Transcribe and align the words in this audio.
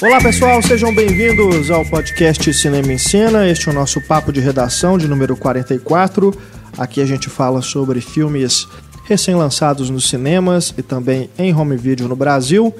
Olá 0.00 0.20
pessoal, 0.20 0.62
sejam 0.62 0.94
bem-vindos 0.94 1.72
ao 1.72 1.84
podcast 1.84 2.54
Cinema 2.54 2.92
em 2.92 2.98
Cena. 2.98 3.48
Este 3.48 3.68
é 3.68 3.72
o 3.72 3.74
nosso 3.74 4.00
papo 4.00 4.32
de 4.32 4.38
redação 4.38 4.96
de 4.96 5.08
número 5.08 5.36
44. 5.36 6.32
Aqui 6.78 7.00
a 7.00 7.04
gente 7.04 7.28
fala 7.28 7.60
sobre 7.62 8.00
filmes 8.00 8.68
recém-lançados 9.06 9.90
nos 9.90 10.08
cinemas 10.08 10.72
e 10.78 10.82
também 10.82 11.28
em 11.36 11.52
home 11.52 11.76
video 11.76 12.06
no 12.06 12.14
Brasil. 12.14 12.72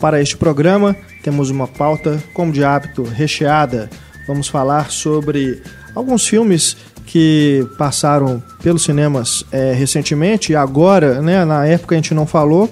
Para 0.00 0.20
este 0.20 0.36
programa, 0.36 0.96
temos 1.22 1.50
uma 1.50 1.68
pauta, 1.68 2.20
como 2.34 2.50
de 2.52 2.64
hábito, 2.64 3.04
recheada. 3.04 3.88
Vamos 4.26 4.48
falar 4.48 4.90
sobre 4.90 5.62
alguns 5.94 6.26
filmes 6.26 6.76
que 7.06 7.64
passaram 7.78 8.42
pelos 8.60 8.82
cinemas 8.82 9.44
é, 9.52 9.72
recentemente 9.72 10.50
e 10.50 10.56
agora, 10.56 11.22
né, 11.22 11.44
na 11.44 11.64
época 11.64 11.94
a 11.94 11.98
gente 11.98 12.12
não 12.12 12.26
falou 12.26 12.68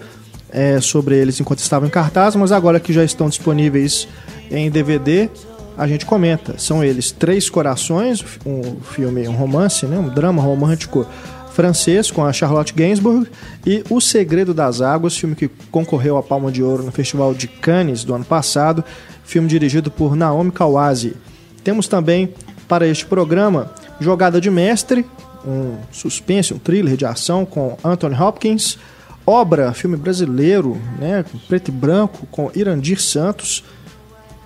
é, 0.55 0.81
sobre 0.81 1.17
eles 1.17 1.41
enquanto 1.41 1.59
estavam 1.59 1.89
em 1.89 1.91
cartaz, 1.91 2.37
mas 2.37 2.53
agora 2.53 2.79
que 2.79 2.93
já 2.93 3.05
estão 3.05 3.29
disponíveis 3.29 4.07
em 4.51 4.71
DVD, 4.71 5.29
a 5.77 5.87
gente 5.89 6.07
comenta. 6.07 6.55
São 6.57 6.83
eles 6.83 7.11
Três 7.11 7.51
Corações, 7.51 8.25
um 8.47 8.77
filme, 8.81 9.27
um 9.27 9.33
romance, 9.33 9.85
né, 9.85 9.99
um 9.99 10.09
drama 10.09 10.41
romântico 10.41 11.05
francês 11.53 12.11
com 12.11 12.25
a 12.25 12.33
Charlotte 12.33 12.73
Gainsbourg 12.73 13.29
e 13.65 13.85
O 13.89 14.01
Segredo 14.01 14.55
das 14.55 14.81
Águas, 14.81 15.17
filme 15.17 15.35
que 15.35 15.49
concorreu 15.71 16.17
à 16.17 16.23
Palma 16.23 16.51
de 16.51 16.63
Ouro 16.63 16.85
no 16.85 16.93
Festival 16.93 17.35
de 17.35 17.47
Cannes 17.47 18.05
do 18.05 18.15
ano 18.15 18.25
passado, 18.25 18.85
filme 19.25 19.49
dirigido 19.49 19.91
por 19.91 20.17
Naomi 20.17 20.51
Kawase. 20.51 21.17
Temos 21.63 21.89
também 21.89 22.33
para 22.69 22.87
este 22.87 23.07
programa 23.07 23.73
Jogada 24.01 24.41
de 24.41 24.51
Mestre, 24.51 25.05
um 25.47 25.77
suspense, 25.93 26.55
um 26.55 26.59
thriller 26.59 26.97
de 26.97 27.05
ação 27.05 27.45
com 27.45 27.77
Anthony 27.85 28.15
Hopkins. 28.21 28.79
Obra, 29.27 29.73
filme 29.73 29.97
brasileiro, 29.97 30.77
né, 30.99 31.25
preto 31.49 31.69
e 31.69 31.73
branco, 31.73 32.27
com 32.31 32.51
Irandir 32.55 33.01
Santos. 33.01 33.65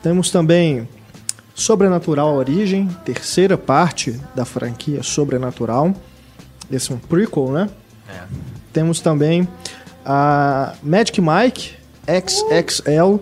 Temos 0.02 0.30
também 0.30 0.88
Sobrenatural 1.54 2.34
Origem, 2.34 2.88
terceira 3.04 3.58
parte 3.58 4.20
da 4.34 4.44
franquia 4.44 5.02
Sobrenatural. 5.02 5.92
Esse 6.70 6.92
é 6.92 6.94
um 6.94 6.98
prequel, 6.98 7.50
né? 7.50 7.68
É. 8.08 8.22
Temos 8.72 9.00
também 9.00 9.48
a 10.04 10.74
Magic 10.82 11.20
Mike 11.20 11.74
XXL 12.06 13.16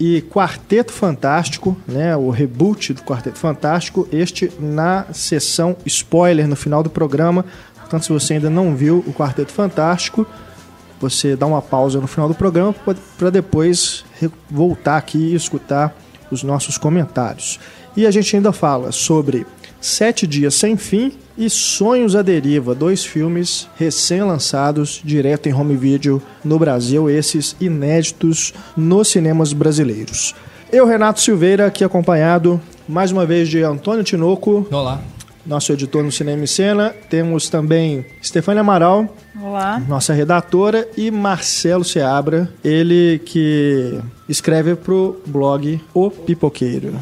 e 0.00 0.22
Quarteto 0.22 0.92
Fantástico, 0.92 1.76
né, 1.86 2.16
o 2.16 2.30
reboot 2.30 2.94
do 2.94 3.02
Quarteto 3.02 3.38
Fantástico, 3.38 4.08
este 4.10 4.50
na 4.58 5.04
sessão 5.12 5.76
spoiler 5.84 6.48
no 6.48 6.56
final 6.56 6.82
do 6.82 6.90
programa. 6.90 7.44
Portanto, 7.76 8.04
se 8.04 8.12
você 8.12 8.34
ainda 8.34 8.48
não 8.48 8.74
viu 8.74 9.04
o 9.06 9.12
Quarteto 9.12 9.52
Fantástico, 9.52 10.26
você 11.02 11.34
dá 11.34 11.46
uma 11.46 11.60
pausa 11.60 12.00
no 12.00 12.06
final 12.06 12.28
do 12.28 12.34
programa 12.34 12.72
para 13.18 13.28
depois 13.28 14.04
voltar 14.48 14.96
aqui 14.96 15.18
e 15.18 15.34
escutar 15.34 15.94
os 16.30 16.44
nossos 16.44 16.78
comentários. 16.78 17.58
E 17.96 18.06
a 18.06 18.10
gente 18.10 18.36
ainda 18.36 18.52
fala 18.52 18.92
sobre 18.92 19.44
Sete 19.80 20.28
Dias 20.28 20.54
Sem 20.54 20.76
Fim 20.76 21.12
e 21.36 21.50
Sonhos 21.50 22.14
à 22.14 22.22
Deriva, 22.22 22.72
dois 22.72 23.04
filmes 23.04 23.68
recém-lançados 23.76 25.02
direto 25.04 25.48
em 25.48 25.52
home 25.52 25.76
video 25.76 26.22
no 26.44 26.56
Brasil, 26.56 27.10
esses 27.10 27.56
inéditos 27.60 28.54
nos 28.76 29.08
cinemas 29.08 29.52
brasileiros. 29.52 30.34
Eu, 30.70 30.86
Renato 30.86 31.20
Silveira, 31.20 31.66
aqui 31.66 31.82
acompanhado 31.82 32.60
mais 32.88 33.10
uma 33.10 33.26
vez 33.26 33.48
de 33.48 33.60
Antônio 33.62 34.04
Tinoco. 34.04 34.66
Olá. 34.70 35.02
Nosso 35.44 35.72
editor 35.72 36.04
no 36.04 36.12
Cinema 36.12 36.44
e 36.44 36.48
Cena. 36.48 36.94
Temos 37.10 37.48
também 37.48 38.06
Stefania 38.22 38.60
Amaral. 38.60 39.16
Olá. 39.40 39.80
Nossa 39.88 40.12
redatora. 40.12 40.88
E 40.96 41.10
Marcelo 41.10 41.84
Seabra, 41.84 42.48
ele 42.62 43.20
que 43.24 43.98
escreve 44.28 44.76
para 44.76 44.94
o 44.94 45.20
blog 45.26 45.80
O 45.92 46.10
Pipoqueiro. 46.10 46.94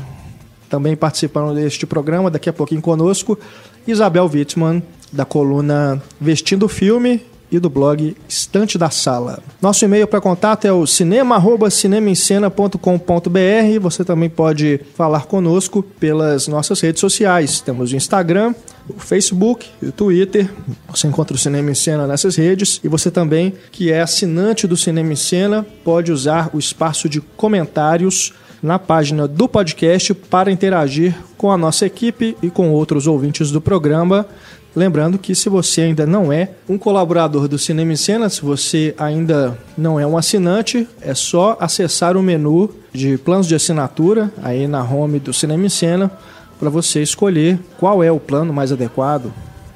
Também 0.70 0.96
participando 0.96 1.54
deste 1.54 1.86
programa, 1.86 2.30
daqui 2.30 2.48
a 2.48 2.52
pouquinho 2.52 2.80
conosco, 2.80 3.38
Isabel 3.86 4.30
Wittmann, 4.32 4.82
da 5.12 5.24
coluna 5.24 6.00
Vestindo 6.18 6.64
o 6.64 6.68
Filme 6.68 7.22
e 7.50 7.58
do 7.58 7.68
blog 7.68 8.16
Estante 8.28 8.78
da 8.78 8.90
Sala. 8.90 9.42
Nosso 9.60 9.84
e-mail 9.84 10.06
para 10.06 10.20
contato 10.20 10.64
é 10.64 10.72
o 10.72 10.86
cinema@cinemaencena.com.br. 10.86 13.80
Você 13.80 14.04
também 14.04 14.30
pode 14.30 14.80
falar 14.94 15.26
conosco 15.26 15.82
pelas 15.82 16.46
nossas 16.46 16.80
redes 16.80 17.00
sociais. 17.00 17.60
Temos 17.60 17.92
o 17.92 17.96
Instagram, 17.96 18.54
o 18.88 18.98
Facebook 18.98 19.66
e 19.82 19.86
o 19.86 19.92
Twitter. 19.92 20.48
Você 20.88 21.06
encontra 21.06 21.34
o 21.34 21.38
Cinema 21.38 21.70
em 21.70 21.74
Cena 21.74 22.06
nessas 22.06 22.36
redes. 22.36 22.80
E 22.84 22.88
você 22.88 23.10
também, 23.10 23.54
que 23.70 23.90
é 23.90 24.00
assinante 24.00 24.66
do 24.66 24.76
Cinema 24.76 25.12
em 25.12 25.16
Cena, 25.16 25.66
pode 25.84 26.12
usar 26.12 26.50
o 26.52 26.58
espaço 26.58 27.08
de 27.08 27.20
comentários 27.20 28.32
na 28.62 28.78
página 28.78 29.26
do 29.26 29.48
podcast 29.48 30.12
para 30.12 30.52
interagir 30.52 31.16
com 31.36 31.50
a 31.50 31.56
nossa 31.56 31.86
equipe 31.86 32.36
e 32.42 32.50
com 32.50 32.70
outros 32.70 33.06
ouvintes 33.06 33.50
do 33.50 33.60
programa. 33.60 34.26
Lembrando 34.74 35.18
que 35.18 35.34
se 35.34 35.48
você 35.48 35.82
ainda 35.82 36.06
não 36.06 36.32
é 36.32 36.50
um 36.68 36.78
colaborador 36.78 37.48
do 37.48 37.58
Cinema 37.58 37.92
em 37.92 37.96
Cena, 37.96 38.28
se 38.28 38.42
você 38.42 38.94
ainda 38.96 39.58
não 39.76 39.98
é 39.98 40.06
um 40.06 40.16
assinante, 40.16 40.88
é 41.00 41.12
só 41.12 41.56
acessar 41.58 42.16
o 42.16 42.22
menu 42.22 42.70
de 42.92 43.18
planos 43.18 43.48
de 43.48 43.54
assinatura 43.54 44.32
aí 44.42 44.68
na 44.68 44.82
home 44.84 45.18
do 45.18 45.32
Cinema 45.32 45.66
em 45.66 45.68
Cena 45.68 46.10
para 46.58 46.70
você 46.70 47.02
escolher 47.02 47.58
qual 47.78 48.04
é 48.04 48.12
o 48.12 48.20
plano 48.20 48.52
mais 48.52 48.70
adequado 48.70 49.32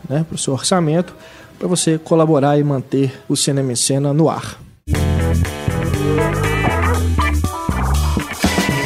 né, 0.09 0.25
para 0.29 0.37
o 0.37 0.39
seu 0.39 0.53
orçamento, 0.53 1.15
para 1.59 1.67
você 1.67 1.99
colaborar 1.99 2.59
e 2.59 2.63
manter 2.63 3.13
o 3.29 3.35
Cinema 3.35 3.73
em 3.73 3.77
Cena 3.77 4.13
no 4.13 4.29
ar. 4.29 4.61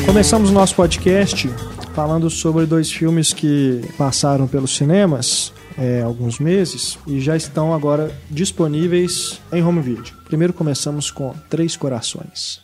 Começamos 0.06 0.50
nosso 0.50 0.74
podcast 0.74 1.50
falando 1.92 2.30
sobre 2.30 2.64
dois 2.64 2.90
filmes 2.90 3.34
que 3.34 3.82
passaram 3.98 4.46
pelos 4.46 4.74
cinemas 4.74 5.52
é, 5.78 6.02
alguns 6.02 6.38
meses 6.38 6.98
e 7.06 7.20
já 7.20 7.36
estão 7.36 7.72
agora 7.72 8.12
disponíveis 8.28 9.40
em 9.52 9.62
home 9.62 9.80
video. 9.80 10.12
Primeiro 10.24 10.52
começamos 10.52 11.10
com 11.10 11.32
Três 11.48 11.76
Corações. 11.76 12.60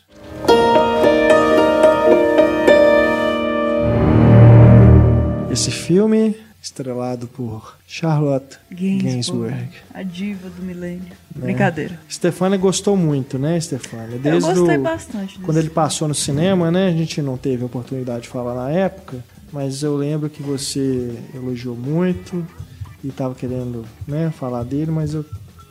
Esse 5.51 5.71
filme 5.71 6.37
estrelado 6.61 7.29
por 7.29 7.77
Charlotte 7.87 8.59
Gainsbourg. 8.71 9.05
Gainsbourg. 9.05 9.69
A 9.93 10.03
diva 10.03 10.49
do 10.49 10.63
milênio. 10.63 11.13
É. 11.37 11.39
Brincadeira. 11.39 12.01
Stefania 12.11 12.59
gostou 12.59 12.97
muito, 12.97 13.39
né, 13.39 13.61
Stefania? 13.61 14.19
Desde 14.19 14.51
Eu 14.51 14.57
gostei 14.57 14.79
bastante. 14.79 15.39
Quando 15.41 15.59
ele 15.59 15.71
passou 15.71 16.09
no 16.09 16.15
cinema, 16.15 16.71
né? 16.71 16.89
A 16.89 16.93
gente 16.93 17.21
não 17.23 17.37
teve 17.37 17.63
a 17.63 17.67
oportunidade 17.67 18.23
de 18.23 18.29
falar 18.29 18.55
na 18.55 18.71
época, 18.71 19.23
mas 19.53 19.83
eu 19.83 19.95
lembro 19.95 20.29
que 20.31 20.43
você 20.43 21.15
elogiou 21.35 21.77
muito 21.77 22.45
e 23.05 23.09
estava 23.09 23.35
querendo 23.35 23.85
né, 24.09 24.33
falar 24.37 24.65
dele, 24.65 24.91
mas 24.91 25.13
eu 25.13 25.25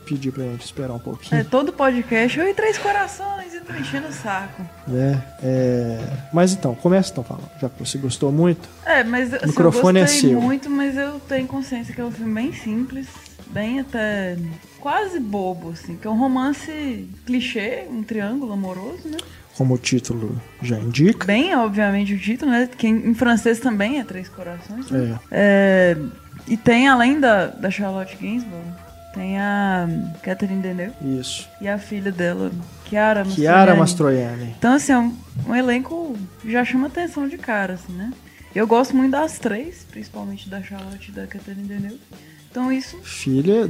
pedi 0.06 0.32
pra 0.32 0.44
gente 0.44 0.64
esperar 0.64 0.94
um 0.94 1.00
pouquinho. 1.00 1.42
É, 1.42 1.44
todo 1.44 1.74
podcast, 1.74 2.38
eu 2.38 2.48
e 2.48 2.54
três 2.54 2.78
corações, 2.78 3.54
e 3.54 3.62
tô 3.62 3.74
enchendo 3.74 4.08
o 4.08 4.14
saco. 4.14 4.62
É, 4.90 5.18
é... 5.42 6.00
Mas 6.32 6.54
então, 6.54 6.76
começa 6.76 7.12
então 7.12 7.24
falando, 7.24 7.50
já 7.60 7.70
que 7.70 7.84
você 7.84 7.98
gostou 7.98 8.32
muito. 8.32 8.70
É, 8.86 9.04
mas 9.04 9.34
o 9.34 9.48
microfone 9.48 10.00
eu 10.00 10.06
gostei 10.06 10.30
é 10.30 10.34
seu. 10.34 10.42
muito, 10.42 10.70
mas 10.70 10.96
eu 10.96 11.20
tenho 11.22 11.48
consciência 11.48 11.94
que 11.94 12.02
é 12.02 12.06
um 12.06 12.12
filme 12.12 12.34
bem 12.34 12.54
simples, 12.54 13.08
bem 13.48 13.80
até 13.80 14.38
quase 14.80 15.20
bobo, 15.20 15.72
assim, 15.72 15.96
que 15.96 16.06
é 16.06 16.10
um 16.10 16.18
romance 16.18 17.10
clichê, 17.26 17.86
um 17.90 18.04
triângulo 18.04 18.54
amoroso, 18.54 19.08
né? 19.08 19.18
Como 19.56 19.76
o 19.76 19.78
título 19.78 20.42
já 20.62 20.80
indica. 20.80 21.26
Bem, 21.28 21.56
obviamente, 21.56 22.14
o 22.14 22.20
título, 22.20 22.52
né? 22.52 22.68
Que 22.76 22.88
em 22.88 23.14
francês 23.14 23.60
também 23.60 24.00
é 24.00 24.04
Três 24.04 24.28
Corações. 24.28 24.90
Né? 24.90 25.20
É. 25.32 25.96
é. 25.96 26.23
E 26.48 26.58
tem, 26.58 26.88
além 26.88 27.20
da, 27.20 27.48
da 27.48 27.72
Charlotte 27.72 28.18
Gainsbourg, 28.18 28.66
tem 29.13 29.40
a 29.40 29.88
Catherine 30.22 30.62
Deneuve. 30.62 30.95
Isso. 31.19 31.48
E 31.62 31.68
a 31.68 31.78
filha 31.78 32.12
dela, 32.12 32.51
Chiara 32.90 33.24
Mastroianni. 33.24 33.36
Chiara 33.36 33.75
Mastroianni. 33.75 34.56
Então, 34.57 34.74
assim, 34.74 34.92
é 34.92 34.98
um, 34.98 35.16
um, 35.48 35.56
elenco 35.56 36.18
já 36.45 36.66
chama 36.66 36.88
atenção 36.88 37.28
de 37.28 37.38
cara, 37.38 37.74
assim, 37.74 37.94
né? 37.94 38.12
Eu 38.54 38.68
gosto 38.68 38.95
muito 38.95 39.12
das 39.12 39.40
três, 39.40 39.86
principalmente 39.90 40.50
da 40.50 40.62
Charlotte 40.62 41.10
e 41.10 41.12
da 41.12 41.25
Catherine 41.28 41.68
Deneuve. 41.68 42.01
Então, 42.50 42.72
isso... 42.72 42.98
Filha 43.04 43.69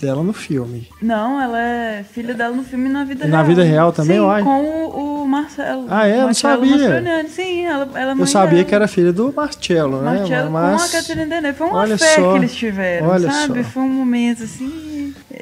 dela 0.00 0.22
no 0.22 0.32
filme. 0.32 0.88
Não, 1.02 1.40
ela 1.40 1.60
é 1.60 2.02
filha 2.02 2.32
dela 2.34 2.54
no 2.56 2.64
filme 2.64 2.88
na 2.88 3.04
vida 3.04 3.24
e 3.24 3.28
real. 3.28 3.38
Na 3.38 3.42
vida 3.46 3.62
real 3.62 3.92
também, 3.92 4.16
Sim, 4.16 4.22
uai? 4.24 4.42
com 4.42 4.60
o, 4.64 5.22
o 5.22 5.28
Marcelo. 5.28 5.86
Ah, 5.90 6.06
é? 6.06 6.24
Marcelo 6.24 6.64
não 6.64 6.78
sabia. 6.78 7.28
Sim, 7.28 7.66
ela, 7.66 7.88
ela 7.94 8.12
é 8.12 8.22
Eu 8.22 8.26
sabia 8.26 8.50
dela. 8.56 8.64
que 8.64 8.74
era 8.74 8.88
filha 8.88 9.12
do 9.12 9.32
Marcelo, 9.32 10.00
né? 10.02 10.18
Marcelo 10.20 10.50
Mas... 10.50 10.80
com 10.80 10.96
a 10.96 11.00
Catherine 11.00 11.26
Deneuve. 11.26 11.58
Foi 11.58 11.66
uma 11.66 11.78
Olha 11.78 11.98
fé 11.98 12.14
só. 12.16 12.32
que 12.32 12.38
eles 12.38 12.54
tiveram, 12.54 13.08
Olha 13.08 13.30
sabe? 13.30 13.62
só. 13.62 13.70
Foi 13.70 13.82
um 13.82 13.88
momento 13.88 14.42
assim... 14.44 14.89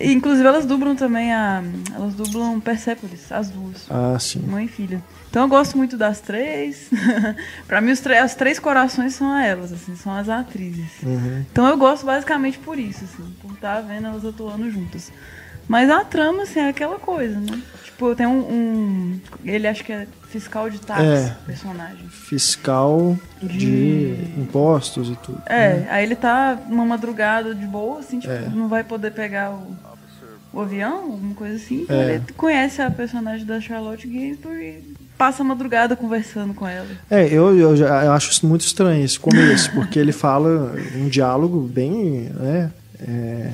Inclusive, 0.00 0.46
elas 0.46 0.66
dublam 0.66 0.94
também 0.94 1.32
a... 1.32 1.62
Elas 1.94 2.14
dublam 2.14 2.60
Persepolis, 2.60 3.32
as 3.32 3.48
duas. 3.50 3.86
Ah, 3.88 4.18
sim. 4.18 4.40
Mãe 4.40 4.66
e 4.66 4.68
filha. 4.68 5.02
Então 5.30 5.42
eu 5.42 5.48
gosto 5.48 5.76
muito 5.76 5.96
das 5.96 6.20
três. 6.20 6.88
pra 7.66 7.80
mim, 7.80 7.92
os 7.92 8.06
as 8.06 8.34
três 8.34 8.58
corações 8.58 9.14
são 9.14 9.30
a 9.30 9.44
elas, 9.44 9.72
assim, 9.72 9.94
são 9.96 10.12
as 10.12 10.28
atrizes. 10.28 10.90
Uhum. 11.02 11.44
Então 11.50 11.66
eu 11.66 11.76
gosto 11.76 12.06
basicamente 12.06 12.58
por 12.58 12.78
isso, 12.78 13.04
assim, 13.04 13.30
por 13.40 13.52
estar 13.52 13.80
vendo 13.80 14.08
elas 14.08 14.24
atuando 14.24 14.70
juntas. 14.70 15.12
Mas 15.68 15.90
a 15.90 16.04
trama, 16.04 16.44
assim, 16.44 16.58
é 16.58 16.68
aquela 16.68 16.98
coisa, 16.98 17.38
né? 17.38 17.60
Tipo, 17.84 18.14
tem 18.14 18.26
um. 18.26 18.40
um 18.40 19.20
ele 19.44 19.68
acho 19.68 19.84
que 19.84 19.92
é 19.92 20.06
fiscal 20.28 20.70
de 20.70 20.80
táxi, 20.80 21.04
é, 21.04 21.36
personagem. 21.46 22.08
Fiscal 22.08 23.18
de... 23.42 23.58
de... 23.58 24.40
impostos 24.40 25.10
e 25.10 25.16
tudo. 25.16 25.42
É, 25.46 25.74
né? 25.74 25.86
aí 25.90 26.04
ele 26.04 26.16
tá 26.16 26.58
numa 26.68 26.84
madrugada 26.84 27.54
de 27.54 27.66
boa, 27.66 28.00
assim, 28.00 28.20
tipo, 28.20 28.32
é. 28.32 28.48
não 28.48 28.68
vai 28.68 28.84
poder 28.84 29.12
pegar 29.12 29.50
o, 29.50 29.76
o 30.52 30.60
avião, 30.60 31.12
alguma 31.12 31.34
coisa 31.34 31.56
assim. 31.56 31.86
É. 31.88 32.14
ele 32.14 32.24
conhece 32.36 32.80
a 32.80 32.90
personagem 32.90 33.44
da 33.44 33.60
Charlotte 33.60 34.06
Gainsbourg 34.06 34.62
e 34.62 34.94
passa 35.16 35.42
a 35.42 35.44
madrugada 35.44 35.96
conversando 35.96 36.54
com 36.54 36.66
ela. 36.66 36.88
É, 37.10 37.26
eu, 37.26 37.58
eu, 37.58 37.76
eu 37.76 38.12
acho 38.12 38.46
muito 38.46 38.60
estranho 38.60 39.04
esse 39.04 39.18
começo, 39.18 39.72
porque 39.72 39.98
ele 39.98 40.12
fala 40.12 40.74
um 40.94 41.08
diálogo 41.08 41.60
bem 41.60 42.30
né, 42.38 42.70
é, 43.00 43.50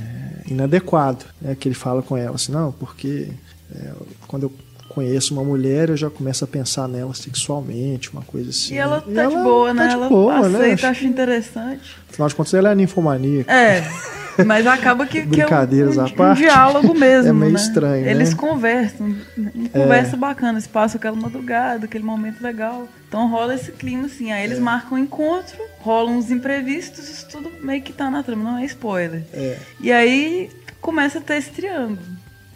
inadequado, 0.47 1.25
né, 1.41 1.55
que 1.55 1.69
ele 1.69 1.75
fala 1.75 2.03
com 2.03 2.17
ela 2.17 2.35
assim, 2.35 2.53
não, 2.53 2.73
porque 2.73 3.29
é, 3.75 3.93
quando 4.27 4.45
eu 4.45 4.53
conheço 4.89 5.35
uma 5.35 5.43
mulher, 5.43 5.91
eu 5.91 5.97
já 5.97 6.09
começo 6.09 6.45
a 6.45 6.47
pensar 6.47 6.89
nela 6.89 7.13
sexualmente, 7.15 8.13
uma 8.13 8.23
coisa 8.23 8.51
assim. 8.51 8.75
E 8.75 8.79
ela 8.79 9.01
tá 9.01 9.11
e 9.11 9.13
de 9.13 9.19
ela 9.19 9.43
boa, 9.43 9.75
né? 9.75 9.87
Tá 9.87 9.93
ela 9.93 10.09
boa, 10.09 10.49
né? 10.49 10.59
aceita, 10.59 10.83
né? 10.83 10.89
acha 10.89 11.05
interessante. 11.05 11.97
Afinal 12.09 12.29
de 12.29 12.35
contas, 12.35 12.55
ela 12.55 12.71
é 12.71 12.75
ninfomaníaca. 12.75 13.53
É. 13.53 13.83
Mas 14.45 14.67
acaba 14.67 15.07
que, 15.07 15.27
que 15.27 15.41
é 15.41 15.47
um, 15.47 16.31
um, 16.31 16.35
diálogo 16.35 16.95
mesmo. 16.95 17.31
É 17.31 17.33
meio 17.33 17.53
né? 17.53 17.61
estranho. 17.61 18.07
Eles 18.07 18.31
né? 18.31 18.37
conversam, 18.37 19.15
uma 19.37 19.69
conversa 19.69 20.17
é. 20.17 20.19
bacana, 20.19 20.53
eles 20.53 20.67
passam 20.67 20.99
aquela 20.99 21.17
madrugada, 21.17 21.85
aquele 21.85 22.05
momento 22.05 22.43
legal. 22.43 22.89
Então 23.09 23.29
rola 23.29 23.55
esse 23.55 23.73
clima 23.73 24.07
assim. 24.07 24.33
Aí 24.33 24.45
eles 24.45 24.59
é. 24.59 24.61
marcam 24.61 24.99
um 24.99 25.01
encontro, 25.01 25.59
rolam 25.81 26.17
uns 26.17 26.31
imprevistos, 26.31 27.09
isso 27.09 27.29
tudo 27.29 27.51
meio 27.63 27.83
que 27.83 27.93
tá 27.93 28.11
na 28.11 28.23
trama, 28.23 28.43
não 28.43 28.59
é 28.59 28.65
spoiler. 28.65 29.23
É. 29.33 29.59
E 29.81 29.93
aí 29.93 30.51
começa 30.81 31.19
a 31.19 31.23
ter 31.23 31.37
esse 31.37 31.51
triângulo. 31.51 31.99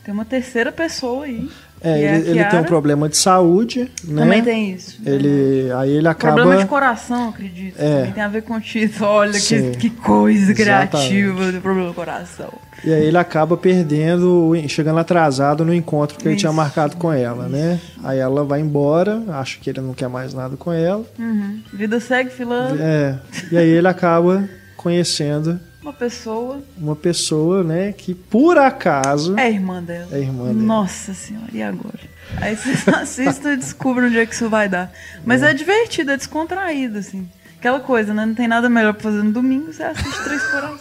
Tem 0.05 0.15
uma 0.15 0.25
terceira 0.25 0.73
pessoa 0.73 1.27
aí. 1.27 1.49
É, 1.81 2.17
ele, 2.17 2.31
ele, 2.31 2.45
tem 2.45 2.61
um 2.61 2.65
problema 2.65 3.09
de 3.09 3.17
saúde, 3.17 3.91
né? 4.05 4.23
Também 4.23 4.43
tem 4.43 4.73
isso. 4.73 5.01
Ele, 5.05 5.71
aí 5.77 5.91
ele 5.91 6.09
acaba... 6.09 6.35
Problema 6.35 6.61
de 6.61 6.69
coração, 6.69 7.29
acredito. 7.29 7.77
É. 7.79 7.99
Também 7.99 8.13
tem 8.13 8.23
a 8.23 8.29
ver 8.29 8.43
com 8.43 8.55
o 8.55 8.61
título. 8.61 9.09
Olha 9.09 9.39
que, 9.39 9.71
que 9.77 9.91
coisa 9.91 10.53
criativa 10.55 11.53
do 11.53 11.61
problema 11.61 11.89
do 11.89 11.95
coração. 11.95 12.53
E 12.85 12.93
aí 12.93 13.05
ele 13.05 13.19
acaba 13.19 13.57
perdendo, 13.57 14.53
chegando 14.69 14.99
atrasado 14.99 15.65
no 15.65 15.75
encontro 15.75 16.17
que 16.17 16.23
isso. 16.23 16.29
ele 16.29 16.37
tinha 16.37 16.53
marcado 16.53 16.97
com 16.97 17.13
ela, 17.13 17.49
né? 17.49 17.81
Aí 18.03 18.19
ela 18.19 18.45
vai 18.45 18.61
embora, 18.61 19.23
acha 19.29 19.59
que 19.59 19.71
ele 19.71 19.81
não 19.81 19.95
quer 19.95 20.09
mais 20.09 20.33
nada 20.33 20.57
com 20.57 20.73
ela. 20.73 21.05
Uhum. 21.19 21.61
Vida 21.73 21.99
segue 22.01 22.31
filando. 22.31 22.81
É. 22.81 23.19
E 23.51 23.57
aí 23.57 23.69
ele 23.69 23.89
acaba 23.89 24.49
conhecendo 24.77 25.59
uma 25.83 25.93
pessoa. 25.93 26.63
Uma 26.77 26.97
pessoa, 26.97 27.63
né, 27.63 27.93
que 27.93 28.15
por 28.15 28.59
acaso. 28.59 29.39
É 29.39 29.51
irmã 29.51 29.83
dela. 29.83 30.09
É 30.13 30.21
irmã 30.21 30.47
dela. 30.47 30.55
Nossa 30.55 31.15
senhora, 31.15 31.49
e 31.53 31.63
agora? 31.63 32.01
Aí 32.41 32.57
vocês 32.57 32.87
assistem 32.89 33.53
e 33.53 33.57
descobrem 33.57 34.09
onde 34.09 34.19
é 34.19 34.27
que 34.27 34.35
isso 34.35 34.49
vai 34.49 34.69
dar. 34.69 34.93
Mas 35.25 35.43
é, 35.43 35.51
é 35.51 35.55
divertido, 35.55 36.11
é 36.11 36.17
descontraído, 36.17 36.99
assim. 36.99 37.29
Aquela 37.59 37.81
coisa, 37.81 38.15
né? 38.15 38.25
Não 38.25 38.35
tem 38.35 38.47
nada 38.47 38.69
melhor 38.69 38.95
pra 38.95 39.03
fazer 39.03 39.23
no 39.23 39.33
domingo, 39.33 39.73
você 39.73 39.83
assiste 39.83 40.23
Três 40.25 40.43
Corações. 40.45 40.81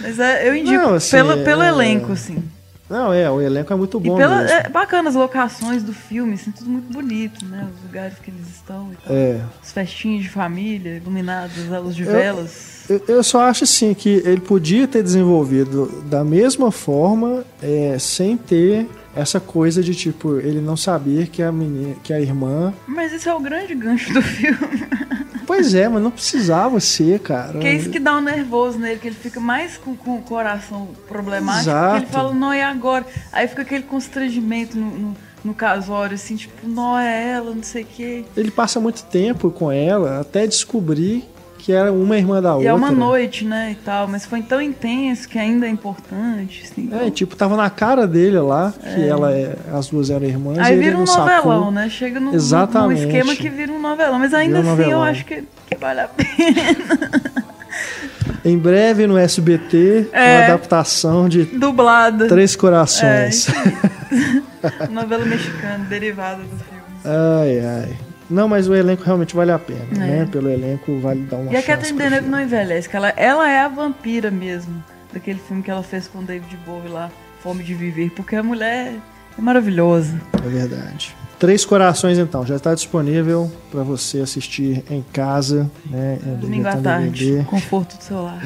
Mas 0.00 0.18
é, 0.18 0.48
eu 0.48 0.56
indico 0.56 0.82
Não, 0.82 0.94
assim, 0.94 1.10
pelo, 1.10 1.44
pelo 1.44 1.62
é... 1.62 1.68
elenco, 1.68 2.12
assim. 2.12 2.42
Não, 2.88 3.12
é, 3.12 3.30
o 3.30 3.40
elenco 3.40 3.72
é 3.72 3.76
muito 3.76 3.98
bom. 3.98 4.14
E 4.14 4.18
pela, 4.18 4.42
é 4.42 4.68
bacana 4.68 5.08
as 5.08 5.14
locações 5.14 5.82
do 5.82 5.94
filme, 5.94 6.34
assim, 6.34 6.50
tudo 6.50 6.68
muito 6.68 6.92
bonito, 6.92 7.44
né? 7.46 7.66
Os 7.74 7.82
lugares 7.82 8.18
que 8.18 8.30
eles 8.30 8.46
estão 8.48 8.92
e 8.92 8.96
tal. 8.96 9.16
É. 9.16 9.40
As 9.62 9.72
festinhas 9.72 10.22
de 10.22 10.28
família, 10.28 10.96
iluminadas, 10.96 11.72
a 11.72 11.78
luz 11.78 11.96
de 11.96 12.04
velas. 12.04 12.66
Eu, 12.66 12.71
eu, 13.08 13.22
só 13.22 13.42
acho 13.42 13.64
assim 13.64 13.94
que 13.94 14.22
ele 14.24 14.40
podia 14.40 14.86
ter 14.86 15.02
desenvolvido 15.02 16.02
da 16.06 16.24
mesma 16.24 16.70
forma, 16.70 17.44
é, 17.62 17.96
sem 17.98 18.36
ter 18.36 18.88
essa 19.14 19.38
coisa 19.38 19.82
de 19.82 19.94
tipo, 19.94 20.38
ele 20.38 20.60
não 20.60 20.76
saber 20.76 21.28
que 21.28 21.42
a 21.42 21.52
menina, 21.52 21.96
que 22.02 22.12
a 22.12 22.20
irmã. 22.20 22.72
Mas 22.86 23.12
esse 23.12 23.28
é 23.28 23.34
o 23.34 23.40
grande 23.40 23.74
gancho 23.74 24.12
do 24.12 24.22
filme. 24.22 24.58
Pois 25.46 25.74
é, 25.74 25.88
mas 25.88 26.02
não 26.02 26.10
precisava 26.10 26.80
ser, 26.80 27.18
cara. 27.20 27.58
Que 27.58 27.66
é 27.66 27.74
isso 27.74 27.90
que 27.90 27.98
dá 27.98 28.16
um 28.16 28.20
nervoso 28.20 28.78
nele, 28.78 28.98
que 28.98 29.08
ele 29.08 29.16
fica 29.16 29.40
mais 29.40 29.76
com, 29.76 29.94
com 29.94 30.16
o 30.16 30.22
coração 30.22 30.88
problemático. 31.08 31.68
Exato. 31.68 31.96
ele 31.96 32.06
fala, 32.06 32.32
não 32.32 32.52
é 32.52 32.62
agora. 32.62 33.04
Aí 33.32 33.46
fica 33.48 33.62
aquele 33.62 33.82
constrangimento 33.82 34.78
no, 34.78 34.86
no, 34.86 35.16
no 35.44 35.54
casório, 35.54 36.14
assim, 36.14 36.36
tipo, 36.36 36.66
não 36.66 36.98
é 36.98 37.32
ela, 37.32 37.54
não 37.54 37.62
sei 37.62 37.82
o 37.82 37.86
quê. 37.86 38.24
Ele 38.36 38.50
passa 38.50 38.80
muito 38.80 39.02
tempo 39.04 39.50
com 39.50 39.70
ela 39.70 40.20
até 40.20 40.46
descobrir 40.46 41.28
que 41.62 41.70
era 41.70 41.92
uma 41.92 42.18
irmã 42.18 42.42
da 42.42 42.48
e 42.48 42.52
outra. 42.54 42.64
E 42.64 42.66
é 42.66 42.74
uma 42.74 42.90
noite, 42.90 43.44
né, 43.44 43.70
e 43.70 43.74
tal, 43.76 44.08
mas 44.08 44.26
foi 44.26 44.42
tão 44.42 44.60
intenso 44.60 45.28
que 45.28 45.38
ainda 45.38 45.64
é 45.64 45.70
importante, 45.70 46.64
assim. 46.64 46.90
É, 46.92 47.08
tipo, 47.08 47.36
tava 47.36 47.56
na 47.56 47.70
cara 47.70 48.04
dele 48.04 48.40
lá, 48.40 48.74
que 48.80 49.00
é. 49.00 49.06
ela 49.06 49.32
é, 49.32 49.54
as 49.72 49.88
duas 49.88 50.10
eram 50.10 50.26
irmãs. 50.26 50.58
Aí 50.58 50.76
vira 50.76 50.98
um 50.98 51.04
novelão, 51.04 51.70
né? 51.70 51.88
Chega 51.88 52.18
num 52.18 52.34
esquema 52.34 53.36
que 53.36 53.48
vira 53.48 53.70
um 53.70 53.80
novelão, 53.80 54.18
mas 54.18 54.34
ainda 54.34 54.58
assim 54.58 54.68
novelão. 54.70 54.90
eu 54.90 55.02
acho 55.02 55.24
que, 55.24 55.44
que 55.68 55.76
vale 55.76 56.00
a 56.00 56.08
pena. 56.08 57.52
Em 58.44 58.58
breve 58.58 59.06
no 59.06 59.16
SBT, 59.16 60.08
é, 60.12 60.38
uma 60.38 60.44
adaptação 60.46 61.28
de 61.28 61.44
dublada. 61.44 62.26
Três 62.26 62.56
Corações. 62.56 63.46
É, 63.48 64.88
novela 64.90 65.24
mexicana, 65.24 65.84
derivada 65.88 66.42
do 66.42 66.48
filme. 66.48 66.82
Ai, 67.04 67.60
ai. 67.60 68.11
Não, 68.32 68.48
mas 68.48 68.68
o 68.68 68.74
elenco 68.74 69.04
realmente 69.04 69.34
vale 69.34 69.52
a 69.52 69.58
pena, 69.58 69.86
é. 69.92 69.98
né? 69.98 70.28
Pelo 70.30 70.48
elenco 70.48 70.98
vale 70.98 71.20
dar 71.22 71.36
uma 71.36 71.50
e 71.50 71.54
chance. 71.54 71.54
E 71.54 71.58
a 71.58 71.76
Catherine 71.76 71.98
Deneuve 71.98 72.28
não 72.28 72.40
envelhece, 72.40 72.88
ela, 72.92 73.08
ela 73.10 73.50
é 73.50 73.60
a 73.60 73.68
vampira 73.68 74.30
mesmo, 74.30 74.82
daquele 75.12 75.38
filme 75.38 75.62
que 75.62 75.70
ela 75.70 75.82
fez 75.82 76.08
com 76.08 76.20
o 76.20 76.22
David 76.22 76.56
Bowie 76.64 76.88
lá, 76.88 77.10
Fome 77.42 77.62
de 77.62 77.74
Viver, 77.74 78.10
porque 78.10 78.34
a 78.36 78.42
mulher 78.42 78.94
é 79.38 79.40
maravilhosa. 79.40 80.20
É 80.44 80.48
verdade. 80.48 81.14
Três 81.38 81.64
Corações, 81.64 82.18
então, 82.18 82.46
já 82.46 82.54
está 82.54 82.72
disponível 82.72 83.50
para 83.70 83.82
você 83.82 84.20
assistir 84.20 84.84
em 84.88 85.04
casa, 85.12 85.68
né? 85.84 86.16
Domingo 86.40 86.68
à 86.68 86.76
tarde, 86.76 87.44
conforto 87.50 87.96
do 87.96 88.04
seu 88.04 88.22
lar. 88.22 88.40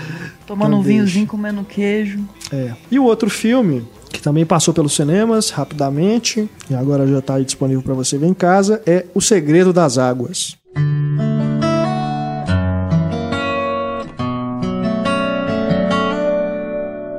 Tomando 0.46 0.68
então 0.68 0.80
um 0.80 0.82
vinhozinho, 0.82 1.26
comendo 1.26 1.62
queijo. 1.62 2.20
É. 2.50 2.72
E 2.90 2.98
o 2.98 3.04
outro 3.04 3.28
filme 3.28 3.86
que 4.16 4.22
também 4.22 4.46
passou 4.46 4.72
pelos 4.72 4.94
cinemas 4.94 5.50
rapidamente 5.50 6.48
e 6.70 6.74
agora 6.74 7.06
já 7.06 7.18
está 7.18 7.38
disponível 7.38 7.82
para 7.82 7.92
você 7.92 8.16
ver 8.16 8.26
em 8.26 8.34
casa, 8.34 8.82
é 8.86 9.04
O 9.14 9.20
Segredo 9.20 9.74
das 9.74 9.98
Águas. 9.98 10.56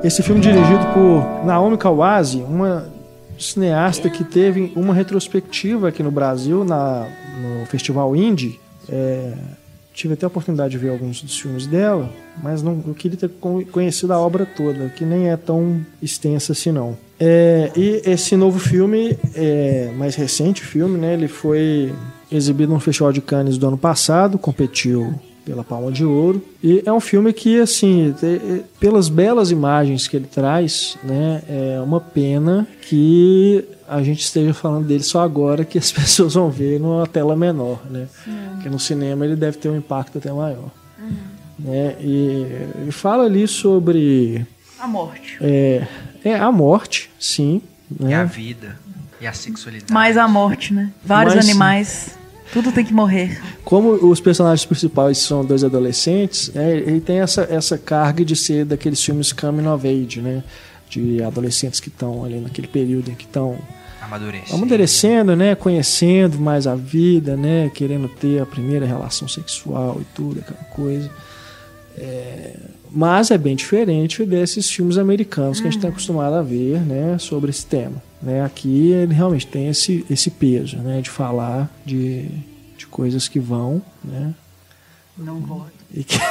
Esse 0.02 0.22
filme 0.24 0.40
dirigido 0.40 0.84
por 0.92 1.44
Naomi 1.44 1.78
Kawase, 1.78 2.38
uma 2.38 2.88
cineasta 3.38 4.10
que 4.10 4.24
teve 4.24 4.72
uma 4.74 4.92
retrospectiva 4.92 5.88
aqui 5.88 6.02
no 6.02 6.10
Brasil 6.10 6.64
na, 6.64 7.06
no 7.40 7.66
Festival 7.66 8.16
Indie. 8.16 8.58
É, 8.88 9.34
tive 9.98 10.14
até 10.14 10.24
a 10.24 10.28
oportunidade 10.28 10.70
de 10.70 10.78
ver 10.78 10.90
alguns 10.90 11.20
dos 11.20 11.36
filmes 11.36 11.66
dela, 11.66 12.08
mas 12.40 12.62
não 12.62 12.80
eu 12.86 12.94
queria 12.94 13.18
ter 13.18 13.28
conhecido 13.72 14.12
a 14.12 14.18
obra 14.18 14.46
toda, 14.46 14.88
que 14.90 15.04
nem 15.04 15.28
é 15.28 15.36
tão 15.36 15.84
extensa 16.00 16.52
assim 16.52 16.70
não. 16.70 16.96
É, 17.18 17.72
e 17.76 18.00
esse 18.04 18.36
novo 18.36 18.60
filme, 18.60 19.18
é, 19.34 19.90
mais 19.98 20.14
recente 20.14 20.62
filme, 20.62 20.96
né, 20.96 21.14
ele 21.14 21.26
foi 21.26 21.92
exibido 22.30 22.72
no 22.72 22.78
Festival 22.78 23.12
de 23.12 23.20
Cannes 23.20 23.58
do 23.58 23.66
ano 23.66 23.76
passado, 23.76 24.38
competiu 24.38 25.12
pela 25.44 25.64
Palma 25.64 25.90
de 25.90 26.04
Ouro. 26.04 26.40
E 26.62 26.80
é 26.86 26.92
um 26.92 27.00
filme 27.00 27.32
que, 27.32 27.58
assim, 27.58 28.14
é, 28.22 28.60
pelas 28.78 29.08
belas 29.08 29.50
imagens 29.50 30.06
que 30.06 30.16
ele 30.16 30.28
traz, 30.32 30.96
né, 31.02 31.42
é 31.48 31.80
uma 31.80 32.00
pena 32.00 32.68
que 32.82 33.64
a 33.88 34.02
gente 34.02 34.20
esteja 34.20 34.52
falando 34.52 34.86
dele 34.86 35.02
só 35.02 35.22
agora 35.22 35.64
que 35.64 35.78
as 35.78 35.90
pessoas 35.92 36.34
vão 36.34 36.50
ver 36.50 36.78
numa 36.78 37.06
tela 37.06 37.34
menor, 37.34 37.80
né? 37.90 38.06
Porque 38.54 38.68
no 38.68 38.78
cinema 38.78 39.24
ele 39.24 39.36
deve 39.36 39.58
ter 39.58 39.68
um 39.68 39.76
impacto 39.76 40.18
até 40.18 40.32
maior. 40.32 40.70
Uhum. 40.98 41.16
Né? 41.58 41.96
E 42.00 42.46
ele 42.82 42.92
fala 42.92 43.24
ali 43.24 43.48
sobre 43.48 44.46
a 44.78 44.86
morte. 44.86 45.38
É, 45.40 45.86
é 46.24 46.34
a 46.34 46.52
morte, 46.52 47.10
sim. 47.18 47.60
Né? 47.90 48.10
E 48.10 48.14
a 48.14 48.24
vida. 48.24 48.78
E 49.20 49.26
a 49.26 49.32
sexualidade. 49.32 49.92
Mais 49.92 50.16
a 50.16 50.28
morte, 50.28 50.72
né? 50.72 50.92
Vários 51.04 51.34
Mas, 51.34 51.44
animais. 51.44 52.18
Tudo 52.52 52.72
tem 52.72 52.84
que 52.84 52.94
morrer. 52.94 53.42
Como 53.64 53.90
os 54.08 54.20
personagens 54.20 54.64
principais 54.64 55.18
são 55.18 55.44
dois 55.44 55.62
adolescentes, 55.62 56.50
é, 56.54 56.76
ele 56.78 57.00
tem 57.00 57.20
essa, 57.20 57.42
essa 57.50 57.76
carga 57.76 58.24
de 58.24 58.34
ser 58.34 58.64
daqueles 58.64 59.02
filmes 59.02 59.32
coming 59.32 59.66
of 59.66 59.86
age, 59.86 60.22
né? 60.22 60.42
De 60.88 61.22
adolescentes 61.22 61.80
que 61.80 61.88
estão 61.88 62.24
ali 62.24 62.40
naquele 62.40 62.66
período 62.66 63.10
em 63.10 63.14
que 63.14 63.24
estão 63.24 63.58
amadurecendo. 64.00 64.54
amadurecendo, 64.54 65.36
né? 65.36 65.54
Conhecendo 65.54 66.38
mais 66.38 66.66
a 66.66 66.74
vida, 66.74 67.36
né? 67.36 67.70
Querendo 67.74 68.08
ter 68.08 68.40
a 68.40 68.46
primeira 68.46 68.86
relação 68.86 69.28
sexual 69.28 69.98
e 70.00 70.04
tudo, 70.14 70.40
aquela 70.40 70.64
coisa. 70.64 71.10
É, 71.96 72.56
mas 72.90 73.30
é 73.30 73.38
bem 73.38 73.56
diferente 73.56 74.24
desses 74.24 74.70
filmes 74.70 74.96
americanos 74.96 75.60
que 75.60 75.66
a 75.66 75.70
gente 75.70 75.78
está 75.78 75.88
uhum. 75.88 75.92
acostumado 75.92 76.34
a 76.34 76.42
ver, 76.42 76.80
né? 76.80 77.18
Sobre 77.18 77.50
esse 77.50 77.66
tema. 77.66 78.02
Né? 78.22 78.44
Aqui 78.44 78.90
ele 78.90 79.14
realmente 79.14 79.46
tem 79.46 79.68
esse, 79.68 80.04
esse 80.08 80.30
peso, 80.30 80.78
né? 80.78 81.00
De 81.00 81.10
falar 81.10 81.70
de, 81.84 82.26
de 82.76 82.86
coisas 82.86 83.28
que 83.28 83.38
vão, 83.38 83.82
né? 84.02 84.34
Não 85.16 85.40
vão. 85.40 85.66
E 85.92 86.04
que... 86.04 86.18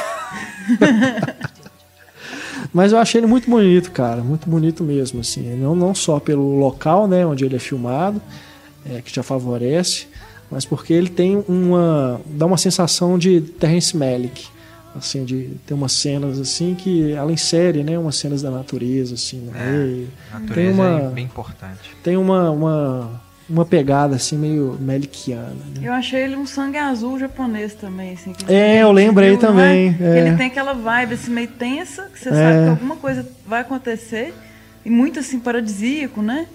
Mas 2.72 2.92
eu 2.92 2.98
achei 2.98 3.20
ele 3.20 3.26
muito 3.26 3.48
bonito, 3.48 3.90
cara. 3.90 4.22
Muito 4.22 4.48
bonito 4.48 4.82
mesmo, 4.84 5.20
assim. 5.20 5.42
Não, 5.56 5.74
não 5.74 5.94
só 5.94 6.18
pelo 6.20 6.58
local, 6.58 7.06
né, 7.08 7.24
onde 7.26 7.44
ele 7.44 7.56
é 7.56 7.58
filmado, 7.58 8.20
é, 8.88 9.00
que 9.02 9.14
já 9.14 9.22
favorece, 9.22 10.06
mas 10.50 10.64
porque 10.64 10.92
ele 10.92 11.08
tem 11.08 11.44
uma... 11.48 12.20
dá 12.26 12.46
uma 12.46 12.56
sensação 12.58 13.18
de 13.18 13.40
Terrence 13.40 13.96
Malick. 13.96 14.46
Assim, 14.96 15.24
de 15.24 15.50
ter 15.66 15.74
umas 15.74 15.92
cenas 15.92 16.40
assim 16.40 16.74
que 16.74 17.12
ela 17.12 17.30
insere, 17.30 17.84
né? 17.84 17.96
Umas 17.98 18.16
cenas 18.16 18.42
da 18.42 18.50
natureza, 18.50 19.14
assim, 19.14 19.38
no 19.38 19.56
É, 19.56 19.70
meio. 19.70 20.08
natureza 20.32 20.54
Tem 20.54 20.70
uma- 20.72 21.00
é 21.00 21.08
bem 21.10 21.24
importante. 21.26 21.78
Tem 22.02 22.16
uma, 22.16 22.50
uma, 22.50 23.20
uma 23.48 23.64
pegada 23.64 24.16
assim 24.16 24.36
meio 24.36 24.76
melikiana. 24.80 25.54
Né? 25.74 25.80
Eu 25.82 25.92
achei 25.92 26.20
ele 26.22 26.36
um 26.36 26.46
sangue 26.46 26.76
azul 26.76 27.18
japonês 27.18 27.74
também, 27.74 28.12
assim. 28.12 28.32
que 28.32 28.52
É, 28.52 28.82
eu 28.82 28.92
lembrei 28.92 29.30
viu, 29.30 29.40
não 29.40 29.48
também, 29.48 29.96
é. 30.00 30.18
Ele 30.20 30.36
tem 30.36 30.46
aquela 30.48 30.74
vibe 30.74 31.14
assim, 31.14 31.30
meio 31.30 31.48
tensa, 31.48 32.04
que 32.12 32.18
você 32.18 32.28
É. 32.28 32.32
sabe 32.32 32.64
que 32.64 32.70
alguma 32.70 32.96
coisa 32.96 33.26
vai 33.46 33.60
acontecer. 33.62 34.34
E 34.84 34.90
muito 34.90 35.18
assim, 35.18 35.38
paradisíaco, 35.40 36.22
né? 36.22 36.46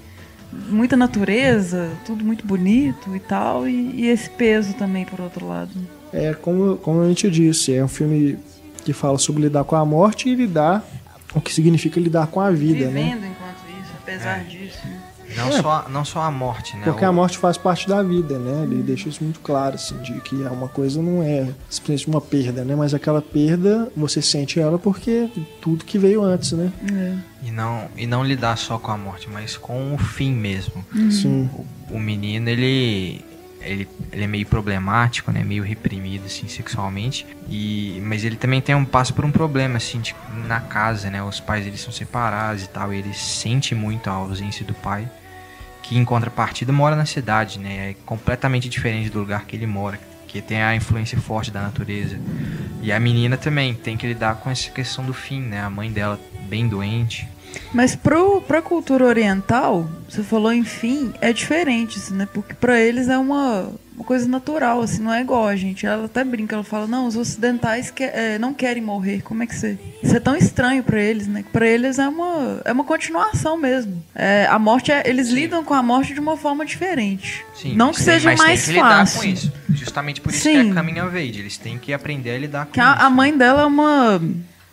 Muita 0.70 0.96
natureza, 0.96 1.90
tudo 2.06 2.24
muito 2.24 2.46
bonito 2.46 3.16
e 3.16 3.20
tal. 3.20 3.68
E, 3.68 4.02
e 4.02 4.08
esse 4.08 4.30
peso 4.30 4.74
também, 4.76 5.04
por 5.06 5.20
outro 5.20 5.48
lado. 5.48 5.72
É 6.14 6.34
como, 6.34 6.78
como 6.78 7.02
a 7.02 7.08
gente 7.08 7.30
disse, 7.30 7.74
é 7.74 7.84
um 7.84 7.88
filme 7.88 8.38
que 8.86 8.94
fala 8.94 9.18
sobre 9.18 9.42
lidar 9.44 9.64
com 9.64 9.76
a 9.76 9.84
morte 9.86 10.30
e 10.30 10.36
lidar 10.36 10.84
o 11.34 11.42
que 11.42 11.52
significa 11.52 12.00
lidar 12.00 12.28
com 12.28 12.40
a 12.40 12.52
vida, 12.52 12.86
né? 12.88 13.02
Vivendo 13.04 13.26
enquanto 13.26 13.82
isso, 13.82 13.92
apesar 14.02 14.42
É. 14.42 14.44
disso. 14.44 14.78
né? 14.86 15.00
Não, 15.36 15.48
É. 15.50 15.62
só, 15.62 15.86
não 15.90 16.06
só 16.06 16.22
a 16.22 16.32
morte, 16.32 16.76
né? 16.78 16.84
Porque 16.86 17.04
O- 17.04 17.08
a 17.08 17.12
morte 17.12 17.38
faz 17.38 17.58
parte 17.58 17.88
da 17.88 18.02
vida, 18.04 18.38
né? 18.40 18.64
Ele 18.64 18.82
deixa 18.84 19.10
isso 19.10 19.24
muito 19.24 19.40
claro, 19.40 19.76
assim, 19.76 19.98
de 20.00 20.14
que 20.22 20.44
é 20.44 20.50
uma 20.50 20.68
coisa 20.68 21.02
não 21.02 21.22
é 21.24 21.50
simplesmente 21.70 22.08
uma 22.08 22.22
perda, 22.22 22.64
né? 22.64 22.76
Mas 22.76 22.94
aquela 22.94 23.22
perda, 23.22 23.92
você 23.96 24.22
sente 24.22 24.60
ela 24.60 24.78
porque 24.80 25.30
tudo 25.62 25.86
que 25.86 25.98
veio 25.98 26.24
antes, 26.24 26.52
né? 26.54 26.72
É. 26.92 27.48
E 27.48 27.52
não, 27.52 27.88
e 27.98 28.08
não 28.08 28.24
lidar 28.24 28.58
só 28.58 28.78
com 28.80 28.92
a 28.92 28.98
morte, 28.98 29.28
mas 29.30 29.58
com 29.58 29.94
o 29.94 29.98
fim 29.98 30.32
mesmo. 30.34 30.84
Sim. 31.12 31.50
O, 31.90 31.96
o 31.96 32.00
menino, 32.00 32.50
ele, 32.50 33.24
ele, 33.62 33.88
ele 34.12 34.24
é 34.24 34.28
meio 34.28 34.46
problemático, 34.46 35.32
né? 35.32 35.44
Meio 35.44 35.64
reprimido, 35.64 36.26
assim, 36.26 36.48
sexualmente. 36.48 37.26
E, 37.50 38.02
mas 38.06 38.24
ele 38.24 38.36
também 38.38 38.62
tem 38.62 38.74
um 38.76 38.86
passo 38.86 39.14
por 39.14 39.26
um 39.26 39.32
problema, 39.32 39.76
assim, 39.78 40.00
de- 40.00 40.16
na 40.48 40.60
casa, 40.62 41.10
né? 41.10 41.22
Os 41.22 41.40
pais, 41.42 41.66
eles 41.68 41.82
são 41.82 41.92
separados 41.92 42.64
e 42.64 42.68
tal. 42.70 42.94
E 42.94 42.98
ele 43.00 43.14
sente 43.14 43.76
muito 43.76 44.10
a 44.10 44.14
ausência 44.14 44.66
do 44.66 44.74
pai. 44.74 45.08
Que, 45.84 45.96
em 45.96 46.04
contrapartida, 46.04 46.74
mora 46.74 46.96
na 46.96 47.06
cidade, 47.06 47.60
né? 47.60 47.92
É 47.92 47.96
completamente 48.06 48.68
diferente 48.68 49.10
do 49.12 49.20
lugar 49.20 49.46
que 49.46 49.56
ele 49.56 49.68
mora. 49.68 50.00
Que 50.28 50.42
tem 50.42 50.64
a 50.64 50.76
influência 50.76 51.20
forte 51.20 51.52
da 51.52 51.62
natureza. 51.62 52.20
E 52.82 52.92
a 52.92 53.00
menina 53.00 53.38
também 53.38 53.76
tem 53.76 53.96
que 53.96 54.08
lidar 54.08 54.38
com 54.38 54.50
essa 54.50 54.72
questão 54.72 55.06
do 55.06 55.14
fim, 55.14 55.42
né? 55.42 55.62
A 55.62 55.70
mãe 55.70 55.92
dela 55.92 56.20
bem 56.50 56.68
doente. 56.68 57.28
Mas 57.74 57.96
pro, 57.96 58.42
pra 58.42 58.62
cultura 58.62 59.06
oriental, 59.06 59.88
você 60.10 60.24
falou 60.24 60.52
enfim, 60.52 61.14
é 61.22 61.32
diferente, 61.32 62.00
né? 62.12 62.28
Porque 62.34 62.54
pra 62.54 62.80
eles 62.80 63.10
é 63.10 63.18
uma, 63.18 63.70
uma 63.96 64.04
coisa 64.04 64.28
natural, 64.28 64.82
assim, 64.82 65.02
não 65.02 65.14
é 65.14 65.22
igual 65.22 65.48
a 65.48 65.56
gente. 65.56 65.86
Ela 65.86 66.06
até 66.06 66.24
brinca, 66.24 66.56
ela 66.56 66.64
fala, 66.64 66.88
não, 66.88 67.08
os 67.08 67.16
ocidentais 67.16 67.92
que, 67.92 68.04
é, 68.04 68.38
não 68.40 68.54
querem 68.54 68.82
morrer. 68.82 69.22
Como 69.22 69.44
é 69.44 69.48
que 69.48 69.56
você. 69.56 69.78
Isso 70.02 70.16
é 70.16 70.20
tão 70.20 70.36
estranho 70.36 70.84
pra 70.84 71.00
eles, 71.00 71.28
né? 71.28 71.44
Que 71.44 71.50
pra 71.50 71.68
eles 71.68 72.00
é 72.00 72.08
uma, 72.08 72.62
é 72.66 72.72
uma 72.72 72.84
continuação 72.84 73.58
mesmo. 73.58 74.04
É, 74.16 74.46
a 74.50 74.58
morte 74.60 74.92
é, 74.92 75.04
Eles 75.08 75.30
lidam 75.30 75.64
com 75.64 75.74
a 75.74 75.84
morte 75.84 76.14
de 76.14 76.20
uma 76.20 76.36
forma 76.36 76.66
diferente. 76.66 77.46
Sim, 77.56 77.76
não 77.76 77.92
que 77.92 78.02
seja 78.02 78.30
tem 78.30 78.38
mais 78.38 78.66
que 78.66 78.72
lidar 78.74 78.90
fácil. 79.00 79.22
com 79.22 79.28
isso. 79.28 79.54
Justamente 79.70 80.22
por 80.22 80.32
isso 80.32 80.44
Sim. 80.44 80.66
que 80.66 80.72
é 80.72 80.82
coming 80.82 81.00
of 81.02 81.16
age. 81.18 81.40
Eles 81.40 81.58
têm 81.58 81.78
que 81.78 81.94
aprender 81.94 82.32
a 82.32 82.38
lidar 82.40 82.66
com 82.66 82.72
Que 82.74 82.80
a, 82.80 82.94
isso. 82.96 83.02
a 83.06 83.10
mãe 83.10 83.38
dela 83.38 83.62
é 83.62 83.66
uma. 83.66 84.22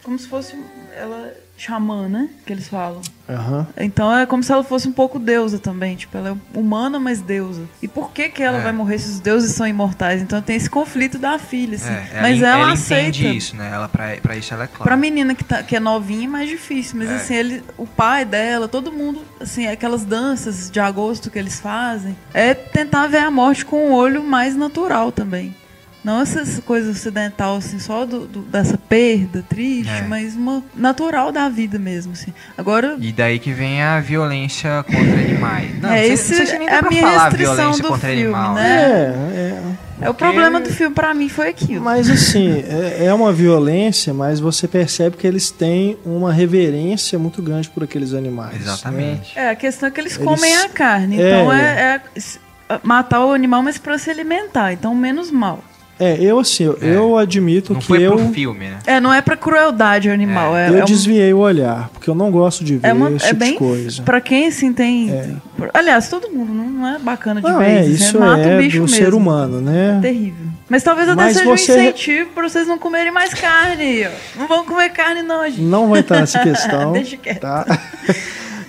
Como 0.03 0.19
se 0.19 0.27
fosse. 0.29 0.55
Ela. 0.97 1.33
Xamã, 1.61 2.09
né? 2.09 2.31
Que 2.47 2.53
eles 2.55 2.69
falam. 2.69 3.03
Aham. 3.29 3.67
Então 3.77 4.17
é 4.17 4.25
como 4.25 4.43
se 4.43 4.51
ela 4.51 4.65
fosse 4.65 4.89
um 4.89 4.93
pouco 4.93 5.19
deusa 5.19 5.59
também. 5.59 5.95
Tipo, 5.95 6.17
ela 6.17 6.31
é 6.31 6.59
humana, 6.59 6.99
mas 6.99 7.21
deusa. 7.21 7.63
E 7.83 7.87
por 7.87 8.13
que 8.13 8.31
que 8.31 8.43
ela 8.43 8.59
É. 8.59 8.63
vai 8.63 8.73
morrer 8.73 8.99
se 8.99 9.11
os 9.11 9.21
deuses 9.21 9.55
são 9.55 9.67
imortais? 9.67 10.23
Então 10.23 10.41
tem 10.41 10.57
esse 10.57 10.71
conflito 10.71 11.19
da 11.19 11.39
filha, 11.39 11.75
assim. 11.77 11.93
É, 11.93 12.09
ela, 12.13 12.23
mas 12.23 12.43
ela, 12.43 12.63
ela 12.63 12.73
aceita. 12.73 13.09
entende 13.19 13.37
isso, 13.37 13.57
né? 13.57 13.71
Ela, 13.75 13.89
pra, 13.91 14.17
pra 14.23 14.37
isso 14.39 14.55
ela 14.55 14.65
é 14.65 14.67
clara. 14.67 14.85
Pra 14.85 14.97
menina 14.97 15.35
que, 15.35 15.45
tá, 15.45 15.63
que 15.63 15.77
é 15.77 15.81
novinha 15.81 16.25
é 16.25 16.31
mais 16.31 16.49
difícil, 16.49 16.99
mas 16.99 17.11
É. 17.11 17.17
assim, 17.17 17.35
ele, 17.35 17.63
o 17.77 17.87
pai 17.87 18.25
dela, 18.25 18.67
todo 18.67 18.91
mundo, 18.91 19.23
assim, 19.39 19.67
aquelas 19.67 20.03
danças 20.05 20.71
de 20.71 20.81
agosto 20.81 21.31
que 21.31 21.39
eles 21.39 21.61
fazem, 21.61 22.17
é 22.33 22.55
tentar 22.55 23.07
ver 23.07 23.19
a 23.19 23.31
morte 23.31 23.67
com 23.67 23.91
um 23.91 23.93
olho 23.93 24.25
mais 24.25 24.57
natural 24.57 25.13
também. 25.13 25.55
Não 26.03 26.21
essas 26.23 26.59
coisas 26.61 26.97
ocidental, 26.97 27.57
assim, 27.57 27.79
só 27.79 28.07
do, 28.07 28.21
do- 28.27 28.41
dessa 28.41 28.79
perda 28.79 29.45
triste, 29.49 29.91
É. 29.91 30.03
mas 30.03 30.35
uma 30.35 30.63
natural 30.75 31.31
da 31.31 31.49
vida 31.51 31.79
mesmo, 31.79 32.13
assim. 32.13 32.33
Agora, 32.57 32.97
E 32.99 33.13
daí 33.13 33.39
que 33.39 33.53
vem 33.53 33.83
a 33.83 34.01
violência 34.01 34.83
contra 34.85 35.01
animais. 35.03 35.79
Não, 35.81 35.91
É, 35.93 36.09
não 36.09 36.17
se 36.17 36.59
nem 36.59 36.69
é 36.69 36.75
a 36.79 36.83
minha 36.83 37.03
falar 37.03 37.25
restrição 37.29 37.55
violência 37.57 37.83
do 37.83 37.89
contra 37.89 38.09
filme, 38.09 38.23
animal. 38.25 38.55
né? 38.55 38.81
É, 38.81 40.03
é. 40.03 40.07
é 40.07 40.09
o 40.11 40.15
problema 40.15 40.59
do 40.61 40.71
filme 40.71 40.95
pra 40.95 41.13
mim 41.13 41.29
foi 41.29 41.49
aquilo. 41.49 41.85
Mas 41.85 42.09
assim, 42.09 42.65
é, 42.67 43.05
é 43.07 43.13
uma 43.15 43.31
violência, 43.31 44.15
mas 44.15 44.41
você 44.41 44.67
percebe 44.67 45.19
que 45.19 45.27
eles 45.27 45.51
têm 45.51 45.99
uma 46.05 46.33
reverência 46.33 47.19
muito 47.19 47.43
grande 47.43 47.69
por 47.69 47.85
aqueles 47.85 48.15
animais. 48.15 48.55
né? 48.55 48.61
Exatamente. 48.63 49.39
É, 49.39 49.51
a 49.51 49.55
questão 49.55 49.87
é 49.89 49.93
que 49.93 50.01
eles, 50.01 50.15
Eles- 50.17 50.25
comem 50.25 50.57
a 50.57 50.69
carne. 50.71 51.21
É. 51.21 51.29
Então 51.41 51.53
é, 51.53 51.63
é 51.97 52.01
s- 52.17 52.39
matar 52.83 53.23
o 53.27 53.33
animal, 53.33 53.63
mas 53.63 53.77
pra 53.77 53.99
se 53.99 54.09
alimentar. 54.09 54.73
Então 54.73 54.95
menos 54.95 55.31
mal. 55.31 55.63
É, 56.01 56.17
eu 56.21 56.39
assim, 56.39 56.65
eu, 56.65 56.79
É. 56.81 56.97
eu 56.97 57.19
admito 57.19 57.75
Não 57.75 57.81
que 57.81 57.87
foi 57.87 58.03
eu, 58.03 58.17
pro 58.17 58.29
filme, 58.31 58.67
né? 58.71 58.79
É, 58.87 58.99
não 59.01 59.13
é 59.13 59.21
pra 59.21 59.37
crueldade 59.37 60.09
animal. 60.11 60.57
É, 60.57 60.71
eu 60.71 60.79
é 60.79 60.83
um- 60.83 60.87
desviei 60.87 61.33
o 61.35 61.39
olhar, 61.39 61.91
porque 61.93 62.09
eu 62.09 62.15
não 62.15 62.31
gosto 62.31 62.65
de 62.65 62.77
ver 62.79 62.89
é, 62.89 62.93
uma, 62.93 63.11
esse 63.13 63.27
é 63.27 63.29
tipo 63.29 63.39
bem. 63.39 63.53
de 63.53 63.59
coisa. 63.59 64.03
Pra 64.03 64.21
quem 64.21 64.47
assim 64.47 64.73
tem. 64.73 65.11
É. 65.13 65.29
Aliás, 65.75 66.09
todo 66.09 66.31
mundo 66.31 66.53
não, 66.55 66.65
não 66.71 66.89
é 66.89 66.99
bacana 66.99 67.41
de 67.43 67.47
Não, 67.47 67.59
ver 67.59 67.67
é, 67.69 67.85
isso. 67.85 68.05
isso 68.05 68.19
né? 68.19 68.27
Mata 68.27 68.41
é 68.43 68.55
o 68.57 68.59
bicho 68.59 68.77
do 68.79 68.83
mesmo. 68.85 68.97
ser 68.97 69.15
humano, 69.15 69.61
né? 69.61 69.99
Terrível. 70.01 70.47
Mas 70.69 70.83
talvez 70.83 71.09
até 71.09 71.17
Mas 71.23 71.37
seja 71.37 71.45
você- 71.51 71.73
um 71.73 71.75
incentivo 71.83 72.31
pra 72.33 72.49
vocês 72.49 72.67
não 72.67 72.79
comerem 72.79 73.13
mais 73.13 73.35
carne. 73.35 74.07
Não 74.37 74.47
vão 74.49 74.65
comer 74.65 74.89
carne, 74.91 75.21
não, 75.21 75.45
gente. 75.45 75.61
Não 75.61 75.89
vai 75.91 76.01
estar 76.01 76.21
nessa 76.21 76.39
questão. 76.39 76.93
Deixa 76.95 77.17
quieto. 77.17 77.41
tá? 77.41 77.67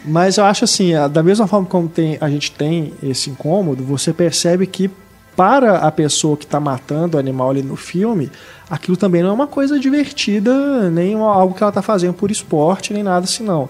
Mas 0.04 0.38
eu 0.38 0.44
acho 0.46 0.64
assim, 0.66 0.94
da 1.12 1.22
mesma 1.22 1.46
forma 1.46 1.68
como 1.68 1.88
tem, 1.88 2.18
a 2.20 2.28
gente 2.28 2.52
tem 2.52 2.92
esse 3.04 3.30
incômodo, 3.30 3.84
você 3.84 4.12
percebe 4.12 4.66
que 4.66 4.90
para 5.36 5.78
a 5.80 5.92
pessoa 5.92 6.36
que 6.38 6.46
está 6.46 6.60
matando 6.60 7.18
o 7.18 7.20
animal 7.20 7.50
ali 7.52 7.64
no 7.64 7.76
filme, 7.76 8.30
aquilo 8.70 8.98
também 8.98 9.22
não 9.24 9.30
é 9.30 9.34
uma 9.34 9.48
coisa 9.48 9.80
divertida, 9.80 10.90
nem 10.90 11.16
algo 11.16 11.54
que 11.54 11.64
ela 11.64 11.70
está 11.70 11.82
fazendo 11.82 12.14
por 12.14 12.30
esporte, 12.32 12.94
nem 12.94 13.04
nada 13.04 13.26
assim 13.26 13.44
não. 13.44 13.70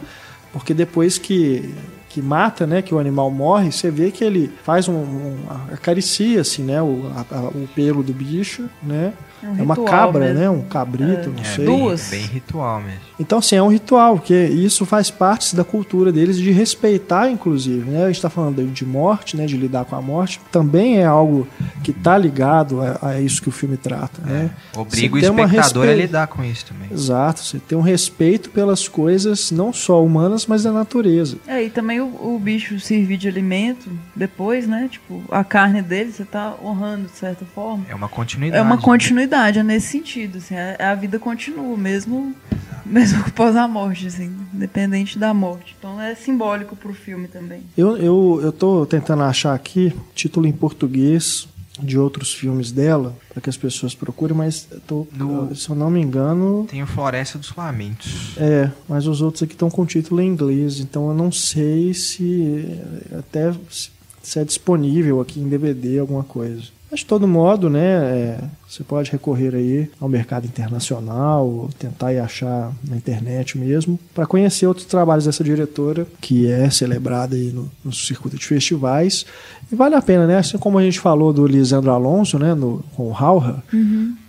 Porque 0.52 0.74
depois 0.74 1.18
que, 1.18 1.74
que 2.10 2.22
mata, 2.22 2.68
né, 2.68 2.82
que 2.82 2.94
o 2.94 3.00
animal 3.00 3.32
morre, 3.32 3.72
você 3.72 3.90
vê 3.90 4.12
que 4.12 4.24
ele 4.24 4.52
faz 4.64 4.88
um, 4.90 4.94
um 4.96 5.38
acaricia 5.72 6.42
assim, 6.42 6.64
né, 6.64 6.82
o, 6.82 7.10
a- 7.16 7.36
a- 7.36 7.48
o 7.50 7.68
pelo 7.74 8.04
do 8.04 8.12
bicho, 8.14 8.70
né? 8.84 9.14
É 9.44 9.48
um 9.48 9.60
É 9.60 9.62
uma 9.64 9.76
cabra, 9.76 10.26
mesmo. 10.26 10.40
né? 10.40 10.50
Um 10.50 10.62
cabrito, 10.62 11.30
não 11.30 11.42
É 11.42 11.44
sei. 11.46 11.66
bem, 11.66 11.78
Duas. 11.80 12.10
bem 12.10 12.22
ritual 12.26 12.82
mesmo. 12.82 13.00
Então, 13.22 13.38
assim, 13.40 13.56
é 13.56 13.62
um 13.62 13.68
ritual, 13.70 14.16
porque 14.18 14.34
isso 14.34 14.86
faz 14.86 15.12
parte 15.12 15.56
da 15.56 15.64
cultura 15.64 16.12
deles 16.12 16.38
de 16.38 16.52
respeitar, 16.52 17.30
inclusive. 17.30 17.90
Né? 17.90 18.04
A 18.04 18.08
gente 18.08 18.16
está 18.16 18.30
falando 18.30 18.66
de 18.66 18.86
morte, 18.86 19.38
né? 19.38 19.46
de 19.46 19.56
lidar 19.56 19.86
com 19.86 19.96
a 19.96 20.02
morte. 20.02 20.42
Também 20.52 20.98
é 20.98 21.06
algo 21.06 21.48
que 21.84 21.92
está 21.92 22.18
ligado 22.18 22.82
a, 22.82 23.10
a 23.10 23.22
isso 23.22 23.42
que 23.42 23.48
o 23.50 23.52
filme 23.52 23.78
trata. 23.78 24.22
Né? 24.24 24.50
Obriga 24.76 25.16
o 25.16 25.20
Você 25.20 25.22
tem 25.22 25.30
uma 25.30 25.44
espectador 25.46 25.84
a 25.84 25.86
respeito- 25.88 26.08
lidar 26.08 26.28
com 26.28 26.44
isso 26.44 26.66
também. 26.66 26.88
Exato, 26.92 27.42
você 27.44 27.60
tem 27.60 27.78
um 27.78 27.82
respeito 27.82 28.50
pelas 28.50 28.88
coisas 28.88 29.52
não 29.52 29.72
só 29.72 30.04
humanas, 30.04 30.48
mas 30.48 30.64
da 30.64 30.72
natureza. 30.72 31.38
É, 31.48 31.64
e 31.64 31.70
também 31.70 32.02
o, 32.02 32.06
o 32.06 32.40
bicho 32.40 32.80
servir 32.80 33.18
de 33.18 33.28
alimento 33.28 33.90
depois, 34.16 34.68
né? 34.68 34.88
Tipo, 34.92 35.24
a 35.32 35.44
carne 35.44 35.82
dele, 35.82 36.12
você 36.12 36.26
tá 36.26 36.56
honrando 36.64 37.06
de 37.06 37.16
certa 37.18 37.46
forma. 37.46 37.86
É 37.88 37.94
uma 37.96 38.10
continuidade. 38.10 38.60
É 38.60 38.62
uma 38.64 38.78
continuidade, 38.80 39.60
é 39.60 39.64
nesse 39.64 39.88
sentido, 39.90 40.40
assim, 40.40 40.56
a, 40.56 40.92
a 40.92 40.96
vida 40.96 41.20
continua, 41.20 41.78
mesmo, 41.78 42.34
mesmo 42.86 43.24
após 43.26 43.56
a 43.56 43.68
morte, 43.68 44.08
assim, 44.08 44.32
independente 44.54 45.18
da 45.20 45.34
morte. 45.34 45.76
Então 45.78 46.00
é 46.02 46.16
simbólico 46.16 46.76
pro 46.76 46.94
filme 46.94 47.28
também. 47.28 47.62
Eu, 47.78 47.98
eu, 47.98 48.40
eu 48.44 48.52
tô 48.52 48.86
tentando 48.86 49.24
achar 49.24 49.54
aqui 49.54 49.94
título 50.16 50.46
em 50.48 50.52
português 50.52 51.48
de 51.82 51.98
outros 51.98 52.34
filmes 52.34 52.72
dela, 52.72 53.16
para 53.30 53.42
que 53.42 53.50
as 53.50 53.58
pessoas 53.58 53.96
procurem, 53.96 54.36
mas 54.38 54.68
eu 54.70 54.80
tô, 54.82 55.08
No- 55.14 55.56
se 55.56 55.68
eu 55.70 55.76
não 55.76 55.90
me 55.90 56.00
engano, 56.02 56.68
Tem 56.70 56.84
o 56.84 56.86
Floresta 56.88 57.40
dos 57.40 57.56
Lamentos. 57.56 58.38
É, 58.38 58.70
mas 58.88 59.08
os 59.08 59.22
outros 59.22 59.42
aqui 59.42 59.54
estão 59.54 59.70
com 59.70 59.84
título 59.86 60.22
em 60.22 60.28
inglês, 60.28 60.80
então 60.80 61.08
eu 61.08 61.16
não 61.16 61.32
sei 61.32 61.94
se 61.94 62.78
até 63.18 63.52
se 63.70 63.90
se 64.22 64.38
é 64.38 64.44
disponível 64.44 65.20
aqui 65.20 65.40
em 65.40 65.50
DVD 65.50 65.98
alguma 65.98 66.24
coisa. 66.24 66.66
Mas 66.92 67.00
de 67.00 67.06
todo 67.06 67.26
modo, 67.26 67.70
né, 67.70 67.80
é, 67.80 68.40
você 68.68 68.84
pode 68.84 69.10
recorrer 69.10 69.56
aí 69.56 69.90
ao 69.98 70.10
mercado 70.10 70.46
internacional, 70.46 71.70
tentar 71.80 72.12
ir 72.12 72.20
achar 72.20 72.70
na 72.86 72.98
internet 72.98 73.58
mesmo, 73.58 73.98
para 74.14 74.26
conhecer 74.26 74.68
outros 74.68 74.86
trabalhos 74.86 75.24
dessa 75.24 75.42
diretora, 75.42 76.06
que 76.20 76.52
é 76.52 76.70
celebrada 76.70 77.34
aí 77.38 77.54
no, 77.54 77.72
no 77.86 77.94
circuito 77.94 78.38
de 78.38 78.46
festivais. 78.46 79.26
E 79.72 79.76
vale 79.76 79.96
a 79.96 80.02
pena, 80.02 80.28
né? 80.28 80.40
Assim 80.40 80.58
como 80.58 80.78
a 80.78 80.84
gente 80.84 81.00
falou 81.00 81.32
do 81.32 81.48
Lisandro 81.48 81.92
Alonso, 81.92 82.38
né, 82.38 82.54
no, 82.54 82.84
com 82.94 83.08
o 83.08 83.12
Rauha, 83.12 83.64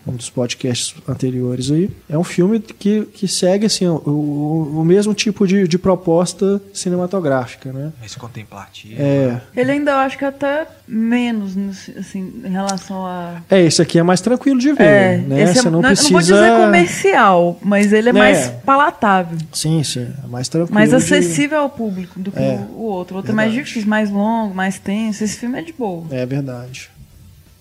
um 0.06 0.12
dos 0.12 0.28
podcasts 0.30 0.94
anteriores 1.08 1.70
aí. 1.70 1.90
É 2.08 2.18
um 2.18 2.24
filme 2.24 2.58
que, 2.60 3.02
que 3.06 3.28
segue 3.28 3.66
assim, 3.66 3.86
o, 3.86 3.96
o, 4.04 4.80
o 4.80 4.84
mesmo 4.84 5.14
tipo 5.14 5.46
de, 5.46 5.66
de 5.68 5.78
proposta 5.78 6.60
cinematográfica, 6.74 7.72
né? 7.72 7.92
Mais 8.00 8.14
contemplativo. 8.14 8.94
É, 9.00 9.40
Ele 9.56 9.72
ainda 9.72 9.92
eu 9.92 9.96
acho 9.98 10.18
que 10.18 10.24
até 10.24 10.66
menos, 10.86 11.54
no- 11.56 11.70
assim, 11.98 12.32
em 12.44 12.50
relação 12.50 13.06
a. 13.06 13.36
é, 13.50 13.60
esse 13.62 13.80
aqui 13.80 13.98
é 13.98 14.02
mais 14.02 14.20
tranquilo 14.20 14.58
de 14.58 14.72
ver, 14.72 14.82
É, 14.82 15.16
né? 15.18 15.42
esse 15.42 15.58
é- 15.58 15.62
Você 15.62 15.70
não 15.70 15.78
eu 15.80 15.82
precisa... 15.88 16.08
não 16.10 16.12
vou 16.12 16.20
dizer 16.20 16.64
comercial, 16.64 17.58
mas 17.62 17.92
ele 17.92 18.08
é, 18.08 18.10
É. 18.10 18.12
mais 18.12 18.48
palatável. 18.64 19.38
Sim, 19.52 19.82
sim, 19.82 20.08
é 20.22 20.26
mais 20.26 20.48
tranquilo. 20.48 20.74
Mais 20.74 20.90
de- 20.90 20.96
acessível 20.96 21.58
ao 21.60 21.70
público 21.70 22.18
do 22.18 22.30
que 22.32 22.38
É, 22.38 22.66
o, 22.74 22.82
outro. 22.82 23.14
O 23.14 23.16
outro 23.18 23.32
é 23.32 23.34
mais 23.34 23.50
verdade. 23.50 23.68
difícil, 23.68 23.88
mais 23.88 24.10
longo, 24.10 24.54
mais 24.54 24.78
tenso. 24.78 25.22
Esse 25.24 25.36
filme 25.38 25.58
é 25.58 25.62
de 25.62 25.72
boa. 25.72 26.04
É 26.10 26.26
verdade. 26.26 26.90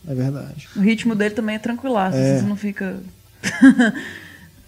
É 0.07 0.13
verdade. 0.13 0.67
O 0.75 0.79
ritmo 0.79 1.13
dele 1.15 1.35
também 1.35 1.55
é 1.55 1.59
tranquilaço. 1.59 2.17
É. 2.17 2.39
Você 2.39 2.45
não 2.45 2.55
fica 2.55 2.95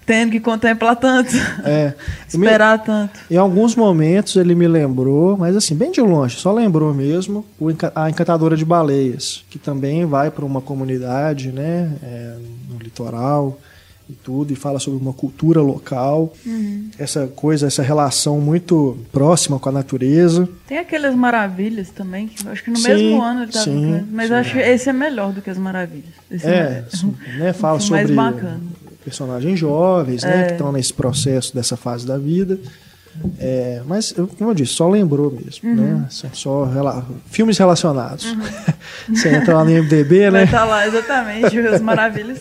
tendo 0.05 0.31
que 0.31 0.39
contemplar 0.39 0.95
tanto, 0.97 1.31
É. 1.63 1.93
Eu 2.33 2.37
me- 2.39 2.45
esperar 2.45 2.83
tanto. 2.83 3.19
Em 3.31 3.37
alguns 3.37 3.75
momentos 3.75 4.35
ele 4.35 4.53
me 4.53 4.67
lembrou, 4.67 5.37
mas 5.37 5.55
assim, 5.55 5.75
bem 5.75 5.91
de 5.91 6.01
longe, 6.01 6.37
só 6.37 6.51
lembrou 6.51 6.93
mesmo, 6.93 7.45
o 7.59 7.69
a 7.95 8.09
Encantadora 8.09 8.57
de 8.57 8.65
Baleias, 8.65 9.43
que 9.49 9.57
também 9.57 10.05
vai 10.05 10.29
para 10.29 10.43
uma 10.45 10.61
comunidade, 10.61 11.51
né, 11.51 11.93
é, 12.03 12.35
no 12.69 12.77
litoral 12.79 13.57
e 14.09 14.13
tudo, 14.13 14.51
e 14.51 14.55
fala 14.55 14.79
sobre 14.79 14.99
uma 15.01 15.13
cultura 15.13 15.61
local, 15.61 16.33
essa 16.99 17.25
coisa, 17.27 17.67
essa 17.67 17.81
relação 17.81 18.39
muito 18.39 18.97
próxima 19.11 19.57
com 19.59 19.69
a 19.69 19.71
natureza. 19.71 20.47
Tem 20.67 20.77
aquelas 20.77 21.15
maravilhas 21.15 21.89
também, 21.89 22.27
que 22.27 22.47
acho 22.47 22.63
que 22.63 22.69
no 22.69 22.77
Sim, 22.77 22.87
mesmo 22.89 23.21
ano 23.21 23.43
ele 23.43 23.51
tava 23.51 23.65
sim, 23.65 23.99
com- 24.01 24.15
Mas 24.15 24.27
sim. 24.27 24.33
acho 24.33 24.51
que 24.53 24.59
esse 24.59 24.89
é 24.89 24.93
melhor 24.93 25.31
do 25.31 25.41
que 25.41 25.49
as 25.49 25.57
maravilhas. 25.57 26.13
Esse 26.29 26.45
É, 26.47 26.83
assim, 26.91 27.15
né, 27.37 27.53
fala 27.53 27.77
um 27.77 27.79
sobre 27.79 28.05
personagens 29.03 29.59
jovens, 29.59 30.23
né, 30.23 30.41
É. 30.41 30.45
que 30.47 30.51
estão 30.53 30.71
nesse 30.71 30.93
processo 30.93 31.53
dessa 31.55 31.75
fase 31.77 32.05
da 32.05 32.17
vida. 32.17 32.59
É, 33.39 33.81
mas, 33.85 34.11
como 34.37 34.49
eu 34.49 34.53
disse, 34.55 34.73
só 34.73 34.89
lembrou 34.89 35.29
mesmo, 35.31 35.69
Uhum. 35.69 35.75
né? 35.99 36.05
São 36.09 36.29
só 36.33 36.63
rela- 36.65 37.05
filmes 37.29 37.59
relacionados. 37.59 38.25
Você 39.07 39.29
entra 39.35 39.53
lá 39.57 39.63
no 39.63 39.69
MDB, 39.69 40.21
Vai 40.21 40.31
né? 40.31 40.43
estar 40.45 40.65
lá, 40.65 40.87
exatamente. 40.87 41.55
As 41.59 41.79
maravilhas 41.79 42.39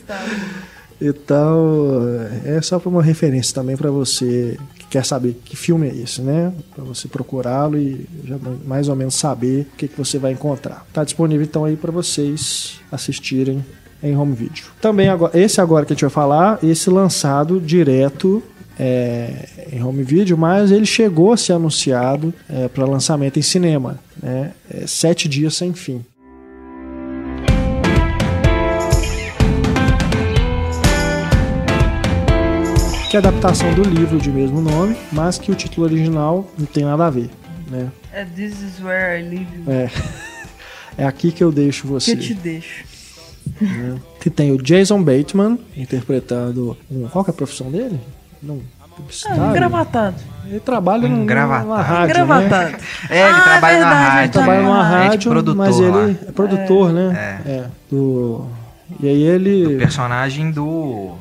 estão. 1.07 2.03
Então, 2.43 2.53
é 2.57 2.61
só 2.61 2.79
para 2.79 2.89
uma 2.89 3.03
referência 3.03 3.55
também 3.55 3.77
para 3.77 3.91
você 3.91 4.59
que 4.79 4.87
quer 4.87 5.05
saber 5.05 5.37
que 5.45 5.57
filme 5.57 5.89
é 5.89 5.95
esse, 5.95 6.21
né? 6.21 6.53
Para 6.75 6.85
você 6.85 7.09
procurá-lo 7.09 7.79
e 7.79 8.07
já 8.25 8.37
mais 8.65 8.89
ou 8.89 8.97
menos 8.97 9.15
saber 9.15 9.67
o 9.73 9.77
que, 9.77 9.89
que 9.89 9.97
você 9.97 10.19
vai 10.19 10.33
encontrar. 10.33 10.87
Tá 10.93 11.05
disponível 11.05 11.45
então 11.45 11.65
aí 11.65 11.77
para 11.77 11.91
vocês 11.91 12.81
assistirem 12.91 13.65
em 14.03 14.17
home 14.17 14.35
video. 14.35 14.65
Também 14.81 15.09
agora, 15.09 15.39
esse 15.39 15.61
agora 15.61 15.87
que 15.87 15.93
a 15.93 15.95
gente 15.95 16.03
vai 16.03 16.11
falar, 16.11 16.59
esse 16.63 16.91
lançado 16.91 17.61
direto 17.61 18.43
é, 18.79 19.49
em 19.73 19.83
home 19.83 20.03
video, 20.03 20.37
mas 20.37 20.73
ele 20.73 20.87
chegou 20.87 21.33
a 21.33 21.37
ser 21.37 21.53
anunciado 21.53 22.35
para 22.75 22.85
lançamento 22.85 23.39
em 23.39 23.43
cinema, 23.43 23.99
né? 24.21 24.53
É 24.71 24.87
Sete 24.87 25.29
Dias 25.29 25.55
Sem 25.55 25.73
Fim. 25.73 26.05
Que 33.13 33.17
é 33.19 33.21
a 33.21 33.29
adaptação 33.29 33.75
do 33.75 33.83
livro 33.83 34.19
de 34.19 34.31
mesmo 34.31 34.63
nome, 34.63 34.97
mas 35.13 35.37
que 35.37 35.53
o 35.53 35.55
título 35.55 35.87
original 35.87 36.49
não 36.59 36.65
tem 36.65 36.83
nada 36.83 37.07
a 37.09 37.11
ver, 37.11 37.29
né? 37.71 37.89
É 38.11 38.25
This 38.25 38.55
is 38.63 38.83
where 38.83 39.21
I 39.21 39.29
live. 39.29 39.47
É, 39.69 39.91
é 40.97 41.05
aqui 41.05 41.31
que 41.31 41.45
eu 41.45 41.53
deixo 41.53 41.83
Que 41.83 41.89
você. 41.89 42.13
eu 42.13 42.19
te 42.19 42.33
deixo. 42.33 42.85
né? 43.61 43.97
Que 44.19 44.31
tem 44.31 44.51
o 44.51 44.57
Jason 44.57 45.03
Bateman 45.03 45.59
interpretando 45.77 46.75
um, 46.91 47.07
qual 47.09 47.23
que 47.23 47.31
é 47.31 47.35
a 47.35 47.37
profissão 47.37 47.71
dele? 47.71 48.01
Não, 48.43 48.61
Ah, 48.83 48.89
publicitário. 48.97 49.45
engravatado. 49.45 50.17
Ele 50.47 50.61
trabalha 50.61 51.07
num- 51.07 51.23
Engravatado. 51.25 51.67
numa 51.69 51.83
rádio, 51.83 52.07
né? 52.07 52.11
Engravatado. 52.25 52.77
É, 53.11 53.19
ele 53.19 53.29
Ah, 53.29 53.41
trabalha 53.43 53.77
é 53.77 53.81
na 53.81 53.89
verdade, 53.89 54.05
rádio. 54.09 54.23
ele 54.23 54.33
Trabalha 54.33 54.63
numa 54.63 54.83
Ah, 54.89 55.05
é 55.05 55.07
rádio, 55.09 55.31
produtor 55.31 55.57
mas 55.57 55.79
ele 55.81 56.19
é 56.29 56.33
produtor, 56.33 56.93
né? 56.95 57.43
É. 57.45 57.65
do 57.91 58.47
e 59.01 59.07
aí 59.07 59.23
ele 59.23 59.77
Personagem 59.77 60.51
do 60.51 61.13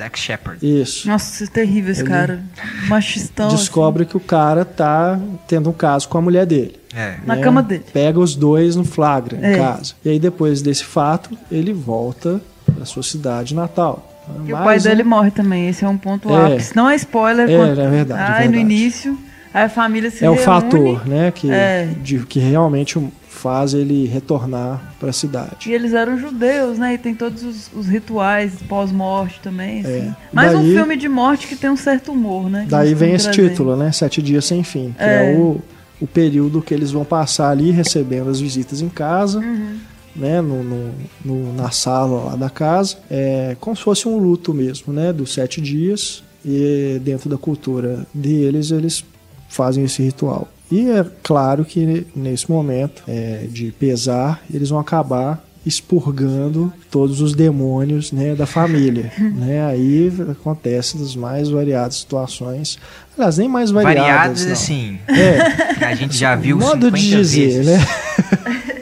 Dax 0.00 0.18
Shepard. 0.20 0.58
isso. 0.66 1.06
Nossa, 1.06 1.34
isso 1.44 1.44
é 1.52 1.54
terrível 1.54 1.92
esse 1.92 2.00
Ele 2.00 2.08
cara. 2.10 2.40
Machistão. 2.88 3.46
assim. 3.48 3.56
descobre 3.56 4.04
que 4.04 4.16
o 4.16 4.20
cara 4.20 4.64
tá 4.64 5.18
tendo 5.46 5.68
um 5.70 5.72
caso 5.72 6.08
com 6.08 6.18
a 6.18 6.22
mulher 6.22 6.46
dele. 6.46 6.78
É. 6.94 7.16
Na 7.24 7.36
né? 7.36 7.42
cama 7.42 7.62
dele. 7.62 7.84
Pega 7.92 8.18
os 8.18 8.34
dois 8.34 8.74
no 8.76 8.84
flagra 8.84 9.36
em 9.38 9.44
É. 9.54 9.58
casa. 9.58 9.92
E 10.04 10.08
aí 10.08 10.18
depois 10.18 10.60
desse 10.62 10.84
fato, 10.84 11.36
ele 11.52 11.72
volta 11.72 12.40
para 12.74 12.84
sua 12.84 13.02
cidade 13.02 13.54
natal. 13.54 14.06
Que 14.46 14.52
o 14.52 14.56
pai 14.56 14.78
um- 14.78 14.82
dele 14.82 15.02
morre 15.02 15.30
também. 15.30 15.68
Esse 15.68 15.84
é 15.84 15.88
um 15.88 15.98
ponto 15.98 16.28
É. 16.30 16.54
ápice. 16.54 16.74
Não 16.76 16.88
é 16.88 16.94
spoiler. 16.96 17.48
É, 17.50 17.56
quando- 17.56 17.80
é 17.80 17.88
verdade, 17.88 18.20
é 18.20 18.24
Ai, 18.24 18.46
no 18.46 18.52
verdade. 18.52 18.58
início, 18.74 19.18
aí 19.52 19.64
a 19.64 19.68
família 19.68 20.10
se 20.10 20.24
É 20.24 20.28
o 20.30 20.32
reúne. 20.34 20.44
fator, 20.46 21.06
né, 21.08 21.30
que, 21.30 21.50
É. 21.50 21.88
de- 22.02 22.20
que 22.26 22.38
realmente 22.40 22.98
faz 23.40 23.72
ele 23.74 24.06
retornar 24.06 24.94
para 25.00 25.10
a 25.10 25.12
cidade. 25.12 25.68
E 25.68 25.72
eles 25.72 25.92
eram 25.94 26.18
judeus, 26.18 26.78
né? 26.78 26.94
E 26.94 26.98
tem 26.98 27.14
todos 27.14 27.42
os, 27.42 27.70
os 27.74 27.86
rituais 27.86 28.52
pós-morte 28.68 29.40
também. 29.42 29.80
Assim. 29.80 29.90
É. 29.90 30.16
Mais 30.32 30.54
um 30.54 30.58
Daí- 30.62 30.74
filme 30.74 30.96
de 30.96 31.08
morte 31.08 31.46
que 31.46 31.56
tem 31.56 31.70
um 31.70 31.76
certo 31.76 32.12
humor, 32.12 32.50
né? 32.50 32.64
que 32.64 32.70
Daí 32.70 32.94
vem 32.94 33.14
esse 33.14 33.24
trazendo. 33.24 33.48
título, 33.50 33.76
né, 33.76 33.90
Sete 33.92 34.20
Dias 34.20 34.44
Sem 34.44 34.62
Fim, 34.62 34.94
que 34.96 35.02
é, 35.02 35.32
É. 35.32 35.36
o, 35.36 35.60
o 36.00 36.06
período 36.06 36.60
que 36.60 36.74
eles 36.74 36.90
vão 36.90 37.04
passar 37.04 37.50
ali 37.50 37.70
recebendo 37.70 38.28
as 38.30 38.40
visitas 38.40 38.80
em 38.82 38.88
casa, 38.88 39.38
Uhum. 39.40 39.76
né, 40.14 40.40
no, 40.40 40.62
no- 40.62 40.92
no- 41.24 41.52
na 41.54 41.70
sala 41.70 42.24
lá 42.30 42.36
da 42.36 42.50
casa, 42.50 42.96
é 43.10 43.56
como 43.60 43.74
se 43.76 43.82
fosse 43.82 44.06
um 44.06 44.16
luto 44.18 44.52
mesmo, 44.52 44.92
né, 44.92 45.12
dos 45.12 45.32
sete 45.32 45.60
dias. 45.60 46.22
E 46.44 46.98
dentro 47.04 47.28
da 47.28 47.36
cultura 47.36 48.06
deles, 48.14 48.70
eles 48.70 49.04
fazem 49.48 49.84
esse 49.84 50.02
ritual. 50.02 50.48
E 50.70 50.88
é 50.88 51.04
claro 51.22 51.64
que 51.64 52.06
nesse 52.14 52.50
momento 52.50 53.02
é, 53.08 53.46
de 53.50 53.72
pesar, 53.72 54.40
eles 54.52 54.70
vão 54.70 54.78
acabar 54.78 55.42
expurgando 55.64 56.72
todos 56.90 57.20
os 57.20 57.34
demônios 57.34 58.12
né, 58.12 58.34
da 58.34 58.46
família. 58.46 59.12
né? 59.18 59.66
Aí 59.66 60.12
acontece 60.30 60.96
das 60.96 61.14
mais 61.14 61.48
variadas 61.48 61.96
situações. 61.96 62.78
Aliás, 63.16 63.38
nem 63.38 63.48
mais 63.48 63.70
variadas. 63.70 64.04
Variados, 64.04 64.46
não. 64.46 64.52
assim. 64.52 64.98
É, 65.08 65.74
que 65.74 65.84
a 65.84 65.94
gente 65.94 66.16
já 66.16 66.34
viu 66.34 66.56
modo 66.56 66.86
50 66.86 66.96
de 66.98 67.10
dizer, 67.10 67.64
vezes. 67.64 67.66
né? 67.66 67.86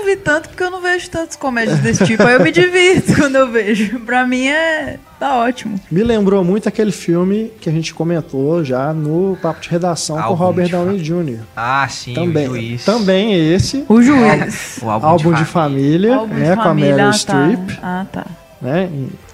Eu 0.00 0.06
não 0.06 0.06
vi 0.06 0.16
tanto 0.16 0.48
porque 0.48 0.62
eu 0.62 0.70
não 0.70 0.80
vejo 0.80 1.10
tantas 1.10 1.36
comédias 1.36 1.78
desse 1.80 2.04
tipo. 2.06 2.22
Aí 2.22 2.34
eu 2.34 2.40
me 2.42 2.50
divirto 2.50 3.14
quando 3.20 3.36
eu 3.36 3.50
vejo. 3.50 4.00
Pra 4.00 4.26
mim 4.26 4.46
é. 4.46 4.98
tá 5.18 5.36
ótimo. 5.36 5.78
Me 5.90 6.02
lembrou 6.02 6.42
muito 6.42 6.68
aquele 6.68 6.90
filme 6.92 7.52
que 7.60 7.68
a 7.68 7.72
gente 7.72 7.92
comentou 7.92 8.64
já 8.64 8.92
no 8.94 9.36
papo 9.42 9.60
de 9.60 9.68
redação 9.68 10.16
com 10.16 10.22
Álbum 10.22 10.34
Robert 10.44 10.66
de 10.66 10.72
Downey 10.72 10.98
Jr. 10.98 11.40
Ah, 11.54 11.86
sim, 11.88 12.12
o 12.12 12.14
Também, 12.14 12.46
juiz. 12.46 12.84
também 12.84 13.52
esse 13.54 13.84
O 13.88 14.00
juiz. 14.02 14.78
O 14.82 14.88
álbum, 14.88 15.06
álbum 15.06 15.32
de 15.34 15.44
família. 15.44 16.14
família, 16.14 16.16
Álbum 16.16 16.34
de 16.34 16.40
né, 16.40 16.54
com 16.54 16.60
a 16.60 16.64
família. 16.64 16.90
Meryl 16.96 17.08
ah, 17.08 17.12
tá. 17.12 17.18
Streep, 17.18 17.78
Ah, 17.82 18.06
tá. 18.10 18.26
né, 18.62 18.88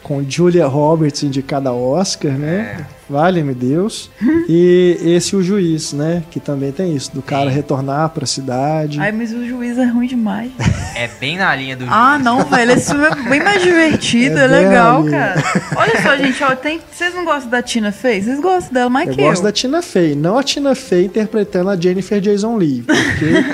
com 0.06 0.24
Julia 0.28 0.68
Roberts 0.68 1.24
indicada 1.24 1.68
ao 1.70 1.82
Oscar, 1.82 2.30
né? 2.30 2.86
Vale-me 3.10 3.52
Deus. 3.54 4.08
E 4.48 4.96
esse 5.02 5.34
o 5.34 5.42
juiz, 5.42 5.92
né, 5.92 6.22
que 6.30 6.38
também 6.38 6.70
tem 6.70 6.94
isso, 6.94 7.12
do 7.12 7.20
cara 7.20 7.50
retornar 7.50 8.10
para 8.10 8.22
a 8.22 8.26
cidade. 8.26 9.00
Ai, 9.00 9.10
mas 9.10 9.32
o 9.32 9.44
juiz 9.44 9.76
é 9.76 9.84
ruim 9.84 10.06
demais. 10.06 10.52
É 10.94 11.08
bem 11.20 11.36
na 11.36 11.54
linha 11.54 11.76
do 11.76 11.84
Ah, 11.90 12.12
juiz. 12.14 12.24
não, 12.24 12.44
velho. 12.44 12.72
Esse 12.72 12.90
filme 12.90 13.04
é 13.06 13.28
bem 13.28 13.42
mais 13.42 13.62
divertido, 13.62 14.38
É 14.38 14.44
é, 14.44 14.46
legal, 14.46 15.04
cara. 15.04 15.42
Olha 15.76 16.00
só, 16.00 16.16
gente, 16.16 16.42
ó, 16.42 16.54
tem... 16.54 16.80
vocês 16.90 17.12
não 17.14 17.24
gostam 17.24 17.50
da 17.50 17.60
Tina 17.60 17.92
Fey? 17.92 18.22
Vocês 18.22 18.40
gostam 18.40 18.72
dela 18.72 18.88
mais 18.88 19.08
Eu 19.08 19.14
que 19.14 19.20
gosto 19.20 19.40
eu. 19.40 19.44
da 19.44 19.52
Tina 19.52 19.82
Fey, 19.82 20.14
não 20.14 20.38
a 20.38 20.42
Tina 20.42 20.74
Fey 20.74 21.04
interpretando 21.06 21.68
a 21.68 21.76
Jennifer 21.76 22.18
Jason 22.20 22.56
Leigh, 22.56 22.82
porque 22.82 23.44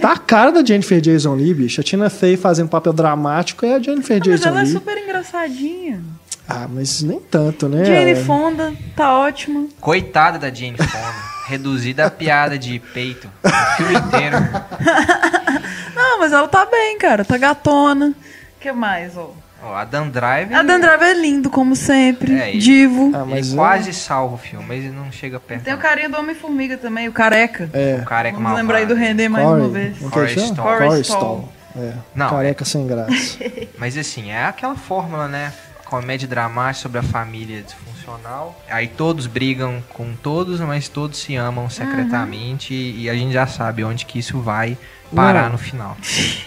tá 0.00 0.12
a 0.12 0.18
cara 0.18 0.50
da 0.52 0.64
Jennifer 0.64 1.00
Jason 1.00 1.34
Leigh, 1.34 1.54
bicho. 1.54 1.80
A 1.80 1.84
Tina 1.84 2.08
Fey 2.10 2.36
fazendo 2.36 2.68
papel 2.68 2.92
dramático 2.92 3.64
é 3.66 3.74
a 3.74 3.78
Jennifer 3.80 4.16
Ah, 4.16 4.20
mas 4.20 4.28
Jason 4.40 4.48
ela 4.48 4.60
é 4.60 4.62
Leigh. 4.62 4.72
super 4.78 4.98
engraçadinha. 4.98 6.00
Ah, 6.48 6.66
mas 6.68 7.02
nem 7.02 7.20
tanto, 7.20 7.68
né? 7.68 7.84
Jane 7.84 8.14
Fonda, 8.24 8.72
tá 8.96 9.18
ótima. 9.18 9.66
Coitada 9.80 10.38
da 10.38 10.48
Jane 10.48 10.78
Fonda. 10.78 11.14
reduzida 11.46 12.06
a 12.06 12.10
piada 12.10 12.58
de 12.58 12.78
peito. 12.78 13.28
O 13.44 13.76
filme 13.76 13.94
inteiro. 13.96 14.36
Não, 15.94 16.18
mas 16.20 16.32
ela 16.32 16.48
tá 16.48 16.64
bem, 16.66 16.96
cara. 16.98 17.24
Tá 17.24 17.36
gatona. 17.36 18.08
O 18.56 18.60
que 18.60 18.72
mais, 18.72 19.16
ó? 19.16 19.32
Ó, 19.62 19.74
a 19.74 19.84
Dan 19.84 20.08
Driver. 20.08 20.56
A 20.56 20.62
Dan 20.62 20.78
Driver 20.80 21.08
é 21.08 21.14
lindo, 21.14 21.50
como 21.50 21.74
sempre. 21.74 22.32
É, 22.38 22.50
ele- 22.50 22.58
Divo. 22.58 23.10
Ah, 23.14 23.24
mas 23.24 23.46
ele 23.46 23.54
é- 23.54 23.56
quase 23.56 23.92
salva 23.92 24.34
o 24.36 24.38
filme, 24.38 24.64
mas 24.66 24.84
ele 24.84 24.94
não 24.94 25.10
chega 25.10 25.40
perto. 25.40 25.64
Tem 25.64 25.72
o 25.72 25.76
não. 25.76 25.82
carinha 25.82 26.08
do 26.08 26.16
Homem-Formiga 26.16 26.76
também, 26.76 27.08
o 27.08 27.12
careca. 27.12 27.68
É, 27.72 27.98
O 28.00 28.04
careca 28.04 28.36
Vamos 28.36 28.42
malvado. 28.44 28.62
lembrar 28.62 28.78
aí 28.78 28.86
do 28.86 28.94
Render 28.94 29.28
mais 29.28 29.44
Corey, 29.44 29.62
uma 29.64 29.68
vez. 29.70 30.00
ele 30.00 30.10
Corey. 30.10 31.00
Stoll. 31.02 31.48
É, 31.76 31.92
Não, 32.14 32.30
careca 32.30 32.64
sem 32.64 32.86
graça. 32.86 33.38
Mas 33.78 33.96
assim, 33.96 34.30
é 34.30 34.44
aquela 34.44 34.74
fórmula, 34.76 35.28
né? 35.28 35.52
comédia 35.84 36.28
dramática 36.28 36.82
sobre 36.82 36.98
a 36.98 37.02
família 37.02 37.62
disfuncional. 37.62 38.60
Aí 38.68 38.88
todos 38.88 39.26
brigam 39.26 39.82
com 39.94 40.12
todos, 40.14 40.60
mas 40.60 40.86
todos 40.86 41.18
se 41.18 41.34
amam 41.34 41.70
secretamente 41.70 42.74
e 42.74 43.08
a 43.08 43.14
gente 43.14 43.32
já 43.32 43.46
sabe 43.46 43.82
onde 43.84 44.04
que 44.04 44.18
isso 44.18 44.38
vai 44.38 44.76
parar 45.14 45.44
Não. 45.44 45.52
no 45.52 45.58
final. 45.58 45.96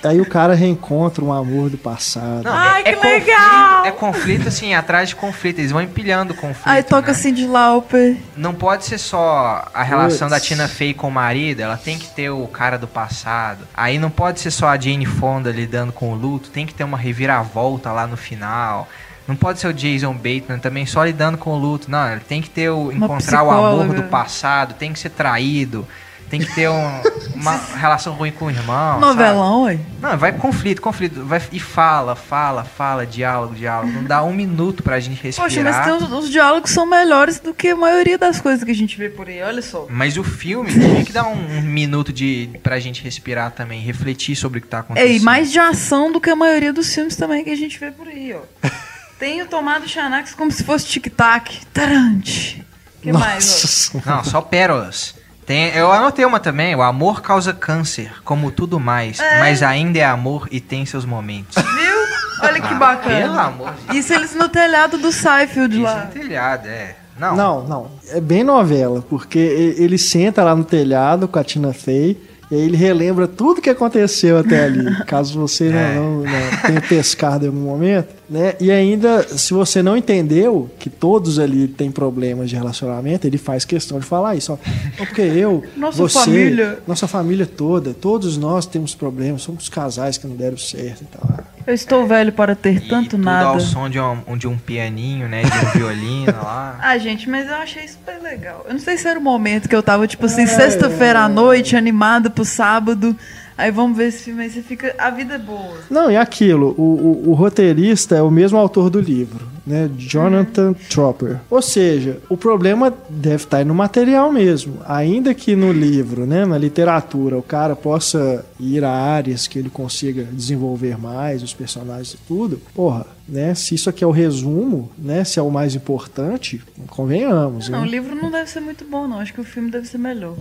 Aí 0.03 0.21
o 0.21 0.25
cara 0.25 0.53
reencontra 0.53 1.23
um 1.23 1.31
amor 1.33 1.69
do 1.69 1.77
passado. 1.77 2.43
Não, 2.43 2.51
Ai, 2.53 2.83
que 2.83 2.93
conflito- 2.93 3.25
legal! 3.25 3.85
é 3.85 3.91
conflito 3.91 4.47
assim, 4.47 4.73
atrás 4.73 5.09
de 5.09 5.15
conflito. 5.15 5.59
Eles 5.59 5.71
vão 5.71 5.81
empilhando 5.81 6.33
conflito. 6.33 6.67
Aí 6.67 6.83
toca 6.83 7.07
né? 7.07 7.13
Cindy 7.13 7.45
Lauper. 7.47 8.17
Não 8.37 8.53
pode 8.53 8.85
ser 8.85 8.97
só 8.97 9.65
a 9.73 9.83
relação 9.83 10.27
Puts. 10.27 10.39
da 10.39 10.39
Tina 10.39 10.67
Fey 10.67 10.93
com 10.93 11.07
o 11.07 11.11
marido, 11.11 11.59
ela 11.61 11.77
tem 11.77 11.97
que 11.97 12.07
ter 12.07 12.29
o 12.29 12.45
cara 12.47 12.77
do 12.77 12.87
passado. 12.87 13.67
Aí 13.73 13.97
não 13.97 14.09
pode 14.09 14.39
ser 14.39 14.51
só 14.51 14.67
a 14.67 14.77
Jane 14.77 15.05
Fonda 15.05 15.51
lidando 15.51 15.91
com 15.91 16.11
o 16.11 16.15
luto, 16.15 16.49
tem 16.49 16.65
que 16.65 16.73
ter 16.73 16.83
uma 16.83 16.97
reviravolta 16.97 17.91
lá 17.91 18.05
no 18.07 18.17
final. 18.17 18.87
Não 19.27 19.35
pode 19.35 19.59
ser 19.59 19.67
o 19.67 19.73
Jason 19.73 20.13
Bateman 20.13 20.59
também 20.59 20.85
só 20.85 21.03
lidando 21.05 21.37
com 21.37 21.51
o 21.51 21.57
luto. 21.57 21.89
Não, 21.89 22.11
ele 22.11 22.21
tem 22.21 22.41
que 22.41 22.49
ter 22.49 22.69
o 22.69 22.89
Uma 22.89 22.93
encontrar 23.05 23.43
o 23.43 23.51
amor 23.51 23.69
psicóloga. 23.79 24.01
do 24.01 24.09
passado, 24.09 24.73
tem 24.73 24.91
que 24.91 24.99
ser 24.99 25.09
traído, 25.11 25.87
tem 26.31 26.39
que 26.39 26.55
ter 26.55 26.69
um- 26.69 27.01
uma 27.35 27.55
relação 27.77 28.13
ruim 28.13 28.31
com 28.31 28.45
o 28.45 28.49
irmão. 28.49 28.99
Novelão, 28.99 29.63
ué. 29.63 29.77
Não, 30.01 30.17
vai 30.17 30.31
conflito, 30.31 30.81
conflito. 30.81 31.23
Vai, 31.25 31.41
e 31.51 31.59
fala, 31.59 32.15
fala, 32.15 32.63
fala, 32.63 33.05
diálogo, 33.05 33.53
diálogo. 33.53 33.91
Não 33.91 34.03
dá 34.03 34.23
um 34.23 34.33
minuto 34.33 34.81
pra 34.81 34.99
gente 34.99 35.21
respirar. 35.21 35.49
Poxa, 35.49 35.61
mas 35.63 35.85
tem 35.85 35.93
uns, 35.93 36.11
uns 36.11 36.29
diálogos 36.29 36.71
são 36.71 36.85
melhores 36.85 37.39
do 37.39 37.53
que 37.53 37.67
a 37.69 37.75
maioria 37.75 38.17
das 38.17 38.39
coisas 38.41 38.63
que 38.63 38.71
a 38.71 38.75
gente 38.75 38.97
vê 38.97 39.09
por 39.09 39.27
aí, 39.27 39.41
olha 39.43 39.61
só. 39.61 39.85
Mas 39.89 40.17
o 40.17 40.23
filme 40.23 40.73
tem 40.73 41.03
que 41.03 41.11
dar 41.11 41.25
um, 41.27 41.57
um 41.57 41.61
minuto 41.61 42.11
de 42.13 42.49
pra 42.63 42.79
gente 42.79 43.03
respirar 43.03 43.51
também, 43.51 43.81
refletir 43.81 44.35
sobre 44.35 44.59
o 44.59 44.61
que 44.61 44.67
tá 44.67 44.79
acontecendo. 44.79 45.09
É, 45.11 45.15
e 45.15 45.19
mais 45.19 45.51
de 45.51 45.59
ação 45.59 46.11
do 46.11 46.19
que 46.21 46.29
a 46.29 46.35
maioria 46.35 46.71
dos 46.71 46.93
filmes 46.93 47.15
também 47.15 47.43
que 47.43 47.49
a 47.49 47.57
gente 47.57 47.77
vê 47.77 47.91
por 47.91 48.07
aí, 48.07 48.33
ó. 48.33 48.41
Tem 49.19 49.39
o 49.41 49.45
Tomado 49.45 49.87
Xanax 49.87 50.33
como 50.33 50.51
se 50.51 50.63
fosse 50.63 50.85
tic-tac. 50.87 51.59
Tarante. 51.71 52.65
que 53.03 53.11
mais, 53.13 53.91
ó? 53.93 53.99
Não, 54.09 54.23
só 54.23 54.41
pérolas. 54.41 55.13
Tem, 55.45 55.69
eu 55.75 55.91
anotei 55.91 56.23
uma 56.25 56.39
também, 56.39 56.75
o 56.75 56.81
amor 56.81 57.21
causa 57.21 57.51
câncer, 57.53 58.11
como 58.23 58.51
tudo 58.51 58.79
mais, 58.79 59.17
mas 59.39 59.61
ainda 59.63 59.99
é 59.99 60.05
amor 60.05 60.47
e 60.51 60.59
tem 60.59 60.85
seus 60.85 61.03
momentos. 61.05 61.55
Viu? 61.55 62.01
Olha 62.43 62.53
que 62.61 62.67
Ah, 62.67 62.67
Pelo 62.69 62.79
bacana. 62.79 63.41
amor 63.43 63.73
de 63.89 63.97
Isso 63.97 64.13
eles 64.13 64.33
no 64.35 64.47
telhado 64.49 64.97
do 64.97 65.11
Seinfeld 65.11 65.69
Deus. 65.75 65.83
lá. 65.83 66.07
Isso 66.09 66.17
é 66.17 66.21
telhado, 66.21 66.67
é. 66.67 66.95
Não, 67.19 67.35
Não, 67.35 67.63
não. 67.67 67.91
É 68.09 68.19
bem 68.21 68.43
novela, 68.43 69.03
porque 69.07 69.37
ele 69.77 69.97
senta 69.97 70.43
lá 70.43 70.55
no 70.55 70.63
telhado 70.63 71.27
com 71.27 71.37
a 71.37 71.43
Tina 71.43 71.71
Fey 71.73 72.17
e 72.49 72.55
aí 72.55 72.61
ele 72.61 72.75
relembra 72.77 73.27
tudo 73.27 73.61
que 73.61 73.69
aconteceu 73.69 74.39
até 74.39 74.63
ali. 74.63 74.85
Caso 75.05 75.39
você 75.39 75.69
não, 75.69 75.79
É. 75.79 75.93
não- 75.95 76.11
não 76.23 76.61
tenha 76.65 76.81
pescado 76.81 77.45
em 77.45 77.49
algum 77.49 77.61
momento, 77.61 78.07
né? 78.31 78.55
E 78.61 78.71
ainda, 78.71 79.23
se 79.37 79.53
você 79.53 79.83
não 79.83 79.97
entendeu 79.97 80.71
que 80.79 80.89
todos 80.89 81.37
ali 81.37 81.67
têm 81.67 81.91
problemas 81.91 82.49
de 82.49 82.55
relacionamento, 82.55 83.27
ele 83.27 83.37
faz 83.37 83.65
questão 83.65 83.99
de 83.99 84.05
falar 84.05 84.35
isso. 84.35 84.53
Ó, 84.53 84.57
porque 84.97 85.21
eu, 85.21 85.65
Nossa 85.75 85.97
você, 85.97 86.19
família. 86.19 86.79
nossa 86.87 87.07
família 87.09 87.45
toda, 87.45 87.93
todos 87.93 88.37
nós 88.37 88.65
temos 88.65 88.95
problemas, 88.95 89.41
somos 89.41 89.67
casais 89.67 90.17
que 90.17 90.25
não 90.25 90.37
deram 90.37 90.57
certo 90.57 91.01
e 91.01 91.05
tal. 91.07 91.41
Eu 91.67 91.73
estou 91.73 92.07
velho 92.07 92.31
para 92.31 92.55
ter 92.55 92.77
e 92.77 92.87
tanto 92.87 93.11
tudo 93.11 93.23
nada. 93.23 93.49
ao 93.49 93.59
som 93.59 93.89
de 93.89 93.99
um, 93.99 94.37
de 94.37 94.47
um 94.47 94.57
pianinho, 94.57 95.27
né, 95.27 95.43
de 95.43 95.65
um 95.67 95.71
violino 95.71 96.31
lá. 96.41 96.79
Ah, 96.81 96.97
gente, 96.97 97.29
mas 97.29 97.47
eu 97.47 97.55
achei 97.55 97.85
super 97.87 98.19
legal. 98.21 98.65
Eu 98.65 98.73
não 98.73 98.79
sei 98.79 98.97
se 98.97 99.07
era 99.07 99.19
o 99.19 99.21
momento 99.21 99.67
que 99.67 99.75
eu 99.75 99.83
tava, 99.83 100.07
tipo 100.07 100.25
assim, 100.25 100.47
sexta-feira 100.47 101.19
à 101.19 101.29
noite, 101.29 101.75
animada 101.75 102.29
pro 102.29 102.45
sábado. 102.45 103.15
Aí 103.57 103.69
vamos 103.69 103.97
ver 103.97 104.07
esse 104.07 104.23
filme 104.23 104.43
aí, 104.43 104.49
você 104.49 104.61
fica. 104.61 104.95
A 104.97 105.09
vida 105.09 105.35
é 105.35 105.37
boa. 105.37 105.77
Não, 105.89 106.09
e 106.09 106.17
aquilo, 106.17 106.73
o, 106.77 106.81
o, 107.27 107.29
o 107.29 107.33
roteirista 107.33 108.15
é 108.15 108.21
o 108.21 108.31
mesmo 108.31 108.57
autor 108.57 108.89
do 108.89 108.99
livro, 108.99 109.47
né? 109.65 109.89
Jonathan 109.97 110.73
Tropper. 110.89 111.39
Ou 111.49 111.61
seja, 111.61 112.19
o 112.29 112.35
problema 112.35 112.93
deve 113.09 113.43
estar 113.43 113.57
aí 113.57 113.65
no 113.65 113.75
material 113.75 114.31
mesmo. 114.31 114.79
Ainda 114.87 115.33
que 115.33 115.55
no 115.55 115.71
livro, 115.71 116.25
né, 116.25 116.45
na 116.45 116.57
literatura, 116.57 117.37
o 117.37 117.43
cara 117.43 117.75
possa 117.75 118.43
ir 118.59 118.83
a 118.83 118.91
áreas 118.91 119.47
que 119.47 119.59
ele 119.59 119.69
consiga 119.69 120.23
desenvolver 120.23 120.97
mais, 120.97 121.43
os 121.43 121.53
personagens 121.53 122.13
e 122.13 122.17
tudo, 122.27 122.59
porra, 122.73 123.05
né? 123.27 123.53
Se 123.53 123.75
isso 123.75 123.89
aqui 123.89 124.03
é 124.03 124.07
o 124.07 124.11
resumo, 124.11 124.89
né? 124.97 125.23
Se 125.23 125.39
é 125.39 125.41
o 125.41 125.51
mais 125.51 125.75
importante, 125.75 126.61
convenhamos, 126.87 127.69
Não, 127.69 127.79
o 127.79 127.85
né? 127.85 127.87
livro 127.89 128.15
não 128.15 128.31
deve 128.31 128.49
ser 128.49 128.59
muito 128.61 128.85
bom, 128.85 129.07
não. 129.07 129.19
Acho 129.19 129.33
que 129.33 129.41
o 129.41 129.45
filme 129.45 129.69
deve 129.69 129.87
ser 129.87 129.97
melhor. 129.97 130.35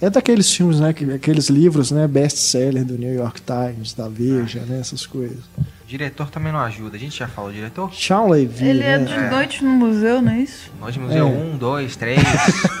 É 0.00 0.10
daqueles 0.10 0.52
filmes, 0.52 0.78
né? 0.78 0.92
que- 0.92 1.10
Aqueles 1.10 1.48
livros, 1.48 1.90
né? 1.90 2.06
Best-seller 2.06 2.84
do 2.84 2.98
New 2.98 3.14
York 3.14 3.40
Times, 3.40 3.94
da 3.94 4.08
Veja, 4.08 4.60
né? 4.60 4.78
Essas 4.80 5.06
coisas. 5.06 5.38
O 5.58 5.88
diretor 5.88 6.28
também 6.28 6.52
não 6.52 6.58
ajuda. 6.60 6.96
A 6.96 6.98
gente 7.00 7.16
já 7.18 7.26
falou, 7.28 7.50
diretor? 7.52 7.94
Sean 7.94 8.24
Levy, 8.26 8.66
Ele 8.66 8.82
é 8.82 8.98
né? 8.98 9.04
de 9.06 9.30
noite 9.34 9.64
no 9.64 9.70
museu, 9.70 10.20
não 10.20 10.32
é 10.32 10.40
isso? 10.40 10.70
Nós 10.80 10.96
museu 10.96 11.28
É. 11.28 11.30
1, 11.30 11.56
2, 11.56 11.96
3, 11.96 12.22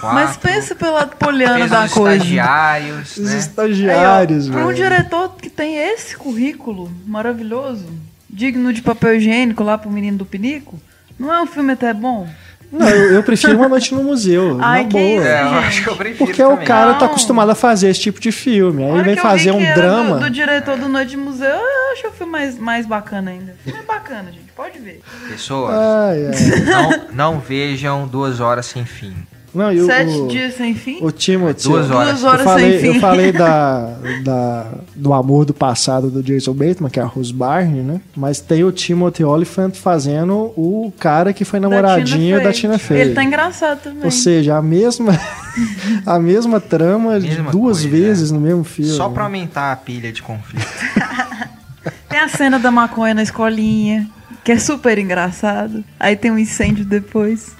Mas 0.12 0.36
pensa 0.36 0.74
pelo 0.74 0.92
lado 0.92 1.16
poliano 1.16 1.54
fez 1.58 1.70
da 1.70 1.84
os 1.86 1.92
coisa. 1.92 2.16
estagiários, 2.16 3.16
Os 3.16 3.30
né? 3.30 3.38
estagiários, 3.38 4.44
Aí, 4.46 4.50
ó, 4.50 4.52
Para 4.54 4.62
um 4.64 4.66
velho. 4.66 4.76
diretor 4.76 5.36
que 5.36 5.48
tem 5.48 5.76
esse 5.76 6.16
currículo 6.16 6.90
maravilhoso, 7.06 7.86
digno 8.28 8.72
de 8.72 8.82
papel 8.82 9.14
higiênico 9.16 9.62
lá 9.62 9.78
pro 9.78 9.90
menino 9.90 10.18
do 10.18 10.26
Pinico, 10.26 10.78
não 11.18 11.32
é 11.32 11.40
um 11.40 11.46
filme 11.46 11.72
até 11.72 11.94
bom? 11.94 12.28
Não, 12.72 12.88
eu, 12.88 13.12
eu 13.14 13.22
prefiro 13.22 13.56
uma 13.56 13.68
noite 13.68 13.94
no 13.94 14.02
museu, 14.02 14.58
Ai, 14.62 14.82
na 14.82 14.88
que 14.88 14.92
boa. 14.92 15.04
isso, 15.20 15.26
É, 15.26 15.42
eu 15.42 15.48
acho 15.58 15.82
que 15.84 15.88
eu 15.88 15.96
prefiro 15.96 16.26
Porque 16.26 16.42
o 16.42 16.50
também. 16.50 16.66
cara 16.66 16.94
tá 16.94 17.00
Não. 17.00 17.06
acostumado 17.06 17.50
a 17.50 17.54
fazer 17.54 17.88
esse 17.88 18.00
tipo 18.00 18.20
de 18.20 18.32
filme. 18.32 18.82
Aí 18.84 19.02
vem 19.02 19.16
fazer 19.16 19.50
um 19.52 19.60
era 19.60 19.74
drama. 19.74 20.16
Do, 20.18 20.24
do 20.24 20.30
diretor 20.30 20.76
do 20.76 20.88
Noite 20.88 21.10
de 21.10 21.16
Museu, 21.16 21.48
eu 21.48 21.92
acho 21.92 22.08
o 22.08 22.12
filme 22.12 22.32
mais, 22.32 22.58
mais 22.58 22.86
bacana 22.86 23.30
ainda. 23.30 23.54
O 23.60 23.62
filme 23.64 23.78
é 23.80 23.82
bacana, 23.86 24.30
gente. 24.32 24.46
Pode 24.56 24.78
ver. 24.78 25.00
Pessoas, 25.28 25.74
Ai, 25.74 26.26
ai. 26.26 26.60
não, 26.64 27.34
não 27.34 27.38
vejam 27.40 28.06
duas 28.08 28.40
horas 28.40 28.66
sem 28.66 28.84
fim. 28.84 29.14
Não, 29.56 29.72
e 29.72 29.80
o, 29.80 29.86
Sete 29.86 30.10
o, 30.10 30.28
dias 30.28 30.54
sem 30.54 30.74
fim. 30.74 30.98
o 31.00 31.10
Timothy. 31.10 31.68
Duas 31.68 31.90
horas. 31.90 32.08
Duas 32.08 32.24
horas 32.24 32.40
eu 32.40 32.44
falei, 32.44 32.70
sem 32.72 32.80
fim. 32.80 32.96
eu 32.96 33.00
falei 33.00 33.32
da, 33.32 33.96
da, 34.22 34.66
do 34.94 35.12
amor 35.14 35.46
do 35.46 35.54
passado 35.54 36.10
do 36.10 36.22
Jason 36.22 36.52
Bateman, 36.52 36.90
que 36.90 37.00
é 37.00 37.02
a 37.02 37.06
Rose 37.06 37.32
Barney, 37.32 37.82
né? 37.82 38.00
Mas 38.14 38.38
tem 38.38 38.62
o 38.64 38.70
Timothy 38.70 39.24
Oliphant 39.24 39.74
fazendo 39.74 40.52
o 40.56 40.92
cara 40.98 41.32
que 41.32 41.44
foi 41.44 41.58
namoradinho 41.58 42.42
da 42.42 42.52
Tina 42.52 42.78
Fey. 42.78 43.00
Ele 43.00 43.14
tá 43.14 43.24
engraçado 43.24 43.80
também. 43.80 44.04
Ou 44.04 44.10
seja, 44.10 44.56
a 44.56 44.62
mesma, 44.62 45.18
a 46.04 46.18
mesma 46.18 46.60
trama 46.60 47.18
de 47.18 47.28
Mesma 47.28 47.50
duas 47.50 47.80
coisa, 47.80 47.88
vezes 47.88 48.30
no 48.30 48.40
mesmo 48.40 48.62
filme. 48.62 48.92
Só 48.92 49.08
pra 49.08 49.24
aumentar 49.24 49.72
a 49.72 49.76
pilha 49.76 50.12
de 50.12 50.22
conflito. 50.22 50.66
Tem 52.08 52.18
a 52.20 52.28
cena 52.28 52.58
da 52.58 52.70
maconha 52.70 53.14
na 53.14 53.22
escolinha, 53.22 54.06
que 54.46 54.52
é 54.52 54.60
super 54.60 54.96
engraçado. 54.96 55.84
Aí 55.98 56.14
tem 56.14 56.30
um 56.30 56.38
incêndio 56.38 56.84
depois. 56.84 57.50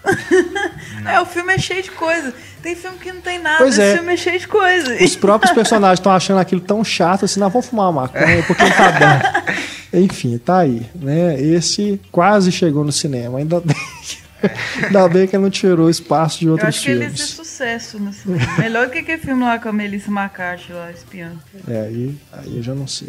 é, 1.05 1.21
o 1.21 1.27
filme 1.27 1.53
é 1.53 1.59
cheio 1.59 1.83
de 1.83 1.91
coisa. 1.91 2.33
Tem 2.63 2.77
filme 2.77 2.97
que 2.99 3.11
não 3.11 3.21
tem 3.21 3.41
nada, 3.41 3.59
Pois 3.59 3.77
esse 3.77 3.83
é. 3.83 3.97
filme 3.97 4.15
é 4.15 4.17
cheio 4.17 4.39
de 4.39 4.47
coisa. 4.47 4.95
Os 5.03 5.17
próprios 5.17 5.51
personagens 5.53 5.99
estão 5.99 6.13
achando 6.13 6.39
aquilo 6.39 6.61
tão 6.61 6.85
chato 6.85 7.25
assim, 7.25 7.41
não, 7.41 7.51
vamos 7.51 7.67
fumar 7.67 7.91
uma 7.91 8.03
maconha 8.03 8.41
porque 8.45 8.63
não 8.63 8.71
tá 8.71 8.93
bom. 8.93 9.53
Enfim, 9.99 10.39
tá 10.39 10.59
aí, 10.61 10.87
né? 10.95 11.41
Esse 11.41 12.01
quase 12.13 12.53
chegou 12.53 12.85
no 12.85 12.93
cinema, 12.93 13.39
ainda 13.39 13.59
bem 13.59 13.77
que, 14.05 14.85
ainda 14.85 15.09
bem 15.09 15.27
que 15.27 15.37
não 15.37 15.51
tirou 15.51 15.91
espaço 15.91 16.39
de 16.39 16.47
Eu 16.47 16.53
outros 16.53 16.69
acho 16.69 16.83
que 16.85 16.91
ele 16.93 17.03
ia 17.03 17.11
ser 17.11 17.17
filmes. 17.17 17.31
sucesso 17.31 17.99
no 17.99 18.13
cinema. 18.13 18.59
Melhor 18.59 18.87
do 18.87 18.93
que 18.93 18.99
aquele 18.99 19.21
filme 19.21 19.43
lá 19.43 19.59
com 19.59 19.71
a 19.71 19.73
Melissa 19.73 20.09
McCarthy 20.09 20.73
lá, 20.73 20.93
espiando. 20.93 21.41
É, 21.67 21.81
aí, 21.81 22.17
aí 22.33 22.57
eu 22.59 22.63
já 22.63 22.77
não 22.77 22.87
sei. 22.87 23.09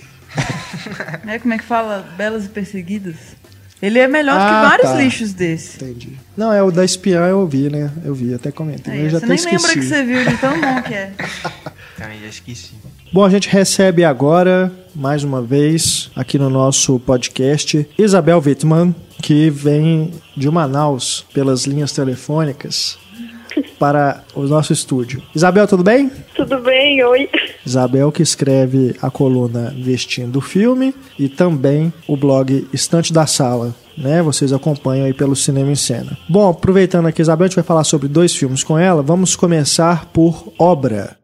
Né? 1.24 1.40
Como 1.40 1.54
é 1.54 1.58
que 1.58 1.63
fala? 1.63 2.08
Belas 2.18 2.46
e 2.46 2.50
Perseguidas? 2.50 3.16
Ele 3.82 4.00
é 4.00 4.08
melhor 4.08 4.36
do 4.36 4.42
Ah, 4.42 4.48
que 4.48 4.70
vários 4.70 4.90
tá. 4.92 4.98
lixos 4.98 5.34
desse. 5.34 5.84
Entendi. 5.84 6.10
Não, 6.36 6.52
é 6.52 6.63
o 6.63 6.72
da 6.72 6.84
espiã 6.84 7.28
eu 7.28 7.46
vi, 7.48 7.70
né? 7.70 7.92
Eu 8.04 8.13
vi, 8.16 8.34
até 8.34 8.52
comentei. 8.52 8.94
Aí, 8.94 9.04
eu 9.04 9.10
já 9.12 9.20
você 9.20 9.26
nem 9.28 9.38
lembra 9.38 9.56
esqueci. 9.56 9.80
que 9.80 9.86
você 9.86 10.04
viu 10.04 10.26
de 10.26 10.38
tão 10.38 10.60
bom 10.60 10.82
que 10.82 10.94
é. 10.94 11.12
Também 11.98 12.20
já 12.22 12.28
esqueci. 12.28 12.72
Bom, 13.13 13.24
a 13.24 13.30
gente 13.30 13.48
recebe 13.50 14.04
agora, 14.04 14.72
mais 14.96 15.24
uma 15.24 15.42
vez, 15.42 16.10
aqui 16.16 16.38
no 16.38 16.50
nosso 16.50 17.00
podcast, 17.00 17.88
Isabel 17.98 18.42
Wittmann, 18.46 18.94
que 19.22 19.50
vem 19.50 20.12
de 20.36 20.50
Manaus 20.50 21.26
pelas 21.34 21.66
linhas 21.66 21.92
telefônicas 21.92 22.98
para 23.80 24.24
o 24.36 24.43
nosso 24.43 24.74
estúdio. 24.74 25.22
Isabel, 25.36 25.67
tudo 25.67 25.84
bem? 25.84 26.12
Tudo 26.36 26.60
bem? 26.60 27.04
Oi. 27.04 27.30
Isabel 27.65 28.12
que 28.12 28.22
escreve 28.22 28.96
a 29.02 29.10
coluna 29.10 29.74
Vestindo 29.78 30.38
o 30.38 30.41
Filme 30.41 30.93
e 31.20 31.28
também 31.28 31.91
o 32.08 32.15
blog 32.15 32.67
Estante 32.74 33.12
da 33.12 33.26
Sala. 33.26 33.76
Né? 33.98 34.22
Vocês 34.22 34.54
acompanham 34.54 35.06
aí 35.06 35.13
pelo 35.13 35.36
Cinema 35.36 35.72
em 35.72 35.76
Cena. 35.76 36.17
Bom, 36.30 36.50
aproveitando 36.50 37.08
aqui, 37.08 37.22
Isabel, 37.22 37.46
a 37.46 37.48
gente 37.48 37.56
vai 37.56 37.63
falar 37.63 37.84
sobre 37.84 38.08
dois 38.08 38.36
filmes 38.36 38.63
com 38.63 38.78
ela. 38.78 39.02
Vamos 39.02 39.36
começar 39.36 40.06
por 40.13 40.54
Obra. 40.60 41.17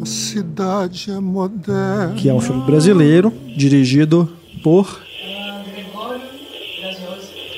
A 0.00 0.06
cidade 0.06 1.10
é 1.10 1.18
moderna. 1.18 2.14
que 2.16 2.28
é 2.28 2.32
um 2.32 2.40
filme 2.40 2.64
brasileiro, 2.64 3.32
dirigido 3.56 4.28
por. 4.62 5.07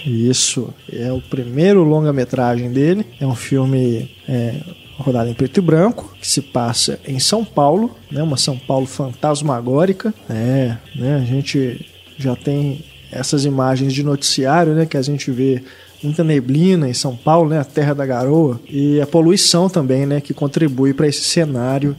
Isso, 0.04 0.72
é 0.90 1.12
o 1.12 1.20
primeiro 1.20 1.82
longa-metragem 1.82 2.70
dele. 2.70 3.06
É 3.20 3.26
um 3.26 3.34
filme 3.34 4.10
é, 4.28 4.54
rodado 4.98 5.28
em 5.30 5.34
preto 5.34 5.58
e 5.58 5.60
branco, 5.60 6.14
que 6.20 6.26
se 6.26 6.40
passa 6.40 6.98
em 7.06 7.18
São 7.18 7.44
Paulo, 7.44 7.96
né, 8.10 8.22
uma 8.22 8.36
São 8.36 8.58
Paulo 8.58 8.86
fantasmagórica. 8.86 10.14
É, 10.28 10.76
né, 10.94 11.16
a 11.16 11.24
gente 11.24 11.86
já 12.18 12.36
tem 12.36 12.84
essas 13.10 13.44
imagens 13.44 13.92
de 13.92 14.02
noticiário, 14.02 14.74
né, 14.74 14.86
que 14.86 14.96
a 14.96 15.02
gente 15.02 15.30
vê 15.30 15.62
muita 16.02 16.24
neblina 16.24 16.88
em 16.88 16.94
São 16.94 17.16
Paulo, 17.16 17.50
né, 17.50 17.58
a 17.58 17.64
terra 17.64 17.94
da 17.94 18.06
garoa, 18.06 18.60
e 18.68 19.00
a 19.00 19.06
poluição 19.06 19.68
também, 19.68 20.06
né, 20.06 20.20
que 20.20 20.32
contribui 20.32 20.94
para 20.94 21.08
esse 21.08 21.22
cenário 21.22 21.96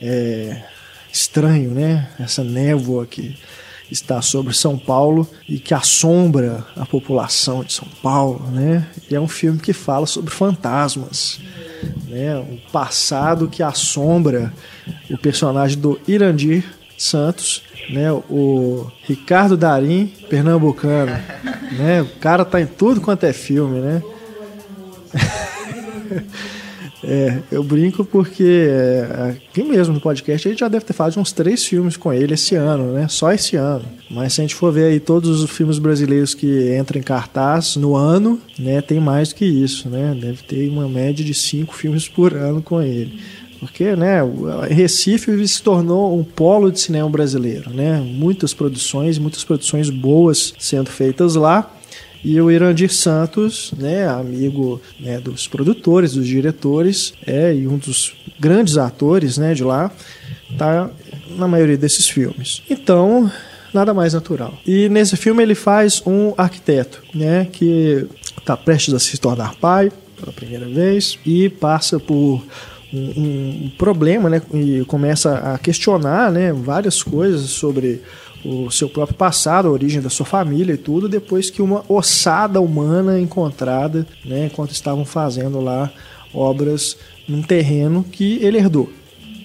é, 0.00 0.62
estranho, 1.12 1.70
né, 1.70 2.08
essa 2.18 2.42
névoa 2.42 3.06
que 3.06 3.36
está 3.90 4.22
sobre 4.22 4.54
São 4.54 4.78
Paulo 4.78 5.28
e 5.48 5.58
que 5.58 5.74
assombra 5.74 6.64
a 6.76 6.86
população 6.86 7.64
de 7.64 7.72
São 7.72 7.88
Paulo, 8.02 8.46
né? 8.50 8.86
E 9.10 9.14
é 9.14 9.20
um 9.20 9.28
filme 9.28 9.58
que 9.58 9.72
fala 9.72 10.06
sobre 10.06 10.30
fantasmas, 10.30 11.40
né? 12.08 12.36
Um 12.36 12.58
passado 12.72 13.48
que 13.48 13.62
assombra 13.62 14.52
o 15.10 15.18
personagem 15.18 15.78
do 15.78 16.00
Irandir 16.06 16.64
Santos, 16.96 17.62
né? 17.90 18.12
O 18.12 18.90
Ricardo 19.02 19.56
Darim, 19.56 20.06
pernambucano, 20.28 21.12
né? 21.72 22.02
O 22.02 22.18
cara 22.18 22.44
tá 22.44 22.60
em 22.60 22.66
tudo 22.66 23.00
quanto 23.00 23.24
é 23.24 23.32
filme, 23.32 23.80
né? 23.80 24.02
É, 27.02 27.38
eu 27.50 27.62
brinco 27.62 28.04
porque 28.04 28.68
é, 28.68 29.36
aqui 29.48 29.62
mesmo 29.62 29.94
no 29.94 30.00
podcast 30.00 30.46
a 30.46 30.50
gente 30.50 30.60
já 30.60 30.68
deve 30.68 30.84
ter 30.84 30.92
falado 30.92 31.14
de 31.14 31.18
uns 31.18 31.32
três 31.32 31.64
filmes 31.64 31.96
com 31.96 32.12
ele 32.12 32.34
esse 32.34 32.54
ano, 32.54 32.92
né? 32.92 33.08
Só 33.08 33.32
esse 33.32 33.56
ano. 33.56 33.84
Mas 34.10 34.34
se 34.34 34.40
a 34.40 34.44
gente 34.44 34.54
for 34.54 34.72
ver 34.72 34.84
aí 34.84 35.00
todos 35.00 35.40
os 35.40 35.50
filmes 35.50 35.78
brasileiros 35.78 36.34
que 36.34 36.76
entram 36.78 37.00
em 37.00 37.02
cartaz 37.02 37.76
no 37.76 37.96
ano, 37.96 38.38
né? 38.58 38.80
Tem 38.82 39.00
mais 39.00 39.30
do 39.30 39.36
que 39.36 39.44
isso, 39.44 39.88
né? 39.88 40.16
Deve 40.20 40.42
ter 40.42 40.68
uma 40.68 40.88
média 40.88 41.24
de 41.24 41.32
cinco 41.32 41.74
filmes 41.74 42.08
por 42.08 42.34
ano 42.34 42.60
com 42.60 42.82
ele. 42.82 43.18
Porque, 43.60 43.94
né, 43.94 44.20
Recife 44.70 45.46
se 45.46 45.62
tornou 45.62 46.18
um 46.18 46.24
polo 46.24 46.72
de 46.72 46.80
cinema 46.80 47.08
brasileiro, 47.10 47.70
né? 47.70 48.00
Muitas 48.00 48.54
produções, 48.54 49.18
muitas 49.18 49.44
produções 49.44 49.90
boas 49.90 50.54
sendo 50.58 50.88
feitas 50.88 51.34
lá. 51.34 51.70
E 52.22 52.40
o 52.40 52.50
Irandir 52.50 52.92
Santos, 52.92 53.72
né, 53.78 54.06
amigo 54.06 54.80
né, 54.98 55.18
dos 55.18 55.48
produtores, 55.48 56.12
dos 56.12 56.26
diretores, 56.26 57.14
é, 57.26 57.54
e 57.54 57.66
um 57.66 57.78
dos 57.78 58.14
grandes 58.38 58.76
atores 58.76 59.38
né, 59.38 59.54
de 59.54 59.64
lá, 59.64 59.90
tá 60.58 60.90
na 61.36 61.48
maioria 61.48 61.76
desses 61.76 62.08
filmes. 62.08 62.62
Então, 62.68 63.30
nada 63.72 63.94
mais 63.94 64.14
natural. 64.14 64.54
E 64.66 64.88
nesse 64.88 65.16
filme 65.16 65.42
ele 65.42 65.54
faz 65.54 66.02
um 66.06 66.34
arquiteto, 66.36 67.02
né, 67.14 67.46
que 67.50 68.06
está 68.38 68.56
prestes 68.56 68.94
a 68.94 68.98
se 68.98 69.16
tornar 69.18 69.54
pai 69.56 69.90
pela 70.18 70.32
primeira 70.32 70.66
vez 70.66 71.18
e 71.24 71.48
passa 71.48 71.98
por 71.98 72.44
um, 72.92 72.98
um, 72.98 73.72
problema, 73.78 74.28
né, 74.28 74.42
e 74.52 74.84
começa 74.86 75.34
a 75.38 75.58
questionar, 75.58 76.30
né, 76.30 76.52
várias 76.52 77.02
coisas 77.02 77.42
sobre 77.50 78.02
o 78.44 78.70
seu 78.70 78.88
próprio 78.88 79.16
passado, 79.16 79.68
a 79.68 79.70
origem 79.70 80.00
da 80.00 80.10
sua 80.10 80.26
família 80.26 80.74
e 80.74 80.78
tudo, 80.78 81.08
depois 81.08 81.50
que 81.50 81.60
uma 81.60 81.84
ossada 81.88 82.60
humana 82.60 83.18
encontrada, 83.20 84.06
né, 84.24 84.46
enquanto 84.46 84.70
estavam 84.70 85.04
fazendo 85.04 85.60
lá 85.60 85.90
obras 86.32 86.96
num 87.28 87.42
terreno 87.42 88.04
que 88.04 88.38
ele 88.42 88.58
herdou. 88.58 88.90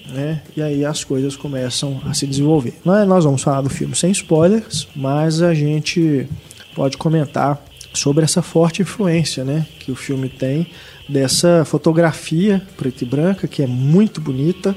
Né? 0.08 0.40
E 0.56 0.62
aí 0.62 0.84
as 0.84 1.02
coisas 1.04 1.36
começam 1.36 2.00
a 2.04 2.14
se 2.14 2.26
desenvolver. 2.26 2.74
Nós 2.84 3.24
vamos 3.24 3.42
falar 3.42 3.60
do 3.60 3.70
filme 3.70 3.94
sem 3.94 4.10
spoilers, 4.12 4.86
mas 4.94 5.42
a 5.42 5.52
gente 5.52 6.28
pode 6.74 6.96
comentar 6.96 7.62
sobre 7.92 8.24
essa 8.24 8.42
forte 8.42 8.82
influência 8.82 9.44
né, 9.44 9.66
que 9.80 9.90
o 9.90 9.96
filme 9.96 10.28
tem 10.28 10.66
dessa 11.08 11.64
fotografia 11.64 12.62
preta 12.76 13.04
e 13.04 13.06
branca, 13.06 13.48
que 13.48 13.62
é 13.62 13.66
muito 13.66 14.20
bonita, 14.20 14.76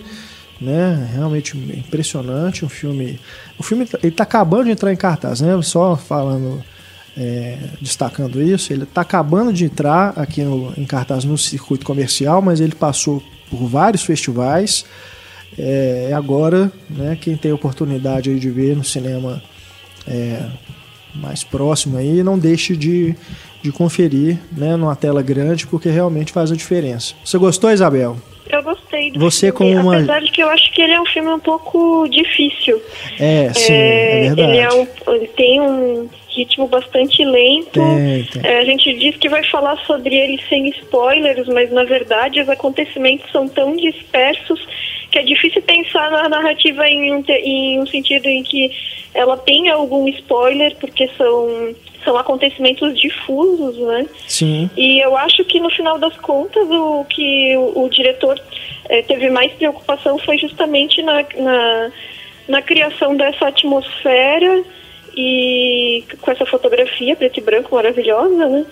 né? 0.59 1.09
Realmente 1.13 1.57
impressionante, 1.57 2.65
um 2.65 2.69
filme. 2.69 3.19
O 3.57 3.63
filme 3.63 3.87
ele 4.01 4.09
está 4.09 4.23
acabando 4.23 4.65
de 4.65 4.71
entrar 4.71 4.91
em 4.91 4.95
cartaz, 4.95 5.41
né? 5.41 5.59
Só 5.61 5.95
falando, 5.95 6.63
é, 7.17 7.57
destacando 7.81 8.41
isso, 8.41 8.73
ele 8.73 8.83
está 8.83 9.01
acabando 9.01 9.53
de 9.53 9.65
entrar 9.65 10.13
aqui 10.15 10.43
no, 10.43 10.73
em 10.77 10.85
cartaz 10.85 11.23
no 11.23 11.37
circuito 11.37 11.85
comercial, 11.85 12.41
mas 12.41 12.59
ele 12.59 12.75
passou 12.75 13.23
por 13.49 13.67
vários 13.67 14.03
festivais. 14.03 14.85
É, 15.57 16.11
agora, 16.13 16.71
né? 16.89 17.17
Quem 17.19 17.35
tem 17.35 17.51
oportunidade 17.51 18.37
de 18.39 18.49
ver 18.49 18.75
no 18.75 18.83
cinema 18.83 19.41
é, 20.07 20.45
mais 21.15 21.43
próximo 21.43 21.97
aí, 21.97 22.23
não 22.23 22.37
deixe 22.37 22.75
de, 22.75 23.15
de 23.61 23.71
conferir, 23.71 24.37
né? 24.55 24.75
Numa 24.75 24.95
tela 24.95 25.21
grande, 25.21 25.65
porque 25.67 25.89
realmente 25.89 26.31
faz 26.31 26.51
a 26.51 26.55
diferença. 26.55 27.13
Você 27.25 27.37
gostou, 27.37 27.71
Isabel? 27.71 28.17
Eu 28.49 28.63
gostei 28.63 29.11
do 29.11 29.19
Você 29.19 29.51
filme, 29.51 29.75
como 29.75 29.89
uma... 29.89 29.97
apesar 29.97 30.21
de 30.21 30.31
que 30.31 30.41
eu 30.41 30.49
acho 30.49 30.71
que 30.71 30.81
ele 30.81 30.93
é 30.93 31.01
um 31.01 31.05
filme 31.05 31.29
um 31.29 31.39
pouco 31.39 32.07
difícil. 32.09 32.81
É, 33.19 33.53
sim, 33.53 33.73
é, 33.73 34.25
é 34.25 34.33
verdade. 34.33 34.41
Ele, 34.41 34.57
é 34.57 34.69
um, 34.73 34.87
ele 35.13 35.27
tem 35.27 35.61
um 35.61 36.09
ritmo 36.29 36.67
bastante 36.67 37.23
lento. 37.23 37.79
Tem, 37.79 38.23
tem. 38.23 38.51
É, 38.51 38.59
a 38.59 38.65
gente 38.65 38.91
diz 38.95 39.15
que 39.17 39.29
vai 39.29 39.43
falar 39.43 39.77
sobre 39.85 40.15
ele 40.15 40.41
sem 40.49 40.67
spoilers, 40.69 41.47
mas 41.47 41.71
na 41.71 41.83
verdade 41.83 42.41
os 42.41 42.49
acontecimentos 42.49 43.29
são 43.31 43.47
tão 43.47 43.75
dispersos 43.75 44.59
que 45.11 45.19
é 45.19 45.23
difícil 45.23 45.61
pensar 45.61 46.09
na 46.11 46.29
narrativa 46.29 46.87
em 46.87 47.13
um, 47.13 47.23
em 47.27 47.79
um 47.79 47.85
sentido 47.85 48.27
em 48.27 48.43
que 48.43 48.71
ela 49.13 49.37
tenha 49.37 49.73
algum 49.73 50.07
spoiler, 50.07 50.75
porque 50.77 51.09
são 51.17 51.75
são 52.03 52.17
acontecimentos 52.17 52.97
difusos, 52.99 53.77
né? 53.77 54.05
Sim. 54.27 54.69
E 54.75 54.99
eu 55.03 55.15
acho 55.17 55.43
que 55.45 55.59
no 55.59 55.69
final 55.69 55.97
das 55.97 56.15
contas 56.17 56.69
o 56.69 57.05
que 57.05 57.55
o, 57.57 57.83
o 57.83 57.89
diretor 57.89 58.39
é, 58.89 59.01
teve 59.01 59.29
mais 59.29 59.51
preocupação 59.53 60.17
foi 60.19 60.37
justamente 60.37 61.01
na, 61.01 61.25
na, 61.35 61.91
na, 62.47 62.61
criação 62.61 63.15
dessa 63.15 63.47
atmosfera 63.47 64.63
e 65.19 66.03
com 66.21 66.31
essa 66.31 66.45
fotografia 66.45 67.15
preto 67.15 67.39
e 67.39 67.43
branco 67.43 67.75
maravilhosa, 67.75 68.47
né? 68.47 68.65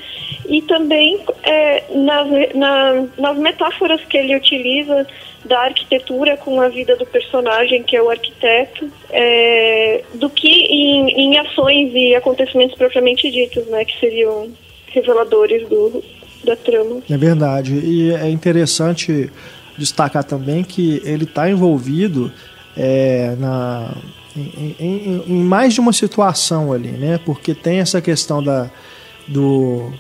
E 0.48 0.62
também 0.62 1.20
é, 1.44 1.84
nas, 1.94 2.56
na, 2.56 3.06
nas 3.18 3.38
metáforas 3.38 4.02
que 4.06 4.18
ele 4.18 4.36
utiliza 4.36 5.06
da 5.44 5.60
arquitetura 5.60 6.38
com 6.38 6.62
a 6.62 6.70
vida 6.70 6.96
do 6.96 7.06
personagem, 7.06 7.84
que 7.84 7.98
é 7.98 8.02
o 8.02 8.10
arquiteto, 8.10 8.90
é, 9.10 10.04
do 10.14 10.30
que 10.30 10.48
em, 10.48 11.10
em, 11.10 11.38
ações 11.38 11.92
e 11.94 12.16
acontecimentos 12.16 12.78
propriamente 12.78 13.30
ditos, 13.30 13.66
né, 13.68 13.84
que 13.84 14.00
seriam 14.00 14.50
reveladores 14.88 15.68
do, 15.68 16.04
da 16.46 16.56
trama. 16.56 17.02
É 17.10 17.18
verdade. 17.18 17.74
E 17.74 18.14
é 18.14 18.30
interessante 18.30 19.30
destacar 19.78 20.24
também 20.24 20.64
que 20.64 21.02
ele 21.04 21.26
está 21.26 21.50
envolvido 21.50 22.32
é, 22.76 23.36
na, 23.38 23.96
em, 24.38 24.76
em, 24.80 25.23
em, 25.28 25.43
mais 25.43 25.73
de 25.73 25.80
uma 25.80 25.91
situação 25.91 26.71
ali, 26.71 26.91
né? 26.91 27.19
Porque 27.26 27.54
tem 27.54 27.80
essa 27.80 28.02
questão 28.02 28.43
da, 28.43 28.69
do, 29.28 29.91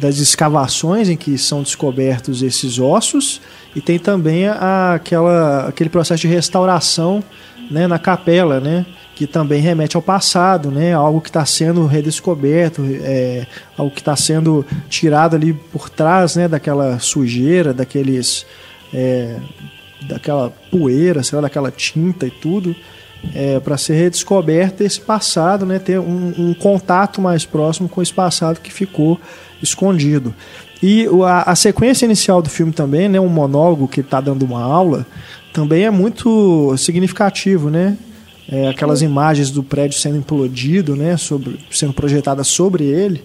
das 0.00 0.18
escavações 0.18 1.08
em 1.08 1.16
que 1.16 1.36
são 1.36 1.62
descobertos 1.62 2.42
esses 2.42 2.78
ossos 2.78 3.40
e 3.76 3.80
tem 3.80 3.98
também 3.98 4.46
a, 4.46 4.94
aquela, 4.94 5.68
aquele 5.68 5.90
processo 5.90 6.22
de 6.22 6.28
restauração 6.28 7.22
né, 7.70 7.86
na 7.86 7.98
capela, 7.98 8.60
né? 8.60 8.86
Que 9.14 9.26
também 9.26 9.60
remete 9.60 9.96
ao 9.96 10.02
passado, 10.02 10.70
né? 10.70 10.94
Algo 10.94 11.20
que 11.20 11.28
está 11.28 11.44
sendo 11.44 11.86
redescoberto, 11.86 12.82
é, 13.02 13.46
algo 13.76 13.92
que 13.92 14.00
está 14.00 14.16
sendo 14.16 14.64
tirado 14.88 15.34
ali 15.36 15.52
por 15.52 15.90
trás, 15.90 16.36
né? 16.36 16.48
Daquela 16.48 16.98
sujeira, 16.98 17.74
daqueles, 17.74 18.46
é, 18.94 19.36
daquela 20.08 20.50
poeira, 20.70 21.22
sei 21.22 21.36
lá, 21.36 21.42
daquela 21.42 21.70
tinta 21.70 22.26
e 22.26 22.30
tudo, 22.30 22.74
é, 23.34 23.58
para 23.60 23.76
ser 23.76 23.94
redescoberto 23.94 24.82
esse 24.82 25.00
passado, 25.00 25.66
né? 25.66 25.78
Ter 25.78 25.98
um, 25.98 26.34
um 26.38 26.54
contato 26.54 27.20
mais 27.20 27.44
próximo 27.44 27.88
com 27.88 28.00
esse 28.00 28.12
passado 28.12 28.60
que 28.60 28.72
ficou 28.72 29.20
escondido. 29.62 30.34
E 30.82 31.06
a, 31.24 31.50
a, 31.50 31.56
sequência 31.56 32.04
inicial 32.04 32.40
do 32.40 32.48
filme 32.48 32.72
também, 32.72 33.08
né, 33.08 33.18
um 33.18 33.28
monólogo 33.28 33.88
que 33.88 34.00
está 34.00 34.20
dando 34.20 34.44
uma 34.44 34.62
aula, 34.62 35.04
também 35.52 35.84
é 35.84 35.90
muito 35.90 36.76
significativo, 36.76 37.68
né? 37.68 37.96
É, 38.50 38.68
aquelas 38.68 39.02
imagens 39.02 39.50
do 39.50 39.62
prédio 39.62 39.98
sendo 39.98 40.16
implodido, 40.16 40.96
né, 40.96 41.18
sobre, 41.18 41.58
sendo 41.70 41.92
projetadas 41.92 42.46
sobre 42.46 42.84
ele, 42.84 43.22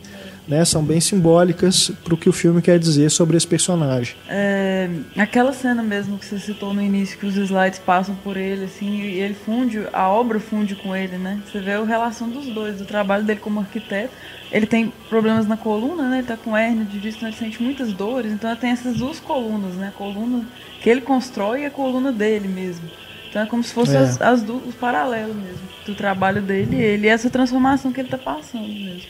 né, 0.48 0.64
são 0.66 0.84
bem 0.84 1.00
simbólicas 1.00 1.92
para 2.04 2.14
o 2.14 2.18
que 2.18 2.30
o 2.30 2.34
filme 2.34 2.62
quer 2.62 2.80
dizer 2.80 3.10
sobre 3.10 3.38
esse 3.38 3.48
personagem. 3.48 4.16
É, 4.28 4.90
aquela 5.18 5.54
cena 5.54 5.82
mesmo 5.82 6.18
que 6.18 6.26
você 6.26 6.40
citou 6.40 6.74
no 6.74 6.82
início, 6.82 7.18
que 7.18 7.26
os 7.26 7.36
slides 7.36 7.80
passam 7.80 8.16
por 8.16 8.38
ele, 8.38 8.66
assim, 8.66 9.02
e 9.02 9.20
ele 9.20 9.34
funde, 9.34 9.88
a 9.92 10.10
obra 10.10 10.40
funde 10.40 10.76
com 10.76 10.96
ele, 10.96 11.18
né? 11.18 11.42
Você 11.46 11.60
vê 11.60 11.74
a 11.74 11.84
relação 11.84 12.30
dos 12.30 12.46
dois, 12.48 12.78
do 12.78 12.86
trabalho 12.86 13.24
dele 13.24 13.40
como 13.40 13.60
arquiteto 13.60 14.14
ele 14.54 14.68
tem 14.68 14.94
problemas 15.10 15.48
na 15.48 15.58
coluna, 15.58 16.08
né? 16.08 16.20
Ele 16.20 16.28
tá 16.28 16.38
com 16.38 16.56
hérnia 16.56 16.86
de 16.86 17.00
disco, 17.00 17.18
então 17.18 17.30
ele 17.30 17.38
sente 17.38 17.62
muitas 17.62 17.92
dores. 17.92 18.32
Então 18.32 18.52
ele 18.52 18.60
tem 18.60 18.70
essas 18.70 18.98
duas 18.98 19.20
colunas, 19.20 19.74
né? 19.74 19.88
A 19.88 19.98
coluna 19.98 20.46
que 20.80 20.88
ele 20.88 21.02
constrói 21.02 21.62
e 21.62 21.66
a 21.66 21.72
coluna 21.72 22.12
dele 22.12 22.48
mesmo. 22.48 22.88
Então 23.28 23.42
é 23.42 23.46
como 23.48 23.64
se 23.64 23.74
fossem 23.74 23.96
é. 23.96 24.04
as, 24.04 24.22
as 24.22 24.44
os 24.48 24.76
paralelos 24.76 25.36
mesmo 25.36 25.74
do 25.88 25.96
trabalho 25.96 26.40
dele 26.40 26.78
e 26.78 26.82
ele 26.82 27.08
e 27.08 27.10
essa 27.10 27.32
transformação 27.32 27.92
que 27.92 28.00
ele 28.00 28.10
tá 28.10 28.18
passando 28.18 28.68
mesmo. 28.68 29.10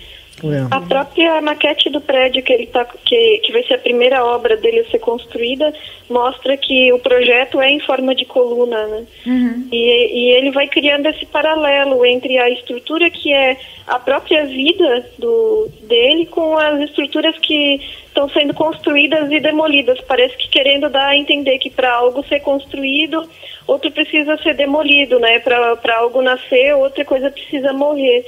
A 0.71 0.81
própria 0.81 1.41
maquete 1.41 1.89
do 1.89 2.01
prédio 2.01 2.43
que 2.43 2.51
ele 2.51 2.67
tá, 2.67 2.85
que, 2.85 3.37
que 3.39 3.51
vai 3.51 3.63
ser 3.63 3.75
a 3.75 3.79
primeira 3.79 4.25
obra 4.25 4.57
dele 4.57 4.79
a 4.79 4.91
ser 4.91 4.99
construída, 4.99 5.73
mostra 6.09 6.57
que 6.57 6.91
o 6.91 6.99
projeto 6.99 7.61
é 7.61 7.69
em 7.69 7.79
forma 7.79 8.13
de 8.13 8.25
coluna, 8.25 8.87
né? 8.87 9.05
Uhum. 9.25 9.67
E, 9.71 9.77
e 9.77 10.31
ele 10.31 10.51
vai 10.51 10.67
criando 10.67 11.07
esse 11.07 11.25
paralelo 11.25 12.05
entre 12.05 12.37
a 12.37 12.49
estrutura 12.49 13.09
que 13.09 13.31
é 13.31 13.57
a 13.87 13.99
própria 13.99 14.45
vida 14.45 15.05
do, 15.17 15.69
dele 15.83 16.25
com 16.25 16.57
as 16.57 16.81
estruturas 16.81 17.37
que 17.39 17.79
estão 18.13 18.29
sendo 18.29 18.53
construídas 18.53 19.31
e 19.31 19.39
demolidas. 19.39 19.99
Parece 20.01 20.37
que 20.37 20.47
querendo 20.47 20.87
dar 20.87 21.07
a 21.07 21.17
entender 21.17 21.57
que 21.57 21.71
para 21.71 21.91
algo 21.91 22.23
ser 22.27 22.41
construído, 22.41 23.27
outro 23.65 23.91
precisa 23.91 24.37
ser 24.37 24.53
demolido, 24.53 25.19
né? 25.19 25.39
Para 25.39 25.97
algo 25.97 26.21
nascer, 26.21 26.75
outra 26.75 27.03
coisa 27.03 27.31
precisa 27.31 27.73
morrer. 27.73 28.23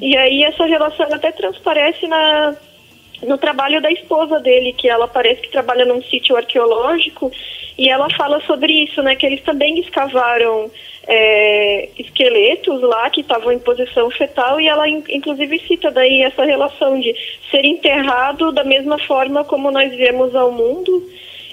E 0.00 0.16
aí 0.16 0.42
essa 0.42 0.64
relação 0.64 1.06
até 1.12 1.30
transparece 1.30 2.06
na 2.06 2.56
no 3.22 3.38
trabalho 3.38 3.80
da 3.80 3.90
esposa 3.90 4.38
dele, 4.40 4.72
que 4.72 4.88
ela 4.88 5.08
parece 5.08 5.40
que 5.42 5.50
trabalha 5.50 5.84
num 5.84 6.02
sítio 6.02 6.36
arqueológico, 6.36 7.30
e 7.78 7.88
ela 7.88 8.08
fala 8.16 8.40
sobre 8.42 8.72
isso, 8.84 9.02
né? 9.02 9.14
Que 9.14 9.26
eles 9.26 9.42
também 9.42 9.78
escavaram 9.78 10.70
é, 11.06 11.88
esqueletos 11.98 12.80
lá 12.82 13.08
que 13.10 13.20
estavam 13.20 13.52
em 13.52 13.58
posição 13.58 14.10
fetal, 14.10 14.60
e 14.60 14.68
ela 14.68 14.88
in- 14.88 15.04
inclusive 15.08 15.58
cita 15.60 15.90
daí 15.90 16.22
essa 16.22 16.44
relação 16.44 16.98
de 16.98 17.14
ser 17.50 17.64
enterrado 17.64 18.52
da 18.52 18.64
mesma 18.64 18.98
forma 18.98 19.44
como 19.44 19.70
nós 19.70 19.94
viemos 19.94 20.34
ao 20.34 20.50
mundo. 20.50 21.02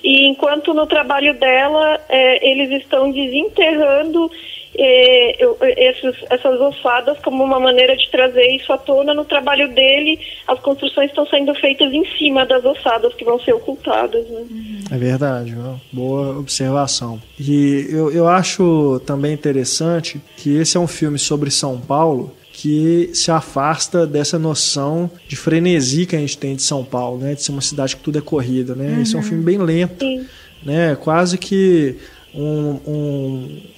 E 0.03 0.25
enquanto 0.27 0.73
no 0.73 0.85
trabalho 0.85 1.33
dela 1.35 1.99
é, 2.09 2.49
eles 2.49 2.81
estão 2.81 3.09
desenterrando 3.11 4.29
eu- 4.75 5.57
esses- 5.61 6.17
essas 6.29 6.59
ossadas 6.59 7.17
como 7.19 7.43
uma 7.43 7.59
maneira 7.59 7.95
de 7.95 8.09
trazer 8.09 8.47
isso 8.55 8.71
à 8.73 8.77
tona, 8.77 9.13
no 9.13 9.23
trabalho 9.25 9.67
dele 9.73 10.19
as 10.47 10.59
construções 10.59 11.09
estão 11.09 11.25
sendo 11.27 11.53
feitas 11.55 11.93
em 11.93 12.05
cima 12.17 12.45
das 12.45 12.63
ossadas 12.65 13.13
que 13.13 13.23
vão 13.23 13.39
ser 13.39 13.53
ocultadas. 13.53 14.25
Né? 14.27 14.45
É 14.91 14.97
verdade, 14.97 15.55
ó, 15.59 15.75
boa 15.91 16.37
observação. 16.39 17.21
E 17.39 17.87
eu, 17.89 18.11
eu 18.11 18.27
acho 18.27 18.99
também 19.05 19.33
interessante 19.33 20.19
que 20.37 20.57
esse 20.57 20.75
é 20.75 20.79
um 20.79 20.87
filme 20.87 21.19
sobre 21.19 21.51
São 21.51 21.79
Paulo 21.79 22.33
que 22.51 23.09
se 23.13 23.31
afasta 23.31 24.05
dessa 24.05 24.37
noção 24.37 25.09
de 25.27 25.35
frenesi 25.35 26.05
que 26.05 26.15
a 26.15 26.19
gente 26.19 26.37
tem 26.37 26.55
de 26.55 26.61
São 26.61 26.83
Paulo, 26.83 27.17
né? 27.17 27.33
De 27.33 27.41
ser 27.41 27.51
uma 27.51 27.61
cidade 27.61 27.95
que 27.95 28.03
tudo 28.03 28.19
é 28.19 28.21
corrida, 28.21 28.75
né? 28.75 28.99
Esse 29.01 29.15
é 29.15 29.19
um 29.19 29.23
filme 29.23 29.43
bem 29.43 29.57
lento, 29.57 29.99
Sim. 30.05 30.25
né? 30.63 30.95
Quase 31.01 31.37
que 31.37 31.95
um, 32.33 32.79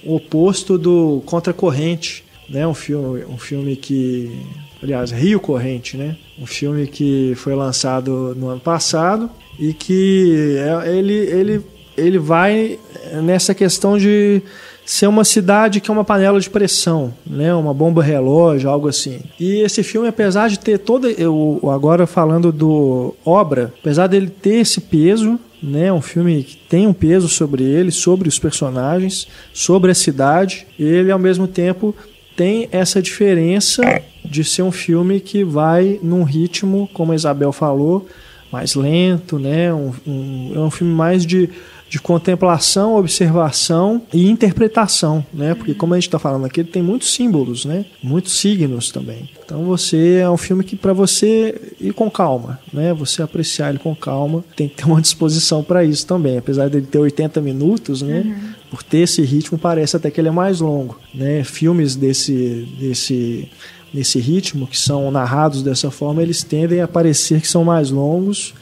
um 0.04 0.14
oposto 0.14 0.78
do 0.78 1.22
Contracorrente, 1.26 2.24
né? 2.48 2.66
Um 2.66 2.74
filme, 2.74 3.24
um 3.24 3.36
filme 3.38 3.76
que, 3.76 4.40
aliás, 4.82 5.10
Rio 5.10 5.40
Corrente, 5.40 5.96
né? 5.96 6.16
Um 6.38 6.46
filme 6.46 6.86
que 6.86 7.34
foi 7.36 7.54
lançado 7.54 8.34
no 8.36 8.48
ano 8.48 8.60
passado 8.60 9.30
e 9.58 9.72
que 9.72 10.56
é- 10.58 10.96
ele, 10.98 11.14
ele, 11.14 11.62
ele 11.96 12.18
vai 12.18 12.78
nessa 13.22 13.54
questão 13.54 13.98
de 13.98 14.42
ser 14.86 15.08
uma 15.08 15.24
cidade 15.24 15.80
que 15.80 15.90
é 15.90 15.92
uma 15.92 16.04
panela 16.04 16.38
de 16.40 16.48
pressão, 16.48 17.12
né? 17.26 17.52
Uma 17.52 17.74
bomba 17.74 18.02
relógio, 18.02 18.70
algo 18.70 18.86
assim. 18.88 19.18
E 19.38 19.56
esse 19.60 19.82
filme, 19.82 20.06
apesar 20.08 20.48
de 20.48 20.58
ter 20.60 20.78
toda, 20.78 21.10
eu 21.10 21.60
agora 21.74 22.06
falando 22.06 22.52
do 22.52 23.12
obra, 23.24 23.74
apesar 23.80 24.06
dele 24.06 24.28
ter 24.30 24.54
esse 24.60 24.80
peso, 24.80 25.38
né? 25.60 25.92
Um 25.92 26.00
filme 26.00 26.44
que 26.44 26.56
tem 26.56 26.86
um 26.86 26.92
peso 26.92 27.28
sobre 27.28 27.64
ele, 27.64 27.90
sobre 27.90 28.28
os 28.28 28.38
personagens, 28.38 29.26
sobre 29.52 29.90
a 29.90 29.94
cidade. 29.94 30.66
Ele 30.78 31.10
ao 31.10 31.18
mesmo 31.18 31.48
tempo 31.48 31.92
tem 32.36 32.68
essa 32.70 33.02
diferença 33.02 33.82
de 34.24 34.44
ser 34.44 34.62
um 34.62 34.70
filme 34.72 35.18
que 35.18 35.42
vai 35.42 35.98
num 36.02 36.22
ritmo, 36.22 36.88
como 36.94 37.10
a 37.10 37.14
Isabel 37.16 37.50
falou, 37.50 38.06
mais 38.52 38.74
lento, 38.76 39.38
né? 39.38 39.74
Um, 39.74 39.92
um- 40.06 40.52
é 40.54 40.58
um 40.60 40.70
filme 40.70 40.92
mais 40.94 41.26
de, 41.26 41.48
de 41.88 42.00
contemplação, 42.00 42.96
observação 42.96 44.02
e 44.12 44.28
interpretação, 44.28 45.24
né? 45.32 45.54
Porque 45.54 45.74
como 45.74 45.94
a 45.94 45.96
gente 45.96 46.08
está 46.08 46.18
falando 46.18 46.44
aqui, 46.44 46.60
ele 46.60 46.68
tem 46.68 46.82
muitos 46.82 47.12
símbolos, 47.12 47.64
né? 47.64 47.84
Muitos 48.02 48.38
signos 48.38 48.90
também. 48.90 49.30
Então 49.44 49.64
você 49.64 50.18
é 50.20 50.28
um 50.28 50.36
filme 50.36 50.64
que 50.64 50.74
para 50.74 50.92
você 50.92 51.74
ir 51.80 51.92
com 51.92 52.10
calma, 52.10 52.58
né? 52.72 52.92
Você 52.94 53.22
apreciar 53.22 53.70
ele 53.70 53.78
com 53.78 53.94
calma, 53.94 54.44
tem 54.56 54.68
que 54.68 54.76
ter 54.76 54.84
uma 54.84 55.00
disposição 55.02 55.62
para 55.62 55.84
isso 55.84 56.06
também. 56.06 56.38
Apesar 56.38 56.68
dele 56.68 56.86
ter 56.86 56.98
80 56.98 57.40
minutos, 57.40 58.02
né? 58.02 58.54
Por 58.68 58.82
ter 58.82 58.98
esse 58.98 59.22
ritmo 59.22 59.56
parece 59.56 59.96
até 59.96 60.10
que 60.10 60.20
ele 60.20 60.28
é 60.28 60.32
mais 60.32 60.60
longo, 60.60 60.98
né? 61.14 61.44
Filmes 61.44 61.94
desse 61.94 62.66
desse 62.78 63.48
nesse 63.94 64.18
ritmo 64.18 64.66
que 64.66 64.78
são 64.78 65.10
narrados 65.10 65.62
dessa 65.62 65.90
forma, 65.90 66.20
eles 66.20 66.42
tendem 66.42 66.82
a 66.82 66.88
parecer 66.88 67.40
que 67.40 67.48
são 67.48 67.64
mais 67.64 67.90
longos 67.90 68.52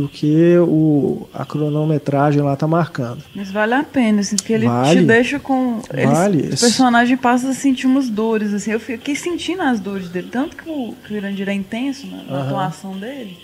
do 0.00 0.08
que 0.08 0.56
o, 0.58 1.28
a 1.34 1.44
cronometragem 1.44 2.40
lá 2.42 2.56
tá 2.56 2.66
marcando. 2.66 3.22
Mas 3.34 3.50
vale 3.50 3.74
a 3.74 3.82
pena, 3.82 4.20
assim, 4.20 4.36
porque 4.36 4.52
ele 4.52 4.66
Vale. 4.66 5.00
te 5.00 5.06
deixa 5.06 5.38
com. 5.38 5.80
eles- 5.92 6.10
Vale. 6.10 6.38
O 6.46 6.48
personagem 6.58 7.16
passa 7.16 7.50
a 7.50 7.52
sentir 7.54 7.86
umas 7.86 8.08
dores, 8.08 8.52
assim. 8.54 8.70
Eu 8.72 8.80
fiquei 8.80 9.14
sentindo 9.14 9.62
as 9.62 9.78
dores 9.80 10.08
dele. 10.08 10.28
Tanto 10.30 10.56
que 10.56 10.68
o, 10.68 10.94
que 11.06 11.12
o 11.12 11.16
Irandir 11.16 11.48
é 11.48 11.52
intenso 11.52 12.06
na, 12.06 12.16
na 12.22 12.38
Aham. 12.38 12.46
atuação 12.46 12.92
dele. 12.98 13.36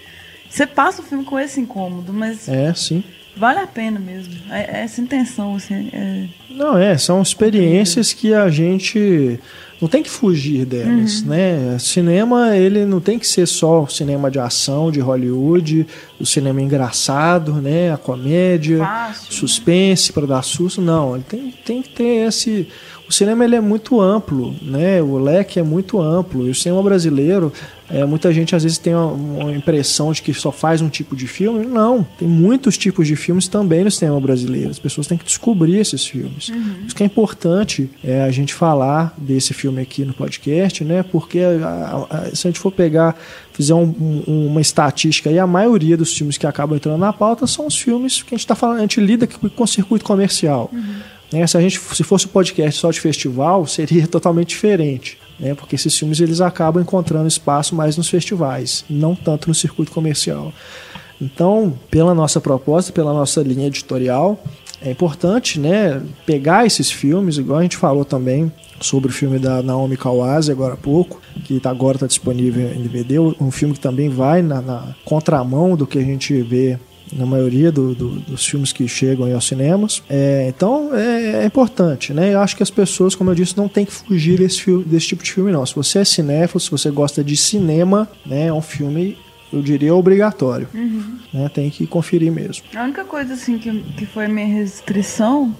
Você 0.49 0.66
passa 0.66 1.03
o 1.03 1.05
filme 1.05 1.25
com 1.25 1.38
esse 1.38 1.61
incômodo, 1.61 2.12
mas 2.12 2.49
É, 2.49 2.73
sim. 2.73 3.03
vale 3.37 3.59
a 3.59 3.66
pena 3.66 3.99
mesmo. 3.99 4.33
É, 4.51 4.79
é 4.79 4.85
essa 4.85 5.01
intenção, 5.01 5.57
assim. 5.57 5.90
é- 5.92 6.27
Não, 6.49 6.79
é, 6.79 6.97
são 6.97 7.21
experiências 7.21 8.12
que 8.12 8.33
a 8.33 8.49
gente 8.49 9.38
não 9.81 9.89
tem 9.89 10.03
que 10.03 10.11
fugir 10.11 10.65
delas, 10.65 11.23
né? 11.23 11.79
Cinema, 11.79 12.57
ele 12.57 12.87
não 12.87 13.01
tem 13.01 13.19
que 13.19 13.27
ser 13.27 13.47
só 13.47 13.83
o 13.83 13.89
cinema 13.89 14.31
de 14.31 14.39
ação 14.39 14.91
de 14.91 15.01
Hollywood, 15.01 15.87
o 16.19 16.25
cinema 16.25 16.62
engraçado, 16.62 17.55
né? 17.55 17.93
A 17.93 17.97
comédia, 17.97 18.79
Fácil, 18.79 19.33
suspense 19.33 20.12
para 20.12 20.27
dar 20.27 20.43
susto, 20.43 20.81
não. 20.81 21.15
Ele 21.15 21.25
tem, 21.29 21.55
tem 21.65 21.83
que 21.83 21.91
ter 21.91 22.27
esse 22.27 22.69
o 23.09 23.12
cinema 23.12 23.45
ele 23.45 23.55
é 23.55 23.61
muito 23.61 24.01
amplo, 24.01 24.55
né? 24.61 25.01
O 25.01 25.17
leque 25.17 25.61
é 25.61 25.62
muito 25.62 26.01
amplo. 26.01 26.47
E 26.47 26.51
o 26.51 26.55
cinema 26.55 26.83
brasileiro, 26.83 27.53
é, 27.90 28.05
muita 28.05 28.33
gente 28.33 28.55
às 28.57 28.62
vezes 28.64 28.79
tem 28.79 28.94
uma, 28.94 29.12
uma 29.12 29.53
impressão 29.53 30.12
de 30.12 30.20
que 30.22 30.35
só 30.35 30.51
faz 30.51 30.81
um 30.81 30.88
tipo 30.88 31.14
de 31.14 31.27
filme. 31.27 31.64
Não, 31.66 32.03
tem 32.18 32.27
muitos 32.27 32.77
tipos 32.77 33.07
de 33.07 33.14
filmes 33.16 33.46
também 33.49 33.85
no 33.85 33.90
cinema 33.90 34.20
brasileiro. 34.20 34.70
As 34.70 34.79
pessoas 34.79 35.07
têm 35.07 35.16
que 35.16 35.25
descobrir 35.25 35.77
esses 35.79 36.05
filmes. 36.07 36.51
Isso 36.87 36.94
que 36.96 37.03
é 37.03 37.07
importante 37.07 37.88
é 38.03 38.22
a 38.22 38.31
gente 38.31 38.53
falar 38.55 39.14
desse 39.16 39.55
filme 39.55 39.81
aqui 39.81 40.05
no 40.05 40.12
podcast, 40.14 40.83
né? 40.85 41.03
Porque 41.05 41.38
a- 41.40 42.07
a- 42.11 42.16
a- 42.18 42.35
se 42.35 42.46
a 42.46 42.51
gente 42.51 42.59
for 42.59 42.72
pegar, 42.72 43.16
fizer 43.53 43.75
um- 43.75 43.94
um- 44.27 44.46
uma 44.49 44.61
estatística 44.61 45.31
aí, 45.31 45.38
a 45.38 45.46
maioria 45.46 45.96
dos 45.96 46.12
filmes 46.16 46.37
que 46.37 46.46
acabam 46.46 46.77
entrando 46.77 46.99
na 46.99 47.12
pauta 47.12 47.46
são 47.46 47.66
os 47.66 47.79
filmes 47.79 48.22
que 48.22 48.35
a 48.35 48.37
gente 48.37 48.44
está 48.44 48.55
falando, 48.55 48.79
a 48.79 48.81
gente 48.83 49.01
lida 49.01 49.27
com 49.27 49.49
com 49.49 49.66
circuito 49.66 50.05
comercial. 50.05 50.70
Né, 51.33 51.44
se 51.46 51.57
a 51.57 51.61
gente 51.61 51.81
se 51.81 52.05
fosse 52.05 52.27
um 52.27 52.29
podcast 52.29 52.81
só 52.81 52.90
de 52.90 53.01
festival, 53.01 53.66
seria 53.68 54.07
totalmente 54.07 54.49
diferente. 54.51 55.18
Né, 55.38 55.55
porque 55.55 55.75
esses 55.75 55.96
filmes 55.96 56.18
eles 56.18 56.40
acabam 56.40 56.83
encontrando 56.83 57.29
espaço 57.29 57.75
mais 57.75 57.96
nos 57.96 58.09
festivais, 58.09 58.85
não 58.88 59.14
tanto 59.14 59.49
no 59.49 59.55
circuito 59.55 59.92
comercial. 59.92 60.53
Então, 61.20 61.79
pela 61.90 62.14
nossa 62.14 62.40
proposta, 62.40 62.92
pela 62.92 63.12
nossa 63.12 63.42
linha 63.42 63.66
editorial, 63.66 64.42
é 64.81 64.90
importante 64.90 65.59
né, 65.59 66.03
pegar 66.25 66.66
esses 66.66 66.90
filmes, 66.90 67.38
igual 67.38 67.59
a 67.59 67.62
gente 67.62 67.77
falou 67.77 68.05
também 68.05 68.53
sobre 68.81 69.11
o 69.11 69.12
filme 69.12 69.38
da 69.38 69.62
Naomi 69.62 69.96
Kawase 69.96 70.53
agora 70.53 70.75
há 70.75 70.77
pouco, 70.77 71.20
que 71.44 71.59
tá, 71.59 71.70
agora 71.70 71.96
está 71.96 72.07
disponível 72.07 72.70
em 72.72 72.83
DVD, 72.83 73.18
um 73.18 73.51
filme 73.51 73.75
que 73.75 73.81
também 73.81 74.09
vai 74.09 74.42
na, 74.42 74.61
na 74.61 74.94
contramão 75.05 75.77
do 75.77 75.87
que 75.87 75.99
a 75.99 76.03
gente 76.03 76.40
vê 76.42 76.79
na 77.12 77.25
maioria 77.27 77.71
do- 77.73 77.95
do- 77.95 78.21
dos 78.21 78.45
filmes 78.47 78.73
que 78.73 78.87
chegam 78.88 79.27
aí 79.27 79.33
aos 79.33 79.47
cinemas. 79.47 80.03
É, 80.09 80.47
então 80.49 80.95
é, 80.95 81.42
é 81.42 81.47
importante, 81.47 82.12
né? 82.12 82.35
Eu 82.35 82.40
acho 82.40 82.57
que 82.57 82.62
as 82.62 82.71
pessoas, 82.71 83.14
como 83.14 83.31
eu 83.31 83.35
disse, 83.35 83.57
não 83.57 83.69
tem 83.69 83.85
que 83.85 83.92
fugir 83.92 84.38
desse, 84.38 84.62
filme, 84.62 84.85
desse 84.85 85.07
tipo 85.09 85.23
de 85.23 85.33
filme, 85.33 85.53
não. 85.53 85.64
Se 85.64 85.75
você 85.75 86.01
é 86.01 86.05
cinéfilo, 86.05 86.61
se 86.61 86.71
você 86.71 86.90
gosta 86.90 87.23
de 87.23 87.37
cinema, 87.37 88.09
né, 88.25 88.47
é 88.49 88.53
um 88.53 88.61
filme, 88.62 89.16
eu 89.53 89.62
diria, 89.62 89.95
obrigatório. 89.95 90.69
Né? 91.33 91.49
Tem 91.53 91.71
que 91.71 91.87
conferir 91.87 92.33
mesmo. 92.33 92.64
A 92.75 92.83
única 92.85 93.05
coisa 93.05 93.35
assim 93.35 93.59
que, 93.59 93.83
que 93.97 94.07
foi 94.07 94.25
a 94.27 94.29
minha 94.29 94.47
restrição 94.47 95.55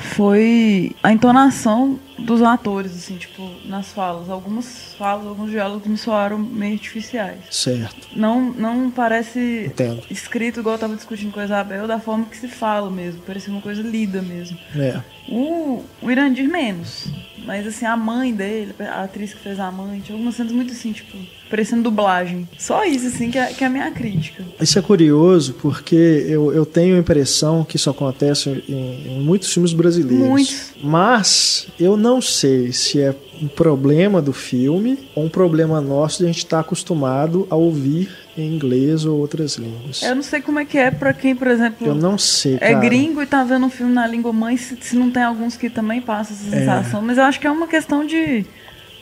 foi 0.00 0.94
a 1.02 1.12
entonação 1.12 1.98
dos 2.18 2.42
atores, 2.42 2.92
assim, 2.92 3.16
tipo, 3.16 3.48
nas 3.64 3.92
falas. 3.92 4.28
Algumas 4.28 4.94
falas, 4.98 5.26
alguns 5.26 5.50
diálogos 5.50 5.86
me 5.86 5.96
soaram 5.96 6.38
meio 6.38 6.74
artificiais. 6.74 7.38
Certo. 7.50 8.08
Não, 8.14 8.52
não 8.52 8.90
parece 8.90 9.66
Entendo. 9.66 10.02
escrito 10.10 10.60
igual 10.60 10.74
eu 10.74 10.80
tava 10.80 10.96
discutindo 10.96 11.32
com 11.32 11.40
a 11.40 11.44
Isabel, 11.44 11.86
da 11.86 11.98
forma 11.98 12.26
que 12.26 12.36
se 12.36 12.48
fala 12.48 12.90
mesmo. 12.90 13.22
Parecia 13.22 13.52
uma 13.52 13.62
coisa 13.62 13.82
lida 13.82 14.20
mesmo. 14.20 14.58
É. 14.76 15.00
O, 15.28 15.84
o 16.02 16.10
Irandir 16.10 16.48
menos. 16.48 17.08
Mas 17.44 17.66
assim, 17.66 17.84
a 17.84 17.96
mãe 17.96 18.32
dele, 18.34 18.74
a 18.78 19.04
atriz 19.04 19.34
que 19.34 19.40
fez 19.40 19.58
a 19.58 19.70
mãe, 19.70 20.00
tinha 20.00 20.14
algumas 20.14 20.34
cenas 20.34 20.52
muito 20.52 20.72
assim, 20.72 20.92
tipo, 20.92 21.16
parecendo 21.48 21.82
dublagem. 21.82 22.48
Só 22.58 22.84
isso, 22.84 23.06
assim, 23.06 23.30
que 23.30 23.38
é, 23.38 23.46
que 23.52 23.64
é 23.64 23.66
a 23.66 23.70
minha 23.70 23.90
crítica. 23.90 24.44
Isso 24.60 24.78
é 24.78 24.82
curioso 24.82 25.54
porque 25.54 25.94
eu, 26.28 26.52
eu 26.52 26.64
tenho 26.64 26.96
a 26.96 26.98
impressão 26.98 27.64
que 27.64 27.76
isso 27.76 27.90
acontece 27.90 28.62
em, 28.68 29.18
em 29.18 29.20
muitos 29.20 29.52
filmes 29.52 29.72
brasileiros. 29.72 30.26
Muitos. 30.26 30.72
Mas 30.82 31.66
eu 31.78 31.96
não 31.96 32.20
sei 32.20 32.72
se 32.72 33.00
é 33.00 33.14
um 33.42 33.48
problema 33.48 34.20
do 34.20 34.32
filme 34.32 34.98
ou 35.14 35.24
um 35.24 35.28
problema 35.28 35.80
nosso 35.80 36.18
de 36.18 36.24
a 36.24 36.26
gente 36.26 36.38
estar 36.38 36.60
acostumado 36.60 37.46
a 37.50 37.56
ouvir 37.56 38.08
em 38.40 38.54
inglês 38.54 39.04
ou 39.04 39.18
outras 39.18 39.56
línguas. 39.56 40.02
Eu 40.02 40.14
não 40.16 40.22
sei 40.22 40.40
como 40.40 40.58
é 40.58 40.64
que 40.64 40.78
é 40.78 40.90
pra 40.90 41.12
quem, 41.12 41.34
por 41.36 41.46
exemplo, 41.48 41.86
Eu 41.86 41.94
não 41.94 42.16
sei, 42.18 42.56
é 42.56 42.72
cara. 42.72 42.80
gringo 42.80 43.22
e 43.22 43.26
tá 43.26 43.44
vendo 43.44 43.66
um 43.66 43.70
filme 43.70 43.92
na 43.92 44.06
língua 44.06 44.32
mãe, 44.32 44.56
se, 44.56 44.76
se 44.80 44.96
não 44.96 45.10
tem 45.10 45.22
alguns 45.22 45.56
que 45.56 45.68
também 45.70 46.00
passam 46.00 46.36
essa 46.36 46.50
sensação. 46.56 47.02
Mas 47.02 47.18
eu 47.18 47.24
acho 47.24 47.38
que 47.40 47.46
é 47.46 47.50
uma 47.50 47.66
questão 47.66 48.04
de, 48.06 48.44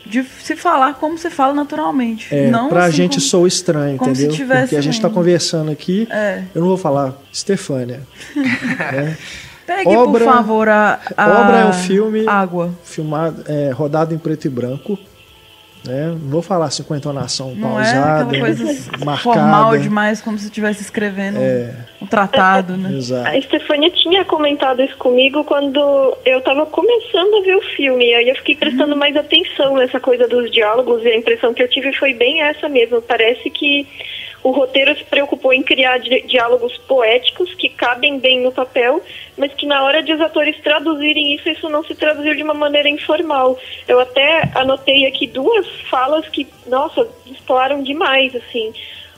de 0.07 0.24
se 0.43 0.57
falar 0.57 0.95
como 0.95 1.16
se 1.18 1.30
fala 1.30 1.55
naturalmente. 1.55 2.28
É, 2.34 2.51
não 2.51 2.68
pra 2.68 2.84
assim 2.84 2.97
gente 2.97 3.14
como- 3.18 3.22
soa 3.28 3.49
estranho, 3.49 3.97
entendeu? 3.97 4.30
Porque 4.61 4.76
a 4.76 4.80
gente 4.80 5.01
tá 5.01 5.09
um- 5.09 5.12
conversando 5.12 5.70
aqui, 5.70 6.07
É. 6.11 6.43
eu 6.55 6.61
não 6.61 6.68
vou 6.68 6.76
falar 6.78 7.14
Stefânia. 7.32 8.01
né? 8.36 9.16
Pegue, 9.66 9.89
Obra- 9.91 10.24
por 10.24 10.32
favor, 10.32 10.66
a, 10.68 10.99
a- 11.14 11.41
Obra 11.43 11.57
é 11.59 11.66
um 11.66 11.72
filme- 11.74 12.26
Água. 12.26 12.72
Filmado, 12.84 13.45
é, 13.47 13.70
rodado 13.70 14.14
em 14.14 14.18
preto 14.18 14.47
e 14.47 14.49
branco. 14.51 14.99
Né? 15.89 16.07
Não 16.09 16.30
vou 16.30 16.43
falar 16.43 16.66
assim 16.66 16.82
com 16.82 16.95
a 16.95 16.97
entonação 16.99 17.55
Não 17.55 17.80
é 17.80 17.84
pausada, 17.84 18.39
coisa 18.39 18.64
marcada. 19.05 19.16
formal 19.18 19.78
demais, 19.78 20.20
como 20.20 20.39
se 20.39 20.45
estivesse 20.47 20.82
escrevendo 20.82 21.39
É. 21.39 21.74
um 22.01 22.07
tratado, 22.07 22.76
né? 22.76 22.97
Exato. 22.97 23.28
A 23.28 23.41
Stefania 23.41 23.91
tinha 23.91 24.24
comentado 24.24 24.82
isso 24.82 24.97
comigo 24.99 25.43
quando 25.45 25.78
eu 26.24 26.41
tava 26.43 26.66
começando 26.66 27.39
a 27.39 27.41
ver 27.45 27.57
o 27.57 27.62
filme. 27.76 28.05
E 28.05 28.14
aí 28.14 28.28
eu 28.28 28.36
fiquei 28.36 28.55
prestando 28.57 28.95
mais 28.97 29.16
atenção 29.16 29.76
nessa 29.76 29.99
coisa 29.99 30.28
dos 30.28 30.51
diálogos 30.51 31.03
e 31.05 31.09
a 31.09 31.16
impressão 31.16 31.55
que 31.55 31.62
eu 31.62 31.68
tive 31.68 31.93
foi 31.95 32.12
bem 32.12 32.43
essa 32.43 32.68
mesmo. 32.68 33.01
Parece 33.03 33.49
que 33.51 33.86
o 34.43 34.51
roteiro 34.51 34.97
se 34.97 35.05
preocupou 35.05 35.53
em 35.53 35.62
criar 35.62 35.99
di- 35.99 36.22
diálogos 36.26 36.76
poéticos 36.86 37.53
que 37.55 37.68
cabem 37.68 38.18
bem 38.18 38.41
no 38.41 38.53
papel, 38.53 39.03
mas 39.36 39.53
que 39.55 39.66
na 39.66 39.82
hora 39.84 40.03
de 40.03 40.12
os 40.12 40.20
atores 40.20 40.57
traduzirem 40.62 41.34
isso, 41.34 41.49
isso 41.49 41.68
não 41.68 41.82
se 41.84 41.95
traduziu 41.95 42.34
de 42.34 42.43
uma 42.43 42.55
maneira 42.55 42.89
informal. 42.89 43.59
Eu 43.86 43.99
até 44.01 44.49
anotei 44.55 45.07
aqui 45.07 45.26
duas 45.26 45.66
falas 45.91 46.26
que, 46.28 46.47
nossa, 46.66 47.07
exploraram 47.26 47.82
demais, 47.82 48.34
assim. 48.36 48.72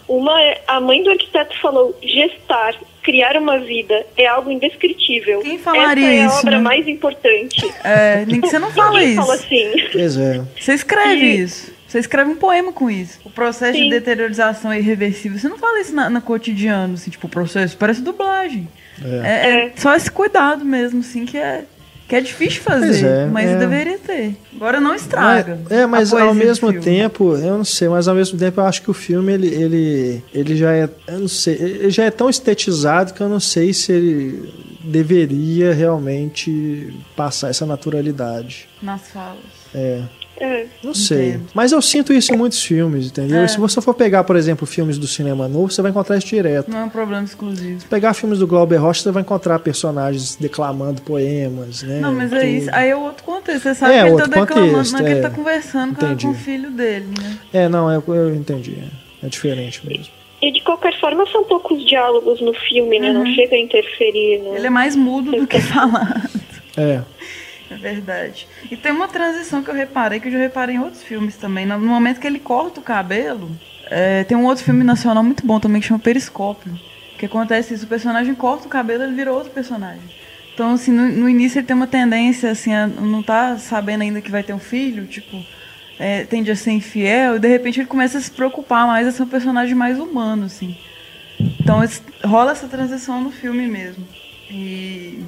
Uma 0.08 0.42
é, 0.42 0.60
a 0.66 0.80
mãe 0.80 1.02
do 1.04 1.10
arquiteto 1.10 1.56
falou, 1.60 1.96
gestar, 2.02 2.74
criar 3.02 3.36
uma 3.36 3.58
vida, 3.60 4.04
é 4.16 4.26
algo 4.26 4.50
indescritível. 4.50 5.40
Quem 5.40 5.56
falaria 5.58 6.04
Essa 6.04 6.14
é 6.14 6.22
a 6.22 6.26
isso, 6.26 6.38
obra 6.40 6.56
né? 6.56 6.62
mais 6.62 6.88
importante. 6.88 7.74
É, 7.84 8.24
nem 8.26 8.40
que 8.40 8.48
você 8.48 8.58
não 8.58 8.72
fala 8.72 8.98
Ninguém 8.98 9.08
isso. 9.12 9.20
fala 9.22 9.34
assim. 9.34 9.72
Pois 9.92 10.16
é. 10.16 10.40
Você 10.58 10.74
escreve 10.74 11.24
E- 11.26 11.40
isso. 11.42 11.79
Você 11.90 11.98
escreve 11.98 12.30
um 12.30 12.36
poema 12.36 12.72
com 12.72 12.88
isso. 12.88 13.18
O 13.24 13.30
processo 13.30 13.72
de 13.76 13.82
Sim. 13.82 13.90
deteriorização 13.90 14.70
é 14.70 14.78
irreversível. 14.78 15.36
Você 15.36 15.48
não 15.48 15.58
fala 15.58 15.80
isso 15.80 15.92
na, 15.92 16.08
no 16.08 16.22
cotidiano, 16.22 16.94
assim, 16.94 17.10
tipo, 17.10 17.26
o 17.26 17.30
processo 17.30 17.76
parece 17.76 18.00
dublagem. 18.00 18.68
É, 19.02 19.26
é 19.26 19.66
É. 19.66 19.72
só 19.76 19.96
esse 19.96 20.08
cuidado 20.08 20.64
mesmo, 20.64 21.00
assim, 21.00 21.26
que 21.26 21.36
é, 21.36 21.64
que 22.08 22.14
é 22.14 22.20
difícil 22.20 22.62
fazer, 22.62 23.04
é, 23.04 23.26
mas 23.26 23.50
é. 23.50 23.56
deveria 23.56 23.98
ter. 23.98 24.36
Agora 24.54 24.78
não 24.80 24.94
estraga. 24.94 25.58
É, 25.68 25.84
mas 25.84 26.12
ao 26.12 26.32
mesmo 26.32 26.72
tempo, 26.80 27.34
eu 27.34 27.58
não 27.58 27.64
sei, 27.64 27.88
mas 27.88 28.06
ao 28.06 28.14
mesmo 28.14 28.38
tempo 28.38 28.60
eu 28.60 28.64
acho 28.66 28.82
que 28.82 28.90
o 28.90 28.94
filme 28.94 29.32
ele, 29.32 29.48
ele, 29.48 30.24
ele 30.32 30.56
já 30.56 30.72
é, 30.72 30.88
eu 31.08 31.18
não 31.18 31.28
sei, 31.28 31.54
ele 31.54 31.90
já 31.90 32.04
é 32.04 32.10
tão 32.12 32.30
estetizado 32.30 33.14
que 33.14 33.20
eu 33.20 33.28
não 33.28 33.40
sei 33.40 33.72
se 33.72 33.90
ele 33.90 34.52
deveria 34.84 35.72
realmente 35.72 36.92
passar 37.16 37.48
essa 37.50 37.66
naturalidade. 37.66 38.68
Nas 38.82 39.08
falas. 39.10 39.38
É, 39.74 40.02
É. 40.40 40.66
não 40.82 40.94
sei. 40.94 41.28
Entendo. 41.30 41.46
Mas 41.54 41.70
eu 41.70 41.82
sinto 41.82 42.12
isso 42.12 42.32
em 42.32 42.36
muitos 42.36 42.62
filmes, 42.62 43.08
entendeu? 43.08 43.40
É. 43.42 43.46
Se 43.48 43.58
você 43.60 43.80
for 43.80 43.92
pegar, 43.94 44.24
por 44.24 44.36
exemplo, 44.36 44.66
filmes 44.66 44.96
do 44.98 45.06
cinema 45.06 45.46
novo, 45.46 45.70
você 45.70 45.82
vai 45.82 45.90
encontrar 45.90 46.16
isso 46.16 46.26
direto. 46.26 46.70
Não 46.70 46.78
é 46.78 46.84
um 46.84 46.88
problema 46.88 47.24
exclusivo. 47.24 47.84
Pegar 47.88 48.14
filmes 48.14 48.38
do 48.38 48.46
Glauber 48.46 48.76
Rocha, 48.78 49.02
você 49.02 49.10
vai 49.10 49.22
encontrar 49.22 49.58
personagens 49.58 50.36
declamando 50.36 51.02
poemas, 51.02 51.82
né? 51.82 52.00
Não, 52.00 52.14
mas 52.14 52.32
é 52.32 52.40
Tudo. 52.40 52.48
isso. 52.48 52.68
Aí 52.72 52.88
é 52.88 52.96
outro 52.96 53.22
contexto. 53.22 53.62
Você 53.62 53.74
sabe 53.74 53.94
É, 53.94 54.02
que 54.02 54.08
ele 54.08 54.16
tá 54.16 54.26
declamando, 54.26 54.70
contexto, 54.72 54.92
não 54.92 55.00
é 55.00 55.02
que 55.04 55.10
ele 55.10 55.18
é. 55.18 55.22
tá 55.22 55.30
conversando 55.30 55.94
com, 55.94 56.06
Entendi. 56.06 56.26
com 56.26 56.32
o 56.32 56.34
filho 56.34 56.70
dele, 56.70 57.06
né? 57.20 57.38
É, 57.52 57.68
não, 57.68 57.92
eu, 57.92 58.02
eu 58.08 58.34
entendi. 58.34 58.78
É 59.22 59.28
diferente 59.28 59.86
mesmo. 59.86 60.20
E 60.40 60.50
de 60.52 60.62
qualquer 60.62 60.98
forma 60.98 61.26
são 61.30 61.44
poucos 61.44 61.84
diálogos 61.86 62.40
no 62.40 62.54
filme, 62.54 62.98
né? 62.98 63.12
Não 63.12 63.26
chega 63.26 63.54
a 63.56 63.58
interferir. 63.58 64.38
No... 64.38 64.56
Ele 64.56 64.66
é 64.68 64.70
mais 64.70 64.96
mudo 64.96 65.32
do 65.32 65.46
que 65.46 65.60
falado. 65.60 66.30
É. 66.78 67.02
É 67.70 67.76
verdade. 67.76 68.48
E 68.70 68.76
tem 68.76 68.90
uma 68.92 69.06
transição 69.06 69.62
que 69.62 69.70
eu 69.70 69.74
reparei, 69.74 70.18
que 70.18 70.28
eu 70.28 70.32
já 70.32 70.38
reparei 70.38 70.74
em 70.76 70.80
outros 70.80 71.02
filmes 71.02 71.36
também. 71.36 71.64
No 71.66 71.78
momento 71.78 72.20
que 72.20 72.26
ele 72.26 72.40
corta 72.40 72.80
o 72.80 72.82
cabelo, 72.82 73.50
é, 73.88 74.24
tem 74.24 74.36
um 74.36 74.44
outro 74.44 74.64
filme 74.64 74.82
nacional 74.82 75.22
muito 75.22 75.46
bom 75.46 75.60
também 75.60 75.80
que 75.80 75.86
chama 75.86 76.00
Periscópio. 76.00 76.72
Que 77.16 77.26
acontece 77.26 77.74
isso, 77.74 77.84
o 77.84 77.88
personagem 77.88 78.34
corta 78.34 78.66
o 78.66 78.70
cabelo 78.70 79.04
ele 79.04 79.14
vira 79.14 79.32
outro 79.32 79.50
personagem. 79.50 80.00
Então, 80.52 80.72
assim, 80.72 80.90
no, 80.90 81.06
no 81.06 81.28
início 81.28 81.58
ele 81.58 81.66
tem 81.66 81.76
uma 81.76 81.86
tendência, 81.86 82.50
assim, 82.50 82.74
a 82.74 82.86
não 82.86 83.22
tá 83.22 83.56
sabendo 83.58 84.02
ainda 84.02 84.20
que 84.20 84.30
vai 84.30 84.42
ter 84.42 84.52
um 84.52 84.58
filho, 84.58 85.06
tipo, 85.06 85.42
é, 85.98 86.24
tende 86.24 86.50
a 86.50 86.56
ser 86.56 86.72
infiel, 86.72 87.36
e 87.36 87.38
de 87.38 87.46
repente 87.48 87.78
ele 87.80 87.86
começa 87.86 88.18
a 88.18 88.20
se 88.20 88.30
preocupar 88.30 88.86
mais 88.86 89.06
a 89.06 89.12
ser 89.12 89.22
um 89.22 89.28
personagem 89.28 89.74
mais 89.74 89.98
humano, 89.98 90.46
assim. 90.46 90.76
Então 91.60 91.84
esse- 91.84 92.02
rola 92.24 92.52
essa 92.52 92.66
transição 92.66 93.20
no 93.22 93.30
filme 93.30 93.66
mesmo. 93.68 94.06
E, 94.50 95.22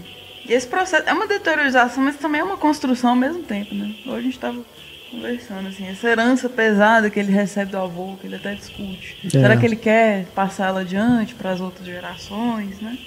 e 0.48 0.52
esse 0.52 0.66
processo 0.66 1.08
é 1.08 1.12
uma 1.12 1.26
deteriorização, 1.26 2.02
mas 2.04 2.16
também 2.16 2.40
é 2.40 2.44
uma 2.44 2.56
construção 2.56 3.10
ao 3.10 3.16
mesmo 3.16 3.42
tempo, 3.42 3.74
né? 3.74 3.94
Hoje 4.06 4.16
a 4.16 4.20
gente 4.22 4.34
estava 4.34 4.58
conversando, 5.10 5.68
assim, 5.68 5.86
essa 5.86 6.08
herança 6.08 6.48
pesada 6.48 7.10
que 7.10 7.20
ele 7.20 7.30
recebe 7.30 7.70
do 7.70 7.78
avô, 7.78 8.16
que 8.20 8.26
ele 8.26 8.36
até 8.36 8.54
discute. 8.54 9.16
É. 9.24 9.30
Será 9.30 9.56
que 9.56 9.66
ele 9.66 9.76
quer 9.76 10.24
passar 10.34 10.68
ela 10.68 10.80
adiante 10.80 11.34
para 11.34 11.50
as 11.50 11.60
outras 11.60 11.86
gerações, 11.86 12.80
né? 12.80 12.98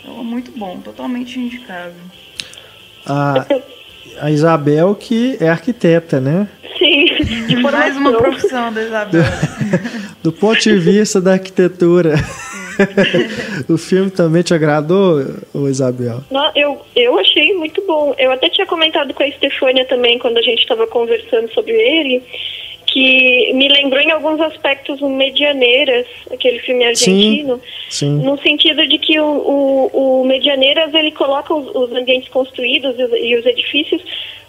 Então 0.00 0.18
é 0.18 0.22
muito 0.22 0.50
bom, 0.58 0.80
totalmente 0.80 1.38
indicável. 1.38 2.00
A, 3.06 3.46
a 4.20 4.30
Isabel, 4.30 4.94
que 4.94 5.36
é 5.40 5.48
arquiteta, 5.48 6.20
né? 6.20 6.48
Sim, 6.78 7.04
de 7.46 7.56
Mais 7.60 7.96
uma 7.96 8.12
profissão 8.12 8.72
da 8.72 8.82
Isabela. 8.82 9.30
Do 10.22 10.32
ponto 10.32 10.60
de 10.60 10.78
vista 10.78 11.20
da 11.20 11.32
arquitetura. 11.32 12.14
o 13.68 13.78
filme 13.78 14.10
também 14.10 14.42
te 14.42 14.54
agradou, 14.54 15.20
Isabel? 15.68 16.20
Não, 16.30 16.50
eu, 16.54 16.80
eu 16.96 17.18
achei 17.18 17.52
muito 17.54 17.82
bom. 17.86 18.14
Eu 18.18 18.32
até 18.32 18.48
tinha 18.48 18.66
comentado 18.66 19.12
com 19.14 19.22
a 19.22 19.28
Estefânia 19.28 19.84
também, 19.84 20.18
quando 20.18 20.38
a 20.38 20.42
gente 20.42 20.60
estava 20.60 20.86
conversando 20.86 21.52
sobre 21.52 21.72
ele, 21.72 22.22
que 22.86 23.52
me 23.54 23.68
lembrou 23.68 24.00
em 24.00 24.10
alguns 24.10 24.40
aspectos 24.40 25.00
o 25.00 25.08
Medianeiras, 25.08 26.06
aquele 26.30 26.58
filme 26.58 26.84
argentino, 26.84 27.60
Sim. 27.88 28.22
no 28.22 28.36
sentido 28.38 28.86
de 28.86 28.98
que 28.98 29.18
o, 29.20 29.24
o, 29.24 30.20
o 30.22 30.24
Medianeiras 30.24 30.92
ele 30.92 31.12
coloca 31.12 31.54
os, 31.54 31.74
os 31.74 31.92
ambientes 31.92 32.28
construídos 32.28 32.98
e 32.98 33.04
os, 33.04 33.12
e 33.12 33.36
os 33.36 33.46
edifícios 33.46 34.02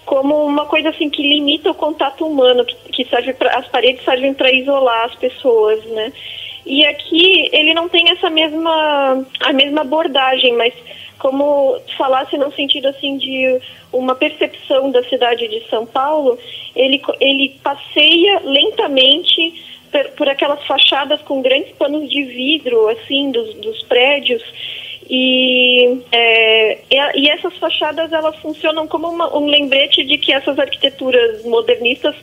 como 0.05 0.43
uma 0.45 0.65
coisa 0.65 0.89
assim 0.89 1.09
que 1.09 1.21
limita 1.21 1.71
o 1.71 1.75
contato 1.75 2.25
humano, 2.25 2.65
que, 2.65 2.75
que 2.91 3.05
serve 3.05 3.33
pra, 3.33 3.57
as 3.57 3.67
paredes 3.67 4.03
servem 4.03 4.33
para 4.33 4.51
isolar 4.51 5.05
as 5.05 5.15
pessoas, 5.15 5.83
né? 5.85 6.11
E 6.65 6.85
aqui 6.85 7.49
ele 7.51 7.73
não 7.73 7.89
tem 7.89 8.09
essa 8.09 8.29
mesma 8.29 9.25
a 9.39 9.53
mesma 9.53 9.81
abordagem, 9.81 10.53
mas 10.55 10.73
como 11.17 11.79
falasse 11.97 12.37
no 12.37 12.51
sentido 12.53 12.87
assim 12.87 13.17
de 13.17 13.59
uma 13.91 14.15
percepção 14.15 14.89
da 14.91 15.03
cidade 15.03 15.47
de 15.47 15.67
São 15.69 15.85
Paulo, 15.85 16.37
ele 16.75 17.01
ele 17.19 17.59
passeia 17.63 18.41
lentamente 18.43 19.63
por, 19.91 20.07
por 20.11 20.29
aquelas 20.29 20.63
fachadas 20.65 21.21
com 21.21 21.41
grandes 21.41 21.71
panos 21.73 22.09
de 22.09 22.23
vidro 22.23 22.87
assim 22.89 23.31
dos, 23.31 23.53
dos 23.55 23.83
prédios. 23.83 24.41
E, 25.13 25.99
é, 26.11 26.79
e 27.15 27.29
essas 27.29 27.57
fachadas 27.57 28.13
elas 28.13 28.35
funcionam 28.37 28.87
como 28.87 29.09
uma- 29.09 29.35
um 29.37 29.45
lembrete 29.47 30.05
de 30.05 30.17
que 30.17 30.31
essas 30.31 30.57
arquiteturas 30.57 31.43
modernistas 31.43 32.15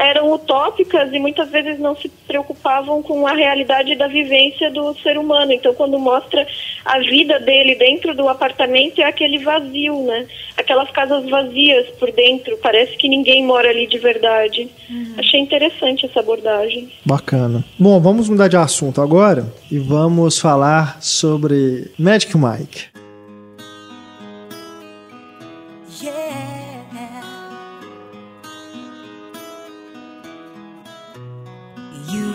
eram 0.00 0.32
utópicas 0.32 1.12
e 1.12 1.18
muitas 1.18 1.50
vezes 1.50 1.78
não 1.78 1.94
se 1.94 2.08
preocupavam 2.26 3.02
com 3.02 3.26
a 3.26 3.34
realidade 3.34 3.94
da 3.96 4.08
vivência 4.08 4.70
do 4.70 4.94
ser 5.00 5.18
humano. 5.18 5.52
Então, 5.52 5.74
quando 5.74 5.98
mostra 5.98 6.46
a 6.86 6.98
vida 7.00 7.38
dele 7.38 7.74
dentro 7.74 8.14
do 8.14 8.26
apartamento, 8.26 8.98
é 9.02 9.04
aquele 9.04 9.38
vazio, 9.38 10.02
né? 10.04 10.26
Aquelas 10.56 10.90
casas 10.90 11.28
vazias 11.28 11.86
por 11.98 12.10
dentro. 12.12 12.56
Parece 12.62 12.96
que 12.96 13.10
ninguém 13.10 13.44
mora 13.44 13.68
ali 13.68 13.86
de 13.86 13.98
verdade. 13.98 14.70
Achei 15.18 15.38
interessante 15.38 16.06
essa 16.06 16.20
abordagem. 16.20 16.90
Bacana. 17.04 17.62
Bom, 17.78 18.00
vamos 18.00 18.26
mudar 18.26 18.48
de 18.48 18.56
assunto 18.56 19.02
agora 19.02 19.52
e 19.70 19.78
vamos 19.78 20.38
falar 20.38 20.96
sobre 21.02 21.90
Magic 21.98 22.34
Mike. 22.38 23.00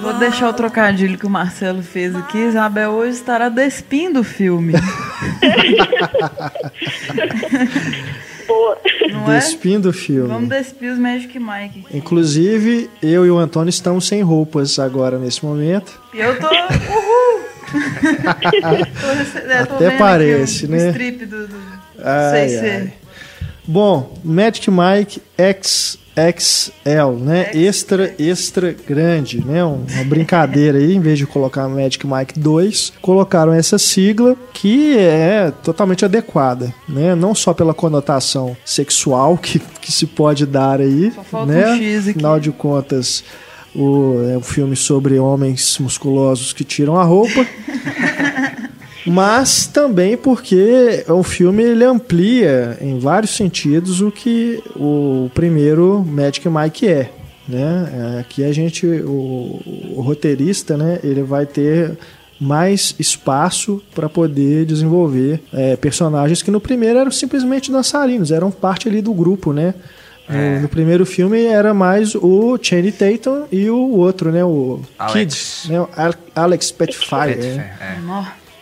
Vou 0.02 0.14
deixar 0.14 0.50
o 0.50 0.54
trocadilho 0.54 1.18
que 1.18 1.26
o 1.26 1.30
Marcelo 1.30 1.82
fez 1.82 2.16
aqui. 2.16 2.38
Isabel 2.38 2.92
hoje 2.92 3.18
estará 3.18 3.50
despindo 3.50 4.20
o 4.20 4.24
filme. 4.24 4.74
Boa. 8.48 8.78
Não 9.12 9.32
é? 9.32 9.40
Despindo 9.40 9.90
o 9.90 9.94
filme. 9.94 10.28
Vamos 10.28 10.50
despir 10.50 10.92
os 10.92 11.00
Magic 11.00 11.40
Mike. 11.40 11.86
Inclusive, 11.92 12.90
eu 13.02 13.26
e 13.26 13.32
o 13.32 13.38
Antônio 13.38 13.70
estamos 13.70 14.08
sem 14.08 14.22
roupas 14.22 14.78
agora 14.80 15.18
nesse 15.18 15.44
momento. 15.44 16.00
E 16.14 16.20
eu 16.20 16.40
tô. 16.40 16.48
Uhul! 16.48 17.46
tô, 19.02 19.40
é, 19.40 19.66
tô 19.66 19.76
Até 19.76 19.98
parece, 19.98 20.66
o, 20.66 20.70
né? 20.70 20.88
O 20.88 20.90
strip 20.92 21.26
do, 21.26 21.48
do 21.48 21.56
Ai, 22.04 22.48
6C. 22.48 22.62
ai. 22.64 22.94
Bom, 23.68 24.20
Magic 24.24 24.70
Mike 24.70 25.22
XXL, 26.16 27.20
né? 27.20 27.52
Extra, 27.54 28.16
extra 28.18 28.74
grande, 28.88 29.46
né? 29.46 29.64
Uma 29.64 30.04
brincadeira 30.06 30.78
aí, 30.78 30.96
em 30.96 31.00
vez 31.00 31.18
de 31.18 31.28
colocar 31.28 31.68
Magic 31.68 32.06
Mike 32.08 32.40
2, 32.40 32.94
colocaram 33.02 33.54
essa 33.54 33.78
sigla 33.78 34.36
que 34.54 34.98
é 34.98 35.52
totalmente 35.64 36.06
adequada, 36.06 36.74
né? 36.88 37.14
Não 37.16 37.36
só 37.36 37.54
pela 37.54 37.74
conotação 37.74 38.56
sexual 38.64 39.38
que, 39.38 39.60
que 39.82 39.92
se 39.92 40.08
pode 40.08 40.46
dar 40.46 40.80
aí, 40.80 41.12
né? 41.46 41.70
um 41.72 41.76
X 41.76 42.08
aqui. 42.08 42.10
Afinal 42.12 42.40
de 42.40 42.52
contas, 42.52 43.24
o, 43.76 44.26
é 44.32 44.38
um 44.38 44.42
filme 44.42 44.76
sobre 44.76 45.20
homens 45.20 45.78
musculosos 45.80 46.54
que 46.54 46.64
tiram 46.64 46.98
a 46.98 47.04
roupa. 47.04 47.46
Mas 49.06 49.68
também 49.68 50.18
porque 50.18 51.04
o 51.08 51.22
filme 51.24 51.64
ele 51.64 51.84
amplia 51.84 52.78
em 52.82 52.98
vários 52.98 53.36
sentidos 53.36 54.02
o 54.02 54.12
que 54.12 54.62
o 54.76 55.30
primeiro 55.34 56.04
Magic 56.08 56.48
Mike 56.50 56.88
é. 56.88 57.12
Né? 57.48 58.16
É, 58.16 58.20
Aqui 58.20 58.44
a 58.44 58.52
gente, 58.52 58.86
o, 58.88 59.62
o 59.96 60.02
roteirista, 60.02 60.76
né, 60.76 61.00
ele 61.04 61.22
vai 61.22 61.46
ter 61.46 61.96
mais 62.42 62.96
espaço 63.00 63.82
para 63.94 64.10
poder 64.10 64.66
desenvolver 64.66 65.40
é, 65.54 65.76
personagens 65.76 66.42
que 66.42 66.52
no 66.52 66.60
primeiro 66.60 67.00
eram 67.00 67.12
simplesmente 67.12 67.72
dançarinos, 67.72 68.32
eram 68.32 68.50
parte 68.52 68.90
ali 68.90 69.02
do 69.02 69.14
grupo, 69.14 69.54
né? 69.54 69.74
No, 70.28 70.36
É. 70.36 70.60
no 70.60 70.68
primeiro 70.68 71.06
filme 71.06 71.46
era 71.46 71.72
mais 71.72 72.16
o 72.16 72.58
Channing 72.60 72.92
Tatum 72.92 73.44
e 73.52 73.70
o 73.70 73.92
outro, 73.92 74.32
né? 74.32 74.44
O 74.44 74.82
Alex. 74.98 75.14
Kids, 75.14 75.70
né? 75.70 75.80
O 75.82 75.88
Alex 76.36 76.72
Petfire, 76.72 77.36
Petfair, 77.36 77.56
né? 77.56 77.78
é. 77.80 77.98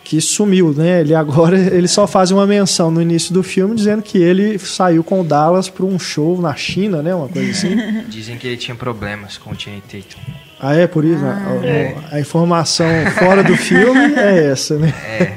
Que 0.04 0.20
sumiu, 0.20 0.72
né? 0.74 1.00
Ele 1.00 1.14
agora 1.14 1.56
ele 1.74 1.88
só 1.88 2.06
faz 2.06 2.30
uma 2.30 2.46
menção 2.46 2.90
no 2.90 3.00
início 3.00 3.32
do 3.32 3.42
filme 3.42 3.74
dizendo 3.74 4.02
que 4.02 4.18
ele 4.18 4.58
saiu 4.58 5.02
com 5.02 5.22
o 5.22 5.24
Dallas 5.24 5.68
para 5.70 5.84
um 5.86 5.98
show 5.98 6.40
na 6.40 6.54
China, 6.54 7.02
né? 7.02 7.14
Uma 7.14 7.28
coisa 7.28 7.50
assim. 7.50 7.74
Dizem 8.08 8.36
que 8.36 8.46
ele 8.46 8.56
tinha 8.58 8.74
problemas 8.74 9.38
com 9.38 9.50
o 9.52 9.58
Channing 9.58 9.80
Tatum. 9.80 10.20
ah, 10.60 10.74
é 10.76 10.86
por 10.86 11.04
isso. 11.06 11.24
a- 11.24 12.10
a, 12.12 12.16
a 12.16 12.20
informação 12.20 12.86
fora 13.18 13.42
do 13.42 13.56
filme 13.56 14.14
é 14.14 14.50
essa, 14.50 14.76
né? 14.78 14.92
É. 15.18 15.36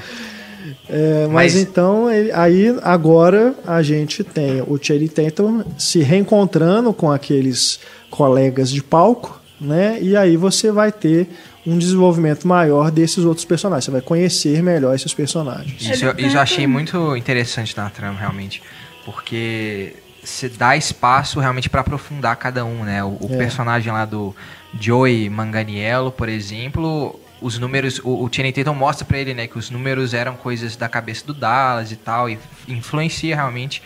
É, 0.90 1.28
mas, 1.28 1.54
Mas- 1.54 1.56
então, 1.56 2.10
ele- 2.12 2.32
aí 2.32 2.74
agora 2.82 3.54
a 3.66 3.82
gente 3.82 4.24
tem 4.24 4.62
o 4.66 4.78
Channing 4.82 5.08
Tatum 5.08 5.64
se 5.78 6.00
reencontrando 6.00 6.94
com 6.94 7.12
aqueles 7.12 7.80
colegas 8.10 8.70
de 8.72 8.82
palco, 8.82 9.40
né? 9.60 9.98
E 10.02 10.16
aí 10.16 10.38
você 10.38 10.72
vai 10.72 10.92
ter 10.92 11.28
um 11.68 11.78
desenvolvimento 11.78 12.48
maior 12.48 12.90
desses 12.90 13.26
outros 13.26 13.46
personagens. 13.46 13.86
Você 13.86 13.92
vai 13.92 14.02
conhecer 14.02 14.64
melhor 14.64 14.96
esses 14.96 15.14
personagens. 15.14 15.82
Isso, 15.82 16.06
eu- 16.06 16.16
isso 16.18 16.38
eu 16.38 16.42
achei 16.42 16.66
muito 16.66 17.16
interessante 17.18 17.76
na 17.76 17.90
trama, 17.90 18.18
realmente. 18.18 18.62
Porque 19.04 19.94
se 20.24 20.50
dá 20.50 20.76
espaço 20.78 21.40
realmente 21.40 21.70
para 21.70 21.82
aprofundar 21.82 22.36
cada 22.36 22.64
um, 22.66 22.84
né? 22.84 23.04
O, 23.04 23.18
o 23.22 23.28
É. 23.32 23.38
personagem 23.38 23.92
lá 23.92 24.06
do 24.06 24.36
Joey 24.80 25.30
Manganiello, 25.30 26.12
por 26.12 26.28
exemplo, 26.30 27.20
os 27.42 27.58
números, 27.60 28.00
o, 28.04 28.24
o 28.24 28.30
Channing 28.32 28.52
Tatum 28.52 28.74
mostra 28.74 29.06
pra 29.06 29.18
ele, 29.18 29.34
né, 29.34 29.48
que 29.48 29.58
os 29.58 29.70
números 29.70 30.14
eram 30.14 30.36
coisas 30.36 30.76
da 30.76 30.90
cabeça 30.90 31.26
do 31.26 31.34
Dallas 31.34 31.92
e 31.92 31.96
tal, 31.96 32.30
e 32.30 32.38
influencia 32.68 33.36
realmente 33.36 33.82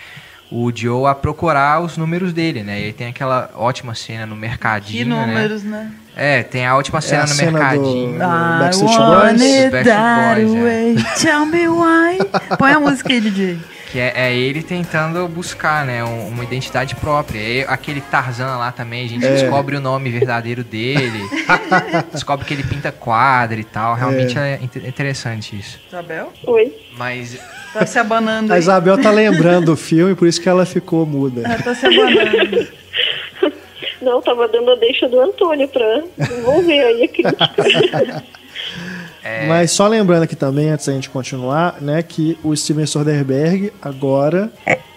o 0.52 0.72
Joe 0.76 1.10
a 1.10 1.16
procurar 1.16 1.82
os 1.82 1.96
números 1.98 2.34
dele, 2.34 2.62
né? 2.64 2.80
E 2.82 2.84
aí 2.86 2.94
tem 2.94 3.08
aquela 3.08 3.50
ótima 3.56 3.96
cena 3.96 4.26
no 4.26 4.36
mercadinho, 4.36 5.04
Que 5.06 5.10
né? 5.10 5.26
números, 5.26 5.64
né? 5.64 5.92
É, 6.16 6.44
tem 6.44 6.66
a 6.68 6.76
última 6.76 7.00
cena 7.00 7.24
a 7.24 7.28
no 7.28 7.30
cena 7.34 7.52
do- 7.52 7.58
mercadinho. 7.58 8.12
do- 8.12 8.16
I 8.18 8.60
Backstreet 8.60 8.98
Boys? 8.98 9.72
Backstreet 9.72 10.46
Boys, 10.46 10.56
é. 10.56 10.62
way. 10.64 10.96
Tell 11.22 11.46
me 11.46 11.68
why. 11.70 12.18
Põe 12.60 12.72
a 12.74 12.80
música 12.82 13.10
aí, 13.14 13.22
DJ. 13.22 13.58
Que 13.92 14.00
é, 14.00 14.14
é 14.16 14.34
ele 14.34 14.64
tentando 14.64 15.28
buscar, 15.28 15.86
né, 15.86 16.02
um- 16.04 16.30
uma 16.30 16.44
identidade 16.46 16.96
própria. 16.96 17.40
E 17.40 17.62
aquele 17.68 18.00
Tarzan 18.00 18.56
lá 18.58 18.72
também, 18.72 19.06
a 19.06 19.10
gente 19.10 19.26
É. 19.26 19.32
descobre 19.34 19.76
o 19.76 19.82
nome 19.82 20.10
verdadeiro 20.10 20.64
dele. 20.64 21.20
descobre 22.14 22.46
que 22.46 22.54
ele 22.54 22.64
pinta 22.64 22.90
quadro 22.92 23.60
e 23.60 23.64
tal. 23.66 23.94
Realmente 23.96 24.38
é, 24.40 24.58
inte- 24.62 24.80
interessante 24.80 25.58
isso. 25.60 25.78
Isabel? 25.90 26.32
Oi. 26.48 26.74
Mas 26.98 27.38
Tá 27.74 27.86
se 27.86 27.98
abanando 28.00 28.52
A 28.52 28.56
aí. 28.56 28.60
Isabel 28.62 28.98
tá 29.02 29.12
lembrando 29.12 29.68
do 29.68 29.76
filme, 29.78 30.14
por 30.16 30.28
isso 30.28 30.42
que 30.42 30.48
ela 30.50 30.66
ficou 30.66 31.06
muda. 31.06 31.42
Ela 31.46 31.62
tá 31.62 31.74
se 31.76 31.86
abanando. 31.86 32.68
Não, 34.02 34.22
tava 34.22 34.48
dando 34.48 34.72
a 34.72 34.76
deixa 34.76 35.08
do 35.08 35.20
Antônio 35.20 35.68
pra 35.68 36.02
desenvolver 36.18 36.80
aí 36.80 37.04
a 37.04 37.08
crítica. 37.08 38.24
É. 39.24 39.48
Mas 39.48 39.72
só 39.72 39.88
lembrando 39.88 40.24
aqui 40.24 40.36
também, 40.36 40.70
antes 40.70 40.88
da 40.88 40.94
gente 40.94 41.10
continuar, 41.10 41.80
né, 41.82 42.02
que 42.02 42.38
o 42.44 42.56
Steven 42.56 42.86
Soderbergh 42.88 43.72
agora 43.82 44.52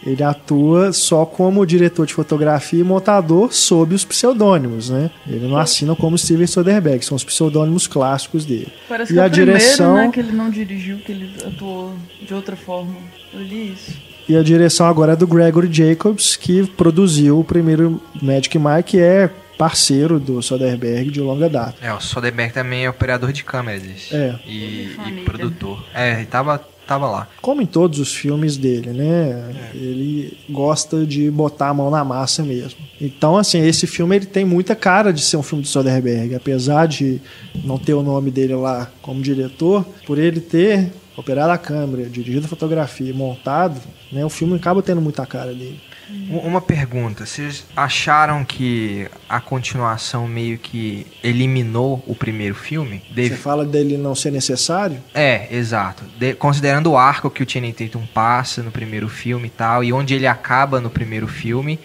ele 0.06 0.22
atua 0.22 0.92
só 0.92 1.24
como 1.26 1.64
diretor 1.66 2.06
de 2.06 2.14
fotografia 2.14 2.80
e 2.80 2.84
montador 2.84 3.52
sob 3.52 3.94
os 3.94 4.04
pseudônimos, 4.04 4.88
né? 4.90 5.10
Ele 5.26 5.46
não 5.46 5.56
assina 5.58 5.94
como 5.94 6.16
Steven 6.18 6.46
Soderbergh, 6.46 7.02
são 7.04 7.16
os 7.16 7.24
pseudônimos 7.24 7.86
clássicos 7.86 8.44
dele. 8.44 8.72
Parece 8.88 9.12
E 9.12 9.14
que 9.14 9.20
é 9.20 9.22
a 9.22 9.26
o 9.26 9.30
primeiro, 9.30 9.58
direção- 9.58 9.94
né, 9.96 10.10
que 10.12 10.20
ele 10.20 10.32
não 10.32 10.48
dirigiu, 10.50 10.98
que 10.98 11.12
ele 11.12 11.30
atuou 11.46 11.92
de 12.26 12.32
outra 12.34 12.56
forma. 12.56 12.94
Eu 13.32 13.40
li 13.40 13.72
isso. 13.72 13.92
E 14.26 14.34
a 14.36 14.42
direção 14.42 14.86
agora 14.86 15.12
é 15.12 15.16
do 15.16 15.26
Gregory 15.26 15.68
Jacobs, 15.70 16.34
que 16.36 16.66
produziu 16.66 17.40
o 17.40 17.44
primeiro 17.44 18.00
Magic 18.22 18.58
Mike, 18.58 18.82
que 18.92 18.98
é 18.98 19.28
parceiro 19.56 20.18
do 20.18 20.42
Soderbergh 20.42 21.10
de 21.10 21.20
longa 21.20 21.48
data. 21.48 21.74
é, 21.80 21.92
o 21.92 22.00
Soderbergh 22.00 22.52
também 22.52 22.84
é 22.84 22.90
operador 22.90 23.32
de 23.32 23.44
câmera 23.44 23.78
desse. 23.78 24.14
É. 24.14 24.34
E, 24.46 24.84
e 24.84 24.94
Família. 24.96 25.24
produtor. 25.24 25.84
É, 25.94 26.14
ele 26.14 26.26
tava, 26.26 26.58
tava 26.86 27.08
lá. 27.08 27.28
Como 27.40 27.62
em 27.62 27.66
todos 27.66 27.98
os 27.98 28.14
filmes 28.14 28.56
dele, 28.56 28.90
né? 28.90 29.70
Ele 29.74 30.36
gosta 30.48 31.04
de 31.06 31.30
botar 31.30 31.68
a 31.68 31.74
mão 31.74 31.90
na 31.90 32.04
massa 32.04 32.42
mesmo. 32.42 32.80
Então, 33.00 33.36
assim, 33.36 33.60
esse 33.64 33.86
filme 33.86 34.16
ele 34.16 34.26
tem 34.26 34.44
muita 34.44 34.74
cara 34.74 35.12
de 35.12 35.22
ser 35.22 35.36
um 35.36 35.42
filme 35.42 35.62
de 35.62 35.70
Soderbergh, 35.70 36.34
apesar 36.34 36.86
de 36.86 37.20
não 37.64 37.78
ter 37.78 37.94
o 37.94 38.02
nome 38.02 38.30
dele 38.30 38.54
lá 38.54 38.90
como 39.02 39.22
diretor, 39.22 39.84
por 40.06 40.18
ele 40.18 40.40
ter 40.40 40.92
operado 41.16 41.52
a 41.52 41.58
câmera, 41.58 42.08
dirigido 42.08 42.46
a 42.46 42.48
fotografia, 42.48 43.10
e 43.10 43.12
montado, 43.12 43.80
né? 44.10 44.24
O 44.24 44.28
filme 44.28 44.56
acaba 44.56 44.82
tendo 44.82 45.00
muita 45.00 45.24
cara 45.24 45.52
dele. 45.52 45.80
Uma 46.28 46.60
pergunta, 46.60 47.24
vocês 47.24 47.64
acharam 47.76 48.44
que 48.44 49.06
a 49.28 49.40
continuação 49.40 50.26
meio 50.28 50.58
que 50.58 51.06
eliminou 51.22 52.02
o 52.06 52.14
primeiro 52.14 52.54
filme? 52.54 53.02
Você 53.08 53.14
Dev- 53.14 53.36
fala 53.38 53.64
dele 53.64 53.96
não 53.96 54.14
ser 54.14 54.30
necessário? 54.30 54.98
É, 55.14 55.48
exato. 55.54 56.04
De- 56.18 56.34
considerando 56.34 56.90
o 56.90 56.96
arco 56.96 57.30
que 57.30 57.42
o 57.42 57.48
Channing 57.48 57.72
Tatum 57.72 58.04
passa 58.12 58.62
no 58.62 58.70
primeiro 58.70 59.08
filme 59.08 59.46
e 59.46 59.50
tal, 59.50 59.82
e 59.82 59.92
onde 59.92 60.14
ele 60.14 60.26
acaba 60.26 60.80
no 60.80 60.90
primeiro 60.90 61.26
filme 61.26 61.78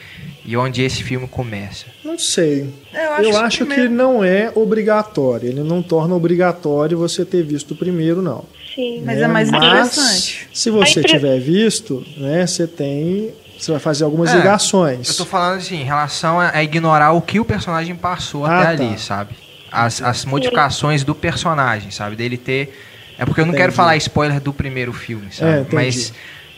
e 0.46 0.58
onde 0.58 0.82
esse 0.82 1.04
filme 1.04 1.28
começa. 1.28 1.86
Não 2.04 2.18
sei. 2.18 2.74
É, 2.94 3.06
eu 3.06 3.12
acho, 3.14 3.24
Eu 3.24 3.30
que 3.32 3.36
acho 3.38 3.58
que 3.60 3.66
primeiro- 3.66 3.94
não 3.94 4.24
é 4.24 4.52
obrigatório. 4.56 5.50
Ele 5.50 5.64
não 5.64 5.82
torna 5.82 6.16
obrigatório 6.16 6.98
você 6.98 7.24
ter 7.24 7.44
visto 7.44 7.72
o 7.72 7.76
primeiro, 7.76 8.22
não. 8.22 8.44
Sim. 8.76 9.04
Mas 9.06 9.18
né? 9.18 9.24
é 9.24 9.28
mais 9.28 9.50
Mas, 9.52 9.64
interessante. 9.64 10.48
Se 10.54 10.70
você 10.70 11.00
impre- 11.00 11.12
tiver 11.12 11.40
visto, 11.40 12.04
né, 12.18 12.46
você 12.48 12.66
tem. 12.68 13.32
Você 13.60 13.72
vai 13.72 13.80
fazer 13.80 14.04
algumas 14.06 14.34
É, 14.34 14.38
ligações. 14.38 15.10
Eu 15.10 15.16
tô 15.18 15.26
falando 15.26 15.58
assim, 15.58 15.82
em 15.82 15.84
relação 15.84 16.40
a, 16.40 16.52
a 16.56 16.64
ignorar 16.64 17.12
o 17.12 17.22
que 17.22 17.40
o 17.40 17.46
personagem 17.46 17.96
passou 17.96 18.46
Ah, 18.46 18.56
até 18.56 18.64
tá. 18.78 18.84
ali, 18.84 18.98
sabe? 18.98 19.36
As, 19.72 20.02
as 20.02 20.26
modificações 20.26 21.04
do 21.04 21.14
personagem, 21.14 21.92
sabe? 21.92 22.16
Dele 22.16 22.38
ter. 22.38 22.74
É 23.18 23.26
porque 23.26 23.42
eu 23.42 23.46
não 23.46 23.52
quero 23.54 23.66
Entendi. 23.66 23.76
falar 23.76 23.98
spoiler 23.98 24.40
do 24.40 24.54
primeiro 24.54 24.94
filme, 24.94 25.28
É, 25.28 25.32
sabe? 25.34 25.60
entendi. 25.60 25.76
mas, 25.76 26.14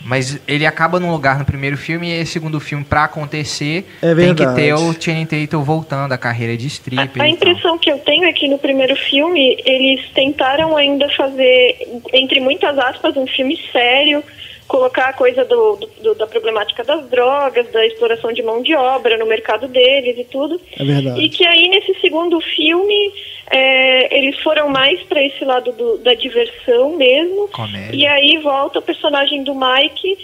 mas 0.06 0.40
ele 0.48 0.66
acaba 0.66 1.00
num 1.00 1.12
lugar 1.12 1.40
no 1.40 1.44
primeiro 1.44 1.76
filme 1.76 2.08
e 2.08 2.14
esse 2.14 2.34
segundo 2.34 2.60
filme, 2.60 2.86
pra 2.86 3.06
acontecer, 3.06 3.90
É 4.02 4.14
tem 4.14 4.36
que 4.36 4.46
ter 4.54 4.74
o 4.76 4.94
Channing 4.94 5.26
Tatum 5.26 5.64
voltando 5.64 6.12
à 6.14 6.18
carreira 6.20 6.56
de 6.56 6.68
stripper. 6.68 7.22
A, 7.22 7.26
a 7.26 7.30
impressão 7.30 7.78
que 7.80 7.92
eu 7.92 7.98
tenho 7.98 8.26
é 8.26 8.32
que 8.32 8.48
no 8.48 8.60
primeiro 8.60 8.96
filme 8.96 9.58
eles 9.66 10.08
tentaram 10.14 10.78
ainda 10.78 11.10
fazer, 11.18 11.78
entre 12.14 12.40
muitas 12.40 12.78
aspas, 12.78 13.18
um 13.18 13.26
filme 13.26 13.60
sério, 13.72 14.24
colocar 14.72 15.10
a 15.10 15.14
coisa 15.14 15.44
do, 15.44 15.76
do- 15.76 15.88
do- 16.02 16.16
da 16.16 16.26
problemática 16.26 16.82
das 16.82 17.06
drogas, 17.10 17.70
da 17.74 17.86
exploração 17.86 18.32
de 18.32 18.42
mão 18.42 18.62
de 18.62 18.74
obra 18.74 19.18
no 19.18 19.26
mercado 19.26 19.68
deles 19.68 20.18
e 20.18 20.24
tudo. 20.24 20.62
É 20.80 20.84
verdade. 20.86 21.20
E 21.22 21.28
que 21.28 21.46
aí 21.46 21.68
nesse 21.68 21.94
segundo 22.00 22.40
filme 22.40 23.12
é, 23.50 24.18
eles 24.18 24.40
foram 24.40 24.70
mais 24.70 24.98
para 25.04 25.22
esse 25.22 25.44
lado 25.44 25.74
do- 25.74 25.98
da 25.98 26.14
diversão 26.14 26.96
mesmo. 26.96 27.50
Comédia. 27.50 27.96
E 27.98 28.08
aí 28.08 28.38
volta 28.38 28.80
o 28.80 28.82
personagem 28.82 29.44
do 29.44 29.54
Mike, 29.54 30.18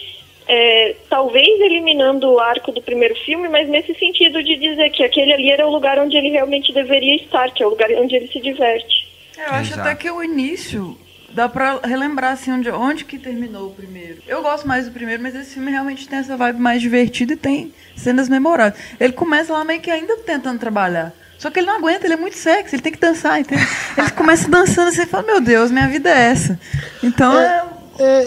é, 0.47 0.95
talvez 1.09 1.59
eliminando 1.59 2.31
o 2.31 2.39
arco 2.39 2.71
do 2.71 2.81
primeiro 2.81 3.15
filme, 3.25 3.49
mas 3.49 3.67
nesse 3.67 3.93
sentido 3.95 4.41
de 4.41 4.55
dizer 4.55 4.89
que 4.91 5.03
aquele 5.03 5.33
ali 5.33 5.51
era 5.51 5.67
o 5.67 5.71
lugar 5.71 5.99
onde 5.99 6.15
ele 6.15 6.29
realmente 6.29 6.71
deveria 6.71 7.15
estar, 7.17 7.51
que 7.53 7.61
é 7.61 7.65
o 7.67 7.71
lugar 7.71 7.91
onde 7.91 8.15
ele 8.15 8.27
se 8.29 8.39
diverte. 8.39 9.05
Eu 9.37 9.51
acho 9.55 9.73
Exato. 9.73 9.89
até 9.89 9.95
que 9.95 10.09
o 10.09 10.23
início 10.23 10.97
Dá 11.33 11.47
pra 11.49 11.79
relembrar, 11.83 12.33
assim, 12.33 12.51
onde, 12.51 12.69
onde 12.69 13.05
que 13.05 13.19
terminou 13.19 13.67
o 13.67 13.73
primeiro. 13.73 14.21
Eu 14.27 14.41
gosto 14.41 14.67
mais 14.67 14.85
do 14.85 14.91
primeiro, 14.91 15.21
mas 15.21 15.35
esse 15.35 15.53
filme 15.55 15.69
realmente 15.71 16.07
tem 16.07 16.19
essa 16.19 16.37
vibe 16.37 16.59
mais 16.59 16.81
divertida 16.81 17.33
e 17.33 17.37
tem 17.37 17.73
cenas 17.95 18.29
memoráveis. 18.29 18.81
Ele 18.99 19.13
começa 19.13 19.53
lá 19.53 19.63
meio 19.63 19.81
que 19.81 19.91
ainda 19.91 20.15
tentando 20.17 20.59
trabalhar. 20.59 21.13
Só 21.37 21.51
que 21.51 21.59
ele 21.59 21.67
não 21.67 21.77
aguenta, 21.77 22.07
ele 22.07 22.15
é 22.15 22.17
muito 22.17 22.35
sexy, 22.35 22.75
ele 22.75 22.81
tem 22.81 22.91
que 22.91 22.99
dançar, 22.99 23.39
entendeu? 23.39 23.65
Ele 23.95 24.09
começa 24.11 24.49
dançando 24.49 24.87
assim 24.87 25.03
e 25.03 25.05
fala, 25.05 25.23
meu 25.23 25.39
Deus, 25.39 25.69
minha 25.69 25.87
vida 25.87 26.09
é 26.09 26.31
essa. 26.31 26.59
Então 27.03 27.39
é, 27.39 27.45
É, 27.45 27.63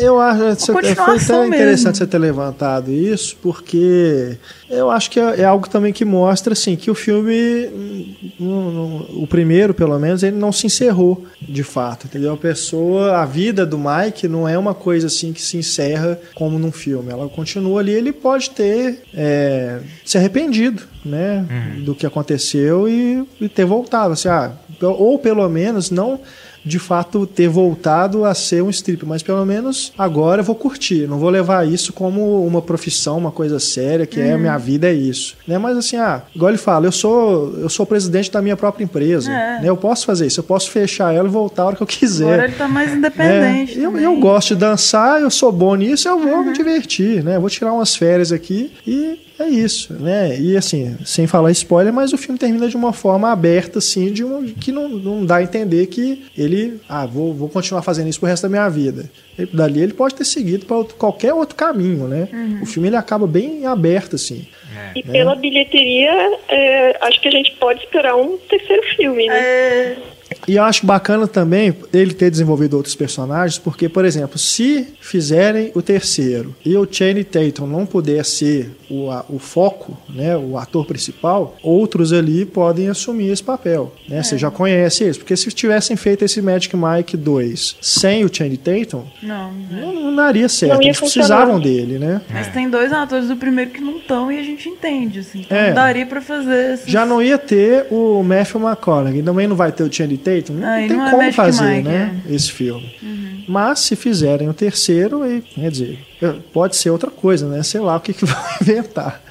eu 0.00 0.18
acho 0.20 0.56
que 0.56 0.66
foi 0.72 0.74
continuação 0.82 1.38
até 1.40 1.46
interessante 1.48 1.84
mesmo. 1.86 1.96
você 1.96 2.06
ter 2.06 2.18
levantado 2.18 2.90
isso, 2.90 3.36
porque 3.42 4.36
eu 4.68 4.90
acho 4.90 5.10
que 5.10 5.18
é, 5.20 5.40
é 5.40 5.44
algo 5.44 5.68
também 5.68 5.92
que 5.92 6.04
mostra 6.04 6.52
assim 6.52 6.76
que 6.76 6.90
o 6.90 6.94
filme, 6.94 7.66
hum, 7.72 8.14
não- 8.38 8.70
não- 8.72 8.96
o 9.22 9.26
primeiro 9.26 9.72
pelo 9.74 9.98
menos, 9.98 10.22
ele 10.22 10.36
não 10.36 10.52
se 10.52 10.66
encerrou 10.66 11.24
de 11.40 11.62
fato, 11.62 12.06
entendeu? 12.06 12.32
A 12.32 12.36
pessoa, 12.36 13.18
a 13.18 13.26
vida 13.26 13.64
do 13.66 13.78
Mike 13.78 14.28
não 14.28 14.48
é 14.48 14.56
uma 14.58 14.74
coisa 14.74 15.06
assim 15.08 15.32
que 15.32 15.42
se 15.42 15.56
encerra 15.56 16.18
como 16.34 16.58
num 16.58 16.72
filme, 16.72 17.10
ela 17.12 17.28
continua 17.28 17.80
ali, 17.80 17.92
ele 17.92 18.12
pode 18.12 18.50
ter 18.50 19.02
é, 19.14 19.78
se 20.04 20.16
arrependido, 20.18 20.82
né, 21.04 21.46
do 21.84 21.94
que 21.94 22.04
aconteceu 22.06 22.86
e, 22.88 23.24
e 23.40 23.48
ter 23.48 23.64
voltado, 23.64 24.12
assim, 24.12 24.28
ah, 24.28 24.52
ou 24.82 25.18
pelo 25.18 25.48
menos 25.48 25.90
não 25.90 26.20
de 26.64 26.78
fato 26.78 27.26
ter 27.26 27.48
voltado 27.48 28.24
a 28.24 28.34
ser 28.34 28.62
um 28.62 28.70
stripper, 28.70 29.08
mas 29.08 29.22
pelo 29.22 29.44
menos 29.46 29.92
agora 29.98 30.40
eu 30.40 30.44
vou 30.44 30.54
curtir, 30.54 31.06
não 31.08 31.18
vou 31.18 31.30
levar 31.30 31.66
isso 31.66 31.92
como 31.92 32.44
uma 32.46 32.60
profissão, 32.60 33.16
uma 33.18 33.30
coisa 33.30 33.58
séria, 33.58 34.06
que 34.06 34.20
é 34.20 34.32
a 34.32 34.38
minha 34.38 34.56
vida 34.58 34.88
é 34.88 34.92
isso, 34.92 35.36
né? 35.46 35.56
Mas 35.58 35.76
assim, 35.76 35.96
ah, 35.96 36.22
igual 36.34 36.50
ele 36.50 36.58
fala, 36.58 36.86
eu 36.86 36.92
sou 36.92 37.54
eu 37.58 37.68
sou 37.68 37.86
presidente 37.86 38.30
da 38.30 38.42
minha 38.42 38.56
própria 38.56 38.84
empresa, 38.84 39.30
É. 39.30 39.60
né? 39.60 39.62
Eu 39.64 39.76
posso 39.76 40.04
fazer 40.06 40.26
isso, 40.26 40.40
eu 40.40 40.44
posso 40.44 40.70
fechar 40.70 41.14
ela 41.14 41.28
e 41.28 41.30
voltar 41.30 41.62
a 41.62 41.66
hora 41.66 41.76
que 41.76 41.82
eu 41.82 41.86
quiser. 41.86 42.32
agora 42.34 42.44
ele 42.48 42.56
tá 42.56 42.68
mais 42.68 42.92
independente. 42.92 43.78
É, 43.80 43.84
eu, 43.86 43.98
eu 43.98 44.16
gosto 44.16 44.48
de 44.54 44.60
dançar, 44.60 45.20
eu 45.20 45.30
sou 45.30 45.50
bom 45.52 45.74
nisso, 45.74 46.08
eu 46.08 46.18
vou 46.18 46.30
Uhum. 46.40 46.44
me 46.46 46.52
divertir, 46.52 47.22
né? 47.24 47.36
Eu 47.36 47.40
vou 47.40 47.50
tirar 47.50 47.72
umas 47.72 47.94
férias 47.96 48.30
aqui 48.32 48.72
e 48.86 49.18
é 49.40 49.48
isso, 49.48 49.94
né? 49.94 50.38
E 50.38 50.56
assim, 50.56 50.96
sem 51.04 51.26
falar 51.26 51.50
spoiler, 51.52 51.92
mas 51.92 52.12
o 52.12 52.18
filme 52.18 52.38
termina 52.38 52.68
de 52.68 52.76
uma 52.76 52.92
forma 52.92 53.30
aberta, 53.30 53.78
assim, 53.78 54.12
de 54.12 54.24
um, 54.24 54.46
que 54.46 54.70
não, 54.70 54.88
não 54.88 55.24
dá 55.24 55.36
a 55.36 55.42
entender 55.42 55.86
que 55.86 56.24
ele, 56.36 56.80
ah, 56.88 57.06
vou, 57.06 57.32
vou 57.34 57.48
continuar 57.48 57.82
fazendo 57.82 58.08
isso 58.08 58.20
pro 58.20 58.28
resto 58.28 58.42
da 58.44 58.48
minha 58.48 58.68
vida. 58.68 59.10
Ele- 59.38 59.50
dali 59.52 59.80
ele 59.80 59.92
pode 59.94 60.14
ter 60.14 60.24
seguido 60.24 60.66
para 60.66 60.84
qualquer 60.98 61.32
outro 61.32 61.56
caminho, 61.56 62.06
né? 62.06 62.28
Uhum. 62.32 62.62
O 62.62 62.66
filme 62.66 62.88
ele 62.88 62.96
acaba 62.96 63.26
bem 63.26 63.64
aberto, 63.66 64.16
assim. 64.16 64.46
E 64.94 65.02
pela 65.02 65.34
bilheteria, 65.34 66.10
é, 66.48 66.98
acho 67.02 67.20
que 67.20 67.28
a 67.28 67.30
gente 67.30 67.52
pode 67.52 67.80
esperar 67.80 68.16
um 68.16 68.36
terceiro 68.48 68.82
filme, 68.96 69.26
né? 69.26 69.34
É, 69.38 69.96
E 70.46 70.56
eu 70.56 70.62
acho 70.62 70.86
bacana 70.86 71.26
também 71.26 71.74
ele 71.92 72.14
ter 72.14 72.30
desenvolvido 72.30 72.76
outros 72.76 72.94
personagens, 72.94 73.58
porque, 73.58 73.88
por 73.88 74.04
exemplo, 74.04 74.38
se 74.38 74.86
fizerem 75.00 75.72
o 75.74 75.82
terceiro 75.82 76.54
e 76.64 76.76
o 76.76 76.86
Channing 76.90 77.24
Tatum 77.24 77.66
não 77.66 77.84
puder 77.84 78.24
ser 78.24 78.70
o, 78.90 79.10
a- 79.10 79.24
o 79.28 79.38
foco, 79.38 79.96
né, 80.08 80.36
o 80.36 80.58
ator 80.58 80.84
principal, 80.84 81.56
outros 81.62 82.12
ali 82.12 82.44
podem 82.44 82.88
assumir 82.88 83.30
esse 83.30 83.42
papel. 83.42 83.92
Né? 84.08 84.22
Você 84.22 84.36
já 84.36 84.50
conhece 84.50 85.04
eles, 85.04 85.16
porque 85.16 85.36
se 85.36 85.48
tivessem 85.52 85.96
feito 85.96 86.24
esse 86.24 86.42
Magic 86.42 86.74
Mike 86.76 87.16
2 87.16 87.76
sem 87.80 88.24
o 88.24 88.30
Channing 88.34 88.56
Tatum, 88.56 89.04
não, 89.22 89.52
não, 89.52 89.94
não 89.94 90.16
daria 90.16 90.48
certo. 90.48 90.74
Não 90.74 90.82
Eles 90.82 90.96
funcionar. 90.98 91.28
precisavam 91.28 91.60
dele, 91.60 91.98
né? 91.98 92.20
Mas 92.30 92.48
tem 92.48 92.68
dois 92.68 92.92
atores 92.92 93.28
do 93.28 93.36
primeiro 93.36 93.70
que 93.70 93.80
não 93.80 93.98
estão 93.98 94.30
e 94.32 94.38
a 94.38 94.42
gente 94.42 94.68
entende, 94.68 95.20
assim. 95.20 95.40
Então 95.40 95.56
É. 95.56 95.72
daria 95.72 96.06
pra 96.06 96.20
fazer 96.20 96.74
esses... 96.74 96.86
Já 96.90 97.06
não 97.06 97.22
ia 97.22 97.38
ter 97.38 97.86
o 97.90 98.22
Matthew 98.22 98.60
McConaughey, 98.60 99.22
também 99.22 99.46
não 99.46 99.56
vai 99.56 99.70
ter 99.72 99.84
o 99.84 99.92
Channing 99.92 100.16
Tatum, 100.16 100.54
não, 100.54 100.68
Ah, 100.68 100.76
tem 100.76 100.88
não 100.96 101.06
é 101.06 101.10
como 101.10 101.32
fazer, 101.32 101.64
Mike, 101.76 101.88
né, 101.88 102.20
esse 102.28 102.50
filme. 102.50 102.90
Mas 103.48 103.80
se 103.80 103.96
fizerem 103.96 104.48
o 104.48 104.54
terceiro, 104.54 105.26
e, 105.26 105.40
quer 105.40 105.70
dizer, 105.70 105.98
pode 106.52 106.76
ser 106.76 106.90
outra 106.90 107.10
coisa, 107.10 107.48
né? 107.48 107.62
Sei 107.62 107.80
lá 107.80 107.96
o 107.96 108.00
que, 108.00 108.12
que 108.12 108.24
vão 108.26 108.36
inventar. 108.60 109.22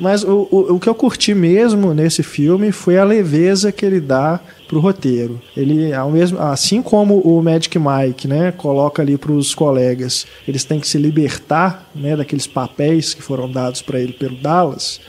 Mas 0.00 0.24
o, 0.24 0.48
o, 0.50 0.74
o 0.74 0.80
que 0.80 0.88
eu 0.88 0.94
curti 0.94 1.34
mesmo 1.34 1.94
nesse 1.94 2.22
filme 2.22 2.72
foi 2.72 2.98
a 2.98 3.04
leveza 3.04 3.70
que 3.70 3.84
ele 3.84 4.00
dá 4.00 4.40
pro 4.66 4.80
roteiro. 4.80 5.40
Ele, 5.56 5.92
ao 5.92 6.10
mesmo, 6.10 6.38
assim 6.38 6.82
como 6.82 7.18
o 7.20 7.42
Magic 7.42 7.78
Mike, 7.78 8.26
né, 8.26 8.52
coloca 8.52 9.02
ali 9.02 9.16
para 9.16 9.32
os 9.32 9.54
colegas, 9.54 10.26
eles 10.48 10.64
têm 10.64 10.80
que 10.80 10.88
se 10.88 10.98
libertar, 10.98 11.90
né, 11.94 12.16
daqueles 12.16 12.46
papéis 12.46 13.14
que 13.14 13.22
foram 13.22 13.50
dados 13.50 13.82
para 13.82 14.00
ele 14.00 14.12
pelo 14.12 14.36
Dallas. 14.36 15.00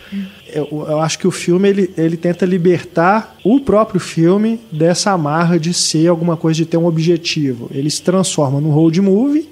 Eu, 0.56 0.86
eu 0.88 1.00
acho 1.02 1.20
que 1.20 1.28
o 1.28 1.32
filme 1.32 1.68
ele, 1.70 1.94
ele 1.98 2.16
tenta 2.18 2.46
libertar 2.46 3.36
o 3.44 3.60
próprio 3.60 4.00
filme 4.00 4.60
dessa 4.72 5.12
amarra 5.12 5.60
de 5.60 5.74
ser 5.74 6.08
alguma 6.08 6.38
coisa 6.38 6.58
de 6.58 6.66
ter 6.66 6.78
um 6.78 6.86
objetivo. 6.86 7.70
Ele 7.72 7.90
se 7.90 8.02
transforma 8.02 8.62
num 8.62 8.72
road 8.72 9.00
movie, 9.02 9.50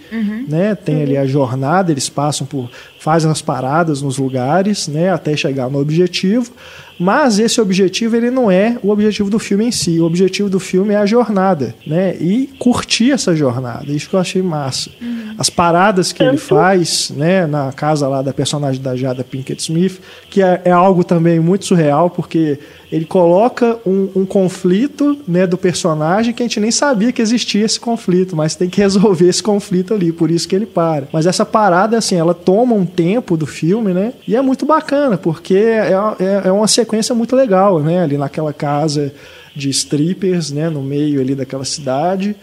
né? 0.48 0.74
Tem 0.76 1.04
ali 1.04 1.18
a 1.18 1.26
jornada, 1.26 1.92
eles 1.92 2.08
passam 2.10 2.48
por 2.48 2.70
fazem 3.04 3.30
as 3.30 3.42
paradas 3.42 4.02
nos 4.02 4.18
lugares, 4.18 4.88
né, 4.88 5.10
até 5.10 5.36
chegar 5.36 5.70
no 5.70 5.78
objetivo. 5.78 6.54
Mas 6.98 7.38
esse 7.38 7.60
objetivo 7.60 8.16
ele 8.16 8.32
não 8.32 8.50
é 8.50 8.78
o 8.82 8.90
objetivo 8.90 9.30
do 9.30 9.38
filme 9.38 9.66
em 9.66 9.72
si. 9.72 10.00
O 10.00 10.06
objetivo 10.06 10.50
do 10.50 10.60
filme 10.60 10.94
é 10.94 10.98
a 10.98 11.06
jornada, 11.06 11.76
né? 11.86 12.16
E 12.16 12.48
curtir 12.60 13.12
essa 13.12 13.36
jornada. 13.36 13.92
Isso 13.92 14.08
que 14.08 14.16
eu 14.16 14.20
achei 14.20 14.42
massa. 14.42 14.90
As 15.38 15.50
paradas 15.50 16.14
que 16.14 16.24
ele 16.24 16.38
faz, 16.38 17.12
né, 17.14 17.46
na 17.46 17.74
casa 17.74 18.08
lá 18.08 18.22
da 18.22 18.32
personagem 18.32 18.82
da 18.82 18.96
Jada 18.96 19.24
Pinkett 19.24 19.62
Smith, 19.62 20.00
que 20.30 20.42
é, 20.42 20.62
é 20.64 20.72
algo 20.72 21.04
também 21.04 21.40
muito 21.40 21.66
surreal, 21.66 22.10
porque 22.10 22.60
ele 22.94 23.06
coloca 23.06 23.80
um, 23.84 24.08
um 24.18 24.24
conflito, 24.24 25.18
né, 25.28 25.48
do 25.48 25.58
personagem 25.58 26.32
que 26.32 26.44
a 26.44 26.46
gente 26.46 26.60
nem 26.60 26.70
sabia 26.70 27.12
que 27.12 27.24
existia 27.24 27.66
esse 27.66 27.80
conflito, 27.80 28.36
mas 28.36 28.56
tem 28.56 28.70
que 28.70 28.80
resolver 28.82 29.28
esse 29.28 29.42
conflito 29.42 29.96
ali, 29.96 30.12
por 30.12 30.30
isso 30.30 30.48
que 30.48 30.56
ele 30.56 30.68
para. 30.68 31.08
Mas 31.12 31.26
essa 31.26 31.44
parada, 31.44 31.98
assim, 31.98 32.16
ela 32.16 32.36
toma 32.36 32.76
um 32.76 32.86
tempo 32.86 33.36
do 33.36 33.48
filme, 33.48 33.96
né? 33.96 34.14
E 34.28 34.36
é 34.36 34.42
muito 34.44 34.64
bacana, 34.64 35.18
porque 35.18 35.56
é, 35.56 35.94
é, 36.20 36.42
é 36.50 36.52
uma 36.52 36.68
sequência 36.68 37.16
muito 37.16 37.36
legal, 37.36 37.80
né? 37.80 38.04
Ali 38.04 38.16
naquela 38.16 38.54
casa 38.54 39.12
de 39.56 39.72
strippers, 39.72 40.52
né? 40.52 40.70
No 40.70 40.84
meio 40.84 41.20
ali 41.20 41.34
daquela 41.34 41.66
cidade. 41.66 42.36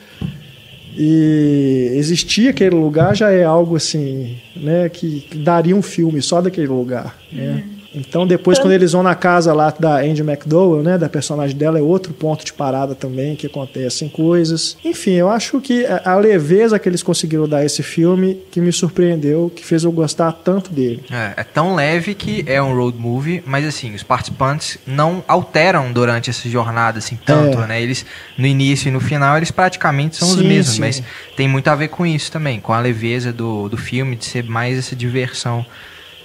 E 0.99 1.93
existir 1.95 2.49
aquele 2.49 2.75
lugar 2.75 3.15
já 3.15 3.31
é 3.31 3.45
algo 3.45 3.77
assim, 3.77 4.37
né? 4.57 4.89
Que, 4.89 5.25
daria 5.37 5.77
um 5.77 5.83
filme 5.83 6.21
só 6.21 6.41
daquele 6.41 6.67
lugar, 6.67 7.17
né? 7.31 7.63
Então 7.95 8.27
depois 8.27 8.59
quando 8.59 8.73
eles 8.73 8.93
vão 8.93 9.03
na 9.03 9.15
casa 9.15 9.53
lá 9.53 9.75
da 9.79 9.97
Andy 9.99 10.23
McDowell, 10.23 10.83
né, 10.83 10.97
da 10.97 11.09
personagem 11.09 11.57
dela, 11.57 11.79
é 11.79 11.83
outro 11.83 12.13
ponto 12.13 12.45
de 12.45 12.53
parada 12.53 12.95
também 12.95 13.35
que 13.35 13.47
acontecem 13.47 14.09
coisas. 14.09 14.77
Enfim, 14.85 15.13
eu 15.13 15.29
acho 15.29 15.61
que 15.61 15.85
a 16.05 16.15
leveza 16.17 16.79
que 16.79 16.89
eles 16.89 17.03
conseguiram 17.03 17.49
dar 17.49 17.59
a 17.59 17.65
esse 17.65 17.83
filme 17.83 18.39
que 18.51 18.61
me 18.61 18.73
surpreendeu, 18.73 19.51
que 19.55 19.65
fez 19.65 19.83
eu 19.85 19.91
gostar 19.93 20.31
tanto 20.33 20.71
dele. 20.73 21.03
É, 21.11 21.41
é 21.41 21.45
tão 21.45 21.75
leve 21.75 22.15
que 22.15 22.45
é 22.47 22.63
um 22.63 22.75
road 22.77 22.97
movie, 22.97 23.43
mas 23.47 23.67
assim, 23.67 23.95
os 23.95 24.03
participantes 24.03 24.79
não 24.87 25.23
alteram 25.27 25.93
durante 25.93 26.31
essa 26.31 26.49
jornada 26.49 26.99
assim 26.99 27.19
tanto, 27.27 27.59
É. 27.59 27.67
né? 27.67 27.83
Eles 27.83 28.07
no 28.39 28.47
início 28.47 28.89
e 28.89 28.93
no 28.93 29.01
final 29.01 29.37
eles 29.37 29.51
praticamente 29.51 30.17
são 30.17 30.29
os 30.29 30.39
Sim, 30.39 30.47
mesmos, 30.49 30.75
sim. 30.77 30.81
mas 30.81 31.03
tem 31.37 31.49
muito 31.49 31.69
a 31.69 31.75
ver 31.75 31.89
com 31.89 32.07
isso 32.07 32.31
também, 32.31 32.61
com 32.61 32.73
a 32.73 32.79
leveza 32.81 33.33
do, 33.33 33.69
do 33.69 33.77
filme 33.77 34.15
de 34.17 34.25
ser 34.27 34.45
mais 34.45 34.79
essa 34.79 34.95
diversão 34.95 35.65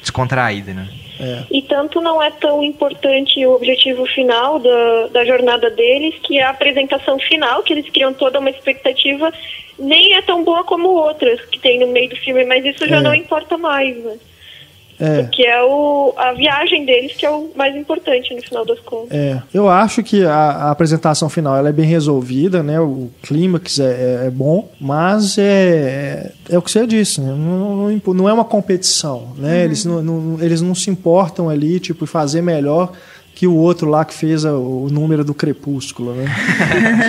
descontraída, 0.01 0.74
né? 0.74 0.88
E 1.51 1.61
tanto 1.61 2.01
não 2.01 2.22
é 2.22 2.30
tão 2.32 2.63
importante 2.63 3.45
o 3.45 3.53
objetivo 3.55 4.05
final 4.05 4.59
da, 4.59 5.07
da 5.11 5.26
jornada 5.26 5.70
deles, 5.70 6.16
que 6.24 6.38
é 6.38 6.43
a 6.43 6.49
apresentação 6.49 7.18
final, 7.20 7.63
que 7.63 7.74
eles 7.74 7.89
criam 7.89 8.13
toda 8.13 8.39
uma 8.39 8.49
expectativa, 8.49 9.32
nem 9.80 10.16
é 10.16 10.22
tão 10.22 10.43
boa 10.43 10.63
como 10.63 10.89
outras 10.89 11.39
que 11.45 11.59
tem 11.59 11.80
no 11.80 11.88
meio 11.88 12.09
do 12.09 12.16
filme, 12.18 12.43
mas 12.45 12.66
isso 12.66 12.88
já 12.88 12.97
É. 12.97 13.01
não 13.01 13.13
importa 13.16 13.57
mais, 13.57 13.95
né? 14.03 14.18
É. 15.00 15.24
Porque 15.24 15.43
é 15.43 15.62
o, 15.64 16.14
a 16.16 16.32
viagem 16.34 16.86
deles 16.86 17.14
que 17.18 17.26
é 17.26 17.30
o 17.30 17.50
mais 17.56 17.76
importante 17.76 18.34
no 18.34 18.41
final 18.41 18.66
das 18.66 18.80
contas. 18.80 19.12
É, 19.12 19.41
eu 19.54 19.68
acho 19.68 20.02
que 20.02 20.24
a, 20.26 20.34
a 20.34 20.72
apresentação 20.72 21.28
final 21.28 21.56
ela 21.58 21.68
é 21.70 21.74
bem 21.74 21.86
resolvida, 21.86 22.64
né? 22.64 22.80
O 22.80 23.10
clímax 23.22 23.80
é, 23.80 23.84
é- 24.24 24.28
é 24.28 24.30
bom, 24.30 24.70
mas 24.80 25.38
é, 25.38 26.32
é, 26.50 26.54
é 26.56 26.58
o 26.58 26.62
que 26.62 26.72
você 26.72 26.88
disse, 26.88 27.20
né? 27.20 27.28
não, 27.28 27.89
não 27.89 28.14
não 28.14 28.30
é 28.30 28.34
uma 28.34 28.46
competição, 28.46 29.34
né? 29.38 29.66
Eles, 29.66 29.84
não, 29.84 30.02
não- 30.02 30.41
eles 30.41 30.62
não 30.62 30.74
se 30.74 30.89
importam 30.89 31.50
ali, 31.50 31.80
tipo, 31.80 32.06
fazer 32.06 32.41
melhor 32.41 32.91
que 33.36 33.46
o 33.46 33.54
outro 33.54 33.89
lá 33.89 34.06
que 34.06 34.14
fez 34.14 34.46
o 34.46 34.88
número 34.89 35.22
do 35.26 35.34
Crepúsculo, 35.34 36.14
né? 36.14 36.26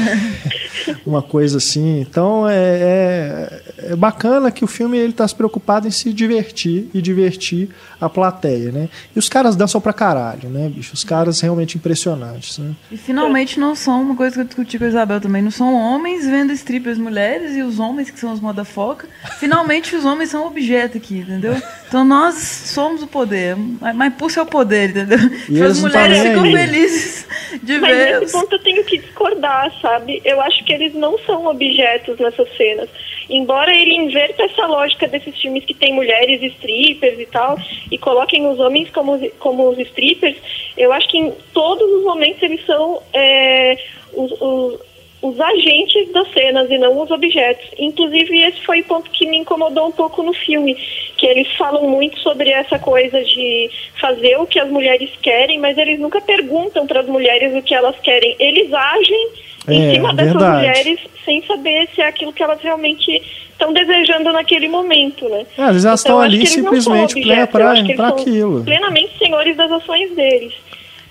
uma 1.07 1.23
coisa 1.23 1.59
assim. 1.59 2.01
Então 2.01 2.49
é, 2.49 3.63
é, 3.79 3.93
é 3.93 3.97
bacana 3.97 4.51
que 4.51 4.65
o 4.65 4.67
filme 4.67 4.97
ele 4.99 5.13
tá 5.13 5.27
se 5.27 5.35
preocupado 5.35 5.87
em 5.87 5.91
se 5.91 6.13
divertir 6.13 6.89
e 6.95 7.01
divertir 7.03 7.69
a 8.01 8.09
plateia, 8.09 8.71
né? 8.73 8.89
E 9.15 9.19
os 9.19 9.29
caras 9.29 9.57
dançam 9.57 9.81
pra 9.81 9.93
caralho, 9.93 10.49
né, 10.49 10.69
bicho? 10.69 10.93
Os 10.95 11.05
caras 11.05 11.41
realmente 11.41 11.77
impressionantes, 11.79 12.59
né? 12.59 12.75
E 12.91 12.97
finalmente 12.97 13.59
não 13.59 13.75
são, 13.75 14.03
uma 14.03 14.15
coisa 14.17 14.35
que 14.35 14.41
eu 14.41 14.45
discuti 14.45 14.79
com 14.79 14.85
a 14.85 14.89
Isabel 14.89 15.21
também, 15.21 15.43
não 15.43 15.51
são 15.51 15.75
homens 15.75 16.27
vendo 16.27 16.53
strippers 16.53 16.99
mulheres 16.99 17.55
e 17.57 17.63
os 17.63 17.79
homens 17.79 18.11
que 18.11 18.19
são 18.21 18.33
os 18.33 18.41
modafoca. 18.41 19.09
Finalmente 19.39 19.95
os 19.97 20.05
homens 20.05 20.31
são 20.31 20.47
objeto 20.47 20.99
aqui, 20.99 21.19
entendeu? 21.19 21.57
Então 21.89 22.05
nós 22.05 22.35
somos 22.37 23.03
o 23.03 23.07
poder, 23.07 23.57
mas 23.95 24.13
puxa 24.15 24.41
é 24.41 24.43
o 24.43 24.47
poder, 24.47 24.91
entendeu? 24.91 25.19
E 25.49 25.63
As 25.63 25.79
mulheres 25.81 26.19
ficam 26.19 26.43
aí. 26.45 26.53
felizes 26.53 27.27
de 27.63 27.79
Mas 27.79 27.97
ver. 27.97 28.13
nesse 28.21 28.25
os- 28.27 28.33
ponto 28.33 28.55
eu 28.55 28.63
tenho 28.63 28.85
que 28.85 28.99
discordar. 28.99 29.73
sabe? 29.81 30.21
Eu 30.25 30.41
acho 30.41 30.65
que 30.65 30.73
eles 30.73 30.95
não 30.95 31.19
são 31.21 31.47
objetos 31.47 32.19
nessas 32.19 32.49
cenas. 32.57 32.89
Embora 33.29 33.75
ele 33.75 33.95
inverta 33.95 34.45
essa 34.45 34.67
lógica 34.67 35.09
desses 35.09 35.41
filmes 35.41 35.65
que 35.65 35.75
tem 35.75 35.93
mulheres 35.93 36.43
strippers 36.43 37.19
e 37.19 37.27
tal, 37.27 37.59
e 37.91 37.99
coloquem 37.99 38.47
os 38.47 38.59
homens 38.61 38.91
como, 38.91 39.19
como 39.39 39.69
os 39.69 39.79
strippers, 39.79 40.37
eu 40.77 40.93
acho 40.93 41.09
que 41.09 41.19
em 41.19 41.33
todos 41.53 41.91
os 41.91 42.05
momentos 42.05 42.43
eles 42.43 42.65
são 42.65 43.03
é, 43.13 43.77
os, 44.13 44.33
os, 44.41 44.81
os 45.23 45.41
agentes 45.41 46.13
das 46.13 46.31
cenas 46.33 46.71
e 46.71 46.79
não 46.79 47.01
os 47.03 47.11
objetos. 47.11 47.67
Inclusive, 47.79 48.43
esse 48.43 48.61
foi 48.65 48.81
o 48.81 48.85
ponto 48.85 49.11
que 49.11 49.27
me 49.27 49.39
incomodou 49.39 49.89
um 49.89 49.93
pouco 49.93 50.23
no 50.23 50.33
filme, 50.33 50.75
que 51.17 51.27
eles 51.27 51.49
falam 51.57 51.89
muito 51.89 52.19
sobre 52.21 52.51
essa 52.51 52.79
coisa 52.79 53.23
de 53.25 53.71
fazer 54.01 54.37
o 54.39 54.47
que 54.47 54.61
as 54.61 54.69
mulheres 54.71 55.11
querem, 55.23 55.59
mas 55.59 55.77
eles 55.79 55.99
nunca 55.99 56.21
perguntam 56.21 56.87
para 56.87 57.01
as 57.01 57.07
mulheres 57.07 57.55
o 57.55 57.63
que 57.63 57.75
elas 57.75 57.97
querem. 58.01 58.37
Eles 58.39 58.73
agem 58.73 59.29
em 59.69 59.89
É, 59.89 59.95
cima 59.95 60.15
dessas 60.15 60.33
verdade. 60.35 60.57
mulheres 60.59 61.01
sem 61.25 61.43
saber 61.45 61.89
se 61.95 62.01
é 62.01 62.07
aquilo 62.07 62.33
que 62.33 62.43
elas 62.43 62.61
realmente 62.61 63.11
estão 63.51 63.73
desejando 63.73 64.31
naquele 64.33 64.69
momento, 64.69 65.29
né? 65.29 65.45
É, 65.59 65.67
vezes 65.67 65.85
elas 65.87 66.01
Então, 66.03 66.17
estão 66.17 66.21
ali 66.21 66.37
eles 66.37 66.51
simplesmente 66.51 67.19
eles 67.19 67.47
pra 67.51 67.75
são 67.97 68.07
aquilo. 68.07 68.63
Plenamente 68.65 69.19
senhores 69.19 69.57
das 69.57 69.73
ações 69.73 70.15
deles. 70.15 70.53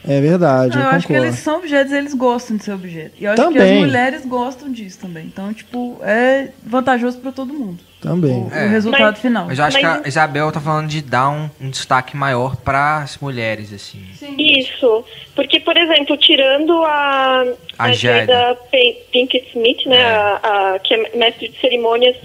É 0.08 0.22
verdade, 0.22 0.76
Não, 0.76 0.84
eu 0.84 0.90
eu 0.92 0.96
acho 0.96 1.08
que 1.08 1.14
eles 1.14 1.36
são 1.40 1.58
objetos 1.58 1.92
e 1.92 1.96
eles 1.98 2.14
gostam 2.14 2.58
de 2.58 2.64
ser 2.64 2.74
objeto. 2.74 3.12
E 3.20 3.26
eu 3.26 3.32
acho 3.32 3.42
que 3.42 3.48
Também. 3.48 3.74
as 3.74 3.80
mulheres 3.88 4.26
gostam 4.26 4.72
disso 4.72 5.00
também. 5.00 5.26
Então, 5.26 5.52
tipo, 5.54 6.00
é 6.04 6.50
vantajoso 6.64 7.18
pra 7.20 7.32
todo 7.32 7.54
mundo. 7.54 7.80
Também. 8.02 8.44
O, 8.44 8.52
É. 8.54 8.68
o 8.68 8.70
resultado 8.70 9.02
Mas- 9.14 9.20
final. 9.20 9.46
Mas 9.48 9.58
eu 9.58 9.66
acho 9.66 9.82
Mas- 9.82 10.02
que 10.02 10.06
a 10.06 10.08
Isabel 10.08 10.52
tá 10.52 10.62
falando 10.62 10.88
de 10.88 11.02
dar 11.02 11.30
um, 11.30 11.50
um 11.60 11.70
destaque 11.72 12.16
maior 12.16 12.56
para 12.56 13.00
as 13.00 13.18
mulheres, 13.18 13.74
assim. 13.74 14.00
Isso, 14.38 15.04
porque, 15.36 15.60
por 15.60 15.76
exemplo, 15.76 16.16
tirando 16.18 16.84
a, 16.84 17.44
A 17.80 17.92
Jada. 17.92 18.26
Jada 18.32 18.56
Pin- 18.72 18.96
Pinkett 19.12 19.48
Smith, 19.50 19.86
né, 19.88 19.98
É. 19.98 20.06
a, 20.06 20.36
a- 20.76 20.80
que 20.84 20.94
é 20.94 21.18
mestre 21.18 21.48
de 21.50 21.60
cerimônias, 21.60 22.16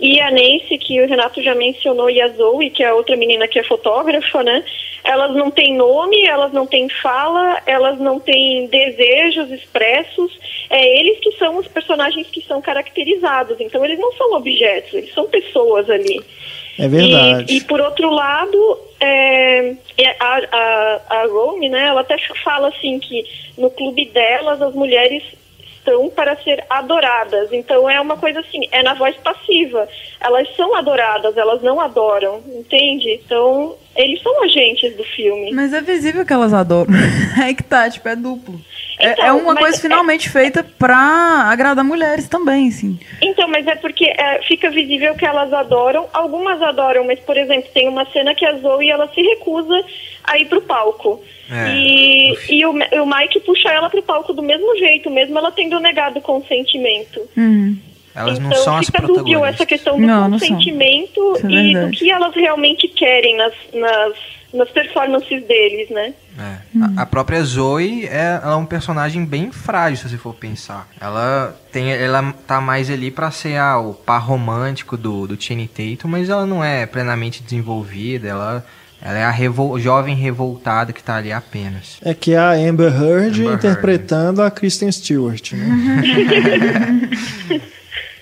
e 0.00 0.20
a 0.20 0.30
Nancy, 0.30 0.78
que 0.78 1.00
o 1.00 1.06
Renato 1.06 1.42
já 1.42 1.54
mencionou, 1.54 2.10
e 2.10 2.20
a 2.20 2.28
Zoe, 2.28 2.70
que 2.70 2.82
é 2.82 2.88
a 2.88 2.94
outra 2.94 3.16
menina 3.16 3.46
que 3.46 3.58
é 3.58 3.62
fotógrafa, 3.62 4.42
né, 4.42 4.64
elas 5.04 5.34
não 5.34 5.50
têm 5.50 5.76
nome, 5.76 6.24
elas 6.26 6.52
não 6.52 6.66
têm 6.66 6.88
fala, 6.88 7.60
elas 7.66 7.98
não 7.98 8.18
têm 8.18 8.66
desejos 8.66 9.50
expressos, 9.50 10.32
é 10.70 10.98
eles 10.98 11.18
que 11.20 11.32
são 11.32 11.58
os 11.58 11.68
personagens 11.68 12.26
que 12.28 12.42
são 12.42 12.60
caracterizados, 12.60 13.60
então 13.60 13.84
eles 13.84 13.98
não 13.98 14.12
são 14.14 14.32
objetos, 14.32 14.94
eles 14.94 15.12
são 15.12 15.26
pessoas 15.26 15.88
ali. 15.90 16.20
É 16.78 16.88
verdade. 16.88 17.52
E, 17.52 17.58
e 17.58 17.64
por 17.64 17.80
outro 17.80 18.10
lado, 18.10 18.78
é, 18.98 19.74
é, 19.98 20.16
a, 20.18 20.40
a, 20.50 21.00
a 21.20 21.26
Rome, 21.26 21.68
né, 21.68 21.86
ela 21.86 22.00
até 22.00 22.16
fala 22.42 22.68
assim 22.68 22.98
que 22.98 23.24
no 23.56 23.70
clube 23.70 24.06
delas 24.06 24.60
as 24.60 24.74
mulheres 24.74 25.22
estão 25.84 26.08
para 26.08 26.34
ser 26.42 26.64
adoradas. 26.70 27.52
Então 27.52 27.88
é 27.88 28.00
uma 28.00 28.16
coisa 28.16 28.40
assim, 28.40 28.60
é 28.72 28.82
na 28.82 28.94
voz 28.94 29.14
passiva. 29.16 29.86
Elas 30.20 30.48
são 30.56 30.74
adoradas, 30.74 31.36
elas 31.36 31.62
não 31.62 31.78
adoram, 31.80 32.42
entende? 32.46 33.20
Então, 33.24 33.76
eles 33.94 34.22
são 34.22 34.42
agentes 34.42 34.96
do 34.96 35.04
filme. 35.04 35.52
Mas 35.52 35.74
é 35.74 35.82
visível 35.82 36.24
que 36.24 36.32
elas 36.32 36.54
adoram. 36.54 36.90
É 37.44 37.52
que 37.52 37.62
tá, 37.64 37.90
tipo, 37.90 38.08
é 38.08 38.14
duplo. 38.16 38.58
É- 38.98 39.10
Então, 39.10 39.24
é 39.26 39.32
uma 39.32 39.54
coisa 39.56 39.76
é- 39.76 39.80
finalmente 39.80 40.30
feita 40.30 40.64
pra 40.78 40.96
agradar 41.50 41.84
mulheres 41.84 42.28
também, 42.28 42.68
assim. 42.68 42.98
Então, 43.20 43.48
mas 43.48 43.66
é 43.66 43.74
porque 43.74 44.04
é, 44.06 44.40
fica 44.46 44.70
visível 44.70 45.14
que 45.16 45.26
elas 45.26 45.52
adoram. 45.52 46.08
Algumas 46.12 46.62
adoram, 46.62 47.04
mas, 47.04 47.18
por 47.20 47.36
exemplo, 47.36 47.68
tem 47.74 47.88
uma 47.88 48.06
cena 48.12 48.34
que 48.34 48.46
a 48.46 48.56
Zoe 48.56 48.88
ela 48.88 49.08
se 49.12 49.20
recusa 49.20 49.84
a 50.24 50.38
ir 50.38 50.46
pro 50.46 50.62
palco. 50.62 51.22
É. 51.50 51.74
E, 51.74 52.38
e 52.48 52.66
o, 52.66 52.70
o 52.72 53.06
Mike 53.06 53.40
puxa 53.40 53.68
ela 53.68 53.90
pro 53.90 54.02
palco 54.02 54.32
do 54.32 54.42
mesmo 54.42 54.76
jeito, 54.76 55.10
mesmo 55.10 55.38
ela 55.38 55.52
tendo 55.52 55.78
negado 55.78 56.18
o 56.18 56.22
consentimento. 56.22 57.20
Uhum. 57.36 57.78
Elas 58.14 58.38
então 58.38 58.50
não 58.50 58.56
são 58.56 58.76
as 58.76 58.88
protagonistas. 58.88 59.54
essa 59.54 59.66
questão 59.66 59.96
do 59.98 60.06
Não, 60.06 60.28
não 60.28 60.38
consentimento 60.38 61.20
Isso 61.36 61.46
é 61.46 61.50
e 61.50 61.74
do 61.74 61.90
que 61.90 62.10
elas 62.10 62.34
realmente 62.34 62.86
querem 62.86 63.36
nas, 63.36 63.52
nas, 63.72 64.14
nas 64.52 64.70
performances 64.70 65.44
deles, 65.44 65.90
né? 65.90 66.14
É. 66.38 66.58
A, 66.96 67.02
a 67.02 67.06
própria 67.06 67.42
Zoe 67.42 68.06
é, 68.06 68.40
ela 68.40 68.52
é 68.52 68.56
um 68.56 68.66
personagem 68.66 69.24
bem 69.24 69.50
frágil, 69.50 69.96
se 69.96 70.08
você 70.08 70.16
for 70.16 70.32
pensar. 70.32 70.88
Ela 71.00 71.58
tem, 71.72 71.92
ela 71.92 72.32
tá 72.46 72.60
mais 72.60 72.88
ali 72.88 73.10
pra 73.10 73.32
ser 73.32 73.56
ah, 73.56 73.78
o 73.78 73.94
par 73.94 74.22
romântico 74.22 74.96
do, 74.96 75.26
do 75.26 75.40
Channing 75.40 75.66
Tatum, 75.66 76.08
mas 76.08 76.30
ela 76.30 76.46
não 76.46 76.62
é 76.62 76.86
plenamente 76.86 77.42
desenvolvida. 77.42 78.28
Ela, 78.28 78.64
ela 79.04 79.18
é 79.18 79.22
a 79.24 79.30
revol, 79.30 79.78
jovem 79.78 80.14
revoltada 80.16 80.90
que 80.92 81.02
tá 81.02 81.16
ali 81.16 81.30
apenas. 81.30 81.98
É 82.02 82.14
que 82.14 82.32
é 82.32 82.38
a 82.38 82.52
Amber 82.52 82.90
Heard 82.90 83.38
Amber 83.42 83.54
interpretando 83.54 84.40
a 84.42 84.50
Kristen 84.50 84.90
Stewart, 84.90 85.52
né? 85.52 87.10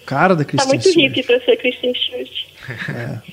Cara 0.04 0.34
da 0.34 0.42
Tá 0.44 0.50
Kristen 0.50 0.68
muito 0.68 0.88
Stewart. 0.88 1.08
hippie 1.08 1.22
pra 1.22 1.40
ser 1.40 1.56
Kristen 1.56 1.94
Stewart. 1.94 2.42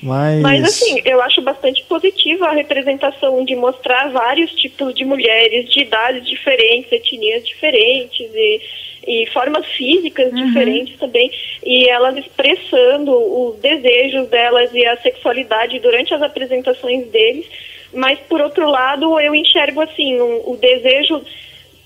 Mas, 0.02 0.40
Mas 0.42 0.64
assim, 0.64 1.00
eu 1.04 1.20
acho 1.22 1.40
bastante 1.42 1.84
positiva 1.88 2.46
a 2.46 2.52
representação 2.52 3.44
de 3.44 3.54
mostrar 3.56 4.10
vários 4.10 4.50
tipos 4.52 4.94
de 4.94 5.04
mulheres, 5.04 5.70
de 5.70 5.80
idades 5.82 6.26
diferentes, 6.28 6.90
etnias 6.90 7.46
diferentes 7.46 8.20
e, 8.34 8.60
e 9.06 9.26
formas 9.32 9.66
físicas 9.66 10.32
diferentes 10.34 10.98
também, 10.98 11.30
e 11.64 11.88
elas 11.88 12.16
expressando 12.16 13.12
os 13.12 13.56
desejos 13.60 14.28
delas 14.28 14.70
e 14.72 14.84
a 14.86 14.96
sexualidade 14.98 15.78
durante 15.78 16.12
as 16.14 16.22
apresentações 16.22 17.06
deles. 17.08 17.46
Mas 17.92 18.18
por 18.28 18.40
outro 18.40 18.68
lado, 18.70 19.18
eu 19.18 19.34
enxergo 19.34 19.80
assim, 19.80 20.20
um- 20.20 20.50
o 20.52 20.56
desejo 20.56 21.22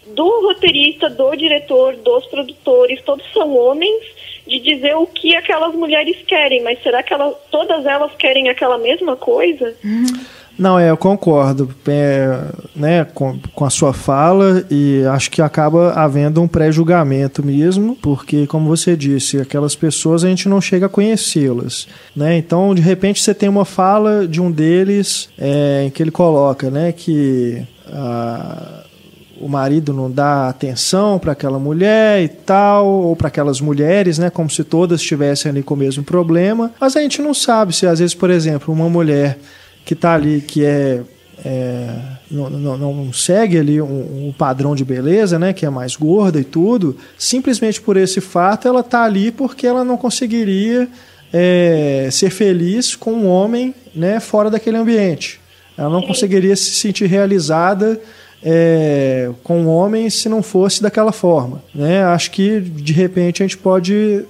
do 0.09 0.29
roteirista, 0.47 1.09
do 1.09 1.35
diretor, 1.35 1.97
dos 1.97 2.27
produtores, 2.27 3.01
todos 3.03 3.25
são 3.33 3.57
homens, 3.57 4.03
de 4.47 4.59
dizer 4.59 4.95
o 4.95 5.07
que 5.07 5.35
aquelas 5.35 5.75
mulheres 5.75 6.19
querem, 6.27 6.63
mas 6.63 6.83
será 6.83 7.03
que 7.03 7.15
elas, 7.15 7.35
todas 7.51 7.87
elas 7.87 8.15
querem 8.17 8.51
aquela 8.51 8.77
mesma 8.77 9.17
coisa? 9.17 9.75
Não, 10.57 10.79
é, 10.79 10.91
eu 10.91 10.97
concordo 10.97 11.69
é, 11.89 12.41
né, 12.77 13.05
com, 13.05 13.39
com 13.55 13.65
a 13.65 13.71
sua 13.71 13.93
fala 13.93 14.65
e 14.71 15.03
acho 15.11 15.31
que 15.31 15.43
acaba 15.43 15.93
havendo 15.93 16.41
um 16.41 16.47
pré-julgamento 16.47 17.45
mesmo, 17.45 17.97
porque, 18.01 18.47
como 18.47 18.69
você 18.69 18.97
disse, 18.97 19.41
aquelas 19.41 19.75
pessoas 19.75 20.25
a 20.25 20.29
gente 20.29 20.49
não 20.49 20.61
chega 20.61 20.87
a 20.87 20.89
conhecê-las. 20.89 21.89
Né? 22.15 22.37
Então, 22.37 22.75
de 22.75 22.81
repente, 22.81 23.21
você 23.21 23.35
tem 23.35 23.49
uma 23.49 23.65
fala 23.65 24.29
de 24.29 24.41
um 24.41 24.51
deles 24.51 25.29
é, 25.37 25.85
em 25.87 25.91
que 25.91 26.03
ele 26.03 26.13
coloca 26.13 26.71
né, 26.71 26.93
que 26.93 27.63
ah, 27.89 28.85
o 29.41 29.49
marido 29.49 29.93
não 29.93 30.11
dá 30.11 30.49
atenção 30.49 31.19
para 31.19 31.33
aquela 31.33 31.59
mulher 31.59 32.23
e 32.23 32.29
tal, 32.29 32.87
ou 32.87 33.17
para 33.17 33.29
aquelas 33.29 33.61
mulheres, 33.61 34.19
né, 34.19 34.31
como 34.31 34.49
se 34.49 34.63
todas 34.63 35.01
estivessem 35.01 35.51
ali 35.51 35.63
com 35.63 35.75
o 35.75 35.77
mesmo 35.77 36.05
problema, 36.05 36.71
mas 36.81 36.97
a 36.97 37.01
gente 37.01 37.21
não 37.21 37.35
sabe 37.35 37.75
se 37.75 37.87
às 37.87 37.99
vezes, 37.99 38.15
por 38.15 38.31
exemplo, 38.31 38.73
uma 38.73 38.89
mulher 38.89 39.39
que 39.85 39.95
está 39.95 40.15
ali, 40.15 40.41
que 40.41 40.65
é, 40.65 41.03
é, 41.45 41.99
não, 42.31 42.51
não, 42.51 42.77
não 42.77 43.13
segue 43.13 43.59
ali 43.59 43.81
um, 43.81 44.29
um 44.29 44.35
padrão 44.37 44.75
de 44.75 44.85
beleza, 44.85 45.39
né, 45.39 45.53
que 45.53 45.67
é 45.67 45.71
mais 45.71 45.95
gorda 45.97 46.41
e 46.41 46.45
tudo, 46.45 46.97
simplesmente 47.19 47.81
por 47.81 47.97
esse 47.97 48.21
fato 48.21 48.67
ela 48.67 48.81
está 48.81 49.05
ali 49.05 49.31
porque 49.31 49.67
ela 49.67 49.85
não 49.85 49.97
conseguiria 49.97 50.89
é, 51.33 52.09
ser 52.11 52.31
feliz 52.31 52.95
com 52.95 53.13
um 53.13 53.29
homem 53.29 53.75
né, 53.95 54.21
fora 54.21 54.51
daquele 54.51 54.77
ambiente. 54.77 55.41
Ela 55.77 55.91
não 55.91 56.03
conseguiria 56.03 56.55
se 56.55 56.71
sentir 56.71 57.07
realizada 57.07 58.01
é, 58.45 59.31
com 59.43 59.63
um 59.63 59.69
homem 59.69 60.09
se 60.11 60.29
não 60.29 60.43
fosse 60.43 60.83
daquela 60.83 61.11
forma. 61.11 61.63
Né? 61.75 62.05
Acho 62.05 62.31
que 62.31 62.61
de 62.61 62.93
repente 62.93 63.43
a 63.43 63.47
gente 63.47 63.59
pode 63.59 63.95
eh, 63.95 64.25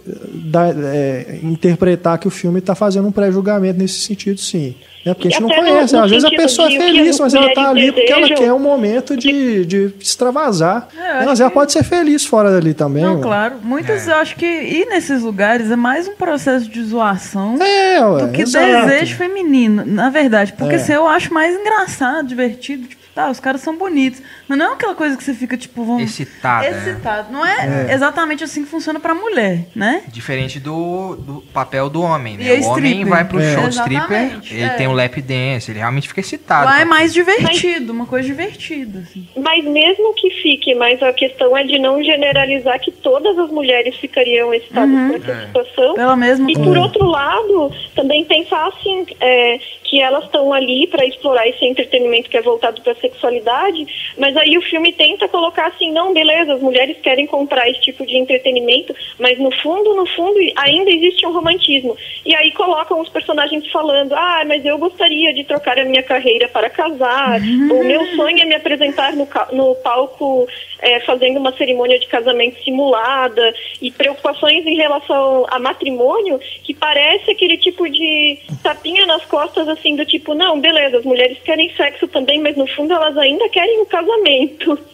dar, 0.46 0.72
é, 0.76 1.40
interpretar 1.42 2.18
que 2.18 2.28
o 2.28 2.30
filme 2.30 2.60
está 2.60 2.74
fazendo 2.74 3.08
um 3.08 3.12
pré-julgamento 3.12 3.78
nesse 3.78 4.00
sentido, 4.00 4.40
sim. 4.40 4.76
Né? 5.04 5.12
Porque 5.14 5.28
a 5.28 5.30
gente 5.30 5.40
não 5.42 5.48
conhece. 5.50 5.94
no 5.94 6.02
Às 6.02 6.10
vezes 6.10 6.24
a 6.24 6.30
pessoa 6.30 6.68
é 6.68 6.76
feliz, 6.78 7.08
as 7.10 7.20
mas 7.20 7.34
ela 7.34 7.46
está 7.48 7.68
ali 7.68 7.92
porque 7.92 8.12
ela 8.12 8.26
quer 8.28 8.52
um 8.52 8.58
momento 8.58 9.16
de, 9.16 9.64
de 9.66 9.92
extravasar. 10.00 10.88
É, 10.96 11.00
Né? 11.20 11.22
Mas 11.26 11.40
ela 11.40 11.50
que- 11.50 11.54
pode 11.54 11.72
ser 11.72 11.84
feliz 11.84 12.24
fora 12.24 12.50
dali 12.50 12.72
também. 12.74 13.02
Não, 13.04 13.16
ué. 13.16 13.22
claro. 13.22 13.54
Muitas 13.62 14.08
É. 14.08 14.12
eu 14.12 14.16
acho 14.16 14.36
que 14.36 14.46
ir 14.46 14.86
nesses 14.86 15.22
lugares 15.22 15.70
é 15.70 15.76
mais 15.76 16.08
um 16.08 16.14
processo 16.14 16.68
de 16.68 16.82
zoação 16.84 17.56
É, 17.62 18.04
ué, 18.04 18.20
do 18.26 18.32
que 18.32 18.42
exato. 18.42 18.66
desejo 18.88 19.16
feminino, 19.16 19.84
na 19.86 20.08
verdade. 20.10 20.52
Porque 20.54 20.74
É. 20.74 20.76
assim, 20.76 20.92
eu 20.92 21.06
acho 21.06 21.32
mais 21.34 21.54
engraçado, 21.54 22.26
divertido. 22.26 22.86
Tipo, 22.88 23.03
tá, 23.14 23.30
os 23.30 23.38
caras 23.40 23.60
são 23.60 23.76
bonitos. 23.76 24.20
Mas 24.48 24.58
não 24.58 24.70
é 24.70 24.72
aquela 24.74 24.94
coisa 24.94 25.16
que 25.16 25.22
você 25.24 25.34
fica, 25.34 25.56
tipo, 25.56 25.84
vamos. 25.84 26.02
Excitada. 26.02 26.68
né? 26.70 26.76
Excitado. 26.90 27.32
Não 27.32 27.44
é, 27.46 27.92
exatamente 27.92 28.42
assim 28.44 28.64
que 28.64 28.70
funciona 28.70 28.98
pra 28.98 29.14
mulher, 29.14 29.66
né? 29.74 30.02
Diferente 30.08 30.58
do, 30.60 31.16
do 31.16 31.40
papel 31.52 31.88
do 31.88 32.02
homem, 32.02 32.34
E 32.34 32.38
né? 32.38 32.56
a 32.56 32.60
O 32.60 32.64
homem 32.70 33.04
vai 33.04 33.24
pro 33.24 33.38
É. 33.40 33.54
show 33.54 33.64
de 33.68 33.74
stripper, 33.76 34.16
Exatamente, 34.22 34.54
ele 34.54 34.62
é. 34.64 34.68
tem 34.70 34.86
o 34.86 34.92
lap 34.92 35.20
dance, 35.22 35.70
ele 35.70 35.78
realmente 35.78 36.08
fica 36.08 36.20
excitado. 36.20 36.66
Lá 36.66 36.80
é 36.80 36.82
com 36.84 36.88
mais 36.90 37.12
divertido, 37.12 37.92
uma 37.92 38.06
coisa 38.06 38.26
divertida. 38.26 39.00
Assim. 39.00 39.28
Mas 39.36 39.64
mesmo 39.64 40.14
que 40.14 40.30
fique, 40.42 40.74
mas 40.74 41.02
a 41.02 41.12
questão 41.12 41.56
é 41.56 41.64
de 41.64 41.78
não 41.78 42.02
generalizar 42.02 42.78
que 42.80 42.90
todas 42.90 43.38
as 43.38 43.50
mulheres 43.50 43.96
ficariam 43.96 44.52
excitadas 44.52 44.90
Uhum. 44.90 45.08
por 45.08 45.16
essa 45.16 45.32
É. 45.32 45.46
situação. 45.46 45.94
Pela 45.94 46.16
mesma 46.16 46.50
E 46.50 46.54
por 46.54 46.76
outro 46.76 47.04
lado, 47.06 47.72
também 47.94 48.24
pensar 48.24 48.66
assim, 48.68 49.06
é, 49.20 49.58
que 49.94 50.00
elas 50.00 50.24
estão 50.24 50.52
ali 50.52 50.88
para 50.88 51.06
explorar 51.06 51.46
esse 51.46 51.64
entretenimento 51.64 52.28
que 52.28 52.36
é 52.36 52.42
voltado 52.42 52.80
para 52.82 52.96
sexualidade, 52.96 53.86
mas 54.18 54.36
aí 54.36 54.58
o 54.58 54.62
filme 54.62 54.92
tenta 54.92 55.28
colocar 55.28 55.68
assim, 55.68 55.92
não, 55.92 56.12
beleza, 56.12 56.54
as 56.54 56.60
mulheres 56.60 56.96
querem 57.00 57.28
comprar 57.28 57.70
esse 57.70 57.80
tipo 57.80 58.04
de 58.04 58.16
entretenimento, 58.16 58.92
mas 59.20 59.38
no 59.38 59.52
fundo, 59.62 59.94
no 59.94 60.04
fundo, 60.06 60.36
ainda 60.56 60.90
existe 60.90 61.24
um 61.24 61.32
romantismo. 61.32 61.96
E 62.26 62.34
aí 62.34 62.50
colocam 62.50 63.00
os 63.00 63.08
personagens 63.08 63.70
falando, 63.70 64.14
ah, 64.14 64.42
mas 64.44 64.64
eu 64.64 64.76
gostaria 64.78 65.32
de 65.32 65.44
trocar 65.44 65.78
a 65.78 65.84
minha 65.84 66.02
carreira 66.02 66.48
para 66.48 66.68
casar, 66.68 67.38
o 67.40 67.84
meu 67.84 68.04
sonho 68.16 68.40
é 68.40 68.44
me 68.46 68.56
apresentar 68.56 69.12
no, 69.12 69.28
no 69.52 69.76
palco 69.76 70.48
é, 70.80 70.98
fazendo 71.00 71.38
uma 71.38 71.52
cerimônia 71.52 72.00
de 72.00 72.08
casamento 72.08 72.60
simulada, 72.64 73.54
e 73.80 73.90
preocupações 73.90 74.66
em 74.66 74.76
relação 74.76 75.46
a 75.50 75.58
matrimônio, 75.58 76.40
que 76.62 76.74
parece 76.74 77.30
aquele 77.30 77.56
tipo 77.56 77.88
de 77.88 78.38
tapinha 78.62 79.06
nas 79.06 79.24
costas, 79.26 79.68
assim, 79.68 79.83
do 79.92 80.06
tipo, 80.06 80.34
não, 80.34 80.60
beleza, 80.60 80.98
as 80.98 81.04
mulheres 81.04 81.38
querem 81.44 81.70
sexo 81.76 82.08
também, 82.08 82.40
mas 82.40 82.56
no 82.56 82.66
fundo 82.68 82.94
elas 82.94 83.16
ainda 83.16 83.48
querem 83.48 83.82
o 83.82 83.86
casamento. 83.86 84.78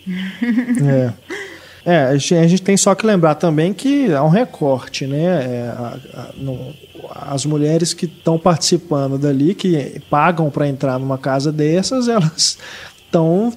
É. 0.83 1.51
É, 1.83 1.97
a 2.05 2.17
gente 2.17 2.63
tem 2.63 2.77
só 2.77 2.95
que 2.95 3.07
lembrar 3.07 3.37
também 3.37 3.73
que 3.73 4.13
há 4.13 4.23
um 4.23 4.29
recorte, 4.29 5.07
né? 5.07 5.25
É, 5.25 5.69
a, 5.69 5.97
a, 6.15 6.29
no, 6.37 6.75
as 7.15 7.47
mulheres 7.47 7.95
que 7.95 8.05
estão 8.05 8.39
participando 8.39 9.19
dali, 9.19 9.55
que 9.55 10.01
pagam 10.11 10.51
para 10.51 10.69
entrar 10.69 10.99
numa 10.99 11.17
casa 11.17 11.51
dessas, 11.51 12.07
elas 12.09 12.59
estão 13.05 13.53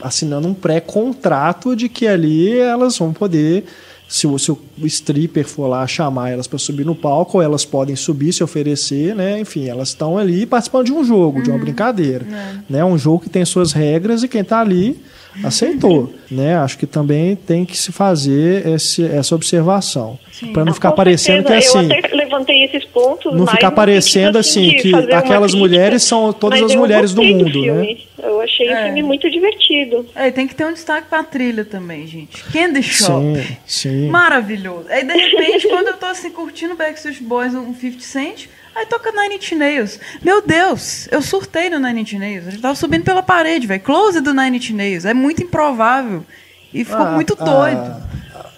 assinando 0.00 0.48
um 0.48 0.54
pré-contrato 0.54 1.74
de 1.74 1.88
que 1.88 2.06
ali 2.06 2.58
elas 2.58 2.96
vão 2.96 3.12
poder 3.12 3.64
se 4.08 4.26
o, 4.26 4.38
se 4.38 4.50
o 4.50 4.58
stripper 4.84 5.46
for 5.46 5.66
lá 5.66 5.86
chamar 5.86 6.30
elas 6.30 6.46
para 6.46 6.58
subir 6.58 6.86
no 6.86 6.94
palco, 6.94 7.42
elas 7.42 7.66
podem 7.66 7.94
subir, 7.94 8.32
se 8.32 8.42
oferecer, 8.42 9.14
né? 9.14 9.38
Enfim, 9.38 9.68
elas 9.68 9.88
estão 9.88 10.16
ali 10.16 10.46
participando 10.46 10.86
de 10.86 10.92
um 10.92 11.04
jogo, 11.04 11.36
uhum. 11.36 11.42
de 11.42 11.50
uma 11.50 11.56
uhum. 11.56 11.62
brincadeira. 11.62 12.24
É. 12.24 12.72
Né? 12.72 12.84
Um 12.84 12.96
jogo 12.96 13.24
que 13.24 13.28
tem 13.28 13.44
suas 13.44 13.72
regras 13.72 14.22
e 14.22 14.28
quem 14.28 14.40
está 14.40 14.60
ali 14.60 14.98
aceitou, 15.44 16.12
né? 16.30 16.56
Acho 16.56 16.78
que 16.78 16.86
também 16.86 17.36
tem 17.36 17.64
que 17.64 17.76
se 17.76 17.92
fazer 17.92 18.66
esse, 18.66 19.04
essa 19.04 19.34
observação 19.34 20.18
para 20.52 20.64
não 20.64 20.74
ficar 20.74 20.92
parecendo 20.92 21.44
que 21.44 21.52
assim. 21.52 21.90
Eu 21.90 21.98
até 21.98 22.14
levantei 22.14 22.64
esses 22.64 22.84
pontos. 22.84 23.34
Não 23.34 23.46
ficar 23.46 23.70
parecendo 23.70 24.38
assim 24.38 24.70
que 24.76 24.92
aquelas 25.12 25.54
mulheres 25.54 26.02
são 26.02 26.32
todas 26.32 26.62
as 26.62 26.74
mulheres 26.74 27.12
do 27.12 27.22
mundo, 27.22 27.50
do 27.50 27.74
né? 27.74 27.96
Eu 28.22 28.40
achei 28.40 28.68
é. 28.68 28.72
o 28.72 28.84
filme 28.84 29.02
muito 29.02 29.30
divertido. 29.30 30.06
É, 30.14 30.30
tem 30.30 30.46
que 30.46 30.54
ter 30.54 30.66
um 30.66 30.72
destaque 30.72 31.08
pra 31.08 31.22
trilha 31.22 31.64
também, 31.64 32.06
gente. 32.06 32.42
Candy 32.52 32.82
Shop. 32.82 33.22
Sim, 33.22 33.56
sim. 33.66 34.08
Maravilhoso. 34.08 34.86
Aí, 34.88 35.04
de 35.04 35.12
repente, 35.12 35.68
quando 35.68 35.88
eu 35.88 35.96
tô 35.96 36.06
assim, 36.06 36.30
curtindo 36.30 36.74
Backstreet 36.74 37.22
Boys, 37.22 37.54
um 37.54 37.74
50 37.74 38.00
Cent, 38.00 38.46
aí 38.78 38.86
toca 38.86 39.12
Nine 39.12 39.36
Inch 39.36 39.52
Nails. 39.52 40.00
Meu 40.22 40.40
Deus, 40.40 41.08
eu 41.10 41.20
surtei 41.20 41.68
no 41.68 41.78
Nine 41.78 42.02
Inch 42.02 42.12
Nails. 42.14 42.46
A 42.46 42.50
gente 42.50 42.62
tava 42.62 42.74
subindo 42.74 43.04
pela 43.04 43.22
parede, 43.22 43.66
velho. 43.66 43.80
Close 43.80 44.20
do 44.20 44.32
Nine 44.32 44.56
Inch 44.56 44.70
Nails. 44.72 45.04
É 45.04 45.14
muito 45.14 45.42
improvável. 45.42 46.24
E 46.72 46.84
ficou 46.84 47.06
ah, 47.06 47.12
muito 47.12 47.34
doido. 47.34 47.80
Ah, 47.80 48.02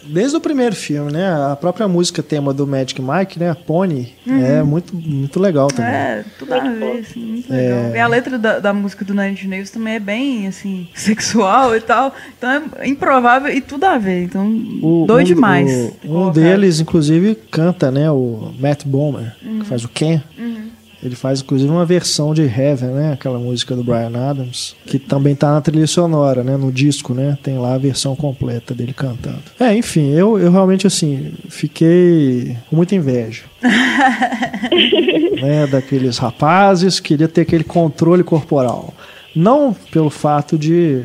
desde 0.04 0.36
o 0.36 0.40
primeiro 0.40 0.74
filme, 0.74 1.12
né? 1.12 1.28
A 1.50 1.56
própria 1.56 1.86
música 1.88 2.22
tema 2.22 2.52
do 2.52 2.66
Magic 2.66 3.00
Mike, 3.00 3.38
né? 3.38 3.50
A 3.50 3.54
Pony, 3.54 4.12
uhum. 4.26 4.44
é 4.44 4.62
muito, 4.62 4.94
muito 4.94 5.40
legal 5.40 5.68
também. 5.68 5.90
É, 5.90 6.24
tudo 6.38 6.54
a 6.54 6.60
ver, 6.60 6.98
assim, 7.00 7.20
muito 7.20 7.52
legal. 7.52 7.78
É... 7.78 7.96
E 7.96 7.98
a 7.98 8.06
letra 8.06 8.38
da, 8.38 8.58
da 8.58 8.72
música 8.72 9.04
do 9.04 9.14
Nine 9.14 9.32
Inch 9.32 9.46
Nails 9.46 9.70
também 9.70 9.94
é 9.94 10.00
bem, 10.00 10.46
assim, 10.46 10.88
sexual 10.94 11.76
e 11.76 11.80
tal. 11.80 12.14
Então 12.36 12.50
é 12.78 12.88
improvável 12.88 13.52
e 13.52 13.60
tudo 13.60 13.84
a 13.84 13.98
ver. 13.98 14.24
Então, 14.24 14.46
o, 14.82 15.04
doido 15.06 15.26
um, 15.30 15.34
demais. 15.34 15.92
O, 16.04 16.26
um 16.26 16.30
deles, 16.30 16.80
inclusive, 16.80 17.34
canta, 17.50 17.90
né? 17.90 18.10
O 18.10 18.52
Matt 18.58 18.84
Bomer, 18.84 19.34
uhum. 19.44 19.60
que 19.60 19.66
faz 19.66 19.84
o 19.84 19.88
Ken. 19.88 20.22
Uhum. 20.38 20.70
Ele 21.02 21.14
faz 21.14 21.40
inclusive 21.40 21.70
uma 21.70 21.86
versão 21.86 22.34
de 22.34 22.42
Heaven, 22.42 22.90
né? 22.90 23.12
Aquela 23.12 23.38
música 23.38 23.74
do 23.74 23.82
Brian 23.82 24.12
Adams, 24.14 24.76
que 24.86 24.98
também 24.98 25.34
tá 25.34 25.50
na 25.52 25.60
trilha 25.60 25.86
sonora, 25.86 26.44
né? 26.44 26.56
No 26.56 26.70
disco, 26.70 27.14
né? 27.14 27.38
Tem 27.42 27.58
lá 27.58 27.74
a 27.74 27.78
versão 27.78 28.14
completa 28.14 28.74
dele 28.74 28.92
cantando. 28.92 29.42
É, 29.58 29.74
enfim, 29.74 30.10
eu, 30.12 30.38
eu 30.38 30.52
realmente 30.52 30.86
assim 30.86 31.32
fiquei 31.48 32.56
com 32.68 32.76
muita 32.76 32.94
inveja. 32.94 33.44
né, 35.40 35.66
daqueles 35.66 36.18
rapazes, 36.18 37.00
queria 37.00 37.28
ter 37.28 37.42
aquele 37.42 37.64
controle 37.64 38.22
corporal. 38.22 38.92
Não 39.34 39.74
pelo 39.90 40.10
fato 40.10 40.58
de 40.58 41.04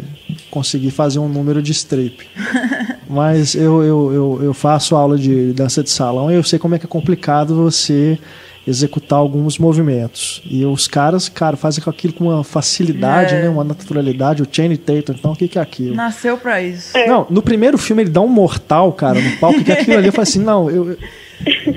conseguir 0.49 0.91
fazer 0.91 1.19
um 1.19 1.29
número 1.29 1.61
de 1.61 1.71
strip. 1.71 2.25
Mas 3.07 3.55
eu, 3.55 3.83
eu, 3.83 4.13
eu, 4.13 4.39
eu 4.43 4.53
faço 4.53 4.95
aula 4.95 5.17
de 5.17 5.53
dança 5.53 5.83
de 5.83 5.89
salão 5.89 6.31
e 6.31 6.35
eu 6.35 6.43
sei 6.43 6.57
como 6.57 6.75
é 6.75 6.79
que 6.79 6.85
é 6.85 6.89
complicado 6.89 7.55
você 7.55 8.17
executar 8.67 9.19
alguns 9.19 9.57
movimentos. 9.57 10.41
E 10.49 10.65
os 10.65 10.87
caras, 10.87 11.29
cara, 11.29 11.55
fazem 11.55 11.83
aquilo 11.85 12.13
com 12.13 12.25
uma 12.25 12.43
facilidade, 12.43 13.35
é. 13.35 13.43
né? 13.43 13.49
Uma 13.49 13.63
naturalidade. 13.63 14.41
O 14.41 14.47
Channing 14.49 14.77
Tatum, 14.77 15.13
então 15.13 15.31
o 15.33 15.35
que, 15.35 15.47
que 15.47 15.59
é 15.59 15.61
aquilo? 15.61 15.95
Nasceu 15.95 16.37
pra 16.37 16.61
isso. 16.61 16.97
É. 16.97 17.07
Não, 17.07 17.27
no 17.29 17.41
primeiro 17.41 17.77
filme 17.77 18.03
ele 18.03 18.09
dá 18.09 18.21
um 18.21 18.27
mortal, 18.27 18.91
cara, 18.93 19.19
no 19.19 19.37
palco, 19.37 19.63
que 19.63 19.71
aquilo 19.71 19.97
ali 19.97 20.07
eu 20.07 20.13
falei 20.13 20.29
assim, 20.29 20.39
não, 20.39 20.69
eu... 20.69 20.97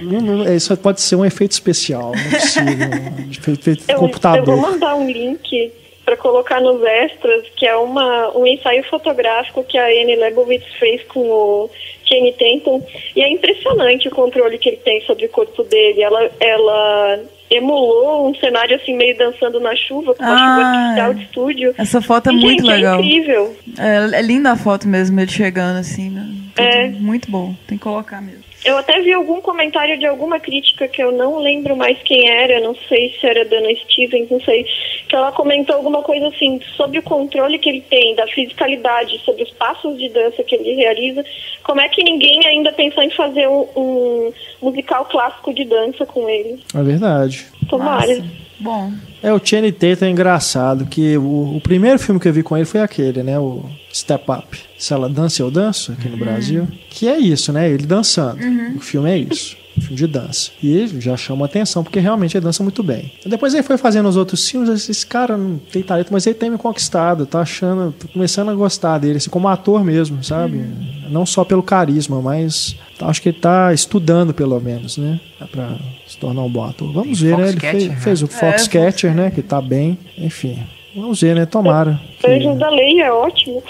Não, 0.03 0.20
não, 0.20 0.55
isso 0.55 0.74
pode 0.76 1.01
ser 1.01 1.16
um 1.16 1.24
efeito 1.24 1.51
especial, 1.51 2.12
não 2.12 2.22
é 2.22 2.41
possível. 2.41 3.59
Efeito 3.59 3.84
eu, 3.89 3.99
computador. 3.99 4.55
Eu 4.55 4.61
vou 4.61 4.70
mandar 4.70 4.95
um 4.95 5.11
link 5.11 5.72
para 6.05 6.16
colocar 6.16 6.61
nos 6.61 6.82
extras, 6.82 7.45
que 7.57 7.66
é 7.66 7.76
uma, 7.76 8.34
um 8.34 8.47
ensaio 8.47 8.82
fotográfico 8.84 9.62
que 9.64 9.76
a 9.76 9.84
Anne 9.84 10.16
Leibovitz 10.16 10.64
fez 10.78 11.03
com 11.05 11.20
o 11.20 11.70
Channing 12.09 12.32
Tatum. 12.32 12.82
E 13.14 13.22
é 13.22 13.28
impressionante 13.28 14.09
o 14.09 14.11
controle 14.11 14.59
que 14.59 14.70
ele 14.70 14.78
tem 14.78 15.00
sobre 15.02 15.26
o 15.26 15.28
corpo 15.28 15.62
dele. 15.64 16.02
Ela, 16.02 16.30
ela 16.40 17.20
emulou 17.50 18.28
um 18.28 18.34
cenário 18.34 18.76
assim 18.76 18.96
meio 18.96 19.16
dançando 19.16 19.61
na 19.61 19.74
chuva, 19.76 20.14
com 20.14 20.24
ah, 20.24 20.28
chuva 20.28 20.66
artificial 20.66 21.14
de 21.14 21.22
estúdio. 21.22 21.74
Essa 21.78 22.00
foto 22.00 22.30
é 22.30 22.32
e, 22.32 22.36
muito 22.36 22.61
gente, 22.62 22.70
é 22.70 22.76
legal. 22.76 22.98
É 22.98 23.02
incrível. 23.02 23.56
É, 23.78 24.18
é 24.18 24.22
linda 24.22 24.52
a 24.52 24.56
foto 24.56 24.88
mesmo, 24.88 25.18
ele 25.20 25.30
chegando 25.30 25.78
assim, 25.78 26.11
né? 26.11 26.26
É. 26.56 26.88
Muito 26.88 27.30
bom, 27.30 27.54
tem 27.66 27.78
que 27.78 27.84
colocar 27.84 28.20
mesmo. 28.20 28.47
Eu 28.64 28.76
até 28.76 29.00
vi 29.00 29.12
algum 29.12 29.40
comentário 29.40 29.98
de 29.98 30.06
alguma 30.06 30.40
crítica 30.40 30.88
que 30.88 31.02
eu 31.02 31.12
não 31.12 31.38
lembro 31.38 31.76
mais 31.76 31.96
quem 32.02 32.28
era, 32.28 32.61
não 32.61 32.74
sei 32.88 33.14
se 33.18 33.26
era 33.26 33.44
Dana 33.44 33.68
Stevens, 33.84 34.28
não 34.30 34.40
sei, 34.40 34.66
que 35.09 35.14
ela 35.14 35.30
comentou 35.32 35.76
alguma 35.76 36.02
coisa 36.02 36.26
assim 36.28 36.61
sobre 36.76 36.98
o 36.98 37.02
controle 37.02 37.59
que 37.59 37.68
ele 37.68 37.80
tem 37.82 38.14
da 38.14 38.26
fisicalidade, 38.26 39.20
sobre 39.24 39.44
os 39.44 39.50
passos 39.52 39.96
de 39.96 40.09
dança 40.09 40.42
que 40.42 40.54
ele 40.54 40.74
realiza. 40.74 41.24
Como 41.62 41.80
é 41.80 41.88
que 41.88 42.02
ninguém 42.02 42.44
ainda 42.46 42.72
pensou 42.72 43.02
em 43.02 43.11
fazer 43.11 43.48
um, 43.48 43.66
um 43.76 44.32
musical 44.61 45.04
clássico 45.04 45.54
de 45.54 45.64
dança 45.64 46.04
com 46.04 46.28
ele? 46.28 46.61
É 46.74 46.82
verdade. 46.82 47.46
Tomara. 47.68 48.06
Nossa. 48.06 48.47
Bom. 48.61 48.92
É, 49.22 49.32
o 49.32 49.40
Channing 49.42 49.72
Tatum 49.72 50.06
é 50.06 50.11
engraçado, 50.11 50.86
que 50.86 51.16
o, 51.16 51.56
o, 51.56 51.61
primeiro 51.61 51.98
filme 51.98 52.20
que 52.20 52.28
eu 52.28 52.32
vi 52.32 52.42
com 52.42 52.56
ele 52.56 52.66
foi 52.66 52.80
aquele, 52.80 53.22
né? 53.22 53.38
O 53.38 53.64
Step 53.92 54.24
Up. 54.30 54.59
Se 54.78 54.92
ela 54.92 55.09
dança, 55.09 55.42
eu 55.42 55.50
danço, 55.50 55.92
aqui 55.92 56.09
no 56.09 56.14
uhum. 56.14 56.20
Brasil. 56.20 56.68
Que 56.88 57.09
é 57.09 57.18
isso, 57.18 57.52
né? 57.52 57.70
Ele 57.70 57.86
dançando. 57.86 58.42
Uhum. 58.42 58.76
O 58.76 58.80
filme 58.80 59.11
é 59.11 59.18
isso. 59.18 59.56
Filme 59.80 59.96
de 59.96 60.06
dança. 60.06 60.50
E 60.62 60.86
já 61.00 61.16
chama 61.16 61.46
atenção, 61.46 61.82
porque 61.82 61.98
realmente 61.98 62.36
ele 62.36 62.44
dança 62.44 62.62
muito 62.62 62.82
bem. 62.82 63.12
Depois 63.24 63.54
ele 63.54 63.62
foi 63.62 63.76
fazendo 63.76 64.08
os 64.08 64.16
outros 64.16 64.48
filmes, 64.48 64.88
esse 64.88 65.06
cara 65.06 65.36
não 65.36 65.58
tem 65.58 65.82
talento, 65.82 66.12
mas 66.12 66.26
ele 66.26 66.34
tem 66.34 66.50
me 66.50 66.58
conquistado. 66.58 67.26
Tá 67.26 67.40
achando, 67.40 67.92
tô 67.92 68.08
começando 68.08 68.50
a 68.50 68.54
gostar 68.54 68.98
dele, 68.98 69.18
assim, 69.18 69.30
como 69.30 69.48
ator 69.48 69.84
mesmo, 69.84 70.22
sabe? 70.22 70.58
Uhum. 70.58 71.10
Não 71.10 71.26
só 71.26 71.44
pelo 71.44 71.62
carisma, 71.62 72.20
mas 72.20 72.76
acho 73.00 73.22
que 73.22 73.30
ele 73.30 73.38
tá 73.38 73.72
estudando, 73.72 74.34
pelo 74.34 74.60
menos, 74.60 74.96
né? 74.98 75.20
Pra 75.50 75.76
se 76.06 76.16
tornar 76.18 76.42
um 76.42 76.50
bom 76.50 76.64
ator. 76.64 76.92
Vamos 76.92 77.20
ver, 77.20 77.36
né? 77.36 77.48
Ele 77.48 77.60
fez, 77.60 77.88
né? 77.88 77.96
fez 77.96 78.22
o 78.22 78.26
Foxcatcher, 78.26 79.10
é, 79.10 79.14
né? 79.14 79.30
Que 79.30 79.42
tá 79.42 79.60
bem. 79.60 79.98
Enfim, 80.16 80.58
vamos 80.94 81.20
ver, 81.20 81.34
né? 81.34 81.46
Tomara. 81.46 82.00
O 82.24 82.30
Anjos 82.30 82.58
da 82.58 82.70
Lei 82.70 83.00
é 83.00 83.12
ótimo. 83.12 83.62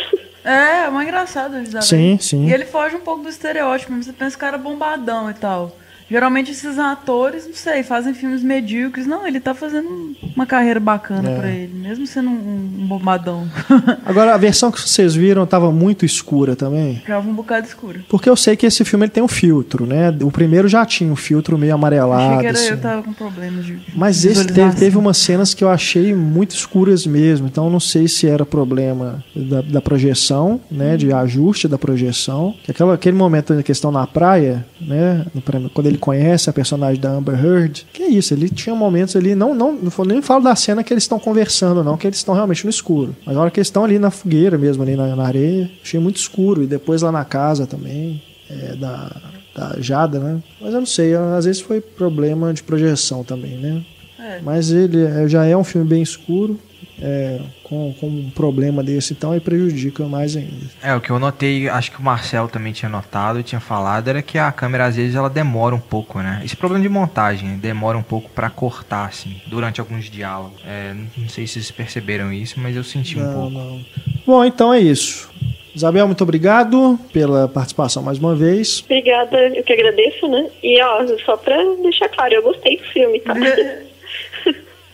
É, 0.45 0.85
é 0.85 0.89
uma 0.89 1.03
engraçado 1.03 1.55
Anjos 1.55 1.73
da 1.73 1.81
Lei. 1.81 1.89
Sim, 1.89 2.19
sim. 2.19 2.47
E 2.47 2.53
ele 2.53 2.65
foge 2.65 2.97
um 2.97 3.01
pouco 3.01 3.23
do 3.23 3.29
estereótipo. 3.29 3.95
Você 4.03 4.13
pensa 4.13 4.39
cara 4.39 4.57
bombadão 4.57 5.31
e 5.31 5.35
tal. 5.35 5.77
Geralmente 6.11 6.51
esses 6.51 6.79
atores, 6.79 7.47
não 7.47 7.55
sei, 7.55 7.83
fazem 7.83 8.15
filmes 8.15 8.43
medíocres. 8.43 9.07
Não, 9.07 9.27
ele 9.27 9.41
tá 9.41 9.55
fazendo 9.55 10.17
uma 10.35 10.47
carreira 10.47 10.81
bacana 10.81 11.31
é. 11.31 11.39
para 11.39 11.51
ele, 11.51 11.75
mesmo 11.75 12.07
sendo 12.07 12.31
um, 12.31 12.71
um 12.79 12.87
bombadão. 12.87 13.47
Agora, 14.07 14.35
a 14.35 14.39
versão 14.39 14.71
que 14.71 14.81
vocês 14.81 15.15
viram 15.15 15.47
tava 15.47 15.71
muito 15.71 16.07
escura 16.07 16.57
também? 16.57 17.03
Tava 17.07 17.29
um 17.29 17.35
bocado 17.35 17.67
escura. 17.67 18.01
Porque 18.09 18.29
eu 18.29 18.37
sei 18.37 18.57
que 18.57 18.65
esse 18.65 18.85
filme 18.85 19.05
ele 19.05 19.13
tem 19.13 19.23
um 19.23 19.29
filtro, 19.29 19.85
né? 19.85 20.09
O 20.23 20.31
primeiro 20.31 20.67
já 20.67 20.87
tinha 20.87 21.13
um 21.13 21.17
filtro 21.17 21.59
meio 21.59 21.75
amarelado. 21.75 22.23
Achei 22.23 22.39
que 22.39 22.47
era, 22.47 22.59
assim. 22.59 22.69
eu 22.71 22.81
tava 22.81 23.03
com 23.03 23.13
problemas 23.13 23.67
de 23.67 23.79
Mas 23.95 24.25
esse 24.25 24.47
teve, 24.47 24.77
teve 24.77 24.97
umas 24.97 25.19
cenas 25.19 25.53
que 25.53 25.63
eu 25.63 25.69
achei 25.69 26.15
muito 26.15 26.55
escuras 26.55 27.07
mesmo. 27.07 27.47
Então 27.47 27.69
não 27.69 27.81
sei 27.81 28.09
se 28.09 28.27
era 28.27 28.47
problema 28.47 29.23
da, 29.37 29.61
da 29.61 29.81
projeção, 29.83 30.59
né? 30.71 30.97
De 30.97 31.13
ajuste 31.13 31.69
da 31.69 31.77
projeção. 31.77 32.55
Que 32.65 32.71
aquela, 32.71 32.95
aquele 32.95 33.17
momento 33.17 33.55
da 33.55 33.63
questão 33.63 33.93
na 33.93 34.07
praia, 34.07 34.65
né? 34.81 35.27
Quando 35.75 35.87
ele 35.87 35.98
conhece 35.99 36.49
a 36.49 36.53
personagem 36.53 37.01
da 37.01 37.11
Amber 37.11 37.45
Heard. 37.45 37.87
Que 37.93 38.05
é 38.05 38.09
isso, 38.09 38.33
ele 38.33 38.49
tinha 38.49 38.75
momentos 38.75 39.17
ali, 39.17 39.35
não, 39.35 39.55
não, 39.55 39.73
não 39.73 40.05
nem 40.07 40.23
falo 40.23 40.45
da 40.45 40.55
cena 40.57 40.83
que 40.83 40.93
eles 40.93 41.05
estão 41.05 41.19
conversando, 41.19 41.85
não, 41.85 41.97
que 41.97 42.07
eles 42.07 42.19
estão 42.19 42.35
realmente 42.35 42.65
no 42.65 42.71
escuro. 42.71 43.15
Mas 43.27 43.35
na 43.35 43.41
hora 43.41 43.51
que 43.51 43.59
eles 43.59 43.69
estão 43.69 43.85
ali 43.85 43.99
na 43.99 44.11
fogueira 44.11 44.57
mesmo, 44.57 44.83
ali 44.83 44.97
na, 44.97 45.15
na 45.15 45.27
areia, 45.27 45.71
achei 45.83 46.01
muito 46.01 46.17
escuro. 46.17 46.63
E 46.63 46.67
depois 46.67 47.03
lá 47.03 47.13
na 47.13 47.25
casa 47.25 47.67
também, 47.67 48.23
é, 48.49 48.77
da, 48.77 49.11
da 49.55 49.77
Jada, 49.81 50.19
né? 50.19 50.43
Mas 50.61 50.73
eu 50.73 50.81
não 50.81 50.87
sei, 50.87 51.15
às 51.15 51.45
vezes 51.45 51.61
foi 51.61 51.81
problema 51.81 52.55
de 52.55 52.63
projeção 52.63 53.25
também, 53.25 53.59
né? 53.59 53.85
É. 54.19 54.41
Mas 54.43 54.71
ele 54.71 55.05
é- 55.05 55.29
já 55.29 55.45
é 55.45 55.57
um 55.57 55.65
filme 55.65 55.87
bem 55.89 56.03
escuro, 56.03 56.59
é, 57.01 57.39
com, 57.63 57.95
com 58.01 58.07
um 58.09 58.31
problema 58.31 58.83
desse, 58.83 59.13
então 59.13 59.31
aí 59.31 59.39
prejudica 59.39 60.05
mais 60.07 60.37
ainda. 60.37 60.67
É, 60.83 60.93
o 60.97 61.01
que 61.01 61.11
eu 61.11 61.19
notei, 61.21 61.69
acho 61.69 61.93
que 61.93 62.01
o 62.01 62.03
Marcelo 62.03 62.49
também 62.49 62.73
tinha 62.73 62.89
notado, 62.89 63.41
tinha 63.43 63.61
falado, 63.61 64.09
era 64.09 64.21
que 64.21 64.37
a 64.37 64.51
câmera 64.51 64.87
às 64.87 64.97
vezes 64.97 65.15
ela 65.15 65.31
demora 65.31 65.75
um 65.77 65.81
pouco, 65.81 66.19
né? 66.19 66.43
Esse 66.45 66.57
problema 66.57 66.83
de 66.83 66.89
montagem, 66.89 67.57
demora 67.59 67.97
um 67.97 68.03
pouco 68.03 68.29
pra 68.31 68.51
cortar, 68.51 69.07
assim, 69.07 69.37
durante 69.47 69.81
alguns 69.81 70.07
diálogos. 70.11 70.61
É, 70.67 70.93
não 71.17 71.29
sei 71.29 71.47
se 71.47 71.53
vocês 71.55 71.71
perceberam 71.71 72.33
isso, 72.33 72.59
mas 72.59 72.75
eu 72.75 72.83
senti 72.83 73.17
um 73.17 73.23
Não, 73.23 73.33
pouco. 73.33 73.51
não. 73.51 73.81
Bom, 74.27 74.45
então 74.45 74.75
é 74.75 74.81
isso. 74.81 75.31
Isabel, 75.73 76.07
muito 76.09 76.23
obrigado 76.25 76.99
pela 77.13 77.47
participação 77.47 78.03
mais 78.03 78.19
uma 78.19 78.35
vez. 78.35 78.83
Obrigada, 78.85 79.37
eu 79.57 79.63
que 79.63 79.73
agradeço, 79.73 80.27
né? 80.27 80.49
E 80.61 80.83
ó, 80.83 81.07
só 81.25 81.37
pra 81.37 81.57
deixar 81.83 82.09
claro, 82.09 82.35
eu 82.35 82.43
gostei 82.43 82.77
do 82.79 82.85
filme, 82.87 83.21
tá? 83.21 83.33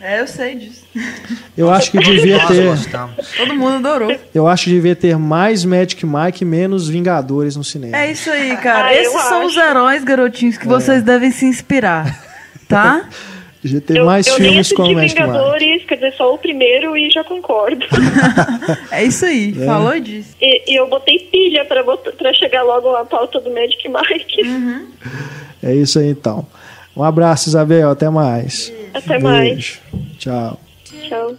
É, 0.07 0.21
eu 0.21 0.27
sei 0.27 0.55
disso. 0.57 0.85
Eu 1.57 1.71
acho 1.71 1.91
que 1.91 1.99
devia 1.99 2.39
ter. 2.47 2.75
Todo 3.39 3.55
mundo 3.55 3.77
adorou. 3.77 4.15
eu 4.35 4.47
acho 4.47 4.65
que 4.65 4.71
devia 4.71 4.95
ter 4.97 5.17
mais 5.17 5.65
Magic 5.65 6.05
Mike 6.05 6.43
e 6.43 6.45
menos 6.45 6.89
Vingadores 6.89 7.55
no 7.57 7.63
cinema. 7.65 7.97
É 7.97 8.11
isso 8.11 8.29
aí, 8.29 8.57
cara. 8.57 8.89
Ah, 8.89 8.95
Esses 8.95 9.23
são 9.23 9.47
os 9.47 9.57
acho. 9.57 9.67
heróis, 9.71 10.03
garotinhos, 10.05 10.59
que 10.59 10.67
vocês 10.67 11.03
devem 11.03 11.31
se 11.31 11.47
inspirar. 11.47 12.23
Tá? 12.69 13.09
Devia 13.63 13.81
ter 13.81 13.97
Eu, 13.97 14.05
mais 14.05 14.27
eu 14.27 14.35
filmes 14.35 14.73
com 14.73 14.83
o 14.83 14.93
Magic 14.93 15.01
Mike. 15.01 15.15
Vingadores, 15.15 15.85
quer 15.87 15.95
dizer, 15.95 16.13
só 16.19 16.35
o 16.35 16.39
primeiro 16.39 16.95
e 16.99 17.09
já 17.11 17.25
concordo. 17.25 17.87
É 18.91 19.05
isso 19.05 19.25
aí. 19.25 19.55
É. 19.59 19.65
Falou 19.65 19.99
disso. 20.01 20.37
e, 20.41 20.73
e 20.73 20.77
eu 20.79 20.87
botei 20.89 21.19
pilha 21.31 21.65
pra, 21.65 21.83
botar, 21.83 22.13
pra 22.13 22.33
chegar 22.35 22.63
logo 22.63 22.95
à 22.95 23.05
pauta 23.07 23.41
do 23.41 23.51
Magic 23.51 23.89
Mike. 23.89 24.43
É 25.63 25.75
isso 25.75 25.99
aí 25.99 26.09
então. 26.11 26.47
Um 26.97 27.03
abraço, 27.03 27.49
Isabel. 27.49 27.91
Até 27.91 28.09
mais. 28.09 28.73
Até 28.93 29.19
mais. 29.19 29.49
Beijo. 29.49 29.81
Tchau. 30.19 30.61
Tchau. 30.85 31.37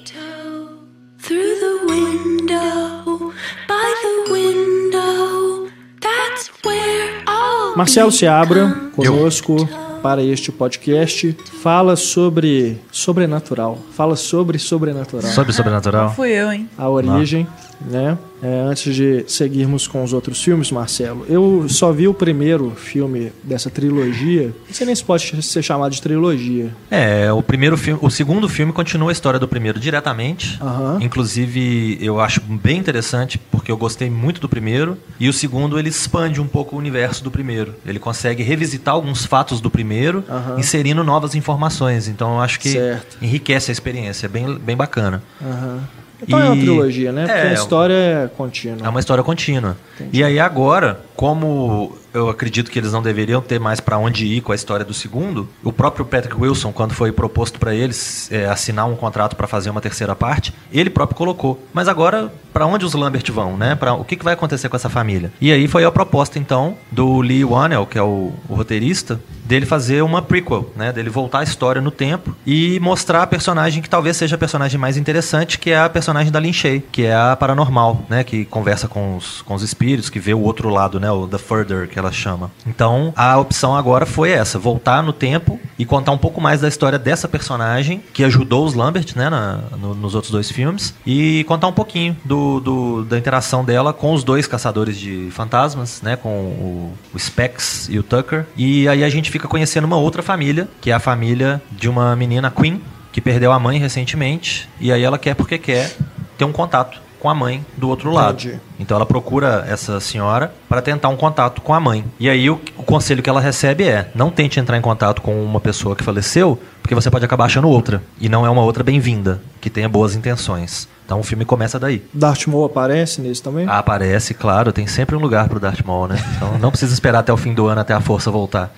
Through 1.21 1.55
the 1.59 1.91
window, 1.91 3.33
by 3.67 3.93
the 4.03 4.31
window, 4.31 5.67
that's 5.99 6.51
where 6.63 7.23
all 7.25 7.75
Marcelo 7.75 8.11
Seabra, 8.11 8.91
conosco 8.95 9.55
para 10.03 10.21
este 10.21 10.51
podcast, 10.51 11.35
fala 11.63 11.95
sobre 11.95 12.79
sobrenatural. 12.91 13.79
Fala 13.93 14.15
sobre 14.15 14.59
sobrenatural. 14.59 15.31
Sobre 15.31 15.51
sobrenatural. 15.51 16.11
Fui 16.13 16.29
eu, 16.29 16.51
hein? 16.51 16.69
a 16.77 16.87
origem, 16.87 17.47
né? 17.81 18.15
É, 18.45 18.61
antes 18.61 18.93
de 18.95 19.25
seguirmos 19.27 19.87
com 19.87 20.03
os 20.03 20.13
outros 20.13 20.43
filmes, 20.43 20.69
Marcelo, 20.69 21.25
eu 21.27 21.65
só 21.67 21.91
vi 21.91 22.07
o 22.07 22.13
primeiro 22.13 22.71
filme 22.75 23.31
dessa 23.43 23.71
trilogia. 23.71 24.53
Não 24.67 24.73
sei 24.73 24.85
nem 24.85 24.95
se 24.95 25.03
pode 25.03 25.41
ser 25.41 25.63
chamado 25.63 25.91
de 25.91 25.99
trilogia. 26.01 26.69
É, 26.91 27.31
o 27.33 27.41
primeiro 27.41 27.75
filme, 27.75 27.99
o 28.03 28.09
segundo 28.11 28.47
filme 28.47 28.71
continua 28.71 29.09
a 29.09 29.11
história 29.11 29.39
do 29.39 29.47
primeiro 29.47 29.79
diretamente. 29.79 30.59
Aham. 30.61 30.99
Inclusive, 31.01 31.97
eu 31.99 32.19
acho 32.19 32.39
bem 32.41 32.77
interessante 32.77 33.39
porque 33.39 33.71
eu 33.71 33.77
gostei 33.77 34.11
muito 34.11 34.39
do 34.39 34.47
primeiro 34.47 34.95
e 35.19 35.27
o 35.27 35.33
segundo 35.33 35.79
ele 35.79 35.89
expande 35.89 36.39
um 36.39 36.47
pouco 36.47 36.75
o 36.75 36.79
universo 36.79 37.23
do 37.23 37.31
primeiro. 37.31 37.73
Ele 37.83 37.97
consegue 37.97 38.43
revisitar 38.43 38.93
alguns 38.93 39.25
fatos 39.25 39.59
do 39.59 39.71
primeiro, 39.71 40.23
Aham. 40.29 40.59
inserindo 40.59 41.03
novas 41.03 41.33
informações. 41.33 42.07
Então, 42.07 42.35
eu 42.35 42.41
acho 42.41 42.59
que 42.59 42.69
Certo. 42.69 43.17
enriquece 43.23 43.71
a 43.71 43.73
experiência, 43.73 44.27
é 44.27 44.29
bem 44.29 44.55
bem 44.59 44.75
bacana. 44.77 45.23
Aham. 45.41 45.79
Então 46.21 46.39
é 46.39 46.45
uma 46.45 46.55
E- 46.55 46.59
trilogia, 46.61 47.11
né? 47.11 47.25
Porque 47.25 47.39
é, 47.39 47.49
a 47.49 47.53
história 47.53 47.93
é 47.93 48.29
contínua. 48.35 48.85
É 48.85 48.89
uma 48.89 48.99
história 48.99 49.23
contínua. 49.23 49.77
E 50.11 50.23
aí 50.23 50.39
agora, 50.39 50.99
como 51.15 51.97
eu 52.15 52.29
acredito 52.29 52.71
que 52.71 52.79
eles 52.79 52.91
não 52.91 53.01
deveriam 53.01 53.41
ter 53.41 53.59
mais 53.59 53.79
pra 53.79 53.97
onde 53.97 54.25
ir 54.25 54.41
com 54.41 54.51
a 54.51 54.55
história 54.55 54.85
do 54.85 54.93
segundo, 54.93 55.47
o 55.63 55.71
próprio 55.71 56.05
Patrick 56.05 56.35
Wilson, 56.39 56.71
quando 56.71 56.93
foi 56.93 57.11
proposto 57.11 57.59
pra 57.59 57.75
eles 57.75 58.31
é, 58.31 58.45
assinar 58.45 58.87
um 58.87 58.95
contrato 58.95 59.35
pra 59.35 59.47
fazer 59.47 59.69
uma 59.69 59.81
terceira 59.81 60.15
parte, 60.15 60.53
ele 60.71 60.89
próprio 60.89 61.17
colocou. 61.17 61.61
Mas 61.73 61.87
agora, 61.87 62.31
pra 62.53 62.65
onde 62.65 62.85
os 62.85 62.93
Lambert 62.93 63.29
vão, 63.31 63.57
né? 63.57 63.75
Pra, 63.75 63.93
o 63.93 64.05
que, 64.05 64.15
que 64.15 64.23
vai 64.23 64.33
acontecer 64.33 64.69
com 64.69 64.75
essa 64.75 64.89
família? 64.89 65.31
E 65.41 65.51
aí 65.51 65.67
foi 65.67 65.83
a 65.83 65.91
proposta 65.91 66.39
então 66.39 66.77
do 66.91 67.19
Lee 67.19 67.43
Whannell, 67.43 67.85
que 67.85 67.97
é 67.97 68.01
o, 68.01 68.31
o 68.47 68.55
roteirista, 68.55 69.19
dele 69.43 69.65
fazer 69.65 70.01
uma 70.01 70.21
prequel, 70.21 70.71
né? 70.75 70.91
Dele 70.91 71.09
voltar 71.09 71.39
a 71.39 71.43
história 71.43 71.81
no 71.81 71.91
tempo 71.91 72.35
e 72.45 72.79
mostrar 72.79 73.23
a 73.23 73.27
personagem 73.27 73.81
que 73.81 73.89
talvez 73.89 74.17
seja 74.17 74.35
a 74.35 74.39
personagem 74.39 74.79
mais 74.79 74.97
interessante, 74.97 75.59
que 75.59 75.71
é 75.71 75.79
a 75.79 75.89
personagem 75.89 76.31
da 76.31 76.39
Lin 76.39 76.53
Shay, 76.53 76.83
que 76.91 77.03
é 77.03 77.13
a 77.13 77.35
paranormal, 77.35 78.05
né? 78.09 78.23
Que 78.23 78.45
conversa 78.45 78.87
com 78.87 79.17
os, 79.17 79.41
com 79.41 79.53
os 79.53 79.61
espíritos, 79.61 80.09
que 80.09 80.19
vê 80.19 80.33
o 80.33 80.39
outro 80.39 80.69
lado, 80.69 80.99
né? 80.99 81.11
O 81.11 81.27
The 81.27 81.37
Further, 81.37 81.87
que 81.87 81.99
ela 82.05 82.13
chama. 82.13 82.51
Então, 82.65 83.11
a 83.15 83.37
opção 83.37 83.75
agora 83.75 84.05
foi 84.05 84.31
essa, 84.31 84.57
voltar 84.59 85.01
no 85.03 85.11
tempo 85.13 85.59
e 85.77 85.85
contar 85.85 86.11
um 86.11 86.17
pouco 86.17 86.39
mais 86.39 86.61
da 86.61 86.67
história 86.67 86.97
dessa 86.99 87.27
personagem, 87.27 88.01
que 88.13 88.23
ajudou 88.23 88.65
os 88.65 88.73
Lambert, 88.73 89.13
né? 89.15 89.29
na- 89.29 89.59
no- 89.77 89.95
nos 89.95 90.13
outros 90.15 90.31
dois 90.31 90.49
filmes, 90.51 90.93
e 91.05 91.43
contar 91.45 91.67
um 91.67 91.73
pouquinho 91.73 92.15
do, 92.23 92.59
do- 92.59 93.05
da 93.05 93.17
interação 93.17 93.63
dela 93.65 93.91
com 93.93 94.13
os 94.13 94.23
dois 94.23 94.47
caçadores 94.47 94.97
de 94.97 95.29
fantasmas, 95.31 96.01
né? 96.01 96.15
Com 96.15 96.29
o, 96.29 96.93
o 97.13 97.19
Specs 97.19 97.87
e 97.89 97.97
o 97.99 98.03
Tucker. 98.03 98.45
E 98.55 98.87
aí 98.87 99.03
a 99.03 99.09
gente 99.09 99.31
fica 99.31 99.47
conhecendo 99.47 99.85
uma 99.85 99.97
outra 99.97 100.21
família, 100.21 100.67
que 100.81 100.91
é 100.91 100.93
a 100.93 100.99
família 100.99 101.61
de 101.71 101.89
uma 101.89 102.15
menina 102.15 102.51
Queen, 102.51 102.81
que 103.11 103.19
perdeu 103.21 103.51
a 103.51 103.59
mãe 103.59 103.79
recentemente, 103.79 104.67
e 104.79 104.91
aí 104.91 105.01
ela 105.03 105.17
quer 105.17 105.33
porque 105.35 105.57
quer 105.57 105.95
ter 106.37 106.43
um 106.45 106.51
contato 106.51 106.99
com 107.25 107.29
a 107.31 107.33
mãe 107.33 107.65
do 107.75 107.89
outro 107.89 108.11
lado. 108.11 108.39
Entendi. 108.39 108.59
Então 108.79 108.95
ela 108.95 109.05
procura 109.05 109.65
essa 109.67 109.99
senhora 109.99 110.53
para 110.69 110.79
tentar 110.79 111.09
um 111.09 111.15
contato 111.15 111.59
com 111.59 111.73
a 111.73 111.79
mãe. 111.79 112.05
E 112.19 112.29
aí 112.29 112.47
o, 112.51 112.61
o 112.77 112.83
conselho 112.83 113.23
que 113.23 113.29
ela 113.29 113.41
recebe 113.41 113.83
é: 113.83 114.11
não 114.13 114.29
tente 114.29 114.59
entrar 114.59 114.77
em 114.77 114.81
contato 114.81 115.23
com 115.23 115.43
uma 115.43 115.59
pessoa 115.59 115.95
que 115.95 116.03
faleceu, 116.03 116.59
porque 116.83 116.93
você 116.93 117.09
pode 117.09 117.25
acabar 117.25 117.45
achando 117.45 117.67
outra. 117.67 118.03
E 118.21 118.29
não 118.29 118.45
é 118.45 118.49
uma 118.49 118.61
outra 118.61 118.83
bem-vinda, 118.83 119.41
que 119.59 119.71
tenha 119.71 119.89
boas 119.89 120.15
intenções. 120.15 120.87
Então 121.03 121.19
o 121.19 121.23
filme 121.23 121.45
começa 121.45 121.79
daí. 121.79 122.03
Darth 122.13 122.45
Maul 122.45 122.65
aparece 122.65 123.21
nesse 123.21 123.41
também? 123.41 123.67
Aparece, 123.67 124.35
claro, 124.35 124.71
tem 124.71 124.85
sempre 124.85 125.15
um 125.15 125.19
lugar 125.19 125.49
pro 125.49 125.59
Darth 125.59 125.83
Maul, 125.83 126.07
né? 126.07 126.23
Então 126.35 126.59
não 126.59 126.69
precisa 126.69 126.93
esperar 126.93 127.19
até 127.19 127.33
o 127.33 127.37
fim 127.37 127.55
do 127.55 127.65
ano 127.65 127.81
até 127.81 127.93
a 127.95 128.01
força 128.01 128.29
voltar. 128.29 128.71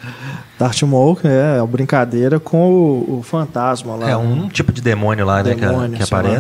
Darth 0.58 0.82
Maul 0.84 1.20
é 1.24 1.58
uma 1.62 1.68
brincadeira 1.68 2.40
com 2.40 2.70
o, 2.70 3.20
o 3.20 3.24
fantasma 3.24 3.96
lá. 3.96 4.10
É 4.10 4.18
um 4.18 4.48
tipo 4.48 4.72
de 4.72 4.82
demônio 4.82 5.26
lá, 5.26 5.44
né, 5.44 5.54
que, 5.54 5.62
Demônio, 5.62 5.98
que 5.98 6.06
sei 6.06 6.18
lá. 6.18 6.40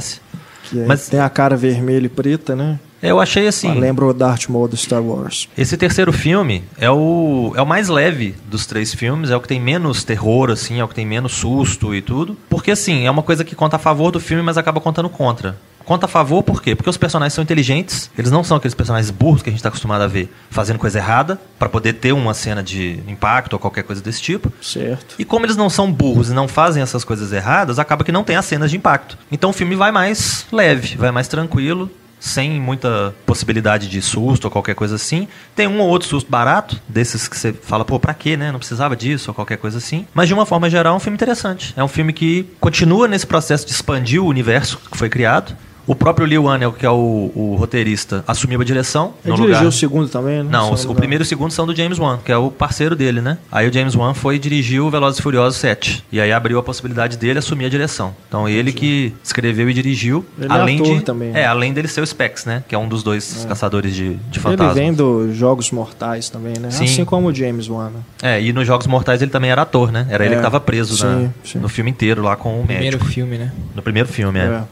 Que 0.70 0.78
Mas- 0.86 1.08
tem 1.08 1.20
a 1.20 1.30
cara 1.30 1.56
vermelha 1.56 2.06
e 2.06 2.10
preta, 2.10 2.56
né? 2.56 2.80
Eu 3.02 3.20
achei 3.20 3.48
assim. 3.48 3.80
Lembra 3.80 4.06
o 4.06 4.14
Darth 4.14 4.48
Maul 4.50 4.68
do 4.68 4.76
Star 4.76 5.04
Wars. 5.04 5.48
Esse 5.56 5.78
terceiro 5.78 6.12
filme 6.12 6.64
é 6.80 6.90
o, 6.90 7.54
é 7.56 7.62
o 7.62 7.66
mais 7.66 7.90
leve 7.90 8.36
dos 8.50 8.66
três 8.66 8.94
filmes, 8.94 9.30
é 9.30 9.36
o 9.36 9.40
que 9.40 9.48
tem 9.48 9.60
menos 9.62 10.04
terror, 10.04 10.50
assim, 10.50 10.80
é 10.80 10.84
o 10.84 10.88
que 10.88 10.96
tem 10.96 11.06
menos 11.06 11.34
susto 11.34 11.94
e 11.94 12.02
tudo. 12.02 12.36
Porque, 12.50 12.72
assim, 12.72 13.06
é 13.06 13.12
uma 13.12 13.22
coisa 13.22 13.44
que 13.44 13.56
conta 13.56 13.76
a 13.76 13.80
favor 13.80 14.12
do 14.12 14.20
filme, 14.20 14.42
mas 14.42 14.58
acaba 14.58 14.82
contando 14.82 15.10
contra. 15.10 15.56
Conta 15.88 16.06
a 16.06 16.10
favor 16.10 16.44
por 16.44 16.62
quê? 16.62 16.76
Porque 16.76 16.90
os 16.90 16.98
personagens 16.98 17.32
são 17.32 17.42
inteligentes, 17.42 18.12
eles 18.18 18.30
não 18.30 18.44
são 18.44 18.58
aqueles 18.58 18.76
personagens 18.76 19.10
burros 19.10 19.42
que 19.42 19.50
a 19.50 19.52
gente 19.52 19.60
está 19.60 19.70
acostumado 19.70 20.02
a 20.02 20.08
ver 20.08 20.30
fazendo 20.50 20.78
coisa 20.78 21.00
errada, 21.00 21.40
para 21.58 21.70
poder 21.70 21.94
ter 21.94 22.12
uma 22.12 22.34
cena 22.34 22.62
de 22.62 23.00
impacto 23.08 23.54
ou 23.54 23.60
qualquer 23.60 23.84
coisa 23.84 24.02
desse 24.02 24.22
tipo. 24.22 24.52
Certo. 24.62 25.16
E 25.18 25.24
como 25.24 25.46
eles 25.46 25.56
não 25.56 25.70
são 25.70 25.90
burros 25.90 26.30
e 26.30 26.34
não 26.34 26.46
fazem 26.46 26.84
essas 26.84 27.06
coisas 27.06 27.32
erradas, 27.32 27.80
acaba 27.80 28.04
que 28.04 28.12
não 28.12 28.26
tem 28.26 28.36
as 28.36 28.44
cenas 28.44 28.70
de 28.70 28.76
impacto. 28.76 29.18
Então 29.32 29.52
o 29.52 29.54
filme 29.54 29.78
vai 29.78 29.90
mais 29.90 30.46
leve, 30.52 30.98
vai 30.98 31.10
mais 31.10 31.30
tranquilo, 31.30 31.90
sem 32.20 32.60
muita 32.60 33.16
possibilidade 33.26 33.88
de 33.88 34.02
susto 34.02 34.46
ou 34.46 34.52
qualquer 34.52 34.76
coisa 34.76 34.96
assim. 34.96 35.26
Tem 35.56 35.68
um 35.68 35.80
ou 35.80 35.88
outro 35.88 36.10
susto 36.10 36.30
barato, 36.30 36.82
desses 36.86 37.30
que 37.30 37.38
você 37.38 37.54
fala, 37.54 37.86
pô, 37.86 37.98
pra 37.98 38.14
quê, 38.14 38.36
né? 38.36 38.52
Não 38.52 38.60
precisava 38.60 38.94
disso 38.94 39.32
ou 39.32 39.34
qualquer 39.34 39.58
coisa 39.58 39.78
assim. 39.78 40.06
Mas 40.14 40.28
de 40.28 40.34
uma 40.34 40.46
forma 40.46 40.70
geral, 40.70 40.96
é 40.96 40.98
um 40.98 41.00
filme 41.00 41.16
interessante. 41.16 41.74
É 41.78 41.84
um 41.84 41.88
filme 41.88 42.12
que 42.12 42.46
continua 42.60 43.08
nesse 43.08 43.26
processo 43.26 43.66
de 43.66 43.72
expandir 43.72 44.22
o 44.22 44.28
universo 44.28 44.78
que 44.92 44.98
foi 44.98 45.10
criado. 45.10 45.56
O 45.88 45.96
próprio 45.96 46.28
Lee 46.28 46.38
Whannell, 46.38 46.74
que 46.74 46.86
é 46.86 46.90
o, 46.92 47.32
o 47.34 47.56
roteirista, 47.58 48.24
assumiu 48.28 48.60
a 48.60 48.64
direção. 48.66 49.14
Ele 49.24 49.32
no 49.32 49.38
dirigiu 49.38 49.56
lugar... 49.60 49.66
o 49.70 49.72
segundo 49.72 50.10
também, 50.10 50.44
né? 50.44 50.50
Não, 50.52 50.72
o, 50.74 50.92
o 50.92 50.96
primeiro 50.96 51.24
e 51.24 51.26
o 51.26 51.28
segundo 51.28 51.52
são 51.52 51.66
do 51.66 51.74
James 51.74 51.98
Wan, 51.98 52.20
que 52.24 52.30
é 52.32 52.36
o 52.38 52.52
parceiro 52.52 52.94
dele, 52.96 53.22
né? 53.22 53.38
Aí 53.50 53.68
o 53.70 53.74
James 53.74 53.96
Wan 53.96 54.14
foi 54.14 54.36
e 54.36 54.40
dirigiu 54.40 54.88
o 54.88 54.92
Velozes 54.92 55.20
e 55.20 55.22
Furiosos 55.24 55.58
7. 55.60 56.04
E 56.12 56.20
aí 56.20 56.32
abriu 56.34 56.60
a 56.60 56.64
possibilidade 56.64 57.16
dele 57.18 57.40
assumir 57.40 57.66
a 57.66 57.70
direção. 57.70 58.14
Então 58.28 58.50
ele 58.50 58.72
que 58.74 59.14
escreveu 59.24 59.70
e 59.70 59.74
dirigiu. 59.74 60.26
Ele 60.38 60.52
é 60.52 60.52
além 60.52 60.82
ator 60.82 60.98
de, 60.98 61.04
também, 61.04 61.30
né? 61.32 61.42
É, 61.42 61.46
além 61.46 61.72
dele 61.72 61.88
ser 61.88 62.02
o 62.02 62.06
Specs, 62.06 62.44
né? 62.46 62.64
Que 62.68 62.76
é 62.76 62.78
um 62.78 62.88
dos 62.90 63.02
dois 63.02 63.46
caçadores 63.48 63.96
de, 63.96 64.16
de 64.16 64.20
Ele 64.34 64.40
fantasmas. 64.40 64.76
vem 64.76 64.94
dos 64.94 65.36
Jogos 65.38 65.72
Mortais 65.72 66.30
também, 66.30 66.54
né? 66.60 66.70
Sim. 66.70 66.84
Assim 66.84 67.06
como 67.06 67.28
o 67.30 67.34
James 67.34 67.70
Wan. 67.70 67.92
né? 67.92 68.00
É, 68.22 68.42
e 68.42 68.52
nos 68.52 68.68
Jogos 68.68 68.88
Mortais 68.88 69.22
ele 69.22 69.32
também 69.32 69.52
era 69.52 69.62
ator, 69.62 69.92
né? 69.92 70.06
Era 70.10 70.26
ele 70.26 70.34
É, 70.34 70.38
que 70.38 70.44
tava 70.44 70.60
preso 70.60 71.02
na- 71.06 71.18
sim, 71.20 71.34
sim. 71.46 71.60
no 71.60 71.70
filme 71.70 71.90
inteiro 71.92 72.22
lá 72.22 72.36
com 72.36 72.60
o 72.62 72.66
Primeiro 72.66 72.98
médico. 72.98 73.06
filme, 73.06 73.38
né? 73.38 73.54
No 73.74 73.82
primeiro 73.82 74.10
filme, 74.10 74.38
é. 74.40 74.44
É. 74.44 74.64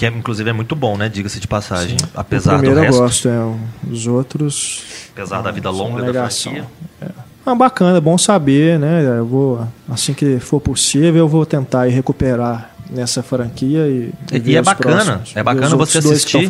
Que 0.00 0.06
é, 0.06 0.08
inclusive 0.08 0.48
é 0.48 0.52
muito 0.54 0.74
bom, 0.74 0.96
né? 0.96 1.10
Diga-se 1.10 1.38
de 1.38 1.46
passagem. 1.46 1.94
O 2.14 2.20
Apesar 2.20 2.52
do 2.52 2.58
primeiro 2.60 2.80
eu 2.80 2.84
resto. 2.84 2.98
gosto, 3.02 3.28
é. 3.28 3.90
Os 3.92 4.06
outros. 4.06 4.82
Apesar 5.12 5.42
da 5.42 5.50
vida 5.50 5.68
longa 5.68 6.10
da 6.10 6.30
franquia. 6.30 6.64
Ah, 7.44 7.54
bacana, 7.54 7.98
é 7.98 8.00
bom 8.00 8.16
saber, 8.16 8.78
né? 8.78 9.04
Eu 9.18 9.26
vou, 9.26 9.68
assim 9.90 10.14
que 10.14 10.38
for 10.40 10.58
possível, 10.58 11.16
eu 11.16 11.28
vou 11.28 11.44
tentar 11.44 11.84
recuperar 11.90 12.70
nessa 12.90 13.22
franquia 13.22 13.86
e, 13.88 14.10
E- 14.32 14.42
e 14.52 14.56
é 14.56 14.62
bacana, 14.62 15.04
próximos, 15.04 15.32
é 15.36 15.42
bacana 15.42 15.76
você 15.76 15.98
assistir. 15.98 16.48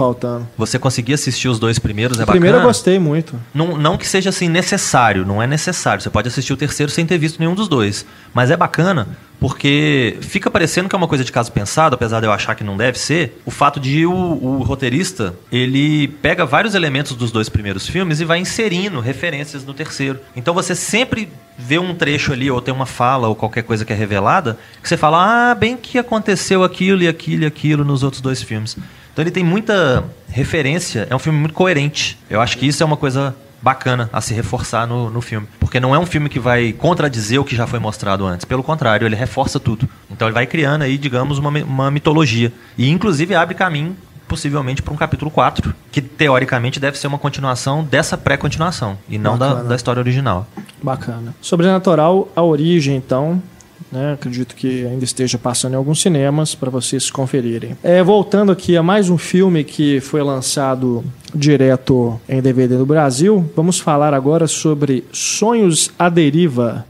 Você 0.57 0.79
conseguir 0.79 1.15
assistir 1.15 1.49
os 1.49 1.59
dois 1.59 1.79
primeiros 1.81 2.21
é 2.21 2.23
O 2.23 2.27
primeiro 2.27 2.55
eu 2.57 2.61
bacana. 2.61 2.69
gostei 2.73 3.01
muito. 3.01 3.35
Não, 3.53 3.77
não 3.77 3.97
que 3.99 4.07
seja 4.07 4.31
assim 4.31 4.49
necessário, 4.49 5.27
não 5.27 5.43
é 5.43 5.47
necessário. 5.49 6.01
Você 6.01 6.09
pode 6.09 6.29
assistir 6.29 6.53
o 6.53 6.57
terceiro 6.57 6.91
sem 6.93 7.05
ter 7.05 7.19
visto 7.19 7.41
nenhum 7.41 7.55
dos 7.57 7.67
dois. 7.67 8.07
Mas 8.33 8.49
é 8.53 8.57
bacana 8.57 9.09
porque 9.41 10.19
fica 10.21 10.51
parecendo 10.51 10.89
que 10.89 10.95
é 10.95 10.99
uma 10.99 11.09
coisa 11.09 11.25
de 11.25 11.33
caso 11.33 11.51
pensado, 11.51 11.95
apesar 11.95 12.21
de 12.21 12.27
eu 12.27 12.33
achar 12.33 12.55
que 12.55 12.63
não 12.63 12.77
deve 12.77 12.99
ser, 12.99 13.41
o 13.47 13.51
fato 13.51 13.81
de 13.81 14.05
o, 14.05 14.13
o 14.13 14.63
roteirista 14.63 15.35
ele 15.51 16.09
pega 16.09 16.45
vários 16.45 16.75
elementos 16.75 17.17
dos 17.17 17.33
dois 17.33 17.49
primeiros 17.49 17.89
filmes 17.89 18.21
e 18.21 18.25
vai 18.25 18.39
inserindo 18.39 19.01
referências 19.01 19.65
no 19.65 19.73
terceiro. 19.73 20.21
Então 20.37 20.53
você 20.53 20.75
sempre 20.75 21.31
vê 21.57 21.79
um 21.79 21.95
trecho 21.95 22.33
ali, 22.33 22.51
ou 22.51 22.61
tem 22.61 22.73
uma 22.73 22.87
fala, 22.87 23.29
ou 23.29 23.35
qualquer 23.35 23.63
coisa 23.63 23.85
que 23.85 23.93
é 23.93 23.97
revelada, 23.97 24.59
que 24.83 24.89
você 24.89 24.97
fala, 24.97 25.51
ah, 25.51 25.55
bem 25.55 25.77
que 25.77 25.99
aconteceu 25.99 26.63
aquilo 26.63 27.03
e 27.03 27.09
aquilo 27.09 27.45
e 27.45 27.47
aquilo 27.47 27.85
nos 27.85 28.03
outros 28.03 28.21
dois 28.21 28.43
filmes. 28.43 28.77
Então 29.13 29.23
ele 29.23 29.31
tem 29.31 29.45
muita 29.45 30.05
referência, 30.29 31.07
é 31.11 31.17
um 31.17 31.19
filme 31.19 31.39
muito 31.39 31.55
coerente. 31.55 32.19
Eu 32.29 32.41
acho 32.41 32.57
que 32.57 32.67
isso 32.67 32.83
é 32.83 32.87
uma 32.87 32.97
coisa 32.97 33.35
bacana 33.63 34.09
a 34.13 34.21
se 34.21 34.35
reforçar 34.35 34.87
no, 34.87 35.11
no 35.11 35.21
filme. 35.21 35.47
Porque 35.59 35.81
não 35.81 35.95
é 35.95 35.99
um 35.99 36.07
filme 36.07 36.29
que 36.29 36.39
vai 36.39 36.73
contradizer 36.73 37.41
o 37.41 37.45
que 37.45 37.55
já 37.57 37.67
foi 37.67 37.79
mostrado 37.79 38.27
antes. 38.27 38.45
Pelo 38.45 38.63
contrário, 38.63 39.07
ele 39.07 39.17
reforça 39.17 39.61
tudo. 39.61 39.89
Então 40.11 40.29
ele 40.29 40.35
vai 40.35 40.47
criando 40.47 40.83
aí, 40.83 40.97
digamos, 40.97 41.39
uma, 41.39 41.51
uma 41.51 41.91
mitologia. 41.91 42.53
E 42.77 42.89
inclusive 42.89 43.35
abre 43.35 43.55
caminho, 43.55 43.97
possivelmente, 44.31 44.81
para 44.81 44.95
um 44.95 44.97
capítulo 44.97 45.31
4, 45.31 45.75
que 45.91 46.01
teoricamente 46.01 46.79
deve 46.79 46.97
ser 46.97 47.09
uma 47.09 47.19
continuação 47.19 47.83
dessa 47.83 48.17
pré-continuação, 48.17 48.97
e 49.09 49.19
não 49.19 49.37
da, 49.37 49.55
da 49.55 49.75
história 49.75 49.99
original. 49.99 50.47
Bacana. 50.81 51.35
Sobrenatural, 51.41 52.29
a 52.37 52.43
origem, 52.43 52.97
então. 52.97 53.43
Né, 53.91 54.13
acredito 54.13 54.55
que 54.55 54.87
ainda 54.87 55.03
esteja 55.03 55.37
passando 55.37 55.73
em 55.73 55.77
alguns 55.77 56.01
cinemas 56.01 56.55
para 56.55 56.71
vocês 56.71 57.11
conferirem. 57.11 57.77
É, 57.83 58.01
voltando 58.05 58.53
aqui 58.53 58.77
a 58.77 58.85
mais 58.85 59.11
um 59.11 59.19
filme 59.19 59.65
que 59.65 60.01
foi 60.01 60.23
lançado 60.23 61.03
direto 61.35 62.21
em 62.29 62.41
DVD 62.41 62.77
no 62.77 62.87
Brasil, 62.87 63.49
vamos 63.55 63.79
falar 63.79 64.15
agora 64.15 64.47
sobre 64.47 65.05
Sonhos 65.13 65.91
à 65.99 66.09
Deriva. 66.09 66.87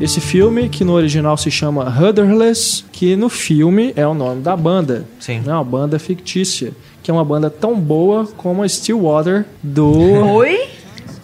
Esse 0.00 0.18
filme, 0.18 0.70
que 0.70 0.82
no 0.82 0.94
original 0.94 1.36
se 1.36 1.50
chama 1.50 1.90
Rudderless, 1.90 2.86
que 2.90 3.14
no 3.16 3.28
filme 3.28 3.92
é 3.94 4.06
o 4.06 4.14
nome 4.14 4.40
da 4.40 4.56
banda. 4.56 5.04
Sim. 5.18 5.42
É 5.46 5.52
uma 5.52 5.62
banda 5.62 5.98
fictícia, 5.98 6.72
que 7.02 7.10
é 7.10 7.14
uma 7.14 7.24
banda 7.24 7.50
tão 7.50 7.78
boa 7.78 8.26
como 8.38 8.62
a 8.62 8.68
Stillwater 8.68 9.44
do. 9.62 9.92
Oi? 9.92 10.69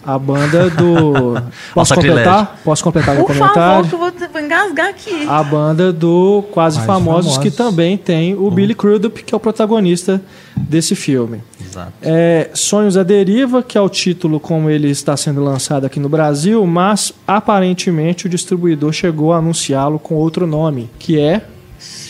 A 0.07 0.17
banda 0.17 0.69
do. 0.69 1.35
Posso 1.75 1.93
completar? 1.93 2.61
Posso 2.63 2.81
completar 2.81 3.13
meu 3.13 3.25
Por 3.25 3.35
favor, 3.35 3.53
comentário? 3.53 3.89
que 3.89 3.93
eu 3.93 3.99
vou, 3.99 4.41
engasgar 4.41 4.87
aqui. 4.87 5.27
A 5.27 5.43
banda 5.43 5.91
do 5.91 6.45
Quase, 6.51 6.77
Quase 6.77 6.87
Famosos, 6.87 7.33
Famosos. 7.33 7.37
que 7.39 7.51
também 7.51 7.97
tem 7.97 8.33
o 8.33 8.49
Billy 8.49 8.73
Crudup, 8.73 9.21
que 9.21 9.35
é 9.35 9.37
o 9.37 9.39
protagonista 9.39 10.21
desse 10.55 10.95
filme. 10.95 11.43
Exato. 11.61 11.91
É, 12.01 12.49
Sonhos 12.53 12.95
à 12.95 13.03
Deriva, 13.03 13.61
que 13.61 13.77
é 13.77 13.81
o 13.81 13.89
título 13.89 14.39
como 14.39 14.69
ele 14.69 14.89
está 14.89 15.17
sendo 15.17 15.43
lançado 15.43 15.85
aqui 15.85 15.99
no 15.99 16.07
Brasil, 16.07 16.65
mas 16.65 17.13
aparentemente 17.27 18.27
o 18.27 18.29
distribuidor 18.29 18.93
chegou 18.93 19.33
a 19.33 19.37
anunciá-lo 19.39 19.99
com 19.99 20.15
outro 20.15 20.47
nome, 20.47 20.89
que 20.97 21.19
é 21.19 21.41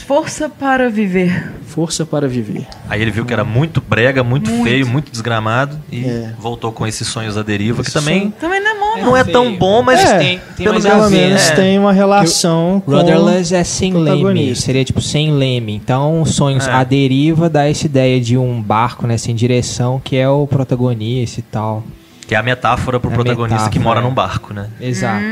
Força 0.07 0.47
para 0.47 0.89
viver. 0.89 1.51
Força 1.65 2.05
para 2.05 2.27
Viver. 2.27 2.65
Aí 2.89 3.01
ele 3.01 3.11
viu 3.11 3.23
que 3.25 3.33
era 3.33 3.43
muito 3.43 3.81
brega, 3.81 4.23
muito, 4.23 4.49
Muito. 4.49 4.63
feio, 4.63 4.87
muito 4.87 5.11
desgramado, 5.11 5.77
e 5.91 6.05
É. 6.05 6.31
voltou 6.39 6.71
com 6.71 6.87
esses 6.87 7.07
sonhos 7.07 7.37
à 7.37 7.43
deriva, 7.43 7.83
que 7.83 7.89
Esse 7.89 7.99
também 7.99 8.31
Também 8.39 8.59
não 8.63 8.71
é 8.71 8.79
bom, 8.79 8.97
não. 9.01 9.05
não 9.07 9.17
é 9.17 9.23
tão 9.25 9.53
bom, 9.55 9.83
mas 9.83 9.99
É, 9.99 10.17
tem, 10.17 10.41
tem 10.55 10.65
pelo 10.65 10.81
menos- 10.81 11.11
ver, 11.11 11.29
né? 11.33 11.51
tem 11.55 11.77
uma 11.77 11.91
relação 11.93 12.81
com... 12.83 12.91
Rudderless 12.93 13.53
é 13.53 13.63
sem 13.65 13.93
leme, 13.93 14.55
seria 14.55 14.83
tipo 14.85 15.01
sem 15.01 15.31
leme. 15.33 15.75
Então, 15.75 16.23
sonhos 16.25 16.65
É. 16.67 16.71
à 16.71 16.83
deriva 16.83 17.49
dá 17.49 17.69
essa 17.69 17.85
ideia 17.85 18.19
de 18.19 18.37
um 18.37 18.59
barco, 18.61 19.05
né, 19.05 19.17
sem 19.17 19.35
direção, 19.35 20.01
que 20.03 20.15
é 20.15 20.27
o 20.29 20.47
protagonista 20.47 21.39
e 21.41 21.43
tal. 21.43 21.83
que 22.25 22.33
é 22.35 22.37
a 22.37 22.43
metáfora 22.43 22.99
pro 22.99 23.09
É 23.09 23.13
protagonista 23.13 23.69
que 23.69 23.77
metáfora, 23.77 23.83
mora 23.83 23.99
é. 23.99 24.03
num 24.03 24.13
barco, 24.13 24.53
né? 24.53 24.67
Exato. 24.81 25.23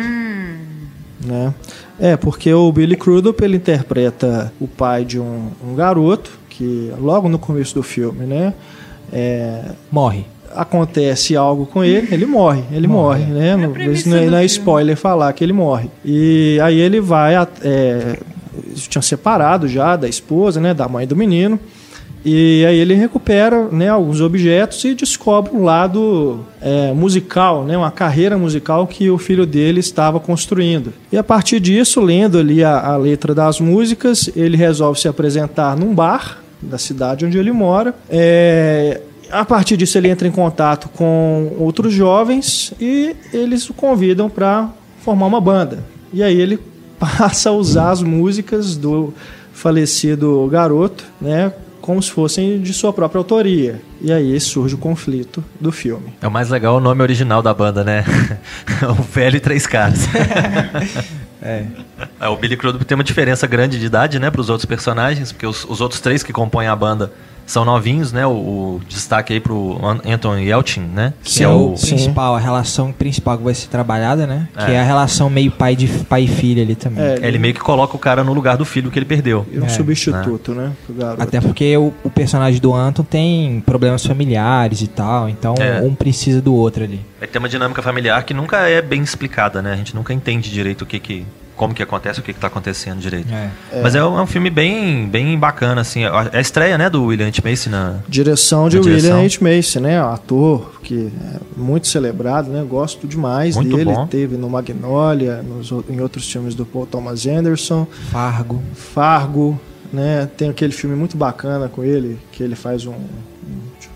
Né? 1.25 1.53
É, 1.99 2.15
porque 2.15 2.53
o 2.53 2.71
Billy 2.71 2.95
Crudup 2.95 3.43
ele 3.43 3.57
interpreta 3.57 4.51
o 4.59 4.67
pai 4.67 5.05
de 5.05 5.19
um, 5.19 5.49
um 5.65 5.75
garoto 5.75 6.31
que 6.49 6.91
logo 6.99 7.27
no 7.27 7.37
começo 7.37 7.75
do 7.75 7.83
filme, 7.83 8.25
né? 8.25 8.53
é, 9.11 9.61
Morre. 9.91 10.25
acontece 10.53 11.35
algo 11.35 11.65
com 11.65 11.83
ele, 11.83 12.13
ele 12.13 12.25
morre, 12.25 12.63
ele 12.71 12.87
morre, 12.87 13.25
né? 13.25 13.55
Não, 13.55 13.71
premissa 13.71 14.01
isso 14.01 14.09
não, 14.09 14.17
é, 14.17 14.19
não 14.21 14.37
é 14.37 14.41
filme. 14.41 14.45
spoiler 14.45 14.97
falar 14.97 15.31
que 15.33 15.43
ele 15.43 15.53
morre. 15.53 15.89
E 16.03 16.59
aí 16.61 16.79
ele 16.79 16.99
vai, 16.99 17.35
é, 17.35 18.17
eles 18.65 18.87
tinham 18.87 19.01
separado 19.01 19.67
já 19.67 19.95
da 19.95 20.07
esposa, 20.07 20.59
né? 20.61 20.73
Da 20.73 20.87
mãe 20.87 21.05
do 21.05 21.15
menino. 21.15 21.59
E 22.25 22.65
aí 22.65 22.79
ele 22.79 22.95
recupera 22.95 23.67
né, 23.71 23.87
alguns 23.87 24.19
objetos 24.19 24.83
e 24.83 24.95
descobre 24.95 25.55
um 25.55 25.63
lado 25.63 26.43
é, 26.59 26.91
musical, 26.91 27.63
né, 27.63 27.77
uma 27.77 27.91
carreira 27.91 28.35
musical 28.35 28.87
que 28.87 29.11
o 29.11 29.17
filho 29.19 29.45
dele 29.45 29.79
estava 29.79 30.19
construindo. 30.19 30.91
E 31.11 31.17
a 31.17 31.23
partir 31.23 31.59
disso, 31.59 32.01
lendo 32.01 32.39
ali 32.39 32.63
a, 32.63 32.79
a 32.79 32.97
letra 32.97 33.35
das 33.35 33.59
músicas, 33.59 34.27
ele 34.35 34.57
resolve 34.57 34.99
se 34.99 35.07
apresentar 35.07 35.77
num 35.77 35.93
bar 35.93 36.39
da 36.59 36.79
cidade 36.79 37.27
onde 37.27 37.37
ele 37.37 37.51
mora. 37.51 37.93
É, 38.09 39.01
a 39.31 39.45
partir 39.45 39.77
disso, 39.77 39.97
ele 39.97 40.09
entra 40.09 40.27
em 40.27 40.31
contato 40.31 40.89
com 40.89 41.53
outros 41.59 41.93
jovens 41.93 42.73
e 42.79 43.15
eles 43.31 43.69
o 43.69 43.73
convidam 43.73 44.29
para 44.31 44.69
formar 45.01 45.27
uma 45.27 45.41
banda. 45.41 45.83
E 46.11 46.23
aí 46.23 46.39
ele 46.39 46.59
passa 46.99 47.49
a 47.49 47.53
usar 47.53 47.91
as 47.91 48.01
músicas 48.01 48.75
do 48.75 49.13
falecido 49.53 50.47
garoto, 50.51 51.03
né? 51.21 51.53
Como 51.85 52.01
se 52.01 52.09
fossem 52.09 52.59
de 52.59 52.73
sua 52.73 52.91
própria 52.91 53.19
autoria. 53.19 53.79
E 54.01 54.11
aí 54.11 54.39
surge 54.39 54.73
o 54.73 54.77
conflito 54.77 55.43
do 55.61 55.71
filme. 55.71 56.13
É 56.19 56.27
o 56.27 56.31
mais 56.31 56.49
legal 56.49 56.77
o 56.77 56.79
nome 56.79 57.03
original 57.03 57.43
da 57.43 57.53
banda, 57.53 57.83
né? 57.83 58.03
o 58.97 59.03
velho 59.03 59.37
e 59.37 59.39
três 59.39 59.67
caras. 59.67 59.99
É. 61.41 61.63
É, 62.19 62.27
o 62.27 62.35
Billy 62.35 62.57
Crudup 62.57 62.83
tem 62.85 62.95
uma 62.95 63.03
diferença 63.03 63.45
grande 63.45 63.79
de 63.79 63.85
idade, 63.85 64.17
né, 64.17 64.31
pros 64.31 64.49
outros 64.49 64.65
personagens, 64.65 65.31
porque 65.31 65.45
os, 65.45 65.63
os 65.65 65.79
outros 65.79 66.01
três 66.01 66.23
que 66.23 66.33
compõem 66.33 66.65
a 66.65 66.75
banda 66.75 67.11
são 67.45 67.63
novinhos, 67.63 68.11
né? 68.11 68.25
O, 68.25 68.31
o 68.31 68.81
destaque 68.87 69.33
aí 69.33 69.39
pro 69.39 69.77
An- 69.85 70.01
Anton 70.05 70.37
Yelchin, 70.37 70.81
né? 70.81 71.13
Que 71.23 71.43
é 71.43 71.47
o 71.47 71.69
principal, 71.73 72.35
a 72.35 72.39
relação 72.39 72.91
principal 72.91 73.37
que 73.37 73.43
vai 73.43 73.53
ser 73.53 73.67
trabalhada, 73.67 74.25
né? 74.25 74.47
Que 74.53 74.71
é 74.71 74.79
a 74.79 74.83
relação 74.83 75.29
meio 75.29 75.51
pai, 75.51 75.75
de, 75.75 75.87
pai 75.87 76.23
e 76.23 76.27
filho 76.27 76.61
ali 76.61 76.75
também. 76.75 77.03
É, 77.03 77.19
Ele 77.27 77.37
meio 77.37 77.53
que 77.53 77.59
coloca 77.59 77.95
o 77.95 77.99
cara 77.99 78.23
no 78.23 78.33
lugar 78.33 78.57
do 78.57 78.65
filho 78.65 78.89
que 78.89 78.97
ele 78.97 79.05
perdeu. 79.05 79.45
E 79.51 79.59
um 79.59 79.65
É, 79.65 79.69
substituto, 79.69 80.53
né? 80.53 80.71
pro 80.85 80.95
garoto. 80.95 81.21
Até 81.21 81.39
porque 81.39 81.75
o, 81.77 81.93
o 82.03 82.09
personagem 82.09 82.59
do 82.59 82.73
Anton 82.73 83.03
tem 83.03 83.61
problemas 83.65 84.05
familiares 84.05 84.81
e 84.81 84.87
tal, 84.87 85.29
então 85.29 85.53
É. 85.59 85.81
um 85.81 85.93
precisa 85.93 86.41
do 86.41 86.53
outro 86.55 86.83
ali. 86.83 86.99
É 87.21 87.27
que 87.27 87.33
tem 87.33 87.39
uma 87.39 87.49
dinâmica 87.49 87.81
familiar 87.81 88.23
que 88.23 88.33
nunca 88.33 88.57
é 88.67 88.81
bem 88.81 89.01
explicada, 89.01 89.61
né? 89.61 89.73
A 89.73 89.75
gente 89.75 89.95
nunca 89.95 90.13
entende 90.13 90.49
direito 90.51 90.81
o 90.81 90.85
que 90.85 90.99
que... 90.99 91.25
Como 91.55 91.73
que 91.73 91.81
acontece, 91.81 92.19
o 92.19 92.23
que 92.23 92.33
que 92.33 92.39
tá 92.39 92.47
acontecendo 92.47 92.99
direito. 92.99 93.31
É. 93.33 93.49
Mas 93.81 93.95
é 93.95 94.03
um, 94.03 94.19
é 94.19 94.21
um 94.21 94.27
filme 94.27 94.49
bem, 94.49 95.07
bem 95.07 95.37
bacana, 95.37 95.81
assim. 95.81 96.03
É 96.03 96.09
a 96.33 96.41
estreia, 96.41 96.77
né, 96.77 96.89
do 96.89 97.05
William 97.05 97.27
H. 97.27 97.41
Macy 97.43 97.69
na... 97.69 97.99
Direção 98.07 98.67
de 98.67 98.77
A 98.77 98.81
direção. 98.81 99.17
William 99.17 99.25
H. 99.25 99.37
Macy, 99.41 99.79
né? 99.79 100.03
Um 100.03 100.09
ator 100.09 100.79
que 100.83 101.11
é 101.23 101.39
muito 101.55 101.87
celebrado, 101.87 102.49
né? 102.49 102.63
Gosto 102.67 103.07
demais 103.07 103.55
Muito 103.55 103.75
dele. 103.75 103.85
bom. 103.93 104.07
Teve 104.07 104.37
no 104.37 104.49
Magnolia, 104.49 105.41
nos, 105.41 105.71
em 105.89 105.99
outros 106.01 106.31
filmes 106.31 106.55
do 106.55 106.65
Paul 106.65 106.85
Thomas 106.85 107.25
Anderson. 107.25 107.87
Fargo. 108.11 108.61
Fargo, 108.73 109.59
né? 109.91 110.29
Tem 110.37 110.49
aquele 110.49 110.73
filme 110.73 110.95
muito 110.95 111.17
bacana 111.17 111.67
com 111.67 111.83
ele, 111.83 112.19
que 112.31 112.43
ele 112.43 112.55
faz 112.55 112.85
um, 112.85 112.95